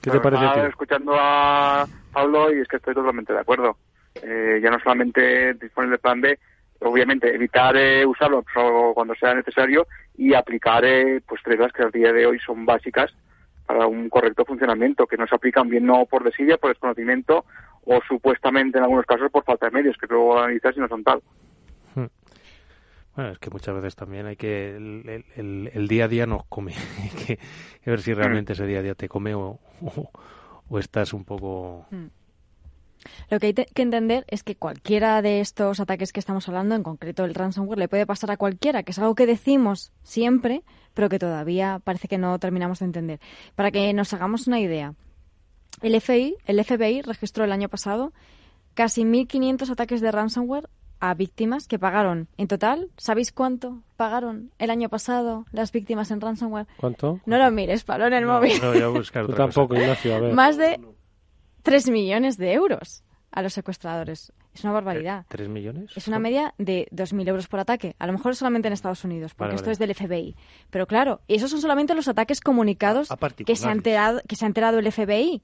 ¿Qué 0.00 0.10
te 0.10 0.20
parece? 0.20 0.44
Estaba 0.44 0.68
escuchando 0.68 1.12
a 1.14 1.86
Pablo 2.12 2.52
y 2.54 2.60
es 2.60 2.68
que 2.68 2.76
estoy 2.76 2.94
totalmente 2.94 3.32
de 3.32 3.40
acuerdo. 3.40 3.76
Eh, 4.14 4.60
ya 4.62 4.70
no 4.70 4.78
solamente 4.80 5.54
disponer 5.54 5.90
del 5.90 5.98
plan 5.98 6.20
B, 6.20 6.38
obviamente 6.80 7.32
evitar 7.34 7.76
eh, 7.76 8.04
usarlo 8.06 8.44
solo 8.52 8.92
cuando 8.94 9.14
sea 9.14 9.34
necesario 9.34 9.86
y 10.16 10.34
aplicar 10.34 10.84
eh, 10.84 11.20
pues 11.26 11.42
reglas 11.44 11.72
que 11.72 11.82
al 11.82 11.90
día 11.90 12.12
de 12.12 12.26
hoy 12.26 12.38
son 12.40 12.64
básicas 12.64 13.12
para 13.66 13.86
un 13.86 14.08
correcto 14.08 14.44
funcionamiento, 14.44 15.06
que 15.06 15.16
no 15.16 15.26
se 15.26 15.34
aplican 15.34 15.68
bien 15.68 15.86
no 15.86 16.06
por 16.06 16.24
desidia, 16.24 16.56
por 16.56 16.70
desconocimiento 16.70 17.44
o 17.84 18.00
supuestamente 18.08 18.78
en 18.78 18.84
algunos 18.84 19.06
casos 19.06 19.30
por 19.30 19.44
falta 19.44 19.66
de 19.66 19.72
medios, 19.72 19.96
que 19.96 20.06
luego 20.08 20.38
analizar 20.38 20.74
si 20.74 20.80
no 20.80 20.88
son 20.88 21.04
tal. 21.04 21.22
Bueno, 23.16 23.32
es 23.32 23.38
que 23.38 23.50
muchas 23.50 23.74
veces 23.74 23.96
también 23.96 24.26
hay 24.26 24.36
que. 24.36 24.76
El, 24.76 25.88
día 25.88 26.04
a 26.04 26.08
día 26.08 26.26
nos 26.26 26.44
come. 26.46 26.74
hay 27.02 27.10
que, 27.10 27.38
ver 27.84 28.00
si 28.00 28.14
realmente 28.14 28.52
ese 28.52 28.66
día 28.66 28.78
a 28.78 28.82
día 28.82 28.94
te 28.94 29.08
come 29.08 29.34
o, 29.34 29.58
o, 30.68 30.78
estás 30.78 31.12
un 31.12 31.24
poco. 31.24 31.86
Hmm. 31.90 32.06
Lo 33.30 33.40
que 33.40 33.46
hay 33.46 33.54
que 33.54 33.82
entender 33.82 34.26
es 34.28 34.42
que 34.42 34.56
cualquiera 34.56 35.22
de 35.22 35.40
estos 35.40 35.80
ataques 35.80 36.12
que 36.12 36.20
estamos 36.20 36.46
hablando, 36.48 36.74
en 36.74 36.82
concreto 36.82 37.24
el 37.24 37.34
ransomware, 37.34 37.78
le 37.78 37.88
puede 37.88 38.04
pasar 38.04 38.30
a 38.30 38.36
cualquiera, 38.36 38.82
que 38.82 38.92
es 38.92 38.98
algo 38.98 39.14
que 39.14 39.26
decimos 39.26 39.90
siempre, 40.02 40.62
pero 40.92 41.08
que 41.08 41.18
todavía 41.18 41.80
parece 41.82 42.08
que 42.08 42.18
no 42.18 42.38
terminamos 42.38 42.80
de 42.80 42.84
entender. 42.84 43.20
Para 43.54 43.70
que 43.70 43.92
nos 43.94 44.12
hagamos 44.12 44.46
una 44.46 44.60
idea, 44.60 44.94
el 45.80 45.98
FBI, 45.98 46.36
el 46.44 46.62
FBI 46.62 47.00
registró 47.00 47.44
el 47.44 47.52
año 47.52 47.70
pasado 47.70 48.12
casi 48.74 49.02
1.500 49.02 49.70
ataques 49.70 50.02
de 50.02 50.12
ransomware 50.12 50.68
a 51.00 51.14
víctimas 51.14 51.66
que 51.66 51.78
pagaron. 51.78 52.28
En 52.36 52.46
total, 52.46 52.90
¿sabéis 52.96 53.32
cuánto 53.32 53.82
pagaron 53.96 54.50
el 54.58 54.70
año 54.70 54.88
pasado 54.88 55.46
las 55.50 55.72
víctimas 55.72 56.10
en 56.10 56.20
ransomware? 56.20 56.66
¿Cuánto? 56.76 57.20
No 57.26 57.38
lo 57.38 57.50
mires, 57.50 57.84
Pablo, 57.84 58.06
en 58.06 58.12
el 58.12 58.26
móvil. 58.26 58.60
No, 58.62 58.72
voy 58.72 58.82
a 58.82 58.88
buscar 58.88 59.26
tampoco, 59.34 59.74
Ignacio, 59.74 60.14
a 60.14 60.20
ver. 60.20 60.34
Más 60.34 60.56
de 60.56 60.80
3 61.62 61.90
millones 61.90 62.36
de 62.36 62.52
euros 62.52 63.02
a 63.32 63.42
los 63.42 63.52
secuestradores. 63.52 64.32
Es 64.52 64.64
una 64.64 64.72
barbaridad. 64.72 65.26
¿Tres 65.28 65.48
millones? 65.48 65.92
Es 65.96 66.08
una 66.08 66.18
media 66.18 66.54
de 66.58 66.88
2.000 66.90 67.28
euros 67.28 67.46
por 67.46 67.60
ataque. 67.60 67.94
A 67.98 68.06
lo 68.06 68.12
mejor 68.12 68.34
solamente 68.34 68.66
en 68.66 68.74
Estados 68.74 69.04
Unidos, 69.04 69.34
porque 69.34 69.54
esto 69.54 69.70
es 69.70 69.78
del 69.78 69.94
FBI. 69.94 70.34
Pero 70.70 70.86
claro, 70.86 71.20
esos 71.28 71.50
son 71.50 71.60
solamente 71.60 71.94
los 71.94 72.08
ataques 72.08 72.40
comunicados 72.40 73.08
que, 73.46 73.54
se 73.54 73.68
ha 73.68 73.72
enterado, 73.72 74.20
que 74.26 74.34
se 74.34 74.44
ha 74.44 74.48
enterado 74.48 74.80
el 74.80 74.90
FBI. 74.90 75.42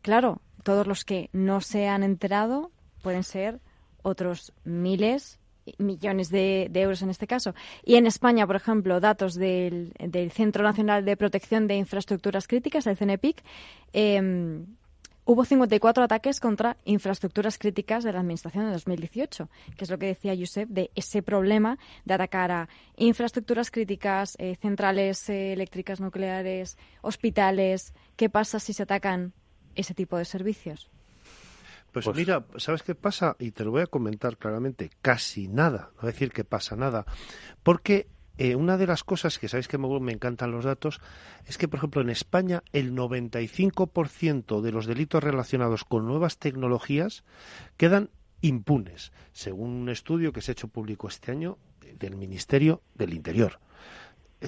Claro, 0.00 0.40
todos 0.62 0.86
los 0.86 1.04
que 1.04 1.28
no 1.32 1.60
se 1.60 1.88
han 1.88 2.04
enterado 2.04 2.70
pueden 3.02 3.24
ser 3.24 3.60
otros 4.02 4.52
miles 4.64 5.38
millones 5.78 6.28
de, 6.30 6.68
euros 6.74 7.02
en 7.02 7.10
este 7.10 7.26
caso. 7.26 7.54
Y 7.84 7.94
en 7.94 8.06
España, 8.06 8.46
por 8.46 8.56
ejemplo, 8.56 9.00
datos 9.00 9.34
del, 9.34 9.92
Centro 10.32 10.64
Nacional 10.64 11.04
de 11.04 11.16
Protección 11.16 11.68
de 11.68 11.76
Infraestructuras 11.76 12.48
Críticas, 12.48 12.86
el 12.88 12.96
CNEPIC, 12.96 13.42
eh, 13.92 14.64
hubo 15.24 15.44
54 15.44 16.04
ataques 16.04 16.40
contra 16.40 16.76
infraestructuras 16.84 17.58
críticas 17.58 18.04
de 18.04 18.12
la 18.12 18.20
Administración 18.20 18.66
en 18.66 18.72
2018, 18.72 19.48
que 19.76 19.84
es 19.84 19.90
lo 19.90 19.98
que 19.98 20.06
decía 20.06 20.36
Josep 20.36 20.68
de 20.68 20.90
ese 20.94 21.22
problema 21.22 21.78
de 22.04 22.14
atacar 22.14 22.50
a 22.50 22.68
infraestructuras 22.96 23.70
críticas, 23.70 24.36
eh, 24.38 24.56
centrales 24.56 25.28
eh, 25.28 25.52
eléctricas 25.52 26.00
nucleares, 26.00 26.76
hospitales. 27.02 27.94
¿Qué 28.16 28.28
pasa 28.28 28.58
si 28.58 28.72
se 28.72 28.82
atacan 28.82 29.32
ese 29.74 29.94
tipo 29.94 30.16
de 30.16 30.24
servicios? 30.24 30.90
Pues, 31.92 32.06
pues, 32.06 32.16
mira, 32.16 32.46
¿sabes 32.56 32.82
qué 32.82 32.94
pasa? 32.94 33.36
Y 33.38 33.50
te 33.50 33.64
lo 33.64 33.70
voy 33.70 33.82
a 33.82 33.86
comentar 33.86 34.38
claramente, 34.38 34.90
casi 35.02 35.46
nada, 35.46 35.90
no 36.00 36.06
decir 36.06 36.32
que 36.32 36.42
pasa 36.42 36.74
nada, 36.74 37.04
porque 37.62 38.08
eh, 38.38 38.54
una 38.54 38.78
de 38.78 38.86
las 38.86 39.04
cosas 39.04 39.38
que 39.38 39.48
sabéis 39.48 39.68
que 39.68 39.76
me, 39.76 40.00
me, 40.00 40.12
encantan 40.12 40.52
los 40.52 40.64
datos 40.64 41.00
es 41.46 41.58
que, 41.58 41.68
por 41.68 41.78
ejemplo, 41.78 42.00
en 42.00 42.08
España 42.08 42.62
el 42.72 42.94
95% 42.94 44.62
de 44.62 44.72
los 44.72 44.86
delitos 44.86 45.22
relacionados 45.22 45.84
con 45.84 46.06
nuevas 46.06 46.38
tecnologías 46.38 47.24
quedan 47.76 48.08
impunes, 48.40 49.12
según 49.32 49.70
un 49.70 49.88
estudio 49.90 50.32
que 50.32 50.40
se 50.40 50.50
ha 50.50 50.54
hecho 50.54 50.68
público 50.68 51.08
este 51.08 51.30
año 51.30 51.58
del 51.98 52.16
Ministerio 52.16 52.80
del 52.94 53.12
Interior 53.12 53.60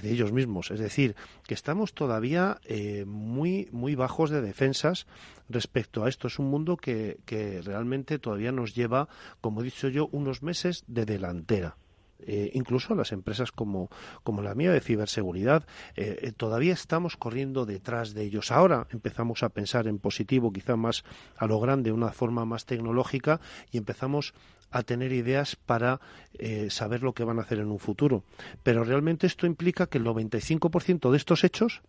de 0.01 0.11
ellos 0.11 0.32
mismos. 0.32 0.70
Es 0.70 0.80
decir, 0.80 1.14
que 1.47 1.55
estamos 1.55 1.95
todavía 1.95 2.59
eh, 2.64 3.05
muy, 3.07 3.68
muy 3.72 3.95
bajos 3.95 4.30
de 4.30 4.42
defensas 4.42 5.07
respecto 5.49 6.05
a 6.05 6.09
esto. 6.09 6.28
Es 6.28 6.38
un 6.38 6.51
mundo 6.51 6.76
que, 6.76 7.18
que 7.24 7.61
realmente 7.62 8.18
todavía 8.18 8.53
nos 8.53 8.74
lleva, 8.74 9.09
como 9.40 9.61
he 9.61 9.64
dicho 9.64 9.88
yo, 9.88 10.09
unos 10.12 10.42
meses 10.42 10.84
de 10.86 11.05
delantera. 11.05 11.76
Eh, 12.21 12.51
incluso 12.55 12.95
las 12.95 13.12
empresas 13.12 13.53
como, 13.53 13.91
como, 14.23 14.43
la 14.43 14.55
mía 14.55 14.73
de 14.73 14.81
ciberseguridad, 14.81 15.67
eh, 15.97 16.33
todavía 16.37 16.73
estamos 16.73 17.17
corriendo 17.17 17.67
detrás 17.67 18.15
de 18.15 18.25
ellos. 18.25 18.51
Ahora 18.51 18.87
empezamos 18.91 19.43
a 19.43 19.51
pensar 19.51 19.87
en 19.87 19.99
positivo, 19.99 20.53
quizá 20.53 20.77
más 20.77 21.05
a 21.37 21.47
lo 21.47 21.61
grande, 21.61 21.93
una 21.93 22.12
forma 22.12 22.45
más 22.45 22.67
tecnológica, 22.67 23.41
y 23.71 23.79
empezamos 23.79 24.35
a 24.75 24.83
tener 24.83 25.12
ideas 25.12 25.55
para 25.55 26.01
eh, 26.37 26.69
saber 26.69 27.03
lo 27.03 27.12
que 27.12 27.23
van 27.23 27.39
a 27.39 27.43
hacer 27.43 27.61
en 27.61 27.71
un 27.71 27.79
futuro. 27.79 28.25
Pero 28.65 28.83
realmente 28.83 29.27
esto 29.27 29.47
implica 29.47 29.87
que 29.87 29.99
el 29.99 30.05
95% 30.05 31.11
de 31.11 31.17
estos 31.17 31.45
hechos 31.45 31.83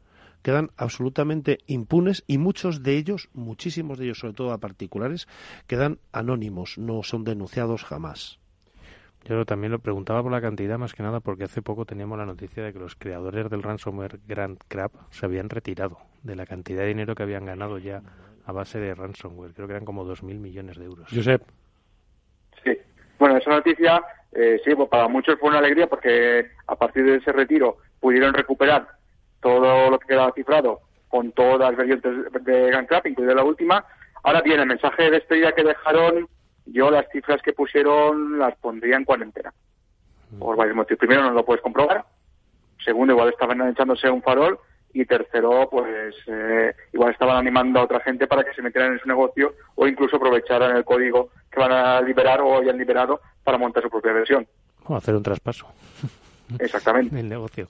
quedan 0.43 0.69
absolutamente 0.77 1.57
impunes 1.65 2.23
y 2.27 2.37
muchos 2.37 2.83
de 2.83 2.97
ellos, 2.97 3.29
muchísimos 3.33 3.97
de 3.97 4.05
ellos, 4.05 4.19
sobre 4.19 4.35
todo 4.35 4.51
a 4.51 4.59
particulares, 4.59 5.27
quedan 5.65 5.97
anónimos, 6.11 6.77
no 6.77 7.01
son 7.01 7.23
denunciados 7.23 7.83
jamás. 7.83 8.37
Yo 9.25 9.43
también 9.45 9.71
lo 9.71 9.79
preguntaba 9.79 10.21
por 10.21 10.31
la 10.31 10.41
cantidad 10.41 10.77
más 10.77 10.93
que 10.93 11.03
nada 11.03 11.19
porque 11.19 11.45
hace 11.45 11.61
poco 11.61 11.85
teníamos 11.85 12.17
la 12.17 12.25
noticia 12.25 12.63
de 12.63 12.71
que 12.71 12.79
los 12.79 12.95
creadores 12.95 13.49
del 13.49 13.63
ransomware 13.63 14.19
Grand 14.27 14.59
Crab 14.67 14.91
se 15.09 15.25
habían 15.25 15.49
retirado 15.49 15.97
de 16.23 16.35
la 16.35 16.45
cantidad 16.45 16.81
de 16.81 16.89
dinero 16.89 17.15
que 17.15 17.23
habían 17.23 17.45
ganado 17.45 17.79
ya 17.79 18.01
a 18.45 18.51
base 18.51 18.79
de 18.79 18.93
ransomware. 18.93 19.53
Creo 19.53 19.67
que 19.67 19.73
eran 19.73 19.85
como 19.85 20.05
2.000 20.05 20.39
millones 20.39 20.77
de 20.77 20.85
euros. 20.85 21.09
Josep. 21.11 21.41
Bueno, 23.17 23.37
esa 23.37 23.49
noticia, 23.49 24.03
eh, 24.33 24.59
sí, 24.63 24.75
pues 24.75 24.89
para 24.89 25.07
muchos 25.07 25.39
fue 25.39 25.49
una 25.49 25.59
alegría 25.59 25.87
porque 25.87 26.51
a 26.67 26.75
partir 26.75 27.05
de 27.05 27.15
ese 27.15 27.31
retiro 27.31 27.77
pudieron 27.99 28.33
recuperar 28.33 28.87
todo 29.41 29.89
lo 29.89 29.99
que 29.99 30.07
quedaba 30.07 30.33
cifrado 30.33 30.81
con 31.07 31.31
todas 31.31 31.59
las 31.59 31.77
variantes 31.77 32.11
de 32.43 32.71
GunCrap, 32.71 33.07
incluida 33.07 33.35
la 33.35 33.43
última. 33.43 33.85
Ahora 34.23 34.41
bien, 34.41 34.59
el 34.59 34.65
mensaje 34.65 35.03
de 35.03 35.11
despedida 35.11 35.53
que 35.53 35.63
dejaron, 35.63 36.27
yo 36.65 36.89
las 36.89 37.07
cifras 37.11 37.41
que 37.41 37.53
pusieron 37.53 38.39
las 38.39 38.55
pondría 38.57 38.97
en 38.97 39.05
cuarentena. 39.05 39.53
Por 40.37 40.57
varios 40.57 40.75
motivos. 40.75 40.99
Primero, 40.99 41.23
no 41.23 41.31
lo 41.31 41.45
puedes 41.45 41.61
comprobar. 41.61 42.05
Segundo, 42.83 43.13
igual 43.13 43.29
estaban 43.29 43.61
echándose 43.69 44.09
un 44.09 44.21
farol 44.21 44.59
y 44.93 45.05
tercero, 45.05 45.67
pues 45.69 46.15
eh, 46.27 46.73
igual 46.93 47.11
estaban 47.11 47.37
animando 47.37 47.79
a 47.79 47.83
otra 47.83 47.99
gente 47.99 48.27
para 48.27 48.43
que 48.43 48.53
se 48.53 48.61
metieran 48.61 48.93
en 48.93 48.99
su 48.99 49.07
negocio 49.07 49.53
o 49.75 49.87
incluso 49.87 50.15
aprovecharan 50.15 50.75
el 50.75 50.85
código 50.85 51.31
que 51.51 51.59
van 51.59 51.71
a 51.71 52.01
liberar 52.01 52.41
o 52.41 52.59
hayan 52.59 52.77
liberado 52.77 53.19
para 53.43 53.57
montar 53.57 53.83
su 53.83 53.89
propia 53.89 54.13
versión. 54.13 54.47
O 54.85 54.95
hacer 54.95 55.15
un 55.15 55.23
traspaso. 55.23 55.67
Exactamente. 56.59 57.19
el 57.19 57.27
negocio. 57.27 57.67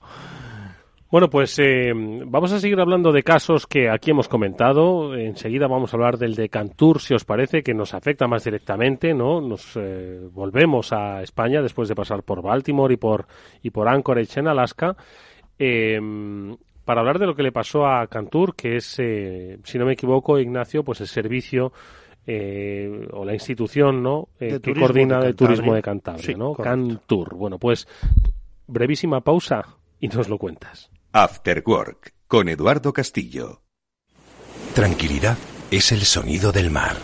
Bueno, 1.10 1.30
pues 1.30 1.56
eh, 1.60 1.92
vamos 1.94 2.52
a 2.52 2.58
seguir 2.58 2.80
hablando 2.80 3.12
de 3.12 3.22
casos 3.22 3.66
que 3.66 3.88
aquí 3.88 4.10
hemos 4.10 4.28
comentado. 4.28 5.14
Enseguida 5.14 5.68
vamos 5.68 5.92
a 5.92 5.96
hablar 5.96 6.18
del 6.18 6.34
de 6.34 6.48
Cantur, 6.48 7.00
si 7.00 7.14
os 7.14 7.24
parece, 7.24 7.62
que 7.62 7.74
nos 7.74 7.94
afecta 7.94 8.26
más 8.26 8.42
directamente, 8.44 9.14
¿no? 9.14 9.40
Nos 9.40 9.76
eh, 9.76 10.20
volvemos 10.32 10.92
a 10.92 11.22
España 11.22 11.62
después 11.62 11.88
de 11.88 11.94
pasar 11.94 12.24
por 12.24 12.42
Baltimore 12.42 12.92
y 12.92 12.96
por 12.96 13.26
y 13.62 13.70
por 13.70 13.88
Anchorage 13.88 14.40
en 14.40 14.48
Alaska. 14.48 14.96
Eh, 15.58 16.00
para 16.86 17.00
hablar 17.00 17.18
de 17.18 17.26
lo 17.26 17.34
que 17.34 17.42
le 17.42 17.50
pasó 17.50 17.84
a 17.84 18.06
Cantur, 18.06 18.54
que 18.54 18.76
es, 18.76 18.96
eh, 19.00 19.58
si 19.64 19.76
no 19.76 19.84
me 19.84 19.94
equivoco, 19.94 20.38
Ignacio, 20.38 20.84
pues 20.84 21.00
el 21.00 21.08
servicio 21.08 21.72
eh, 22.24 23.08
o 23.12 23.24
la 23.24 23.34
institución 23.34 24.04
¿no? 24.04 24.28
Eh, 24.38 24.60
que 24.62 24.72
coordina 24.72 25.18
el 25.18 25.34
turismo 25.34 25.74
de 25.74 25.82
Cantabria, 25.82 26.36
¿no? 26.36 26.54
Cantur. 26.54 27.34
Bueno, 27.34 27.58
pues 27.58 27.88
brevísima 28.68 29.20
pausa 29.20 29.64
y 29.98 30.06
nos 30.06 30.28
lo 30.28 30.38
cuentas. 30.38 30.92
After 31.18 31.62
Work 31.64 32.12
con 32.28 32.50
Eduardo 32.50 32.92
Castillo. 32.92 33.62
Tranquilidad 34.74 35.38
es 35.70 35.90
el 35.90 36.02
sonido 36.02 36.52
del 36.52 36.70
mar. 36.70 36.98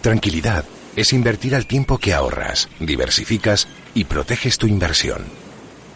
Tranquilidad 0.00 0.64
es 0.96 1.12
invertir 1.12 1.54
al 1.54 1.66
tiempo 1.66 1.98
que 1.98 2.14
ahorras, 2.14 2.70
diversificas 2.80 3.68
y 3.92 4.04
proteges 4.04 4.56
tu 4.56 4.66
inversión. 4.66 5.26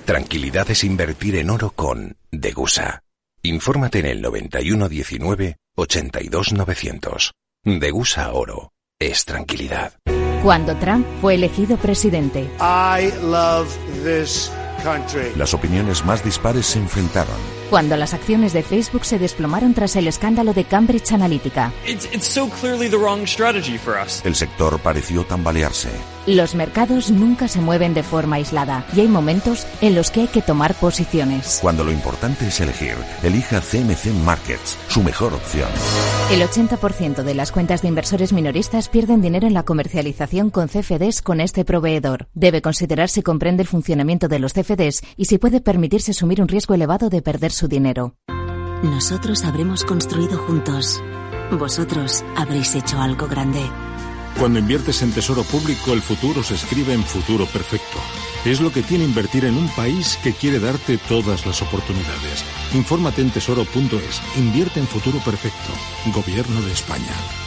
Tranquilidad 0.04 0.70
es 0.70 0.84
invertir 0.84 1.36
en 1.36 1.48
oro 1.48 1.70
con 1.70 2.18
Degusa. 2.30 3.02
Infórmate 3.42 4.00
en 4.00 4.06
el 4.06 4.20
9119 4.20 5.56
82900. 5.74 7.32
Degusa 7.64 8.30
Oro. 8.32 8.72
Es 8.98 9.24
tranquilidad. 9.24 9.94
Cuando 10.42 10.76
Trump 10.76 11.06
fue 11.22 11.36
elegido 11.36 11.78
presidente. 11.78 12.42
I 12.60 13.10
love 13.22 13.74
this. 14.04 14.52
Las 15.36 15.54
opiniones 15.54 16.04
más 16.04 16.24
dispares 16.24 16.66
se 16.66 16.78
enfrentaron. 16.78 17.36
cuando 17.70 17.96
las 17.96 18.12
acciones 18.12 18.52
de 18.52 18.62
Facebook 18.62 19.04
se 19.06 19.18
desplomaron 19.18 19.72
tras 19.72 19.96
el 19.96 20.06
escándalo 20.06 20.52
de 20.52 20.64
Cambridge 20.64 21.12
Analytica. 21.12 21.72
El 24.24 24.34
sector 24.34 24.78
pareció 24.80 25.24
tambalearse. 25.24 25.88
Los 26.26 26.54
mercados 26.54 27.10
nunca 27.10 27.48
se 27.48 27.60
mueven 27.60 27.94
de 27.94 28.04
forma 28.04 28.36
aislada 28.36 28.86
y 28.94 29.00
hay 29.00 29.08
momentos 29.08 29.66
en 29.80 29.96
los 29.96 30.12
que 30.12 30.20
hay 30.20 30.26
que 30.28 30.40
tomar 30.40 30.74
posiciones. 30.74 31.58
Cuando 31.60 31.82
lo 31.82 31.90
importante 31.90 32.46
es 32.46 32.60
elegir, 32.60 32.94
elija 33.24 33.60
CMC 33.60 34.12
Markets, 34.24 34.78
su 34.86 35.02
mejor 35.02 35.34
opción. 35.34 35.68
El 36.30 36.42
80% 36.42 37.24
de 37.24 37.34
las 37.34 37.50
cuentas 37.50 37.82
de 37.82 37.88
inversores 37.88 38.32
minoristas 38.32 38.88
pierden 38.88 39.20
dinero 39.20 39.48
en 39.48 39.54
la 39.54 39.64
comercialización 39.64 40.50
con 40.50 40.68
CFDs 40.68 41.22
con 41.22 41.40
este 41.40 41.64
proveedor. 41.64 42.28
Debe 42.34 42.62
considerar 42.62 43.08
si 43.08 43.22
comprende 43.22 43.62
el 43.62 43.68
funcionamiento 43.68 44.28
de 44.28 44.38
los 44.38 44.52
CFDs 44.52 45.02
y 45.16 45.24
si 45.24 45.38
puede 45.38 45.60
permitirse 45.60 46.12
asumir 46.12 46.40
un 46.40 46.46
riesgo 46.46 46.74
elevado 46.74 47.10
de 47.10 47.20
perder 47.20 47.50
su 47.50 47.66
dinero. 47.66 48.14
Nosotros 48.84 49.44
habremos 49.44 49.84
construido 49.84 50.38
juntos. 50.38 51.02
Vosotros 51.50 52.24
habréis 52.36 52.76
hecho 52.76 53.00
algo 53.00 53.26
grande. 53.26 53.60
Cuando 54.38 54.58
inviertes 54.58 55.02
en 55.02 55.12
tesoro 55.12 55.44
público, 55.44 55.92
el 55.92 56.02
futuro 56.02 56.42
se 56.42 56.54
escribe 56.54 56.94
en 56.94 57.04
futuro 57.04 57.46
perfecto. 57.46 57.98
Es 58.44 58.60
lo 58.60 58.72
que 58.72 58.82
tiene 58.82 59.04
invertir 59.04 59.44
en 59.44 59.56
un 59.56 59.68
país 59.68 60.18
que 60.22 60.32
quiere 60.32 60.58
darte 60.58 60.98
todas 60.98 61.46
las 61.46 61.62
oportunidades. 61.62 62.44
Infórmate 62.74 63.22
en 63.22 63.30
tesoro.es. 63.30 64.22
Invierte 64.36 64.80
en 64.80 64.86
futuro 64.88 65.18
perfecto. 65.18 65.72
Gobierno 66.12 66.60
de 66.62 66.72
España. 66.72 67.41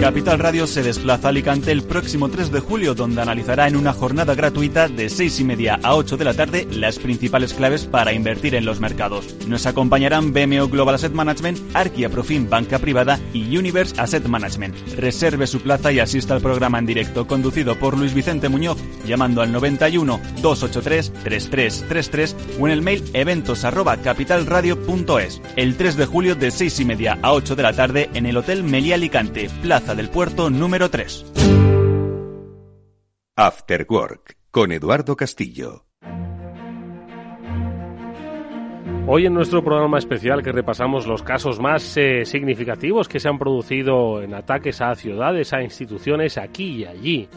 Capital 0.00 0.38
Radio 0.38 0.68
se 0.68 0.84
desplaza 0.84 1.26
a 1.26 1.30
Alicante 1.30 1.72
el 1.72 1.82
próximo 1.82 2.28
3 2.28 2.52
de 2.52 2.60
julio, 2.60 2.94
donde 2.94 3.20
analizará 3.20 3.66
en 3.66 3.74
una 3.74 3.92
jornada 3.92 4.36
gratuita 4.36 4.86
de 4.86 5.08
6 5.08 5.40
y 5.40 5.44
media 5.44 5.80
a 5.82 5.96
8 5.96 6.16
de 6.16 6.24
la 6.24 6.34
tarde 6.34 6.68
las 6.70 7.00
principales 7.00 7.52
claves 7.52 7.84
para 7.84 8.12
invertir 8.12 8.54
en 8.54 8.64
los 8.64 8.78
mercados. 8.78 9.34
Nos 9.48 9.66
acompañarán 9.66 10.32
BMO 10.32 10.68
Global 10.68 10.94
Asset 10.94 11.12
Management, 11.12 11.58
Arquia 11.74 12.08
Profim 12.10 12.48
Banca 12.48 12.78
Privada 12.78 13.18
y 13.32 13.56
Universe 13.56 14.00
Asset 14.00 14.24
Management. 14.24 14.76
Reserve 14.96 15.48
su 15.48 15.60
plaza 15.60 15.90
y 15.90 15.98
asista 15.98 16.32
al 16.32 16.42
programa 16.42 16.78
en 16.78 16.86
directo 16.86 17.26
conducido 17.26 17.76
por 17.76 17.98
Luis 17.98 18.14
Vicente 18.14 18.48
Muñoz, 18.48 18.78
llamando 19.04 19.42
al 19.42 19.50
91 19.50 20.20
283 20.40 21.12
3333 21.24 22.36
o 22.60 22.68
en 22.68 22.72
el 22.72 22.82
mail 22.82 23.02
eventos 23.14 23.64
arroba 23.64 23.96
capitalradio.es. 23.96 25.42
El 25.56 25.76
3 25.76 25.96
de 25.96 26.06
julio 26.06 26.36
de 26.36 26.52
6 26.52 26.80
y 26.80 26.84
media 26.84 27.18
a 27.20 27.32
8 27.32 27.56
de 27.56 27.62
la 27.64 27.72
tarde 27.72 28.10
en 28.14 28.26
el 28.26 28.36
Hotel 28.36 28.62
Meliá 28.62 28.94
Alicante, 28.94 29.50
Plaza 29.60 29.87
del 29.94 30.08
Puerto 30.10 30.50
número 30.50 30.90
3. 30.90 31.32
After 33.36 33.86
Work 33.88 34.36
con 34.50 34.72
Eduardo 34.72 35.16
Castillo. 35.16 35.84
Hoy 39.06 39.24
en 39.24 39.32
nuestro 39.32 39.64
programa 39.64 39.98
especial 39.98 40.42
que 40.42 40.52
repasamos 40.52 41.06
los 41.06 41.22
casos 41.22 41.60
más 41.60 41.96
eh, 41.96 42.26
significativos 42.26 43.08
que 43.08 43.20
se 43.20 43.28
han 43.28 43.38
producido 43.38 44.22
en 44.22 44.34
ataques 44.34 44.82
a 44.82 44.94
ciudades, 44.94 45.52
a 45.54 45.62
instituciones 45.62 46.36
aquí 46.36 46.82
y 46.82 46.84
allí. 46.84 47.28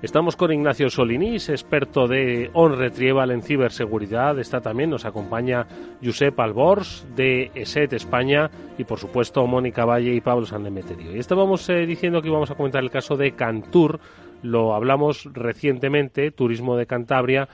Estamos 0.00 0.36
con 0.36 0.52
Ignacio 0.52 0.90
Solinís, 0.90 1.48
experto 1.48 2.06
de 2.06 2.50
On 2.52 2.78
Retrieval 2.78 3.32
en 3.32 3.42
ciberseguridad. 3.42 4.38
Está 4.38 4.60
también, 4.60 4.90
nos 4.90 5.04
acompaña 5.04 5.66
Josep 6.00 6.38
Albors 6.38 7.04
de 7.16 7.50
ESET 7.52 7.92
España 7.94 8.48
y 8.78 8.84
por 8.84 9.00
supuesto 9.00 9.44
Mónica 9.48 9.84
Valle 9.84 10.14
y 10.14 10.20
Pablo 10.20 10.46
Sandemeterio. 10.46 11.16
Y 11.16 11.18
estábamos 11.18 11.68
eh, 11.68 11.84
diciendo 11.84 12.22
que 12.22 12.28
íbamos 12.28 12.48
a 12.48 12.54
comentar 12.54 12.80
el 12.84 12.92
caso 12.92 13.16
de 13.16 13.32
Cantur. 13.32 13.98
Lo 14.42 14.72
hablamos 14.72 15.28
recientemente, 15.32 16.30
Turismo 16.30 16.76
de 16.76 16.86
Cantabria. 16.86 17.48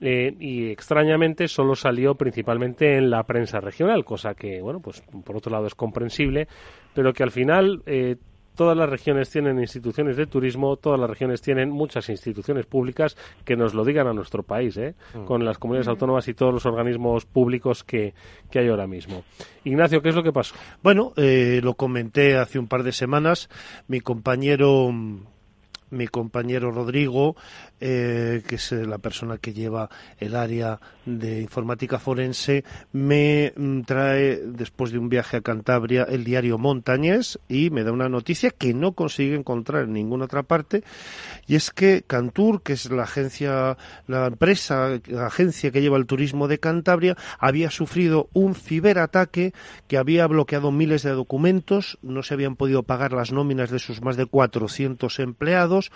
Eh, 0.00 0.36
y 0.38 0.70
extrañamente 0.70 1.48
solo 1.48 1.74
salió 1.74 2.14
principalmente 2.14 2.96
en 2.96 3.10
la 3.10 3.24
prensa 3.24 3.58
regional, 3.58 4.04
cosa 4.04 4.34
que, 4.34 4.62
bueno, 4.62 4.78
pues 4.78 5.02
por 5.24 5.36
otro 5.36 5.50
lado 5.50 5.66
es 5.66 5.74
comprensible, 5.74 6.46
pero 6.94 7.12
que 7.12 7.24
al 7.24 7.32
final 7.32 7.82
eh, 7.84 8.14
todas 8.58 8.76
las 8.76 8.90
regiones 8.90 9.30
tienen 9.30 9.60
instituciones 9.60 10.16
de 10.16 10.26
turismo, 10.26 10.76
todas 10.78 10.98
las 10.98 11.08
regiones 11.08 11.40
tienen 11.40 11.70
muchas 11.70 12.08
instituciones 12.08 12.66
públicas 12.66 13.16
que 13.44 13.54
nos 13.56 13.72
lo 13.72 13.84
digan 13.84 14.08
a 14.08 14.12
nuestro 14.12 14.42
país, 14.42 14.76
¿eh? 14.76 14.96
Mm. 15.14 15.26
con 15.26 15.44
las 15.44 15.58
comunidades 15.58 15.86
autónomas 15.86 16.26
y 16.26 16.34
todos 16.34 16.52
los 16.52 16.66
organismos 16.66 17.24
públicos 17.24 17.84
que, 17.84 18.14
que 18.50 18.58
hay 18.58 18.66
ahora 18.66 18.88
mismo. 18.88 19.22
Ignacio, 19.62 20.02
¿qué 20.02 20.08
es 20.08 20.16
lo 20.16 20.24
que 20.24 20.32
pasó? 20.32 20.56
Bueno, 20.82 21.12
eh, 21.16 21.60
lo 21.62 21.74
comenté 21.74 22.36
hace 22.36 22.58
un 22.58 22.66
par 22.66 22.82
de 22.82 22.90
semanas. 22.90 23.48
Mi 23.86 24.00
compañero 24.00 24.92
mi 25.90 26.06
compañero 26.06 26.70
Rodrigo, 26.70 27.36
eh, 27.80 28.42
que 28.46 28.56
es 28.56 28.72
eh, 28.72 28.86
la 28.86 28.98
persona 28.98 29.38
que 29.38 29.52
lleva 29.52 29.88
el 30.18 30.34
área 30.34 30.80
de 31.04 31.40
informática 31.40 31.98
forense, 31.98 32.64
me 32.92 33.52
mm, 33.56 33.82
trae, 33.82 34.36
después 34.44 34.92
de 34.92 34.98
un 34.98 35.08
viaje 35.08 35.38
a 35.38 35.40
Cantabria, 35.40 36.04
el 36.04 36.24
diario 36.24 36.58
Montañés 36.58 37.38
y 37.48 37.70
me 37.70 37.84
da 37.84 37.92
una 37.92 38.08
noticia 38.08 38.50
que 38.50 38.74
no 38.74 38.92
consigue 38.92 39.34
encontrar 39.34 39.84
en 39.84 39.92
ninguna 39.92 40.26
otra 40.26 40.42
parte, 40.42 40.82
y 41.48 41.56
es 41.56 41.70
que 41.70 42.02
Cantur, 42.06 42.62
que 42.62 42.74
es 42.74 42.90
la 42.90 43.04
agencia, 43.04 43.78
la 44.06 44.26
empresa, 44.26 45.00
la 45.06 45.26
agencia 45.26 45.70
que 45.70 45.80
lleva 45.80 45.96
el 45.96 46.06
turismo 46.06 46.46
de 46.46 46.60
Cantabria, 46.60 47.16
había 47.38 47.70
sufrido 47.70 48.28
un 48.34 48.54
ciberataque 48.54 49.54
que 49.88 49.96
había 49.96 50.26
bloqueado 50.26 50.70
miles 50.70 51.02
de 51.02 51.10
documentos, 51.10 51.98
no 52.02 52.22
se 52.22 52.34
habían 52.34 52.54
podido 52.54 52.82
pagar 52.82 53.14
las 53.14 53.32
nóminas 53.32 53.70
de 53.70 53.78
sus 53.78 54.02
más 54.02 54.18
de 54.18 54.26
400 54.26 55.18
empleados, 55.20 55.90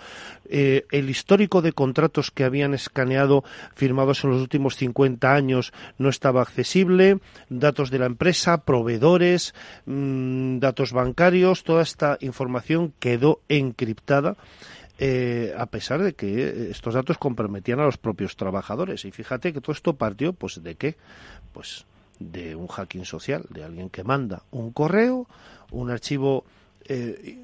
eh, 0.49 0.85
el 0.91 1.09
histórico 1.09 1.61
de 1.61 1.71
contratos 1.71 2.31
que 2.31 2.43
habían 2.43 2.73
escaneado 2.73 3.43
firmados 3.75 4.23
en 4.23 4.31
los 4.31 4.41
últimos 4.41 4.75
50 4.75 5.33
años 5.33 5.71
no 5.99 6.09
estaba 6.09 6.41
accesible, 6.41 7.19
datos 7.49 7.91
de 7.91 7.99
la 7.99 8.07
empresa, 8.07 8.63
proveedores, 8.65 9.53
mmm, 9.85 10.57
datos 10.57 10.93
bancarios, 10.93 11.63
toda 11.63 11.83
esta 11.83 12.17
información 12.21 12.93
quedó 12.99 13.41
encriptada. 13.49 14.35
Eh, 14.99 15.53
a 15.57 15.65
pesar 15.65 16.03
de 16.03 16.13
que 16.13 16.69
estos 16.69 16.93
datos 16.93 17.17
comprometían 17.17 17.79
a 17.79 17.85
los 17.85 17.97
propios 17.97 18.35
trabajadores. 18.35 19.05
Y 19.05 19.11
fíjate 19.11 19.51
que 19.51 19.59
todo 19.59 19.71
esto 19.71 19.95
partió, 19.95 20.33
pues, 20.33 20.61
¿de 20.61 20.75
qué? 20.75 20.97
Pues 21.51 21.85
de 22.19 22.55
un 22.55 22.67
hacking 22.67 23.05
social, 23.05 23.45
de 23.49 23.63
alguien 23.63 23.89
que 23.89 24.03
manda 24.03 24.43
un 24.51 24.71
correo, 24.71 25.27
un 25.71 25.89
archivo 25.89 26.45
eh, 26.85 27.39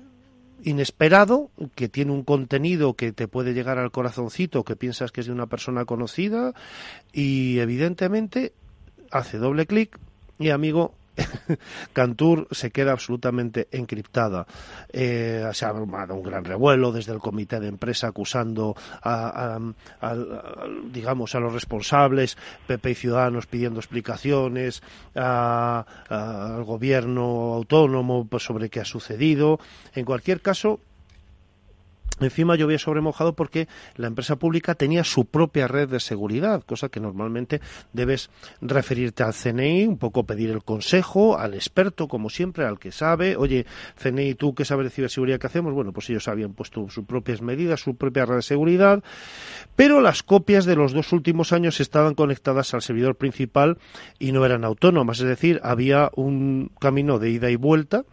inesperado, 0.63 1.49
que 1.75 1.89
tiene 1.89 2.11
un 2.11 2.23
contenido 2.23 2.93
que 2.93 3.11
te 3.11 3.27
puede 3.27 3.53
llegar 3.53 3.77
al 3.77 3.91
corazoncito, 3.91 4.63
que 4.63 4.75
piensas 4.75 5.11
que 5.11 5.21
es 5.21 5.27
de 5.27 5.33
una 5.33 5.47
persona 5.47 5.85
conocida 5.85 6.53
y 7.13 7.59
evidentemente 7.59 8.53
hace 9.11 9.37
doble 9.37 9.65
clic 9.65 9.97
y 10.37 10.49
amigo 10.49 10.93
Cantur 11.93 12.47
se 12.51 12.71
queda 12.71 12.91
absolutamente 12.91 13.67
encriptada. 13.71 14.45
Eh, 14.91 15.47
se 15.53 15.65
ha 15.65 15.69
armado 15.69 16.15
un 16.15 16.23
gran 16.23 16.43
revuelo 16.43 16.91
desde 16.91 17.13
el 17.13 17.19
comité 17.19 17.59
de 17.59 17.67
empresa 17.67 18.07
acusando 18.07 18.75
a, 19.01 19.59
a, 20.01 20.15
digamos 20.91 21.35
a 21.35 21.39
los 21.39 21.53
responsables, 21.53 22.37
PP 22.67 22.91
y 22.91 22.95
Ciudadanos 22.95 23.47
pidiendo 23.47 23.79
explicaciones 23.79 24.81
al 25.15 26.63
gobierno 26.63 27.53
autónomo 27.53 28.27
sobre 28.37 28.69
qué 28.69 28.81
ha 28.81 28.85
sucedido. 28.85 29.59
En 29.95 30.05
cualquier 30.05 30.41
caso, 30.41 30.79
Encima 32.19 32.55
llovía 32.55 32.79
sobre 32.79 33.01
mojado 33.01 33.33
porque 33.33 33.67
la 33.95 34.07
empresa 34.07 34.37
pública 34.37 34.75
tenía 34.75 35.03
su 35.03 35.25
propia 35.25 35.67
red 35.67 35.89
de 35.89 35.99
seguridad, 35.99 36.63
cosa 36.63 36.89
que 36.89 36.99
normalmente 36.99 37.61
debes 37.93 38.29
referirte 38.61 39.23
al 39.23 39.33
CNI, 39.33 39.87
un 39.87 39.97
poco 39.97 40.25
pedir 40.25 40.49
el 40.49 40.63
consejo 40.63 41.37
al 41.37 41.53
experto, 41.53 42.07
como 42.07 42.29
siempre, 42.29 42.65
al 42.65 42.79
que 42.79 42.91
sabe. 42.91 43.35
Oye, 43.35 43.65
CNI, 44.01 44.35
¿tú 44.35 44.53
qué 44.53 44.65
sabes 44.65 44.85
de 44.85 44.89
ciberseguridad 44.89 45.39
que 45.39 45.47
hacemos? 45.47 45.73
Bueno, 45.73 45.93
pues 45.93 46.09
ellos 46.09 46.27
habían 46.27 46.53
puesto 46.53 46.89
sus 46.89 47.05
propias 47.05 47.41
medidas, 47.41 47.81
su 47.81 47.95
propia 47.95 48.25
red 48.25 48.37
de 48.37 48.41
seguridad, 48.41 49.03
pero 49.75 50.01
las 50.01 50.23
copias 50.23 50.65
de 50.65 50.75
los 50.75 50.93
dos 50.93 51.13
últimos 51.13 51.53
años 51.53 51.79
estaban 51.79 52.15
conectadas 52.15 52.73
al 52.73 52.81
servidor 52.81 53.15
principal 53.15 53.77
y 54.17 54.31
no 54.31 54.45
eran 54.45 54.63
autónomas, 54.63 55.19
es 55.19 55.27
decir, 55.27 55.59
había 55.63 56.09
un 56.15 56.71
camino 56.79 57.19
de 57.19 57.29
ida 57.29 57.49
y 57.49 57.55
vuelta, 57.55 58.03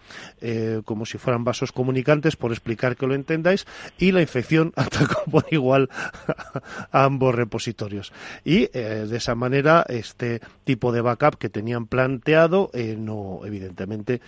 eh, 0.41 0.83
como 0.85 1.07
si 1.07 1.19
fueran 1.19 1.45
vasos 1.45 1.73
comunicantes, 1.73 2.37
por 2.37 2.53
explicar 2.53 2.97
que 2.97 3.07
lo 3.07 3.15
entendáis, 3.15 3.67
y 3.99 4.13
la 4.13 4.21
infección 4.21 4.73
atacó 4.77 5.25
por 5.31 5.47
igual 5.51 5.89
a 6.93 7.05
ambos 7.05 7.35
repositorios. 7.35 8.13
Y 8.45 8.69
eh, 8.73 9.07
de 9.09 9.17
esa 9.17 9.35
manera 9.35 9.85
este 9.89 10.41
tipo 10.65 10.93
de 10.93 11.01
backup 11.01 11.37
que 11.37 11.49
tenían 11.49 11.87
planteado 11.87 12.71
eh, 12.73 12.97
no, 12.99 13.41
evidentemente, 13.45 14.21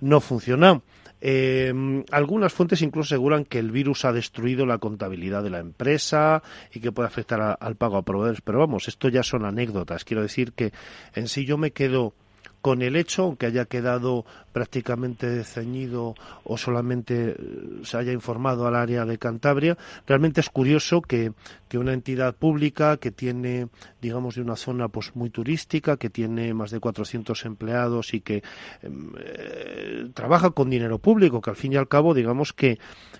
no 0.00 0.20
funcionó. 0.20 0.82
Eh, 1.22 2.02
algunas 2.12 2.52
fuentes 2.52 2.80
incluso 2.80 3.14
aseguran 3.14 3.44
que 3.44 3.58
el 3.58 3.70
virus 3.70 4.06
ha 4.06 4.12
destruido 4.12 4.64
la 4.64 4.78
contabilidad 4.78 5.42
de 5.42 5.50
la 5.50 5.58
empresa 5.58 6.42
y 6.72 6.80
que 6.80 6.92
puede 6.92 7.08
afectar 7.08 7.58
al 7.60 7.76
pago 7.76 7.98
a 7.98 8.02
proveedores. 8.02 8.40
Pero 8.40 8.58
vamos, 8.58 8.88
esto 8.88 9.08
ya 9.08 9.22
son 9.22 9.44
anécdotas. 9.44 10.04
Quiero 10.04 10.22
decir 10.22 10.52
que 10.52 10.72
en 11.14 11.28
sí 11.28 11.44
yo 11.44 11.58
me 11.58 11.72
quedo 11.72 12.14
con 12.60 12.82
el 12.82 12.96
hecho, 12.96 13.24
aunque 13.24 13.46
haya 13.46 13.64
quedado 13.64 14.24
prácticamente 14.52 15.44
ceñido 15.44 16.14
o 16.44 16.58
solamente 16.58 17.30
eh, 17.30 17.36
se 17.84 17.96
haya 17.96 18.12
informado 18.12 18.66
al 18.66 18.74
área 18.74 19.04
de 19.04 19.18
Cantabria, 19.18 19.78
realmente 20.06 20.40
es 20.40 20.50
curioso 20.50 21.00
que, 21.00 21.32
que 21.68 21.78
una 21.78 21.92
entidad 21.92 22.34
pública 22.34 22.96
que 22.96 23.10
tiene, 23.10 23.68
digamos, 24.02 24.34
de 24.34 24.42
una 24.42 24.56
zona 24.56 24.88
pues 24.88 25.14
muy 25.14 25.30
turística, 25.30 25.96
que 25.96 26.10
tiene 26.10 26.52
más 26.52 26.70
de 26.70 26.80
400 26.80 27.44
empleados 27.44 28.12
y 28.12 28.20
que 28.20 28.42
em, 28.82 29.12
eh, 29.18 30.10
trabaja 30.14 30.50
con 30.50 30.68
dinero 30.68 30.98
público, 30.98 31.40
que 31.40 31.50
al 31.50 31.56
fin 31.56 31.72
y 31.72 31.76
al 31.76 31.88
cabo, 31.88 32.12
digamos 32.12 32.52
que, 32.52 32.78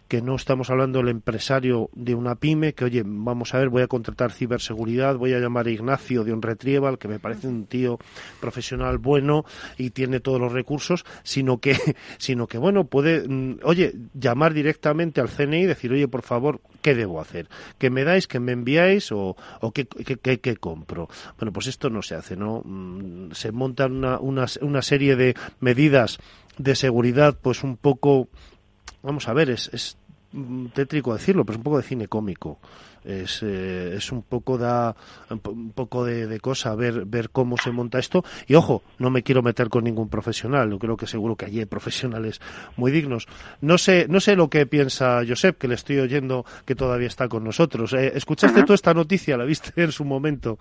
que 0.08 0.20
no 0.20 0.34
estamos 0.34 0.68
hablando 0.70 0.98
del 0.98 1.08
empresario 1.08 1.90
de 1.94 2.14
una 2.14 2.34
pyme, 2.34 2.74
que 2.74 2.84
oye, 2.84 3.02
vamos 3.06 3.54
a 3.54 3.58
ver, 3.58 3.68
voy 3.68 3.82
a 3.82 3.86
contratar 3.86 4.32
ciberseguridad, 4.32 5.16
voy 5.16 5.32
a 5.32 5.38
llamar 5.38 5.66
a 5.66 5.70
Ignacio 5.70 6.24
de 6.24 6.32
un 6.32 6.42
Retrieval, 6.42 6.98
que 6.98 7.08
me 7.08 7.20
parece 7.20 7.46
un 7.46 7.66
tío 7.66 7.98
profesional 8.40 8.98
bueno 8.98 9.29
y 9.76 9.90
tiene 9.90 10.20
todos 10.20 10.40
los 10.40 10.52
recursos, 10.52 11.04
sino 11.22 11.58
que, 11.58 11.76
sino 12.18 12.46
que 12.46 12.58
bueno, 12.58 12.84
puede, 12.84 13.26
mm, 13.26 13.60
oye, 13.64 13.94
llamar 14.14 14.54
directamente 14.54 15.20
al 15.20 15.28
CNI 15.28 15.62
y 15.62 15.66
decir, 15.66 15.92
oye, 15.92 16.08
por 16.08 16.22
favor, 16.22 16.60
¿qué 16.82 16.94
debo 16.94 17.20
hacer? 17.20 17.48
¿Que 17.78 17.90
me 17.90 18.04
dais, 18.04 18.26
que 18.26 18.40
me 18.40 18.52
enviáis 18.52 19.12
o, 19.12 19.36
o 19.60 19.72
qué, 19.72 19.86
qué, 19.86 20.56
compro? 20.56 21.08
Bueno, 21.38 21.52
pues 21.52 21.66
esto 21.66 21.90
no 21.90 22.02
se 22.02 22.14
hace, 22.14 22.36
¿no? 22.36 22.62
Mm, 22.64 23.32
se 23.32 23.52
montan 23.52 23.92
una, 23.92 24.18
una, 24.18 24.46
una 24.60 24.82
serie 24.82 25.16
de 25.16 25.34
medidas 25.60 26.18
de 26.58 26.74
seguridad, 26.74 27.38
pues 27.40 27.62
un 27.62 27.76
poco, 27.76 28.28
vamos 29.02 29.28
a 29.28 29.32
ver, 29.32 29.50
es 29.50 29.96
tétrico 30.72 31.12
decirlo, 31.12 31.44
pero 31.44 31.54
es 31.54 31.58
un 31.58 31.64
poco 31.64 31.76
de 31.78 31.82
cine 31.82 32.08
cómico. 32.08 32.58
Es, 33.02 33.42
eh, 33.42 33.94
es 33.96 34.12
un 34.12 34.22
poco 34.22 34.58
da 34.58 34.94
un 35.30 35.72
poco 35.72 36.04
de, 36.04 36.38
cosa 36.40 36.74
ver 36.74 37.06
ver 37.06 37.30
cómo 37.30 37.56
se 37.56 37.70
monta 37.70 37.98
esto. 37.98 38.24
Y 38.46 38.54
ojo 38.54 38.82
no 38.98 39.10
me 39.10 39.22
quiero 39.22 39.42
meter 39.42 39.70
con 39.70 39.84
ningún 39.84 40.08
profesional 40.08 40.70
yo 40.70 40.78
creo 40.78 40.96
que 40.96 41.06
seguro 41.06 41.36
que 41.36 41.46
allí 41.46 41.60
hay 41.60 41.66
profesionales 41.66 42.40
muy 42.76 42.90
dignos. 42.90 43.26
No 43.60 43.78
sé 43.78 44.06
no 44.08 44.20
sé 44.20 44.36
lo 44.36 44.50
que 44.50 44.66
piensa 44.66 45.22
Josep 45.26 45.56
que 45.56 45.68
le 45.68 45.74
estoy 45.74 45.98
oyendo 45.98 46.44
que 46.66 46.74
todavía 46.74 47.08
está 47.08 47.28
con 47.28 47.42
nosotros. 47.42 47.94
Eh, 47.94 48.12
escuchaste 48.14 48.64
tú 48.64 48.74
esta 48.74 48.92
noticia 48.92 49.36
la 49.36 49.44
viste 49.44 49.72
en 49.82 49.92
su 49.92 50.04
momento 50.04 50.58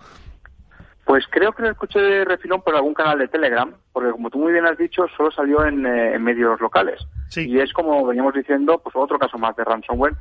pues 1.10 1.24
creo 1.28 1.50
que 1.50 1.64
lo 1.64 1.70
escuché 1.70 1.98
de 1.98 2.24
refilón 2.24 2.62
por 2.62 2.76
algún 2.76 2.94
canal 2.94 3.18
de 3.18 3.26
Telegram, 3.26 3.74
porque 3.92 4.12
como 4.12 4.30
tú 4.30 4.38
muy 4.38 4.52
bien 4.52 4.64
has 4.64 4.78
dicho, 4.78 5.08
solo 5.16 5.32
salió 5.32 5.66
en, 5.66 5.84
eh, 5.84 6.16
medios 6.20 6.60
locales. 6.60 7.04
Y 7.34 7.58
es 7.58 7.72
como 7.72 8.06
veníamos 8.06 8.32
diciendo, 8.32 8.78
pues 8.78 8.94
otro 8.94 9.18
caso 9.18 9.36
más 9.36 9.56
de 9.56 9.64
ransomware 9.64 10.14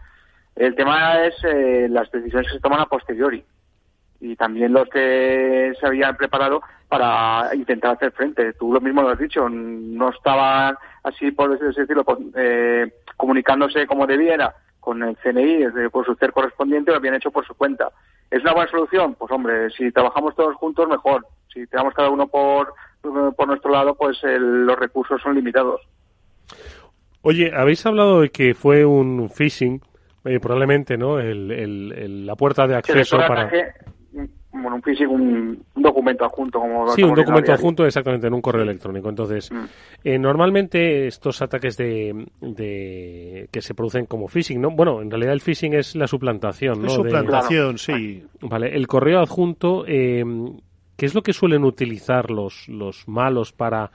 el 0.55 0.73
tema 0.73 1.25
es 1.25 1.35
eh, 1.43 1.85
las 1.91 2.09
decisiones 2.11 2.47
que 2.47 2.55
se 2.55 2.59
toman 2.59 2.79
a 2.79 2.87
posteriori 2.87 3.45
y 4.19 4.35
también 4.35 4.73
los 4.73 4.89
que 4.89 5.73
se 5.79 5.85
habían 5.85 6.17
preparado 6.17 6.63
para 6.87 7.53
intentar 7.53 7.95
hacer 7.95 8.11
frente. 8.11 8.53
Tú 8.53 8.73
lo 8.73 8.81
mismo 8.81 9.03
lo 9.03 9.09
has 9.09 9.19
dicho, 9.19 9.47
no 9.47 10.09
estaban 10.09 10.75
así, 11.03 11.29
por 11.29 11.55
decirlo, 11.59 12.03
eh, 12.35 12.91
comunicándose 13.15 13.85
como 13.85 14.07
debiera 14.07 14.55
con 14.79 15.03
el 15.03 15.15
CNI 15.17 15.65
por 15.91 16.03
su 16.03 16.15
ser 16.15 16.31
correspondiente, 16.31 16.89
lo 16.89 16.97
habían 16.97 17.13
hecho 17.13 17.29
por 17.29 17.45
su 17.45 17.53
cuenta. 17.53 17.91
¿Es 18.31 18.41
una 18.41 18.53
buena 18.53 18.69
solución? 18.69 19.15
Pues 19.15 19.31
hombre, 19.31 19.69
si 19.72 19.91
trabajamos 19.91 20.35
todos 20.35 20.56
juntos, 20.56 20.88
mejor. 20.88 21.26
Si 21.53 21.65
tenemos 21.68 21.93
cada 21.93 22.10
uno 22.10 22.27
por, 22.27 22.73
por 23.01 23.47
nuestro 23.47 23.72
lado, 23.72 23.95
pues 23.95 24.18
los 24.23 24.77
recursos 24.77 25.22
son 25.22 25.35
limitados. 25.35 25.81
Oye, 27.22 27.51
habéis 27.56 27.85
hablado 27.85 28.22
de 28.22 28.30
que 28.30 28.53
fue 28.53 28.85
un 28.85 29.30
phishing 29.30 29.81
eh, 30.26 30.39
probablemente, 30.39 30.97
¿no? 30.97 31.19
El, 31.19 32.26
la 32.26 32.35
puerta 32.35 32.68
de 32.68 32.76
acceso 32.76 33.18
para... 33.18 33.51
bueno, 34.51 34.76
un 34.76 34.81
físico, 34.81 35.11
un, 35.11 35.63
documento 35.76 36.26
adjunto, 36.26 36.59
como 36.59 36.89
Sí, 36.89 37.03
un 37.03 37.13
documento 37.13 37.53
adjunto 37.53 37.85
exactamente 37.85 38.27
en 38.27 38.34
un 38.34 38.41
correo 38.41 38.63
electrónico. 38.63 39.09
Entonces, 39.09 39.51
mm. 39.51 39.65
eh, 40.03 40.17
normalmente 40.17 41.07
estos 41.07 41.41
ataques 41.41 41.77
de, 41.77 42.27
de, 42.41 43.47
que 43.51 43.61
se 43.61 43.76
producen 43.76 44.05
como 44.05 44.27
phishing, 44.27 44.59
¿no? 44.59 44.71
Bueno, 44.71 45.01
en 45.01 45.11
realidad 45.11 45.34
el 45.34 45.41
phishing 45.41 45.73
es 45.73 45.95
la 45.95 46.07
suplantación, 46.07 46.81
¿no? 46.81 46.89
suplantación, 46.89 47.77
sí. 47.77 48.23
Vale, 48.41 48.76
el 48.76 48.88
correo 48.88 49.19
adjunto, 49.19 49.85
eh, 49.88 50.23
¿qué 50.97 51.05
es 51.05 51.13
lo 51.13 51.21
que 51.21 51.34
suelen 51.34 51.63
utilizar 51.63 52.31
los, 52.31 52.67
los 52.67 53.07
malos 53.07 53.53
para 53.53 53.91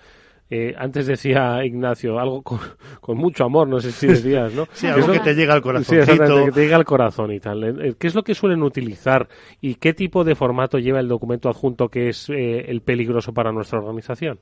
eh, 0.50 0.74
antes 0.76 1.06
decía 1.06 1.64
Ignacio, 1.64 2.18
algo 2.18 2.42
con, 2.42 3.16
mucho 3.16 3.44
amor, 3.44 3.66
no 3.66 3.80
sé 3.80 3.92
si 3.92 4.06
decías, 4.06 4.52
¿no? 4.52 4.66
sí, 4.72 4.86
algo 4.86 5.12
que 5.12 5.20
te 5.20 5.34
llega 5.34 5.54
al 5.54 5.62
corazón. 5.62 6.04
Sí, 6.04 6.12
que 6.12 6.52
te 6.52 6.60
llega 6.60 6.76
al 6.76 6.84
corazón 6.84 7.32
y 7.32 7.40
tal. 7.40 7.64
Eh, 7.64 7.88
eh, 7.88 7.94
¿Qué 7.98 8.06
es 8.06 8.14
lo 8.14 8.22
que 8.22 8.34
suelen 8.34 8.62
utilizar 8.62 9.26
y 9.60 9.76
qué 9.76 9.94
tipo 9.94 10.22
de 10.22 10.34
formato 10.34 10.78
lleva 10.78 11.00
el 11.00 11.08
documento 11.08 11.48
adjunto 11.48 11.88
que 11.88 12.10
es 12.10 12.28
el 12.28 12.82
peligroso 12.82 13.32
para 13.32 13.52
nuestra 13.52 13.78
organización? 13.78 14.38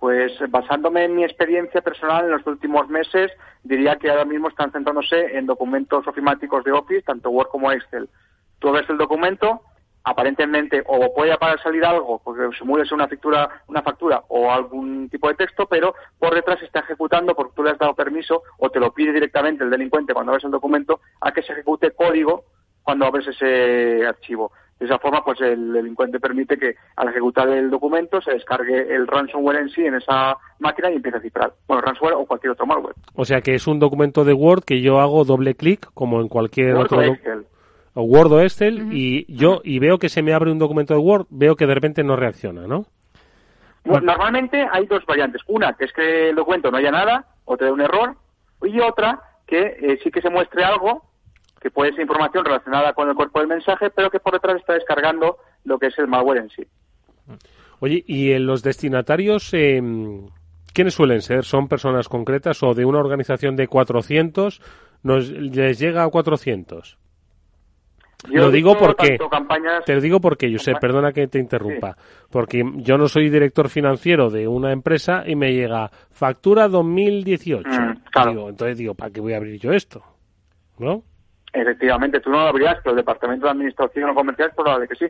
Pues 0.00 0.32
basándome 0.50 1.04
en 1.04 1.14
mi 1.14 1.22
experiencia 1.22 1.80
personal 1.80 2.24
en 2.24 2.32
los 2.32 2.46
últimos 2.46 2.88
meses, 2.88 3.30
diría 3.62 3.96
que 3.96 4.10
ahora 4.10 4.24
mismo 4.24 4.48
están 4.48 4.72
centrándose 4.72 5.38
en 5.38 5.46
documentos 5.46 6.06
ofimáticos 6.08 6.64
de 6.64 6.72
Office, 6.72 7.02
tanto 7.02 7.30
Word 7.30 7.48
como 7.48 7.70
Excel. 7.70 8.08
Tú 8.58 8.72
ves 8.72 8.88
el 8.90 8.98
documento, 8.98 9.62
aparentemente 10.04 10.82
o 10.86 11.14
puede 11.14 11.36
salir 11.62 11.84
algo 11.84 12.20
porque 12.24 12.56
simule 12.58 12.84
una 12.92 13.08
factura, 13.08 13.62
una 13.68 13.82
factura 13.82 14.22
o 14.28 14.50
algún 14.50 15.08
tipo 15.08 15.28
de 15.28 15.34
texto, 15.34 15.66
pero 15.66 15.94
por 16.18 16.34
detrás 16.34 16.58
se 16.58 16.66
está 16.66 16.80
ejecutando 16.80 17.34
porque 17.34 17.52
tú 17.54 17.62
le 17.62 17.70
has 17.70 17.78
dado 17.78 17.94
permiso 17.94 18.42
o 18.58 18.70
te 18.70 18.80
lo 18.80 18.92
pide 18.92 19.12
directamente 19.12 19.64
el 19.64 19.70
delincuente 19.70 20.14
cuando 20.14 20.32
abres 20.32 20.44
el 20.44 20.50
documento 20.50 21.00
a 21.20 21.32
que 21.32 21.42
se 21.42 21.52
ejecute 21.52 21.92
código 21.92 22.44
cuando 22.82 23.06
abres 23.06 23.28
ese 23.28 24.04
archivo. 24.06 24.52
De 24.78 24.86
esa 24.86 24.98
forma, 24.98 25.24
pues 25.24 25.40
el 25.40 25.72
delincuente 25.72 26.18
permite 26.18 26.58
que 26.58 26.74
al 26.96 27.08
ejecutar 27.08 27.48
el 27.50 27.70
documento 27.70 28.20
se 28.20 28.32
descargue 28.32 28.92
el 28.92 29.06
ransomware 29.06 29.58
en 29.58 29.68
sí 29.68 29.82
en 29.82 29.94
esa 29.94 30.36
máquina 30.58 30.90
y 30.90 30.96
empiece 30.96 31.18
a 31.18 31.20
cifrar. 31.20 31.52
Bueno, 31.68 31.82
ransomware 31.82 32.16
o 32.16 32.26
cualquier 32.26 32.54
otro 32.54 32.66
malware. 32.66 32.96
O 33.14 33.24
sea 33.24 33.42
que 33.42 33.54
es 33.54 33.68
un 33.68 33.78
documento 33.78 34.24
de 34.24 34.32
Word 34.32 34.64
que 34.64 34.80
yo 34.80 34.98
hago 34.98 35.24
doble 35.24 35.54
clic 35.54 35.88
como 35.94 36.20
en 36.20 36.26
cualquier 36.26 36.74
otro. 36.74 37.00
O 37.94 38.02
Word 38.02 38.32
o 38.32 38.40
Excel 38.40 38.92
y 38.92 39.26
yo 39.32 39.60
y 39.64 39.78
veo 39.78 39.98
que 39.98 40.08
se 40.08 40.22
me 40.22 40.32
abre 40.32 40.50
un 40.50 40.58
documento 40.58 40.94
de 40.94 41.00
Word, 41.00 41.26
veo 41.30 41.56
que 41.56 41.66
de 41.66 41.74
repente 41.74 42.02
no 42.02 42.16
reacciona, 42.16 42.66
¿no? 42.66 42.86
Normalmente 43.84 44.66
hay 44.70 44.86
dos 44.86 45.04
variantes. 45.06 45.42
Una, 45.48 45.72
que 45.74 45.86
es 45.86 45.92
que 45.92 46.30
el 46.30 46.36
documento 46.36 46.70
no 46.70 46.78
haya 46.78 46.90
nada 46.90 47.26
o 47.44 47.56
te 47.56 47.64
dé 47.64 47.72
un 47.72 47.80
error, 47.80 48.16
y 48.62 48.80
otra, 48.80 49.20
que 49.46 49.60
eh, 49.60 49.98
sí 50.02 50.10
que 50.10 50.22
se 50.22 50.30
muestre 50.30 50.64
algo, 50.64 51.02
que 51.60 51.70
puede 51.70 51.90
ser 51.92 52.02
información 52.02 52.44
relacionada 52.44 52.92
con 52.92 53.08
el 53.08 53.14
cuerpo 53.14 53.40
del 53.40 53.48
mensaje, 53.48 53.90
pero 53.90 54.10
que 54.10 54.20
por 54.20 54.34
detrás 54.34 54.56
está 54.56 54.74
descargando 54.74 55.38
lo 55.64 55.78
que 55.78 55.88
es 55.88 55.98
el 55.98 56.06
malware 56.06 56.38
en 56.38 56.50
sí. 56.50 56.62
Oye, 57.80 58.04
¿y 58.06 58.32
en 58.32 58.46
los 58.46 58.62
destinatarios 58.62 59.52
em, 59.54 60.28
quiénes 60.72 60.94
suelen 60.94 61.22
ser? 61.22 61.44
¿Son 61.44 61.68
personas 61.68 62.08
concretas 62.08 62.62
o 62.62 62.74
de 62.74 62.84
una 62.84 62.98
organización 62.98 63.56
de 63.56 63.66
400 63.66 64.60
nos 65.02 65.28
les 65.30 65.78
llega 65.78 66.04
a 66.04 66.08
400? 66.08 66.98
Lo 68.28 68.50
digo 68.50 68.76
porque 68.78 69.18
te 69.84 69.94
lo 69.94 70.00
digo 70.00 70.20
porque 70.20 70.50
sé 70.58 70.74
perdona 70.80 71.12
que 71.12 71.26
te 71.26 71.38
interrumpa, 71.38 71.96
porque 72.30 72.62
yo 72.76 72.96
no 72.96 73.08
soy 73.08 73.30
director 73.30 73.68
financiero 73.68 74.30
de 74.30 74.46
una 74.46 74.72
empresa 74.72 75.24
y 75.26 75.34
me 75.34 75.52
llega 75.52 75.90
factura 76.10 76.68
2018. 76.68 77.68
Mm, 77.68 77.94
claro. 78.10 78.48
entonces 78.48 78.78
digo, 78.78 78.94
¿para 78.94 79.10
qué 79.10 79.20
voy 79.20 79.32
a 79.34 79.38
abrir 79.38 79.58
yo 79.60 79.72
esto? 79.72 80.02
¿No? 80.78 81.02
Efectivamente, 81.52 82.20
tú 82.20 82.30
no 82.30 82.38
lo 82.38 82.48
abrías, 82.48 82.76
pero 82.82 82.92
el 82.92 82.96
departamento 82.96 83.44
de 83.46 83.52
administración 83.52 84.10
o 84.10 84.14
comercial 84.14 84.48
es 84.48 84.54
probable 84.54 84.88
que 84.88 84.94
sí. 84.94 85.06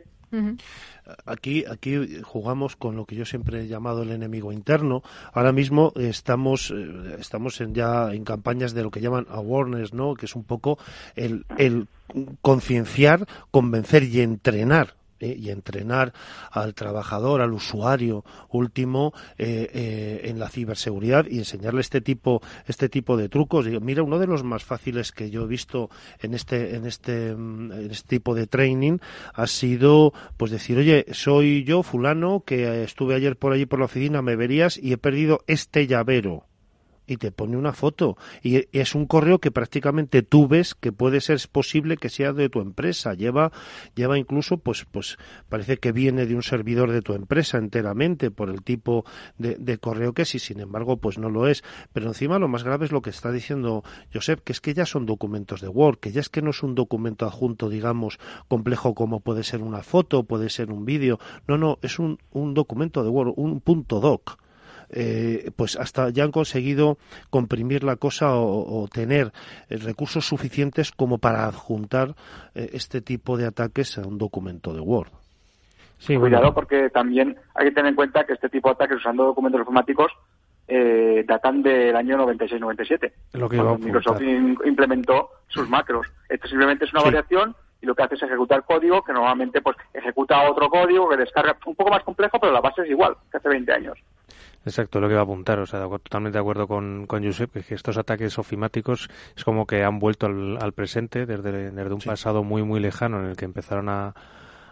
Aquí, 1.25 1.65
aquí 1.69 2.21
jugamos 2.23 2.75
con 2.75 2.95
lo 2.95 3.05
que 3.05 3.15
yo 3.15 3.25
siempre 3.25 3.61
he 3.61 3.67
llamado 3.67 4.03
el 4.03 4.11
enemigo 4.11 4.51
interno. 4.51 5.03
Ahora 5.33 5.51
mismo 5.51 5.91
estamos, 5.95 6.71
eh, 6.71 7.17
estamos 7.19 7.59
en 7.61 7.73
ya 7.73 8.13
en 8.13 8.23
campañas 8.23 8.73
de 8.73 8.83
lo 8.83 8.91
que 8.91 9.01
llaman 9.01 9.27
awareness, 9.29 9.93
¿no? 9.93 10.13
Que 10.15 10.25
es 10.25 10.35
un 10.35 10.43
poco 10.43 10.77
el, 11.15 11.45
el 11.57 11.87
concienciar, 12.41 13.27
convencer 13.51 14.03
y 14.03 14.21
entrenar 14.21 14.95
y 15.27 15.49
entrenar 15.49 16.13
al 16.51 16.73
trabajador, 16.73 17.41
al 17.41 17.53
usuario 17.53 18.23
último 18.49 19.13
eh, 19.37 19.69
eh, 19.73 20.21
en 20.25 20.39
la 20.39 20.49
ciberseguridad 20.49 21.25
y 21.29 21.37
enseñarle 21.37 21.81
este 21.81 22.01
tipo, 22.01 22.41
este 22.67 22.89
tipo 22.89 23.17
de 23.17 23.29
trucos. 23.29 23.65
Mira, 23.81 24.03
uno 24.03 24.19
de 24.19 24.27
los 24.27 24.43
más 24.43 24.63
fáciles 24.63 25.11
que 25.11 25.29
yo 25.29 25.43
he 25.43 25.47
visto 25.47 25.89
en 26.21 26.33
este, 26.33 26.75
en 26.75 26.85
este, 26.85 27.29
en 27.29 27.89
este 27.91 28.07
tipo 28.07 28.35
de 28.35 28.47
training 28.47 28.99
ha 29.33 29.47
sido, 29.47 30.13
pues 30.37 30.51
decir, 30.51 30.77
oye, 30.77 31.05
soy 31.11 31.63
yo 31.63 31.83
fulano 31.83 32.43
que 32.45 32.83
estuve 32.83 33.15
ayer 33.15 33.37
por 33.37 33.53
allí 33.53 33.65
por 33.65 33.79
la 33.79 33.85
oficina, 33.85 34.21
me 34.21 34.35
verías 34.35 34.77
y 34.77 34.93
he 34.93 34.97
perdido 34.97 35.39
este 35.47 35.87
llavero 35.87 36.45
y 37.07 37.17
te 37.17 37.31
pone 37.31 37.57
una 37.57 37.73
foto. 37.73 38.17
Y 38.41 38.67
es 38.77 38.95
un 38.95 39.05
correo 39.05 39.39
que 39.39 39.51
prácticamente 39.51 40.23
tú 40.23 40.47
ves 40.47 40.75
que 40.75 40.91
puede 40.91 41.21
ser 41.21 41.39
posible 41.51 41.97
que 41.97 42.09
sea 42.09 42.33
de 42.33 42.49
tu 42.49 42.61
empresa. 42.61 43.13
Lleva, 43.13 43.51
lleva 43.95 44.17
incluso, 44.17 44.57
pues, 44.57 44.85
pues 44.89 45.17
parece 45.49 45.77
que 45.77 45.91
viene 45.91 46.25
de 46.25 46.35
un 46.35 46.43
servidor 46.43 46.91
de 46.91 47.01
tu 47.01 47.13
empresa 47.13 47.57
enteramente 47.57 48.31
por 48.31 48.49
el 48.49 48.63
tipo 48.63 49.05
de, 49.37 49.55
de 49.55 49.77
correo 49.77 50.13
que 50.13 50.23
es 50.23 50.35
y 50.35 50.39
sin 50.39 50.59
embargo, 50.59 50.97
pues 50.97 51.17
no 51.17 51.29
lo 51.29 51.47
es. 51.47 51.63
Pero 51.91 52.07
encima 52.07 52.39
lo 52.39 52.47
más 52.47 52.63
grave 52.63 52.85
es 52.85 52.91
lo 52.91 53.01
que 53.01 53.09
está 53.09 53.31
diciendo 53.31 53.83
Josep, 54.13 54.41
que 54.43 54.53
es 54.53 54.61
que 54.61 54.73
ya 54.73 54.85
son 54.85 55.05
documentos 55.05 55.61
de 55.61 55.67
Word, 55.67 55.99
que 55.99 56.11
ya 56.11 56.21
es 56.21 56.29
que 56.29 56.41
no 56.41 56.51
es 56.51 56.63
un 56.63 56.75
documento 56.75 57.25
adjunto, 57.25 57.69
digamos, 57.69 58.19
complejo 58.47 58.93
como 58.93 59.19
puede 59.19 59.43
ser 59.43 59.61
una 59.61 59.83
foto, 59.83 60.23
puede 60.23 60.49
ser 60.49 60.71
un 60.71 60.85
vídeo. 60.85 61.19
No, 61.47 61.57
no, 61.57 61.79
es 61.81 61.99
un, 61.99 62.19
un 62.31 62.53
documento 62.53 63.03
de 63.03 63.09
Word, 63.09 63.33
un 63.35 63.61
punto 63.61 63.99
doc. 63.99 64.42
Eh, 64.95 65.49
pues 65.55 65.75
hasta 65.75 66.09
ya 66.09 66.23
han 66.23 66.31
conseguido 66.31 66.97
comprimir 67.31 67.83
la 67.83 67.95
cosa 67.95 68.35
o, 68.35 68.87
tener 68.93 69.31
eh, 69.69 69.77
recursos 69.77 70.25
suficientes 70.25 70.91
como 70.91 71.17
para 71.17 71.45
adjuntar 71.45 72.09
eh, 72.53 72.69
este 72.73 73.01
tipo 73.01 73.35
de 73.35 73.47
ataques 73.47 73.97
a 73.97 74.07
un 74.07 74.19
documento 74.19 74.73
de 74.73 74.81
Word. 74.81 75.09
Sí, 75.97 76.15
Cuidado 76.15 76.53
porque 76.53 76.89
también 76.89 77.35
hay 77.55 77.67
que 77.67 77.71
tener 77.71 77.89
en 77.89 77.95
cuenta 77.95 78.23
que 78.25 78.33
este 78.33 78.49
tipo 78.49 78.69
de 78.69 78.73
ataques 78.73 78.97
usando 78.97 79.23
documentos 79.23 79.59
informáticos 79.59 80.11
datan 81.27 81.61
del 81.61 81.95
año 81.95 82.17
96-97, 82.17 83.11
cuando 83.31 83.77
Microsoft 83.77 84.21
implementó 84.21 85.29
sus 85.47 85.69
macros. 85.69 86.07
Esto 86.29 86.47
simplemente 86.47 86.85
es 86.85 86.93
una 86.93 87.03
variación 87.03 87.55
y 87.81 87.85
lo 87.85 87.93
que 87.93 88.03
hace 88.03 88.15
es 88.15 88.23
ejecutar 88.23 88.63
código 88.63 89.03
que 89.03 89.11
normalmente 89.11 89.61
pues 89.61 89.75
ejecuta 89.93 90.49
otro 90.49 90.69
código 90.69 91.09
que 91.09 91.17
descarga 91.17 91.57
un 91.65 91.75
poco 91.75 91.91
más 91.91 92.01
complejo, 92.03 92.39
pero 92.39 92.53
la 92.53 92.61
base 92.61 92.81
es 92.81 92.89
igual 92.89 93.15
que 93.29 93.37
hace 93.37 93.49
20 93.49 93.71
años. 93.73 93.99
Exacto, 94.65 95.01
lo 95.01 95.07
que 95.07 95.13
iba 95.13 95.21
a 95.21 95.25
apuntar, 95.25 95.59
o 95.59 95.65
sea, 95.65 95.81
totalmente 95.81 96.37
de 96.37 96.41
acuerdo 96.41 96.67
con, 96.67 97.05
con 97.05 97.23
Josep, 97.23 97.65
que 97.65 97.75
estos 97.75 97.97
ataques 97.97 98.39
ofimáticos 98.39 99.09
es 99.35 99.43
como 99.43 99.67
que 99.67 99.83
han 99.83 99.99
vuelto 99.99 100.25
al, 100.25 100.73
presente 100.73 101.25
desde, 101.25 101.71
desde 101.71 101.93
un 101.93 101.99
pasado 101.99 102.43
muy, 102.43 102.63
muy 102.63 102.79
lejano 102.79 103.19
en 103.19 103.25
el 103.27 103.35
que 103.35 103.43
empezaron 103.43 103.89
a, 103.89 104.13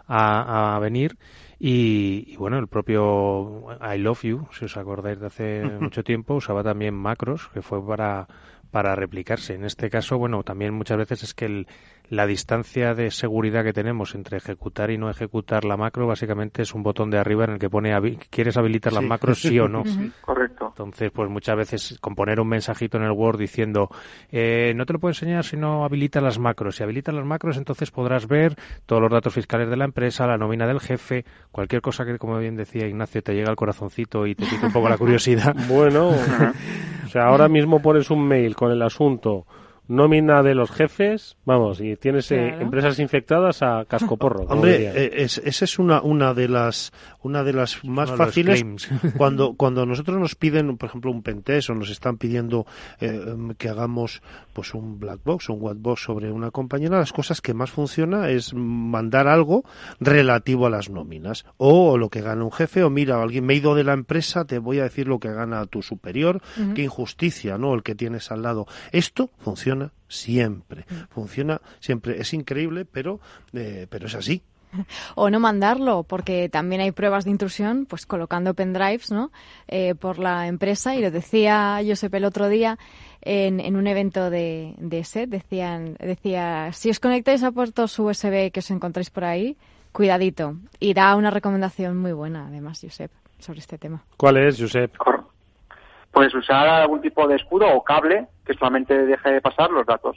a, 0.08 0.78
venir 0.80 1.16
y, 1.58 2.36
bueno, 2.36 2.58
el 2.58 2.68
propio 2.68 3.66
I 3.80 3.98
Love 3.98 4.22
You, 4.22 4.48
si 4.52 4.64
os 4.64 4.76
acordáis 4.76 5.20
de 5.20 5.26
hace 5.26 5.62
mucho 5.80 6.02
tiempo, 6.02 6.34
usaba 6.34 6.62
también 6.62 6.94
macros, 6.94 7.48
que 7.52 7.62
fue 7.62 7.84
para, 7.86 8.26
para 8.70 8.96
replicarse. 8.96 9.54
En 9.54 9.64
este 9.64 9.90
caso, 9.90 10.18
bueno, 10.18 10.42
también 10.42 10.74
muchas 10.74 10.98
veces 10.98 11.22
es 11.22 11.34
que 11.34 11.44
el, 11.44 11.66
la 12.12 12.26
distancia 12.26 12.92
de 12.92 13.10
seguridad 13.10 13.64
que 13.64 13.72
tenemos 13.72 14.14
entre 14.14 14.36
ejecutar 14.36 14.90
y 14.90 14.98
no 14.98 15.08
ejecutar 15.08 15.64
la 15.64 15.78
macro 15.78 16.06
básicamente 16.06 16.60
es 16.60 16.74
un 16.74 16.82
botón 16.82 17.08
de 17.08 17.16
arriba 17.16 17.44
en 17.44 17.52
el 17.52 17.58
que 17.58 17.70
pone 17.70 17.90
¿quieres 18.28 18.58
habilitar 18.58 18.92
las 18.92 19.02
macros 19.02 19.40
sí 19.40 19.58
o 19.58 19.66
no? 19.66 19.82
Correcto. 20.20 20.66
Entonces, 20.68 21.10
pues 21.10 21.30
muchas 21.30 21.56
veces 21.56 21.98
con 22.02 22.14
poner 22.14 22.38
un 22.38 22.48
mensajito 22.48 22.98
en 22.98 23.04
el 23.04 23.12
Word 23.12 23.38
diciendo 23.38 23.88
eh, 24.30 24.74
no 24.76 24.84
te 24.84 24.92
lo 24.92 24.98
puedo 24.98 25.12
enseñar 25.12 25.42
si 25.42 25.56
no 25.56 25.86
habilita 25.86 26.20
las 26.20 26.38
macros. 26.38 26.76
Si 26.76 26.82
habilitas 26.82 27.14
las 27.14 27.24
macros, 27.24 27.56
entonces 27.56 27.90
podrás 27.90 28.28
ver 28.28 28.56
todos 28.84 29.00
los 29.00 29.10
datos 29.10 29.32
fiscales 29.32 29.70
de 29.70 29.78
la 29.78 29.86
empresa, 29.86 30.26
la 30.26 30.36
nómina 30.36 30.66
del 30.66 30.80
jefe, 30.80 31.24
cualquier 31.50 31.80
cosa 31.80 32.04
que, 32.04 32.18
como 32.18 32.36
bien 32.36 32.56
decía 32.56 32.86
Ignacio, 32.86 33.22
te 33.22 33.32
llega 33.32 33.48
al 33.48 33.56
corazoncito 33.56 34.26
y 34.26 34.34
te 34.34 34.44
pica 34.44 34.66
un 34.66 34.72
poco 34.74 34.90
la 34.90 34.98
curiosidad. 34.98 35.56
bueno, 35.66 36.10
o 37.06 37.08
sea, 37.08 37.24
ahora 37.24 37.48
mismo 37.48 37.80
pones 37.80 38.10
un 38.10 38.28
mail 38.28 38.54
con 38.54 38.70
el 38.70 38.82
asunto 38.82 39.46
nómina 39.88 40.42
de 40.42 40.54
los 40.54 40.70
jefes, 40.70 41.36
vamos, 41.44 41.80
y 41.80 41.96
tienes 41.96 42.30
eh, 42.30 42.56
empresas 42.60 42.98
infectadas 42.98 43.62
a 43.62 43.84
cascoporro. 43.84 44.44
Hombre, 44.44 44.90
eh, 44.94 45.10
esa 45.14 45.64
es 45.64 45.78
una, 45.78 46.00
una 46.00 46.34
de 46.34 46.48
las 46.48 46.92
una 47.22 47.44
de 47.44 47.52
las 47.52 47.84
más 47.84 48.10
fáciles 48.12 48.64
cuando 49.16 49.54
cuando 49.54 49.84
nosotros 49.84 50.18
nos 50.18 50.34
piden, 50.34 50.76
por 50.76 50.88
ejemplo, 50.88 51.10
un 51.10 51.22
pentest 51.22 51.70
o 51.70 51.74
nos 51.74 51.90
están 51.90 52.16
pidiendo 52.16 52.66
eh, 53.00 53.34
que 53.58 53.68
hagamos 53.68 54.22
pues 54.52 54.74
un 54.74 54.98
black 55.00 55.20
box 55.24 55.50
o 55.50 55.54
un 55.54 55.58
white 55.62 55.80
box 55.80 56.02
sobre 56.02 56.30
una 56.30 56.50
compañera, 56.50 56.98
las 56.98 57.12
cosas 57.12 57.40
que 57.40 57.54
más 57.54 57.70
funciona 57.70 58.28
es 58.28 58.54
mandar 58.54 59.26
algo 59.26 59.64
relativo 60.00 60.66
a 60.66 60.70
las 60.70 60.90
nóminas 60.90 61.44
o 61.56 61.98
lo 61.98 62.08
que 62.08 62.22
gana 62.22 62.44
un 62.44 62.52
jefe 62.52 62.82
o 62.84 62.90
mira, 62.90 63.20
alguien 63.20 63.44
me 63.44 63.54
ha 63.54 63.56
ido 63.56 63.74
de 63.74 63.84
la 63.84 63.94
empresa, 63.94 64.44
te 64.44 64.58
voy 64.58 64.78
a 64.78 64.84
decir 64.84 65.08
lo 65.08 65.18
que 65.18 65.32
gana 65.32 65.66
tu 65.66 65.82
superior, 65.82 66.40
qué 66.74 66.82
injusticia, 66.82 67.58
¿no? 67.58 67.74
El 67.74 67.82
que 67.82 67.94
tienes 67.94 68.30
al 68.30 68.42
lado. 68.42 68.66
Esto 68.92 69.30
funciona 69.38 69.81
siempre. 70.12 70.84
Funciona 71.10 71.60
siempre. 71.80 72.20
Es 72.20 72.32
increíble, 72.34 72.84
pero, 72.84 73.20
eh, 73.52 73.86
pero 73.88 74.06
es 74.06 74.14
así. 74.14 74.42
O 75.14 75.30
no 75.30 75.40
mandarlo, 75.40 76.02
porque 76.02 76.48
también 76.48 76.80
hay 76.80 76.92
pruebas 76.92 77.24
de 77.24 77.30
intrusión, 77.30 77.86
pues 77.86 78.06
colocando 78.06 78.54
pendrives, 78.54 79.10
¿no? 79.10 79.30
Eh, 79.68 79.94
por 79.94 80.18
la 80.18 80.46
empresa. 80.46 80.94
Y 80.94 81.02
lo 81.02 81.10
decía 81.10 81.80
Josep 81.86 82.14
el 82.14 82.24
otro 82.24 82.48
día 82.48 82.78
en, 83.20 83.60
en 83.60 83.76
un 83.76 83.86
evento 83.86 84.30
de, 84.30 84.74
de 84.78 85.04
SET, 85.04 85.28
decían, 85.28 85.96
decía, 86.00 86.72
si 86.72 86.90
os 86.90 87.00
conectáis 87.00 87.42
a 87.42 87.52
puertos 87.52 87.98
USB 87.98 88.50
que 88.50 88.60
os 88.60 88.70
encontráis 88.70 89.10
por 89.10 89.24
ahí, 89.24 89.56
cuidadito. 89.92 90.56
Y 90.80 90.94
da 90.94 91.14
una 91.16 91.30
recomendación 91.30 91.98
muy 91.98 92.12
buena, 92.12 92.46
además, 92.46 92.80
Josep, 92.82 93.10
sobre 93.38 93.60
este 93.60 93.78
tema. 93.78 94.02
¿Cuál 94.16 94.38
es, 94.38 94.60
Josep? 94.60 94.92
Puedes 96.12 96.34
usar 96.34 96.68
algún 96.68 97.00
tipo 97.00 97.26
de 97.26 97.36
escudo 97.36 97.66
o 97.68 97.82
cable 97.82 98.26
que 98.44 98.54
solamente 98.54 99.06
deje 99.06 99.40
pasar 99.40 99.70
los 99.70 99.86
datos. 99.86 100.16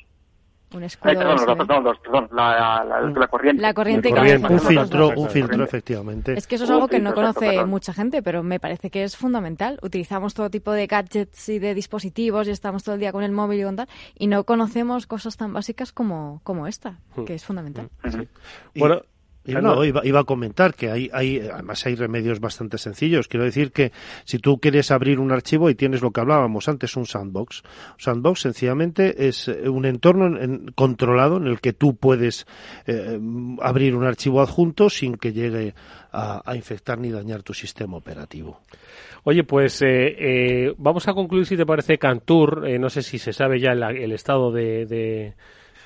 Un 0.73 0.83
escudo. 0.83 1.13
perdón, 1.13 1.35
los 1.35 1.45
datos, 1.45 1.67
no, 1.67 2.01
perdón, 2.01 2.29
la, 2.33 2.83
la, 2.83 3.27
corriente. 3.27 3.61
La 3.61 3.73
corriente, 3.73 4.09
Un 4.09 4.59
filtro, 4.59 5.09
un 5.15 5.29
filtro, 5.29 5.63
efectivamente. 5.63 6.33
Es 6.33 6.47
que 6.47 6.55
eso 6.55 6.65
es 6.65 6.69
algo 6.69 6.87
que 6.87 6.99
no 6.99 7.13
conoce 7.13 7.63
mucha 7.65 7.93
gente, 7.93 8.21
pero 8.21 8.43
me 8.43 8.59
parece 8.59 8.89
que 8.89 9.03
es 9.03 9.15
fundamental. 9.15 9.79
Utilizamos 9.83 10.33
todo 10.33 10.49
tipo 10.49 10.73
de 10.73 10.87
gadgets 10.87 11.47
y 11.49 11.59
de 11.59 11.73
dispositivos 11.73 12.47
y 12.47 12.51
estamos 12.51 12.83
todo 12.83 12.95
el 12.95 12.99
día 12.99 13.13
con 13.13 13.23
el 13.23 13.31
móvil 13.31 13.61
y 13.61 13.63
con 13.63 13.75
tal, 13.77 13.87
y 14.17 14.27
no 14.27 14.43
conocemos 14.43 15.07
cosas 15.07 15.37
tan 15.37 15.53
básicas 15.53 15.93
como, 15.93 16.41
como 16.43 16.67
esta, 16.67 16.99
hmm. 17.15 17.23
que 17.23 17.35
es 17.35 17.45
fundamental. 17.45 17.89
Bueno, 18.75 19.01
no, 19.47 19.83
iba, 19.83 20.01
iba, 20.05 20.19
a 20.21 20.23
comentar 20.23 20.73
que 20.73 20.89
hay, 20.89 21.09
hay, 21.13 21.39
además 21.39 21.85
hay 21.85 21.95
remedios 21.95 22.39
bastante 22.39 22.77
sencillos. 22.77 23.27
Quiero 23.27 23.45
decir 23.45 23.71
que 23.71 23.91
si 24.23 24.39
tú 24.39 24.59
quieres 24.59 24.91
abrir 24.91 25.19
un 25.19 25.31
archivo 25.31 25.69
y 25.69 25.75
tienes 25.75 26.01
lo 26.01 26.11
que 26.11 26.21
hablábamos 26.21 26.67
antes, 26.67 26.95
un 26.95 27.05
sandbox. 27.05 27.63
Sandbox 27.97 28.41
sencillamente 28.41 29.27
es 29.27 29.47
eh, 29.47 29.69
un 29.69 29.85
entorno 29.85 30.37
controlado 30.75 31.37
en 31.37 31.47
el 31.47 31.59
que 31.59 31.73
tú 31.73 31.95
puedes 31.95 32.45
eh, 32.87 33.19
abrir 33.61 33.95
un 33.95 34.05
archivo 34.05 34.41
adjunto 34.41 34.89
sin 34.89 35.15
que 35.15 35.33
llegue 35.33 35.73
a, 36.11 36.55
infectar 36.55 36.97
ni 36.97 37.11
dañar 37.11 37.43
tu 37.43 37.53
sistema 37.53 37.97
operativo. 37.97 38.61
Oye, 39.25 39.43
pues 39.43 39.81
eh, 39.85 40.73
vamos 40.77 41.07
a 41.07 41.13
concluir, 41.13 41.45
si 41.45 41.57
te 41.57 41.65
parece, 41.65 41.97
Cantur. 41.97 42.69
no 42.79 42.89
sé 42.89 43.01
si 43.01 43.19
se 43.19 43.33
sabe 43.33 43.59
ya 43.59 43.71
el, 43.73 44.11
estado 44.13 44.51
de 44.51 45.33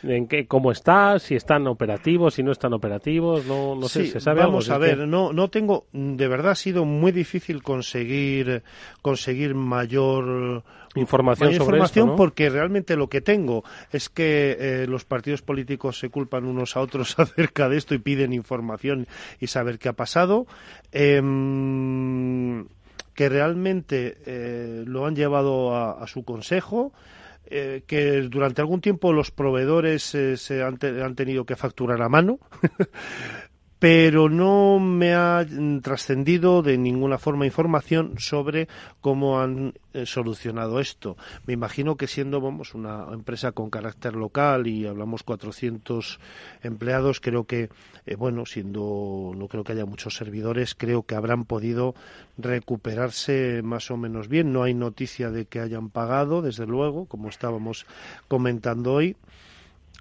en 0.03 0.27
qué, 0.27 0.47
cómo 0.47 0.71
está, 0.71 1.19
si 1.19 1.35
están 1.35 1.67
operativos, 1.67 2.35
si 2.35 2.43
no 2.43 2.51
están 2.51 2.73
operativos, 2.73 3.45
no, 3.45 3.75
no 3.75 3.87
sé, 3.87 4.07
¿se 4.07 4.19
sabe 4.19 4.41
Vamos 4.41 4.69
a 4.69 4.77
ver, 4.77 5.07
no, 5.07 5.33
no 5.33 5.49
tengo, 5.49 5.87
de 5.91 6.27
verdad 6.27 6.51
ha 6.51 6.55
sido 6.55 6.85
muy 6.85 7.11
difícil 7.11 7.61
conseguir, 7.61 8.63
conseguir 9.01 9.55
mayor 9.55 10.63
información, 10.95 11.53
sobre 11.53 11.77
información 11.77 12.15
porque 12.15 12.49
realmente 12.49 12.95
lo 12.95 13.07
que 13.07 13.21
tengo 13.21 13.63
es 13.91 14.09
que 14.09 14.57
eh, 14.59 14.87
los 14.87 15.05
partidos 15.05 15.41
políticos 15.41 15.99
se 15.99 16.09
culpan 16.09 16.45
unos 16.45 16.77
a 16.77 16.81
otros 16.81 17.15
acerca 17.19 17.69
de 17.69 17.77
esto 17.77 17.93
y 17.93 17.99
piden 17.99 18.33
información 18.33 19.07
y 19.39 19.47
saber 19.47 19.79
qué 19.79 19.89
ha 19.89 19.93
pasado. 19.93 20.47
Em, 20.91 22.65
que 23.13 23.27
realmente 23.27 24.17
eh, 24.25 24.83
lo 24.85 25.05
han 25.05 25.13
llevado 25.13 25.75
a 25.75 26.07
su 26.07 26.23
consejo 26.23 26.93
eh, 27.49 27.83
que 27.87 28.21
durante 28.23 28.61
algún 28.61 28.81
tiempo 28.81 29.13
los 29.13 29.31
proveedores 29.31 30.13
eh, 30.15 30.37
se 30.37 30.63
han, 30.63 30.77
han, 30.81 31.15
tenido 31.15 31.45
que 31.45 31.55
facturar 31.55 32.01
a 32.01 32.09
mano 32.09 32.39
pero 33.79 34.27
no 34.27 34.77
me 34.77 35.13
ha 35.15 35.45
trascendido 35.81 36.61
de 36.61 36.77
ninguna 36.77 37.17
forma 37.17 37.45
información 37.45 38.15
sobre 38.17 38.67
cómo 38.99 39.39
han 39.39 39.73
eh, 39.93 40.05
solucionado 40.05 40.81
esto. 40.81 41.15
Me 41.45 41.53
imagino 41.53 41.95
que 41.95 42.07
siendo 42.07 42.41
vamos 42.41 42.75
una 42.75 43.07
empresa 43.13 43.53
con 43.53 43.69
carácter 43.69 44.15
local 44.15 44.67
y 44.67 44.85
hablamos 44.85 45.23
400 45.23 46.19
empleados, 46.61 47.21
creo 47.21 47.45
que 47.45 47.69
eh, 48.05 48.15
bueno, 48.15 48.45
siendo 48.45 49.31
no 49.33 49.47
creo 49.47 49.63
que 49.63 49.71
haya 49.71 49.85
muchos 49.85 50.15
servidores, 50.15 50.75
creo 50.75 51.03
que 51.03 51.15
habrán 51.15 51.45
podido 51.45 51.95
recuperarse 52.37 53.61
más 53.63 53.91
o 53.91 53.97
menos 53.97 54.27
bien. 54.27 54.51
No 54.51 54.63
hay 54.63 54.73
noticia 54.73 55.31
de 55.31 55.45
que 55.45 55.61
hayan 55.61 55.89
pagado, 55.89 56.41
desde 56.41 56.65
luego, 56.65 57.05
como 57.05 57.29
estábamos 57.29 57.85
comentando 58.27 58.93
hoy 58.93 59.15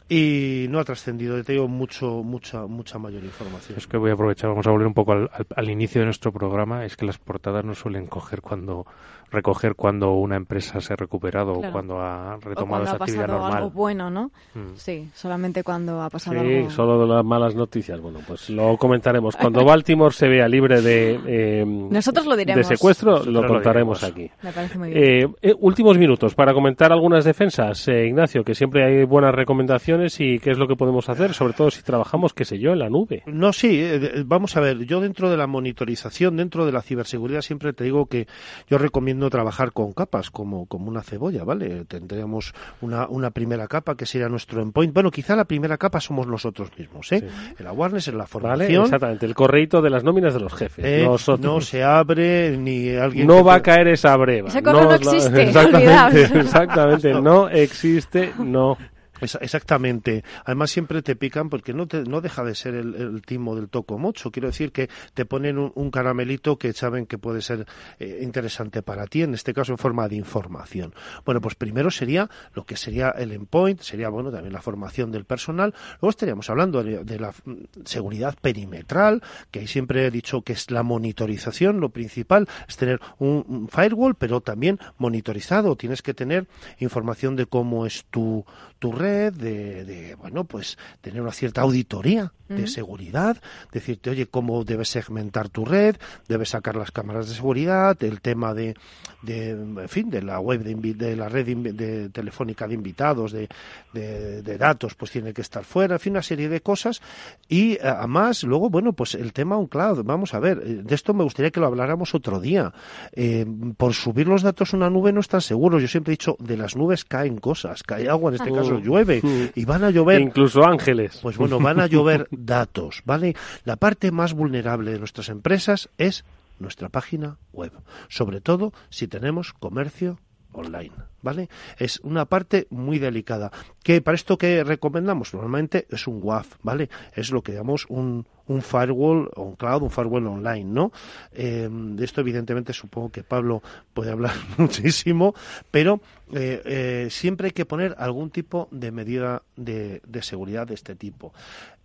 y 0.09 0.66
no 0.70 0.78
ha 0.78 0.85
trascendido, 0.85 1.43
te 1.44 1.52
digo 1.52 1.68
mucho, 1.68 2.22
mucha, 2.22 2.66
mucha 2.66 2.98
mayor 2.98 3.24
información. 3.24 3.76
Es 3.76 3.86
que 3.86 3.98
voy 3.98 4.10
a 4.10 4.14
aprovechar, 4.14 4.48
vamos 4.48 4.66
a 4.66 4.70
volver 4.70 4.86
un 4.86 4.94
poco 4.94 5.12
al, 5.12 5.30
al, 5.55 5.70
inicio 5.70 6.01
de 6.01 6.06
nuestro 6.06 6.32
programa, 6.32 6.86
es 6.86 6.97
que 6.97 7.05
las 7.05 7.18
portadas 7.18 7.64
no 7.64 7.74
suelen 7.74 8.06
coger 8.06 8.40
cuando 8.40 8.86
recoger 9.30 9.74
cuando 9.74 10.12
una 10.12 10.36
empresa 10.36 10.80
se 10.80 10.92
ha 10.92 10.96
recuperado 10.96 11.52
o 11.52 11.72
cuando 11.72 12.00
ha 12.00 12.36
retomado 12.40 12.84
esa 12.84 12.96
actividad 12.96 13.28
normal. 13.28 13.52
algo 13.56 13.70
bueno, 13.70 14.10
¿no? 14.10 14.30
Mm. 14.55 14.74
Sí, 14.76 15.09
solamente 15.14 15.62
cuando 15.62 16.00
ha 16.02 16.09
pasado 16.10 16.40
Sí, 16.40 16.55
algo. 16.56 16.70
solo 16.70 17.00
de 17.00 17.06
las 17.14 17.24
malas 17.24 17.55
noticias. 17.55 18.00
Bueno, 18.00 18.20
pues 18.26 18.48
lo 18.50 18.76
comentaremos. 18.76 19.36
Cuando 19.36 19.64
Baltimore 19.64 20.14
se 20.14 20.28
vea 20.28 20.48
libre 20.48 20.80
de, 20.80 21.20
eh, 21.26 21.64
Nosotros 21.66 22.26
lo 22.26 22.36
diremos. 22.36 22.68
de 22.68 22.76
secuestro, 22.76 23.12
Nosotros 23.12 23.34
lo 23.34 23.46
contaremos 23.46 24.02
aquí. 24.05 24.30
Me 24.42 24.52
parece 24.52 24.78
muy 24.78 24.90
bien. 24.90 25.02
Eh, 25.02 25.26
eh, 25.42 25.55
últimos 25.60 25.98
minutos 25.98 26.34
para 26.34 26.52
comentar 26.55 26.92
algunas 26.92 27.24
defensas, 27.24 27.86
eh, 27.88 28.06
Ignacio, 28.06 28.44
que 28.44 28.55
siempre 28.55 28.84
hay 28.84 29.05
buenas 29.05 29.34
recomendaciones 29.34 30.20
y 30.20 30.38
qué 30.38 30.50
es 30.52 30.59
lo 30.59 30.66
que 30.66 30.76
podemos 30.76 31.09
hacer, 31.09 31.34
sobre 31.34 31.52
todo 31.52 31.70
si 31.70 31.82
trabajamos, 31.82 32.32
qué 32.32 32.44
sé 32.44 32.59
yo, 32.59 32.72
en 32.72 32.78
la 32.78 32.88
nube. 32.88 33.22
No, 33.26 33.52
sí, 33.52 33.80
eh, 33.80 34.22
vamos 34.24 34.56
a 34.56 34.60
ver, 34.60 34.78
yo 34.86 35.00
dentro 35.00 35.28
de 35.30 35.36
la 35.36 35.46
monitorización, 35.46 36.36
dentro 36.36 36.64
de 36.66 36.72
la 36.72 36.82
ciberseguridad, 36.82 37.40
siempre 37.42 37.72
te 37.72 37.84
digo 37.84 38.06
que 38.06 38.26
yo 38.68 38.78
recomiendo 38.78 39.18
trabajar 39.28 39.73
con 39.73 39.93
capas, 39.93 40.31
como, 40.31 40.66
como 40.66 40.89
una 40.89 41.03
cebolla, 41.03 41.43
¿vale? 41.45 41.85
Tendríamos 41.86 42.55
una, 42.81 43.09
una 43.09 43.31
primera 43.31 43.66
capa 43.66 43.97
que 43.97 44.07
sería 44.07 44.28
nuestro 44.28 44.62
endpoint. 44.62 44.95
Bueno, 44.95 45.11
quizá 45.11 45.35
la 45.35 45.45
primera 45.45 45.77
capa 45.77 46.01
somos 46.01 46.27
nosotros 46.27 46.70
mismos, 46.78 47.11
¿eh? 47.12 47.28
El 47.59 47.66
awareness, 47.66 48.09
en 48.09 48.15
la 48.19 48.24
¿Vale? 48.24 48.28
formación. 48.31 48.85
Exactamente, 48.85 49.27
el 49.27 49.35
correíto 49.35 49.82
de 49.82 49.90
las 49.90 50.05
nóminas 50.05 50.32
de 50.35 50.40
los 50.40 50.55
jefes. 50.55 50.85
eh, 50.85 51.03
Nosotros- 51.05 51.55
no 51.55 51.61
se 51.61 51.82
abre 51.82 52.57
ni 52.57 52.90
alguien. 52.95 53.27
No 53.27 53.43
va 53.43 53.55
a 53.57 53.62
caer 53.62 53.89
esa 53.89 54.16
breva. 54.16 54.49
Ese 54.49 54.62
correo 54.62 54.85
no 54.85 54.89
la- 54.90 54.97
existe, 54.97 55.43
Exactamente, 55.49 56.39
exactamente. 56.39 57.12
No 57.20 57.49
existe, 57.49 58.32
no. 58.39 58.78
Exactamente. 59.20 60.24
Además 60.45 60.70
siempre 60.70 61.03
te 61.03 61.16
pican 61.16 61.49
porque 61.51 61.73
no 61.73 61.86
te, 61.86 62.03
no 62.03 62.20
deja 62.20 62.45
de 62.45 62.55
ser 62.55 62.74
el, 62.74 63.23
timo 63.23 63.57
del 63.57 63.69
toco 63.69 63.99
mocho. 63.99 64.31
Quiero 64.31 64.49
decir 64.49 64.73
que 64.73 64.89
te 65.15 65.24
ponen 65.24 65.59
un, 65.59 65.73
un 65.74 65.90
caramelito 65.90 66.59
que 66.59 66.73
saben 66.73 67.07
que 67.07 67.19
puede 67.19 67.43
ser 67.43 67.66
eh, 67.99 68.20
interesante 68.23 68.82
para 68.82 69.07
ti, 69.07 69.23
en 69.23 69.35
este 69.35 69.53
caso 69.55 69.73
en 69.73 69.78
forma 69.78 70.09
de 70.09 70.16
información. 70.16 70.95
Bueno, 71.24 71.40
pues 71.40 71.55
primero 71.55 71.90
sería 71.90 72.28
lo 72.55 72.65
que 72.65 72.77
sería 72.77 73.11
el 73.11 73.32
endpoint, 73.32 73.81
sería 73.81 74.09
bueno 74.09 74.31
también 74.31 74.53
la 74.53 74.62
formación 74.62 75.11
del 75.11 75.24
personal. 75.24 75.74
Luego 76.01 76.11
estaríamos 76.11 76.49
hablando 76.51 76.82
de, 76.82 77.05
de 77.05 77.19
la 77.19 77.32
mm, 77.45 77.55
seguridad 77.85 78.36
perimetral, 78.40 79.23
que 79.51 79.61
ahí 79.61 79.66
siempre 79.66 80.07
he 80.07 80.11
dicho 80.11 80.43
que 80.43 80.53
es 80.53 80.70
la 80.70 80.82
monitorización. 80.82 81.81
Lo 81.81 81.90
principal 81.90 82.49
es 82.69 82.77
tener 82.77 83.01
un, 83.19 83.45
un 83.49 83.69
firewall, 83.69 84.15
pero 84.15 84.40
también 84.40 84.78
monitorizado. 84.99 85.77
Tienes 85.77 86.03
que 86.03 86.15
tener 86.15 86.47
información 86.78 87.36
de 87.36 87.47
cómo 87.47 87.86
es 87.86 88.05
tu, 88.11 88.45
tu 88.78 88.93
red, 88.93 89.07
de, 89.09 89.85
de, 89.85 90.14
bueno, 90.14 90.44
pues 90.44 90.78
tener 91.01 91.20
una 91.20 91.32
cierta 91.32 91.62
auditoría 91.62 92.32
de 92.48 92.66
seguridad, 92.66 93.36
decirte, 93.72 94.10
oye, 94.10 94.26
cómo 94.26 94.64
debes 94.64 94.88
segmentar 94.88 95.48
tu 95.48 95.64
red, 95.64 95.96
debes 96.28 96.50
sacar 96.50 96.76
las 96.76 96.90
cámaras 96.90 97.28
de 97.28 97.34
seguridad, 97.34 98.02
el 98.02 98.20
tema 98.20 98.54
de, 98.54 98.74
de 99.22 99.50
en 99.50 99.88
fin, 99.88 100.10
de 100.10 100.22
la 100.22 100.40
web 100.40 100.62
de, 100.62 101.16
la 101.16 101.28
red 101.28 101.46
de 101.46 102.08
telefónica 102.10 102.66
de 102.66 102.74
invitados, 102.74 103.32
de, 103.32 103.48
de, 103.92 104.58
datos, 104.58 104.94
pues 104.94 105.10
tiene 105.10 105.32
que 105.32 105.42
estar 105.42 105.64
fuera, 105.64 105.94
en 105.96 106.00
fin, 106.00 106.12
una 106.12 106.22
serie 106.22 106.48
de 106.48 106.60
cosas. 106.60 107.00
Y 107.48 107.72
eh, 107.74 107.78
además, 107.82 108.42
luego, 108.44 108.70
bueno, 108.70 108.92
pues 108.92 109.14
el 109.14 109.32
tema 109.32 109.56
un 109.56 109.66
cloud, 109.66 110.02
vamos 110.04 110.34
a 110.34 110.40
ver, 110.40 110.62
eh, 110.64 110.80
de 110.82 110.94
esto 110.94 111.14
me 111.14 111.24
gustaría 111.24 111.50
que 111.50 111.60
lo 111.60 111.66
habláramos 111.66 112.14
otro 112.14 112.40
día. 112.40 112.72
Eh, 113.12 113.46
por 113.76 113.94
subir 113.94 114.26
los 114.26 114.42
datos 114.42 114.72
a 114.72 114.76
una 114.76 114.90
nube 114.90 115.12
no 115.12 115.20
están 115.20 115.40
seguros. 115.40 115.80
Yo 115.82 115.88
siempre 115.88 116.12
he 116.12 116.14
dicho, 116.14 116.36
de 116.38 116.56
las 116.56 116.76
nubes 116.76 117.04
caen 117.04 117.38
cosas, 117.38 117.82
cae 117.82 118.08
agua, 118.08 118.30
en 118.30 118.36
este 118.36 118.50
Mm. 118.50 118.54
caso 118.54 118.78
llueve, 118.78 119.22
y 119.54 119.64
van 119.64 119.84
a 119.84 119.90
llover. 119.90 120.20
Incluso 120.20 120.64
ángeles. 120.64 121.18
Pues 121.22 121.36
bueno, 121.36 121.58
van 121.58 121.80
a 121.80 121.86
llover 121.86 122.26
datos, 122.47 123.02
¿vale? 123.05 123.36
La 123.65 123.77
parte 123.77 124.10
más 124.10 124.35
vulnerable 124.35 124.93
de 124.93 124.98
nuestras 124.98 125.28
empresas 125.28 125.89
es 125.98 126.24
nuestra 126.59 126.89
página 126.89 127.39
web, 127.52 127.73
sobre 128.09 128.40
todo 128.40 128.73
si 128.90 129.09
tenemos 129.09 129.52
comercio 129.52 130.19
online, 130.52 130.94
¿vale? 131.23 131.49
Es 131.78 132.01
una 132.01 132.24
parte 132.27 132.66
muy 132.70 132.99
delicada. 132.99 133.51
Que 133.82 134.01
para 134.01 134.15
esto 134.15 134.39
que 134.39 134.65
recomendamos 134.65 135.35
normalmente 135.35 135.86
es 135.90 136.07
un 136.07 136.20
WAF, 136.23 136.57
¿vale? 136.62 136.89
Es 137.15 137.31
lo 137.31 137.43
que 137.43 137.53
llamamos 137.53 137.86
un, 137.89 138.27
un 138.49 138.62
firewall 138.62 139.31
on 139.36 139.55
cloud, 139.57 139.82
un 139.82 139.90
firewall 139.90 140.27
online, 140.27 140.65
¿no? 140.65 140.93
Eh, 141.32 141.69
de 141.70 142.05
esto 142.05 142.20
evidentemente 142.20 142.73
supongo 142.73 143.11
que 143.11 143.23
Pablo 143.23 143.62
puede 143.95 144.11
hablar 144.11 144.35
muchísimo, 144.59 145.35
pero 145.70 146.01
eh, 146.32 146.62
eh, 146.65 147.09
siempre 147.11 147.47
hay 147.47 147.53
que 147.53 147.66
poner 147.66 147.95
algún 147.99 148.31
tipo 148.31 148.69
de 148.70 148.90
medida 148.90 149.43
de, 149.57 150.03
de 150.07 150.23
seguridad 150.23 150.66
de 150.66 150.74
este 150.74 150.97
tipo. 150.97 151.32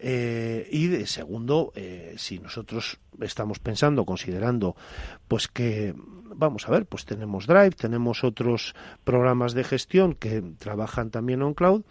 Y 0.05 0.87
de 0.87 1.07
segundo, 1.07 1.71
si 2.17 2.39
nosotros 2.39 2.99
estamos 3.21 3.59
pensando, 3.59 4.03
considerando, 4.03 4.75
pues 5.29 5.47
que, 5.47 5.95
vamos 6.35 6.67
a 6.67 6.71
ver, 6.71 6.85
pues 6.85 7.05
tenemos 7.05 7.47
Drive, 7.47 7.71
tenemos 7.71 8.25
otros 8.25 8.75
programas 9.05 9.32
de 9.53 9.63
gestión 9.63 10.13
que 10.13 10.41
trabajan 10.57 11.09
también 11.09 11.41
on 11.41 11.53
cloud, 11.53 11.83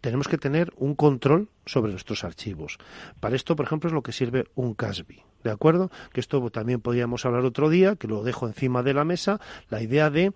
tenemos 0.00 0.28
que 0.28 0.38
tener 0.38 0.72
un 0.76 0.94
control 0.94 1.48
sobre 1.66 1.92
nuestros 1.92 2.24
archivos. 2.24 2.78
Para 3.20 3.36
esto, 3.36 3.56
por 3.56 3.66
ejemplo, 3.66 3.88
es 3.88 3.94
lo 3.94 4.02
que 4.02 4.12
sirve 4.12 4.46
un 4.54 4.74
CASB. 4.74 5.22
¿De 5.44 5.50
acuerdo? 5.50 5.90
Que 6.12 6.20
esto 6.20 6.50
también 6.50 6.80
podríamos 6.80 7.24
hablar 7.24 7.44
otro 7.44 7.68
día, 7.68 7.96
que 7.96 8.08
lo 8.08 8.22
dejo 8.22 8.46
encima 8.46 8.82
de 8.82 8.94
la 8.94 9.04
mesa, 9.04 9.40
la 9.70 9.80
idea 9.82 10.10
de 10.10 10.32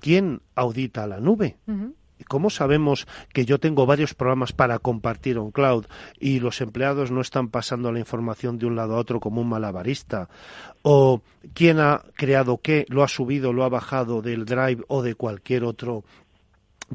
quién 0.00 0.42
audita 0.54 1.06
la 1.06 1.20
nube. 1.20 1.56
¿Cómo 2.28 2.50
sabemos 2.50 3.06
que 3.32 3.44
yo 3.44 3.60
tengo 3.60 3.86
varios 3.86 4.14
programas 4.14 4.52
para 4.52 4.78
compartir 4.78 5.38
on 5.38 5.50
cloud 5.50 5.86
y 6.18 6.40
los 6.40 6.60
empleados 6.60 7.10
no 7.10 7.20
están 7.20 7.48
pasando 7.48 7.92
la 7.92 7.98
información 7.98 8.58
de 8.58 8.66
un 8.66 8.74
lado 8.74 8.96
a 8.96 8.98
otro 8.98 9.20
como 9.20 9.42
un 9.42 9.48
malabarista? 9.48 10.28
¿O 10.82 11.20
quién 11.54 11.78
ha 11.78 12.02
creado 12.14 12.58
qué, 12.58 12.86
lo 12.88 13.02
ha 13.02 13.08
subido, 13.08 13.52
lo 13.52 13.64
ha 13.64 13.68
bajado 13.68 14.22
del 14.22 14.44
Drive 14.44 14.82
o 14.88 15.02
de 15.02 15.14
cualquier 15.14 15.64
otro 15.64 16.04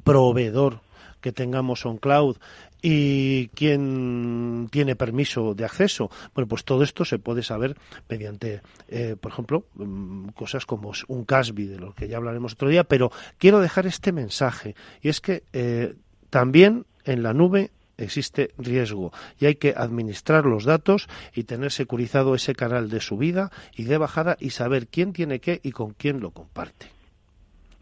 proveedor 0.03 0.81
que 1.21 1.31
tengamos 1.31 1.85
on 1.85 1.97
cloud 1.97 2.37
y 2.81 3.47
quién 3.49 4.67
tiene 4.71 4.95
permiso 4.95 5.53
de 5.53 5.65
acceso. 5.65 6.09
Bueno, 6.33 6.47
pues 6.47 6.63
todo 6.63 6.83
esto 6.83 7.05
se 7.05 7.19
puede 7.19 7.43
saber 7.43 7.77
mediante, 8.09 8.61
eh, 8.87 9.15
por 9.19 9.31
ejemplo, 9.31 9.65
mm, 9.75 10.29
cosas 10.29 10.65
como 10.65 10.91
un 11.07 11.25
CASB, 11.25 11.67
de 11.67 11.79
lo 11.79 11.93
que 11.93 12.07
ya 12.07 12.17
hablaremos 12.17 12.53
otro 12.53 12.69
día, 12.69 12.83
pero 12.83 13.11
quiero 13.37 13.59
dejar 13.59 13.85
este 13.85 14.11
mensaje 14.11 14.75
y 15.01 15.09
es 15.09 15.21
que 15.21 15.43
eh, 15.53 15.95
también 16.29 16.85
en 17.05 17.23
la 17.23 17.33
nube 17.33 17.71
existe 17.97 18.51
riesgo 18.57 19.11
y 19.39 19.45
hay 19.45 19.55
que 19.55 19.73
administrar 19.75 20.45
los 20.45 20.65
datos 20.65 21.07
y 21.35 21.43
tener 21.43 21.71
securizado 21.71 22.35
ese 22.35 22.55
canal 22.55 22.89
de 22.89 22.99
subida 22.99 23.51
y 23.75 23.83
de 23.83 23.97
bajada 23.97 24.37
y 24.39 24.51
saber 24.51 24.87
quién 24.87 25.13
tiene 25.13 25.39
qué 25.39 25.59
y 25.63 25.71
con 25.71 25.93
quién 25.93 26.19
lo 26.19 26.31
comparte. 26.31 27.00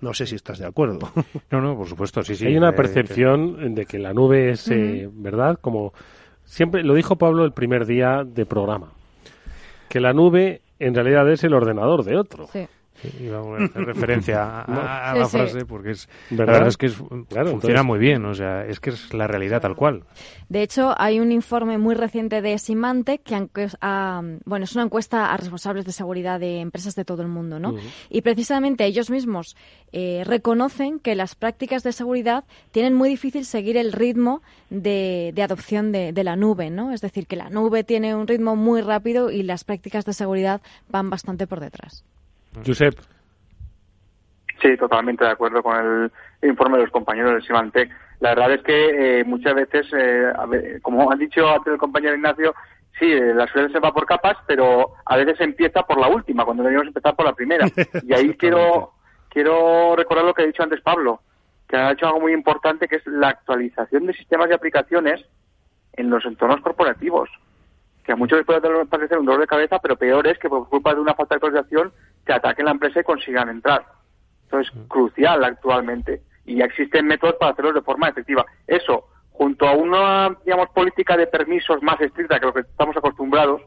No 0.02 0.14
sé 0.14 0.26
si 0.26 0.36
estás 0.36 0.60
de 0.60 0.66
acuerdo. 0.66 1.12
No, 1.52 1.62
no, 1.62 1.76
por 1.78 1.88
supuesto, 1.88 2.24
sí, 2.24 2.36
sí. 2.36 2.46
Hay 2.48 2.58
una 2.58 2.70
Eh, 2.70 2.74
percepción 2.74 3.74
de 3.76 3.86
que 3.86 4.00
la 4.00 4.14
nube 4.14 4.52
es, 4.52 4.70
eh, 4.70 5.10
¿verdad? 5.12 5.58
Como 5.60 5.94
siempre 6.46 6.84
lo 6.84 6.94
dijo 6.94 7.16
Pablo 7.18 7.44
el 7.46 7.52
primer 7.54 7.86
día 7.86 8.24
de 8.26 8.46
programa, 8.46 8.92
que 9.90 10.00
la 10.00 10.14
nube 10.14 10.62
en 10.80 10.96
realidad 10.96 11.30
es 11.32 11.44
el 11.44 11.54
ordenador 11.54 12.04
de 12.04 12.16
otro. 12.18 12.48
Sí. 12.54 12.68
Sí, 13.02 13.10
iba 13.22 13.38
a 13.40 13.64
hacer 13.64 13.86
referencia 13.86 14.44
a, 14.44 14.62
a- 14.64 15.12
a 15.12 15.14
Sí, 15.14 15.20
la 15.20 15.26
sí. 15.26 15.38
frase 15.38 15.66
porque 15.66 15.92
es 15.92 16.10
la 16.32 16.38
¿Verdad? 16.38 16.54
verdad 16.54 16.68
es 16.68 16.78
que 16.78 16.86
es- 16.88 16.96
Claro, 16.96 17.52
funciona 17.52 17.52
entonces- 17.52 17.86
muy 17.86 18.00
bien, 18.00 18.26
o 18.26 18.34
sea, 18.34 18.66
es 18.66 18.80
que 18.80 18.90
es 18.90 19.14
la 19.14 19.28
realidad 19.28 19.62
tal 19.62 19.76
cual. 19.76 20.04
De 20.50 20.62
hecho, 20.64 20.94
hay 21.00 21.20
un 21.20 21.32
informe 21.32 21.78
muy 21.78 21.96
reciente 21.96 22.42
de 22.42 22.58
Symantec 22.58 23.24
que 23.24 23.36
encues- 23.36 23.78
ha- 23.82 24.22
bueno, 24.46 24.66
es 24.66 24.74
una 24.76 24.84
encuesta 24.84 25.32
a 25.34 25.38
responsables 25.38 25.86
de 25.86 25.92
seguridad 25.94 26.40
de 26.40 26.60
empresas 26.60 26.96
de 26.96 27.06
todo 27.06 27.22
el 27.22 27.28
mundo, 27.30 27.60
¿no? 27.60 27.74
Y 28.10 28.22
precisamente 28.22 28.86
ellos 28.86 29.10
mismos 29.10 29.56
eh, 29.92 30.24
reconocen 30.26 31.00
que 31.00 31.16
las 31.16 31.36
prácticas 31.36 31.82
de 31.84 31.94
seguridad 31.94 32.44
tienen 32.72 32.94
muy 32.96 33.10
difícil 33.10 33.46
seguir 33.46 33.76
el 33.78 33.92
ritmo 33.94 34.42
de, 34.70 35.32
de 35.34 35.42
adopción 35.44 35.92
de, 35.92 36.12
de 36.14 36.24
la 36.24 36.36
nube, 36.36 36.70
¿no? 36.70 36.92
Es 36.92 37.02
decir, 37.02 37.26
que 37.28 37.36
la 37.36 37.50
nube 37.50 37.84
tiene 37.84 38.14
un 38.14 38.28
ritmo 38.28 38.56
muy 38.56 38.82
rápido 38.82 39.32
y 39.32 39.42
las 39.44 39.64
prácticas 39.64 40.06
de 40.06 40.14
seguridad 40.14 40.62
van 40.90 41.10
bastante 41.10 41.48
por 41.48 41.60
detrás. 41.60 42.04
Josep. 42.66 42.96
Sí, 44.62 44.76
totalmente 44.78 45.24
de 45.24 45.32
acuerdo 45.32 45.64
con 45.64 45.76
el 45.78 46.50
informe 46.50 46.78
de 46.78 46.84
los 46.84 46.92
compañeros 46.92 47.34
de 47.34 47.42
Symantec. 47.42 47.90
La 48.20 48.30
verdad 48.30 48.54
es 48.54 48.64
que 48.64 49.20
eh, 49.20 49.24
muchas 49.24 49.56
veces, 49.56 49.88
eh, 49.94 50.32
a 50.36 50.46
ver, 50.46 50.82
como 50.82 51.12
ha 51.12 51.16
dicho 51.16 51.48
antes 51.48 51.74
el 51.74 51.80
compañero 51.80 52.16
Ignacio, 52.16 52.54
sí, 53.00 53.06
eh, 53.06 53.34
la 53.34 53.48
seguridad 53.48 53.72
se 53.72 53.80
va 53.80 53.94
por 53.94 54.06
capas, 54.06 54.38
pero 54.46 54.96
a 55.06 55.16
veces 55.16 55.40
empieza 55.40 55.84
por 55.84 56.00
la 56.00 56.10
última, 56.10 56.44
cuando 56.44 56.64
deberíamos 56.64 56.88
empezar 56.88 57.16
por 57.16 57.26
la 57.26 57.34
primera. 57.34 57.66
Y 58.04 58.14
ahí 58.14 58.34
quiero, 58.36 58.92
quiero 59.30 59.96
recordar 59.96 60.26
lo 60.26 60.34
que 60.34 60.44
ha 60.44 60.48
dicho 60.48 60.64
antes 60.64 60.82
Pablo, 60.82 61.22
que 61.68 61.78
ha 61.78 61.92
hecho 61.92 62.08
algo 62.08 62.20
muy 62.20 62.34
importante, 62.34 62.88
que 62.88 62.98
es 62.98 63.08
la 63.08 63.30
actualización 63.30 64.08
de 64.08 64.14
sistemas 64.14 64.50
y 64.50 64.54
aplicaciones 64.54 65.24
en 65.94 66.10
los 66.10 66.26
entornos 66.26 66.60
corporativos 66.62 67.30
que 68.10 68.14
a 68.14 68.16
muchos 68.16 68.40
les 68.40 68.46
puede 68.48 68.60
parecer 68.88 69.20
un 69.20 69.26
dolor 69.28 69.42
de 69.42 69.46
cabeza, 69.46 69.78
pero 69.78 69.96
peor 69.96 70.26
es 70.26 70.40
que 70.40 70.50
por 70.50 70.68
culpa 70.68 70.96
de 70.96 71.00
una 71.00 71.14
falta 71.14 71.36
de 71.36 71.46
actualización 71.46 71.94
te 72.26 72.34
ataquen 72.34 72.66
la 72.66 72.72
empresa 72.72 73.02
y 73.02 73.04
consigan 73.04 73.50
entrar. 73.50 73.86
Eso 74.48 74.60
es 74.62 74.72
crucial 74.88 75.44
actualmente 75.44 76.24
y 76.44 76.56
ya 76.56 76.66
existen 76.66 77.06
métodos 77.06 77.36
para 77.36 77.52
hacerlo 77.52 77.72
de 77.72 77.84
forma 77.84 78.10
efectiva. 78.10 78.48
Eso, 78.66 79.06
junto 79.30 79.68
a 79.68 79.74
una, 79.74 80.36
digamos, 80.44 80.70
política 80.70 81.16
de 81.18 81.28
permisos 81.28 81.84
más 81.84 82.02
estricta 82.02 82.40
que 82.40 82.48
lo 82.48 82.54
que 82.56 82.62
estamos 82.62 82.98
acostumbrados, 82.98 83.62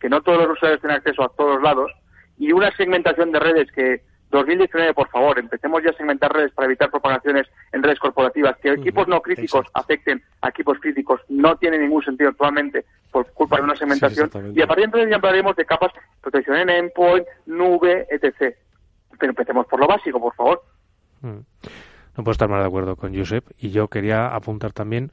que 0.00 0.08
no 0.08 0.22
todos 0.22 0.38
los 0.38 0.56
usuarios 0.56 0.80
tienen 0.80 0.96
acceso 0.96 1.22
a 1.22 1.28
todos 1.36 1.60
lados, 1.60 1.92
y 2.38 2.50
una 2.52 2.74
segmentación 2.74 3.30
de 3.30 3.40
redes 3.40 3.70
que 3.72 4.00
2019, 4.32 4.94
por 4.94 5.08
favor, 5.08 5.38
empecemos 5.38 5.82
ya 5.84 5.90
a 5.90 5.92
segmentar 5.92 6.32
redes 6.32 6.52
para 6.52 6.66
evitar 6.66 6.90
propagaciones 6.90 7.46
en 7.70 7.82
redes 7.82 7.98
corporativas. 7.98 8.56
Que 8.58 8.70
equipos 8.70 9.06
no 9.06 9.20
críticos 9.20 9.66
afecten 9.74 10.22
a 10.40 10.48
equipos 10.48 10.78
críticos 10.80 11.20
no 11.28 11.56
tiene 11.56 11.78
ningún 11.78 12.02
sentido 12.02 12.30
actualmente 12.30 12.84
por 13.10 13.30
culpa 13.32 13.56
de 13.58 13.62
una 13.62 13.76
segmentación. 13.76 14.30
y 14.54 14.62
a 14.62 14.66
partir 14.66 14.82
de 14.82 14.84
entonces 14.86 15.10
ya 15.10 15.16
hablaremos 15.16 15.54
de 15.54 15.66
capas, 15.66 15.92
protección 16.20 16.56
en 16.56 16.70
endpoint, 16.70 17.26
nube, 17.46 18.06
etc. 18.10 18.56
Pero 19.18 19.30
empecemos 19.30 19.66
por 19.66 19.78
lo 19.78 19.86
básico, 19.86 20.18
por 20.18 20.34
favor. 20.34 20.62
Mm. 21.20 21.40
No 22.16 22.24
puedo 22.24 22.32
estar 22.32 22.48
más 22.48 22.60
de 22.60 22.66
acuerdo 22.66 22.96
con 22.96 23.14
Josep. 23.14 23.44
Y 23.58 23.70
yo 23.70 23.88
quería 23.88 24.34
apuntar 24.34 24.72
también 24.72 25.12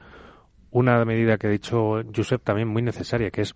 una 0.70 1.04
medida 1.04 1.36
que 1.36 1.46
ha 1.46 1.50
dicho 1.50 2.02
Josep 2.14 2.42
también 2.42 2.68
muy 2.68 2.82
necesaria, 2.82 3.30
que 3.30 3.42
es 3.42 3.54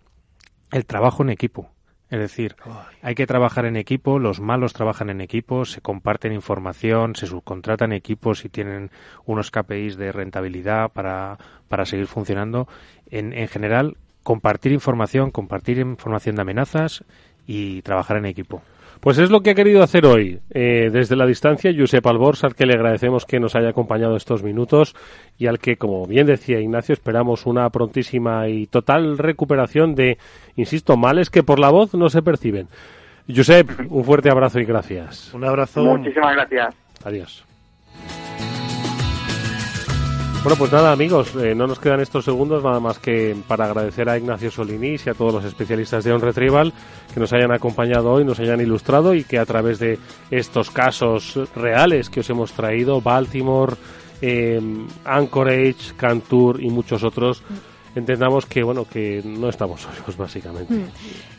el 0.71 0.85
trabajo 0.85 1.23
en 1.23 1.31
equipo. 1.31 1.74
Es 2.15 2.21
decir, 2.21 2.55
hay 3.03 3.17
que 3.17 3.27
trabajar 3.27 3.65
en 3.65 3.77
equipo, 3.77 4.21
los 4.21 4.39
malos 4.39 4.73
trabajan 4.73 5.11
en 5.11 5.21
equipo, 5.21 5.65
se 5.65 5.81
comparten 5.81 6.33
información, 6.33 7.17
se 7.17 7.27
subcontratan 7.27 7.93
equipos 7.93 8.45
y 8.45 8.49
tienen 8.49 8.93
unos 9.25 9.51
KPIs 9.51 9.97
de 9.97 10.13
rentabilidad 10.13 10.93
para, 10.93 11.39
para 11.67 11.85
seguir 11.85 12.07
funcionando. 12.07 12.69
En, 13.11 13.33
en 13.33 13.49
general, 13.49 13.97
compartir 14.23 14.71
información, 14.71 15.33
compartir 15.33 15.79
información 15.79 16.37
de 16.37 16.43
amenazas 16.43 17.03
y 17.49 17.83
trabajar 17.83 18.19
en 18.19 18.27
equipo. 18.27 18.63
Pues 19.05 19.19
es 19.19 19.31
lo 19.31 19.43
que 19.43 19.51
ha 19.51 19.55
querido 19.55 19.83
hacer 19.83 20.07
hoy, 20.07 20.41
eh, 20.49 20.89
desde 20.91 21.15
la 21.15 21.27
distancia, 21.27 21.71
Josep 21.77 22.07
Albors, 22.07 22.43
al 22.43 22.55
que 22.55 22.65
le 22.65 22.73
agradecemos 22.73 23.27
que 23.27 23.39
nos 23.39 23.55
haya 23.55 23.69
acompañado 23.69 24.17
estos 24.17 24.43
minutos 24.43 24.97
y 25.37 25.47
al 25.47 25.59
que, 25.59 25.77
como 25.77 26.07
bien 26.07 26.27
decía 26.27 26.59
Ignacio, 26.59 26.95
esperamos 26.95 27.45
una 27.45 27.69
prontísima 27.69 28.49
y 28.49 28.67
total 28.67 29.19
recuperación 29.19 29.95
de, 29.95 30.17
insisto, 30.57 30.97
males 30.97 31.29
que 31.29 31.43
por 31.43 31.59
la 31.59 31.69
voz 31.69 31.93
no 31.93 32.09
se 32.09 32.23
perciben. 32.23 32.69
Josep, 33.29 33.69
un 33.91 34.05
fuerte 34.05 34.31
abrazo 34.31 34.59
y 34.59 34.65
gracias. 34.65 35.35
Un 35.35 35.45
abrazo. 35.45 35.85
Muchísimas 35.85 36.33
gracias. 36.35 36.75
Adiós. 37.05 37.45
Bueno, 40.45 40.59
pues 40.59 40.73
nada, 40.73 40.93
amigos, 40.93 41.35
eh, 41.37 41.55
no 41.55 41.67
nos 41.67 41.79
quedan 41.79 42.01
estos 42.01 42.27
segundos 42.27 42.63
nada 42.63 42.79
más 42.79 42.99
que 42.99 43.35
para 43.49 43.65
agradecer 43.65 44.11
a 44.11 44.19
Ignacio 44.19 44.51
Solinís 44.51 45.07
y 45.07 45.09
a 45.09 45.15
todos 45.15 45.33
los 45.33 45.45
especialistas 45.47 46.05
de 46.05 46.13
On 46.13 46.21
Retrieval 46.21 46.71
que 47.15 47.19
nos 47.19 47.33
hayan 47.33 47.51
acompañado 47.51 48.13
hoy, 48.13 48.27
nos 48.27 48.39
hayan 48.41 48.61
ilustrado 48.61 49.15
y 49.15 49.25
que 49.25 49.39
a 49.39 49.47
través 49.47 49.79
de 49.79 49.99
estos 50.31 50.71
casos 50.71 51.41
reales 51.57 52.11
que 52.11 52.21
os 52.21 52.29
hemos 52.29 52.53
traído, 52.53 53.01
Baltimore, 53.01 53.73
eh, 54.21 54.61
Anchorage, 55.07 55.95
Cantur 55.97 56.63
y 56.63 56.69
muchos 56.69 57.05
otros, 57.05 57.43
entendamos 57.95 58.47
que 58.47 58.63
bueno 58.63 58.85
que 58.85 59.23
no 59.25 59.49
estamos 59.49 59.83
solos 59.83 60.17
básicamente. 60.17 60.75
Mm. 60.75 60.87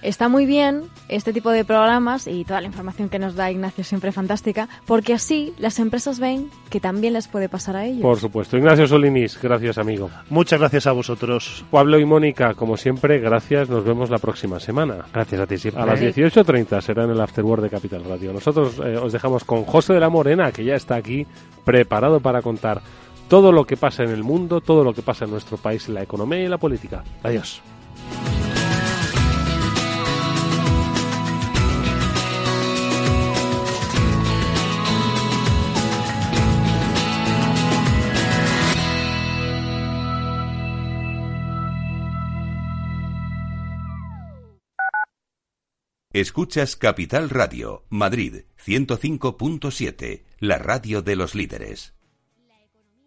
Está 0.01 0.29
muy 0.29 0.45
bien 0.45 0.83
este 1.09 1.33
tipo 1.33 1.51
de 1.51 1.65
programas 1.65 2.27
y 2.27 2.43
toda 2.45 2.61
la 2.61 2.67
información 2.67 3.09
que 3.09 3.19
nos 3.19 3.35
da 3.35 3.51
Ignacio 3.51 3.83
siempre 3.83 4.11
fantástica, 4.11 4.69
porque 4.85 5.13
así 5.13 5.53
las 5.57 5.79
empresas 5.79 6.19
ven 6.19 6.49
que 6.69 6.79
también 6.79 7.13
les 7.13 7.27
puede 7.27 7.49
pasar 7.49 7.75
a 7.75 7.85
ellos. 7.85 8.01
Por 8.01 8.19
supuesto. 8.19 8.57
Ignacio 8.57 8.87
Solinis, 8.87 9.39
gracias 9.41 9.77
amigo. 9.77 10.09
Muchas 10.29 10.59
gracias 10.59 10.87
a 10.87 10.91
vosotros. 10.91 11.65
Pablo 11.71 11.99
y 11.99 12.05
Mónica, 12.05 12.53
como 12.53 12.77
siempre, 12.77 13.19
gracias. 13.19 13.69
Nos 13.69 13.83
vemos 13.83 14.09
la 14.09 14.17
próxima 14.17 14.59
semana. 14.59 15.05
Gracias 15.13 15.41
a 15.41 15.47
ti 15.47 15.57
siempre. 15.57 15.83
A 15.83 15.85
las 15.85 15.99
18.30 15.99 16.81
será 16.81 17.03
en 17.03 17.11
el 17.11 17.21
Afterword 17.21 17.63
de 17.63 17.69
Capital 17.69 18.03
Radio. 18.03 18.33
Nosotros 18.33 18.79
eh, 18.83 18.97
os 18.97 19.11
dejamos 19.11 19.43
con 19.43 19.63
José 19.63 19.93
de 19.93 19.99
la 19.99 20.09
Morena, 20.09 20.51
que 20.51 20.63
ya 20.63 20.75
está 20.75 20.95
aquí 20.95 21.25
preparado 21.63 22.19
para 22.19 22.41
contar 22.41 22.81
todo 23.27 23.51
lo 23.51 23.65
que 23.65 23.77
pasa 23.77 24.03
en 24.03 24.09
el 24.09 24.23
mundo, 24.23 24.61
todo 24.61 24.83
lo 24.83 24.93
que 24.93 25.01
pasa 25.01 25.25
en 25.25 25.31
nuestro 25.31 25.57
país, 25.57 25.87
en 25.87 25.95
la 25.95 26.03
economía 26.03 26.43
y 26.43 26.47
la 26.47 26.57
política. 26.57 27.03
Adiós. 27.23 27.61
Escuchas 46.15 46.77
Capital 46.77 47.29
Radio, 47.29 47.83
Madrid 47.89 48.45
105.7, 48.65 50.23
la 50.39 50.57
radio 50.57 51.01
de 51.01 51.17
los 51.17 51.35
líderes. 51.35 51.93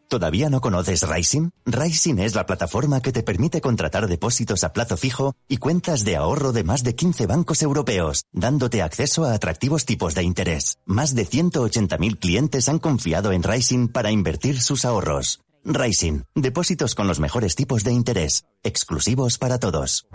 ¿Todavía 0.09 0.49
no 0.49 0.63
conoces 0.63 1.07
Rising? 1.07 1.51
Rising 1.67 2.19
es 2.19 2.35
la 2.35 2.47
plataforma 2.47 3.03
que 3.03 3.13
te 3.13 3.23
permite 3.23 3.61
contratar 3.61 4.09
depósitos 4.09 4.65
a 4.65 4.73
plazo 4.73 4.97
fijo 4.97 5.35
y 5.49 5.59
cuentas 5.59 6.03
de 6.03 6.17
ahorro 6.17 6.53
de 6.53 6.65
más 6.65 6.83
de 6.83 6.95
15 6.95 7.27
bancos 7.27 7.61
europeos, 7.61 8.25
dándote 8.33 8.81
acceso 8.81 9.27
a 9.27 9.35
atractivos 9.35 9.85
tipos 9.85 10.15
de 10.15 10.23
interés. 10.23 10.79
Más 10.87 11.15
de 11.15 11.27
180.000 11.27 12.19
clientes 12.19 12.71
han 12.71 12.79
confiado 12.79 13.33
en 13.33 13.43
Rising 13.43 13.89
para 13.89 14.11
invertir 14.11 14.63
sus 14.63 14.87
ahorros. 14.87 15.41
Rising, 15.65 16.23
depósitos 16.35 16.95
con 16.95 17.07
los 17.07 17.21
mejores 17.21 17.55
tipos 17.55 17.85
de 17.85 17.93
interés, 17.93 18.47
exclusivos 18.63 19.37
para 19.37 19.59
todos. 19.59 20.07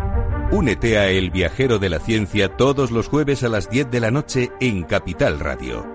Únete 0.52 0.98
a 0.98 1.10
El 1.10 1.30
Viajero 1.30 1.78
de 1.78 1.90
la 1.90 2.00
Ciencia 2.00 2.58
todos 2.58 2.90
los 2.90 3.10
jueves 3.10 3.44
a 3.44 3.50
las 3.50 3.70
10 3.70 3.92
de 3.92 4.00
la 4.00 4.10
noche 4.10 4.52
en 4.60 4.84
Capital 4.84 5.40
Radio. 5.40 5.86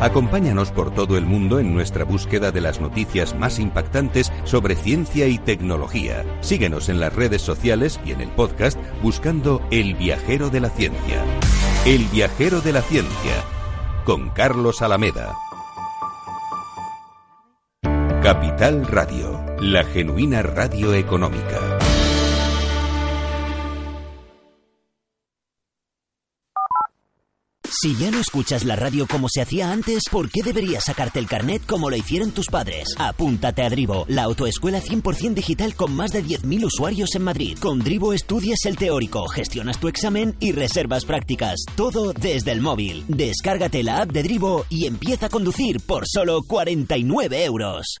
Acompáñanos 0.00 0.72
por 0.72 0.94
todo 0.94 1.18
el 1.18 1.26
mundo 1.26 1.60
en 1.60 1.74
nuestra 1.74 2.04
búsqueda 2.04 2.52
de 2.52 2.62
las 2.62 2.80
noticias 2.80 3.34
más 3.34 3.58
impactantes 3.58 4.32
sobre 4.44 4.74
ciencia 4.74 5.28
y 5.28 5.36
tecnología. 5.36 6.24
Síguenos 6.40 6.88
en 6.88 7.00
las 7.00 7.14
redes 7.14 7.42
sociales 7.42 8.00
y 8.04 8.12
en 8.12 8.22
el 8.22 8.30
podcast 8.30 8.78
buscando 9.02 9.60
El 9.70 9.94
Viajero 9.94 10.48
de 10.48 10.60
la 10.60 10.70
Ciencia. 10.70 11.22
El 11.84 12.06
Viajero 12.06 12.62
de 12.62 12.72
la 12.72 12.80
Ciencia, 12.80 13.44
con 14.04 14.30
Carlos 14.30 14.80
Alameda. 14.80 15.34
Capital 18.22 18.86
Radio, 18.86 19.44
la 19.60 19.84
genuina 19.84 20.40
radio 20.42 20.94
económica. 20.94 21.79
Si 27.72 27.94
ya 27.96 28.10
no 28.10 28.18
escuchas 28.18 28.64
la 28.64 28.74
radio 28.74 29.06
como 29.06 29.28
se 29.28 29.42
hacía 29.42 29.70
antes, 29.70 30.02
¿por 30.10 30.28
qué 30.28 30.42
deberías 30.42 30.84
sacarte 30.84 31.20
el 31.20 31.28
carnet 31.28 31.64
como 31.66 31.88
lo 31.88 31.94
hicieron 31.94 32.32
tus 32.32 32.48
padres? 32.48 32.88
Apúntate 32.98 33.62
a 33.62 33.70
Drivo, 33.70 34.06
la 34.08 34.24
autoescuela 34.24 34.80
100% 34.80 35.34
digital 35.34 35.76
con 35.76 35.94
más 35.94 36.10
de 36.10 36.24
10.000 36.24 36.64
usuarios 36.64 37.14
en 37.14 37.22
Madrid. 37.22 37.56
Con 37.60 37.78
Drivo 37.78 38.12
estudias 38.12 38.64
el 38.64 38.76
teórico, 38.76 39.28
gestionas 39.28 39.78
tu 39.78 39.86
examen 39.86 40.34
y 40.40 40.50
reservas 40.50 41.04
prácticas. 41.04 41.60
Todo 41.76 42.12
desde 42.12 42.50
el 42.50 42.60
móvil. 42.60 43.04
Descárgate 43.06 43.84
la 43.84 44.02
app 44.02 44.10
de 44.10 44.24
Drivo 44.24 44.66
y 44.68 44.86
empieza 44.86 45.26
a 45.26 45.30
conducir 45.30 45.80
por 45.80 46.08
solo 46.08 46.42
49 46.42 47.44
euros. 47.44 48.00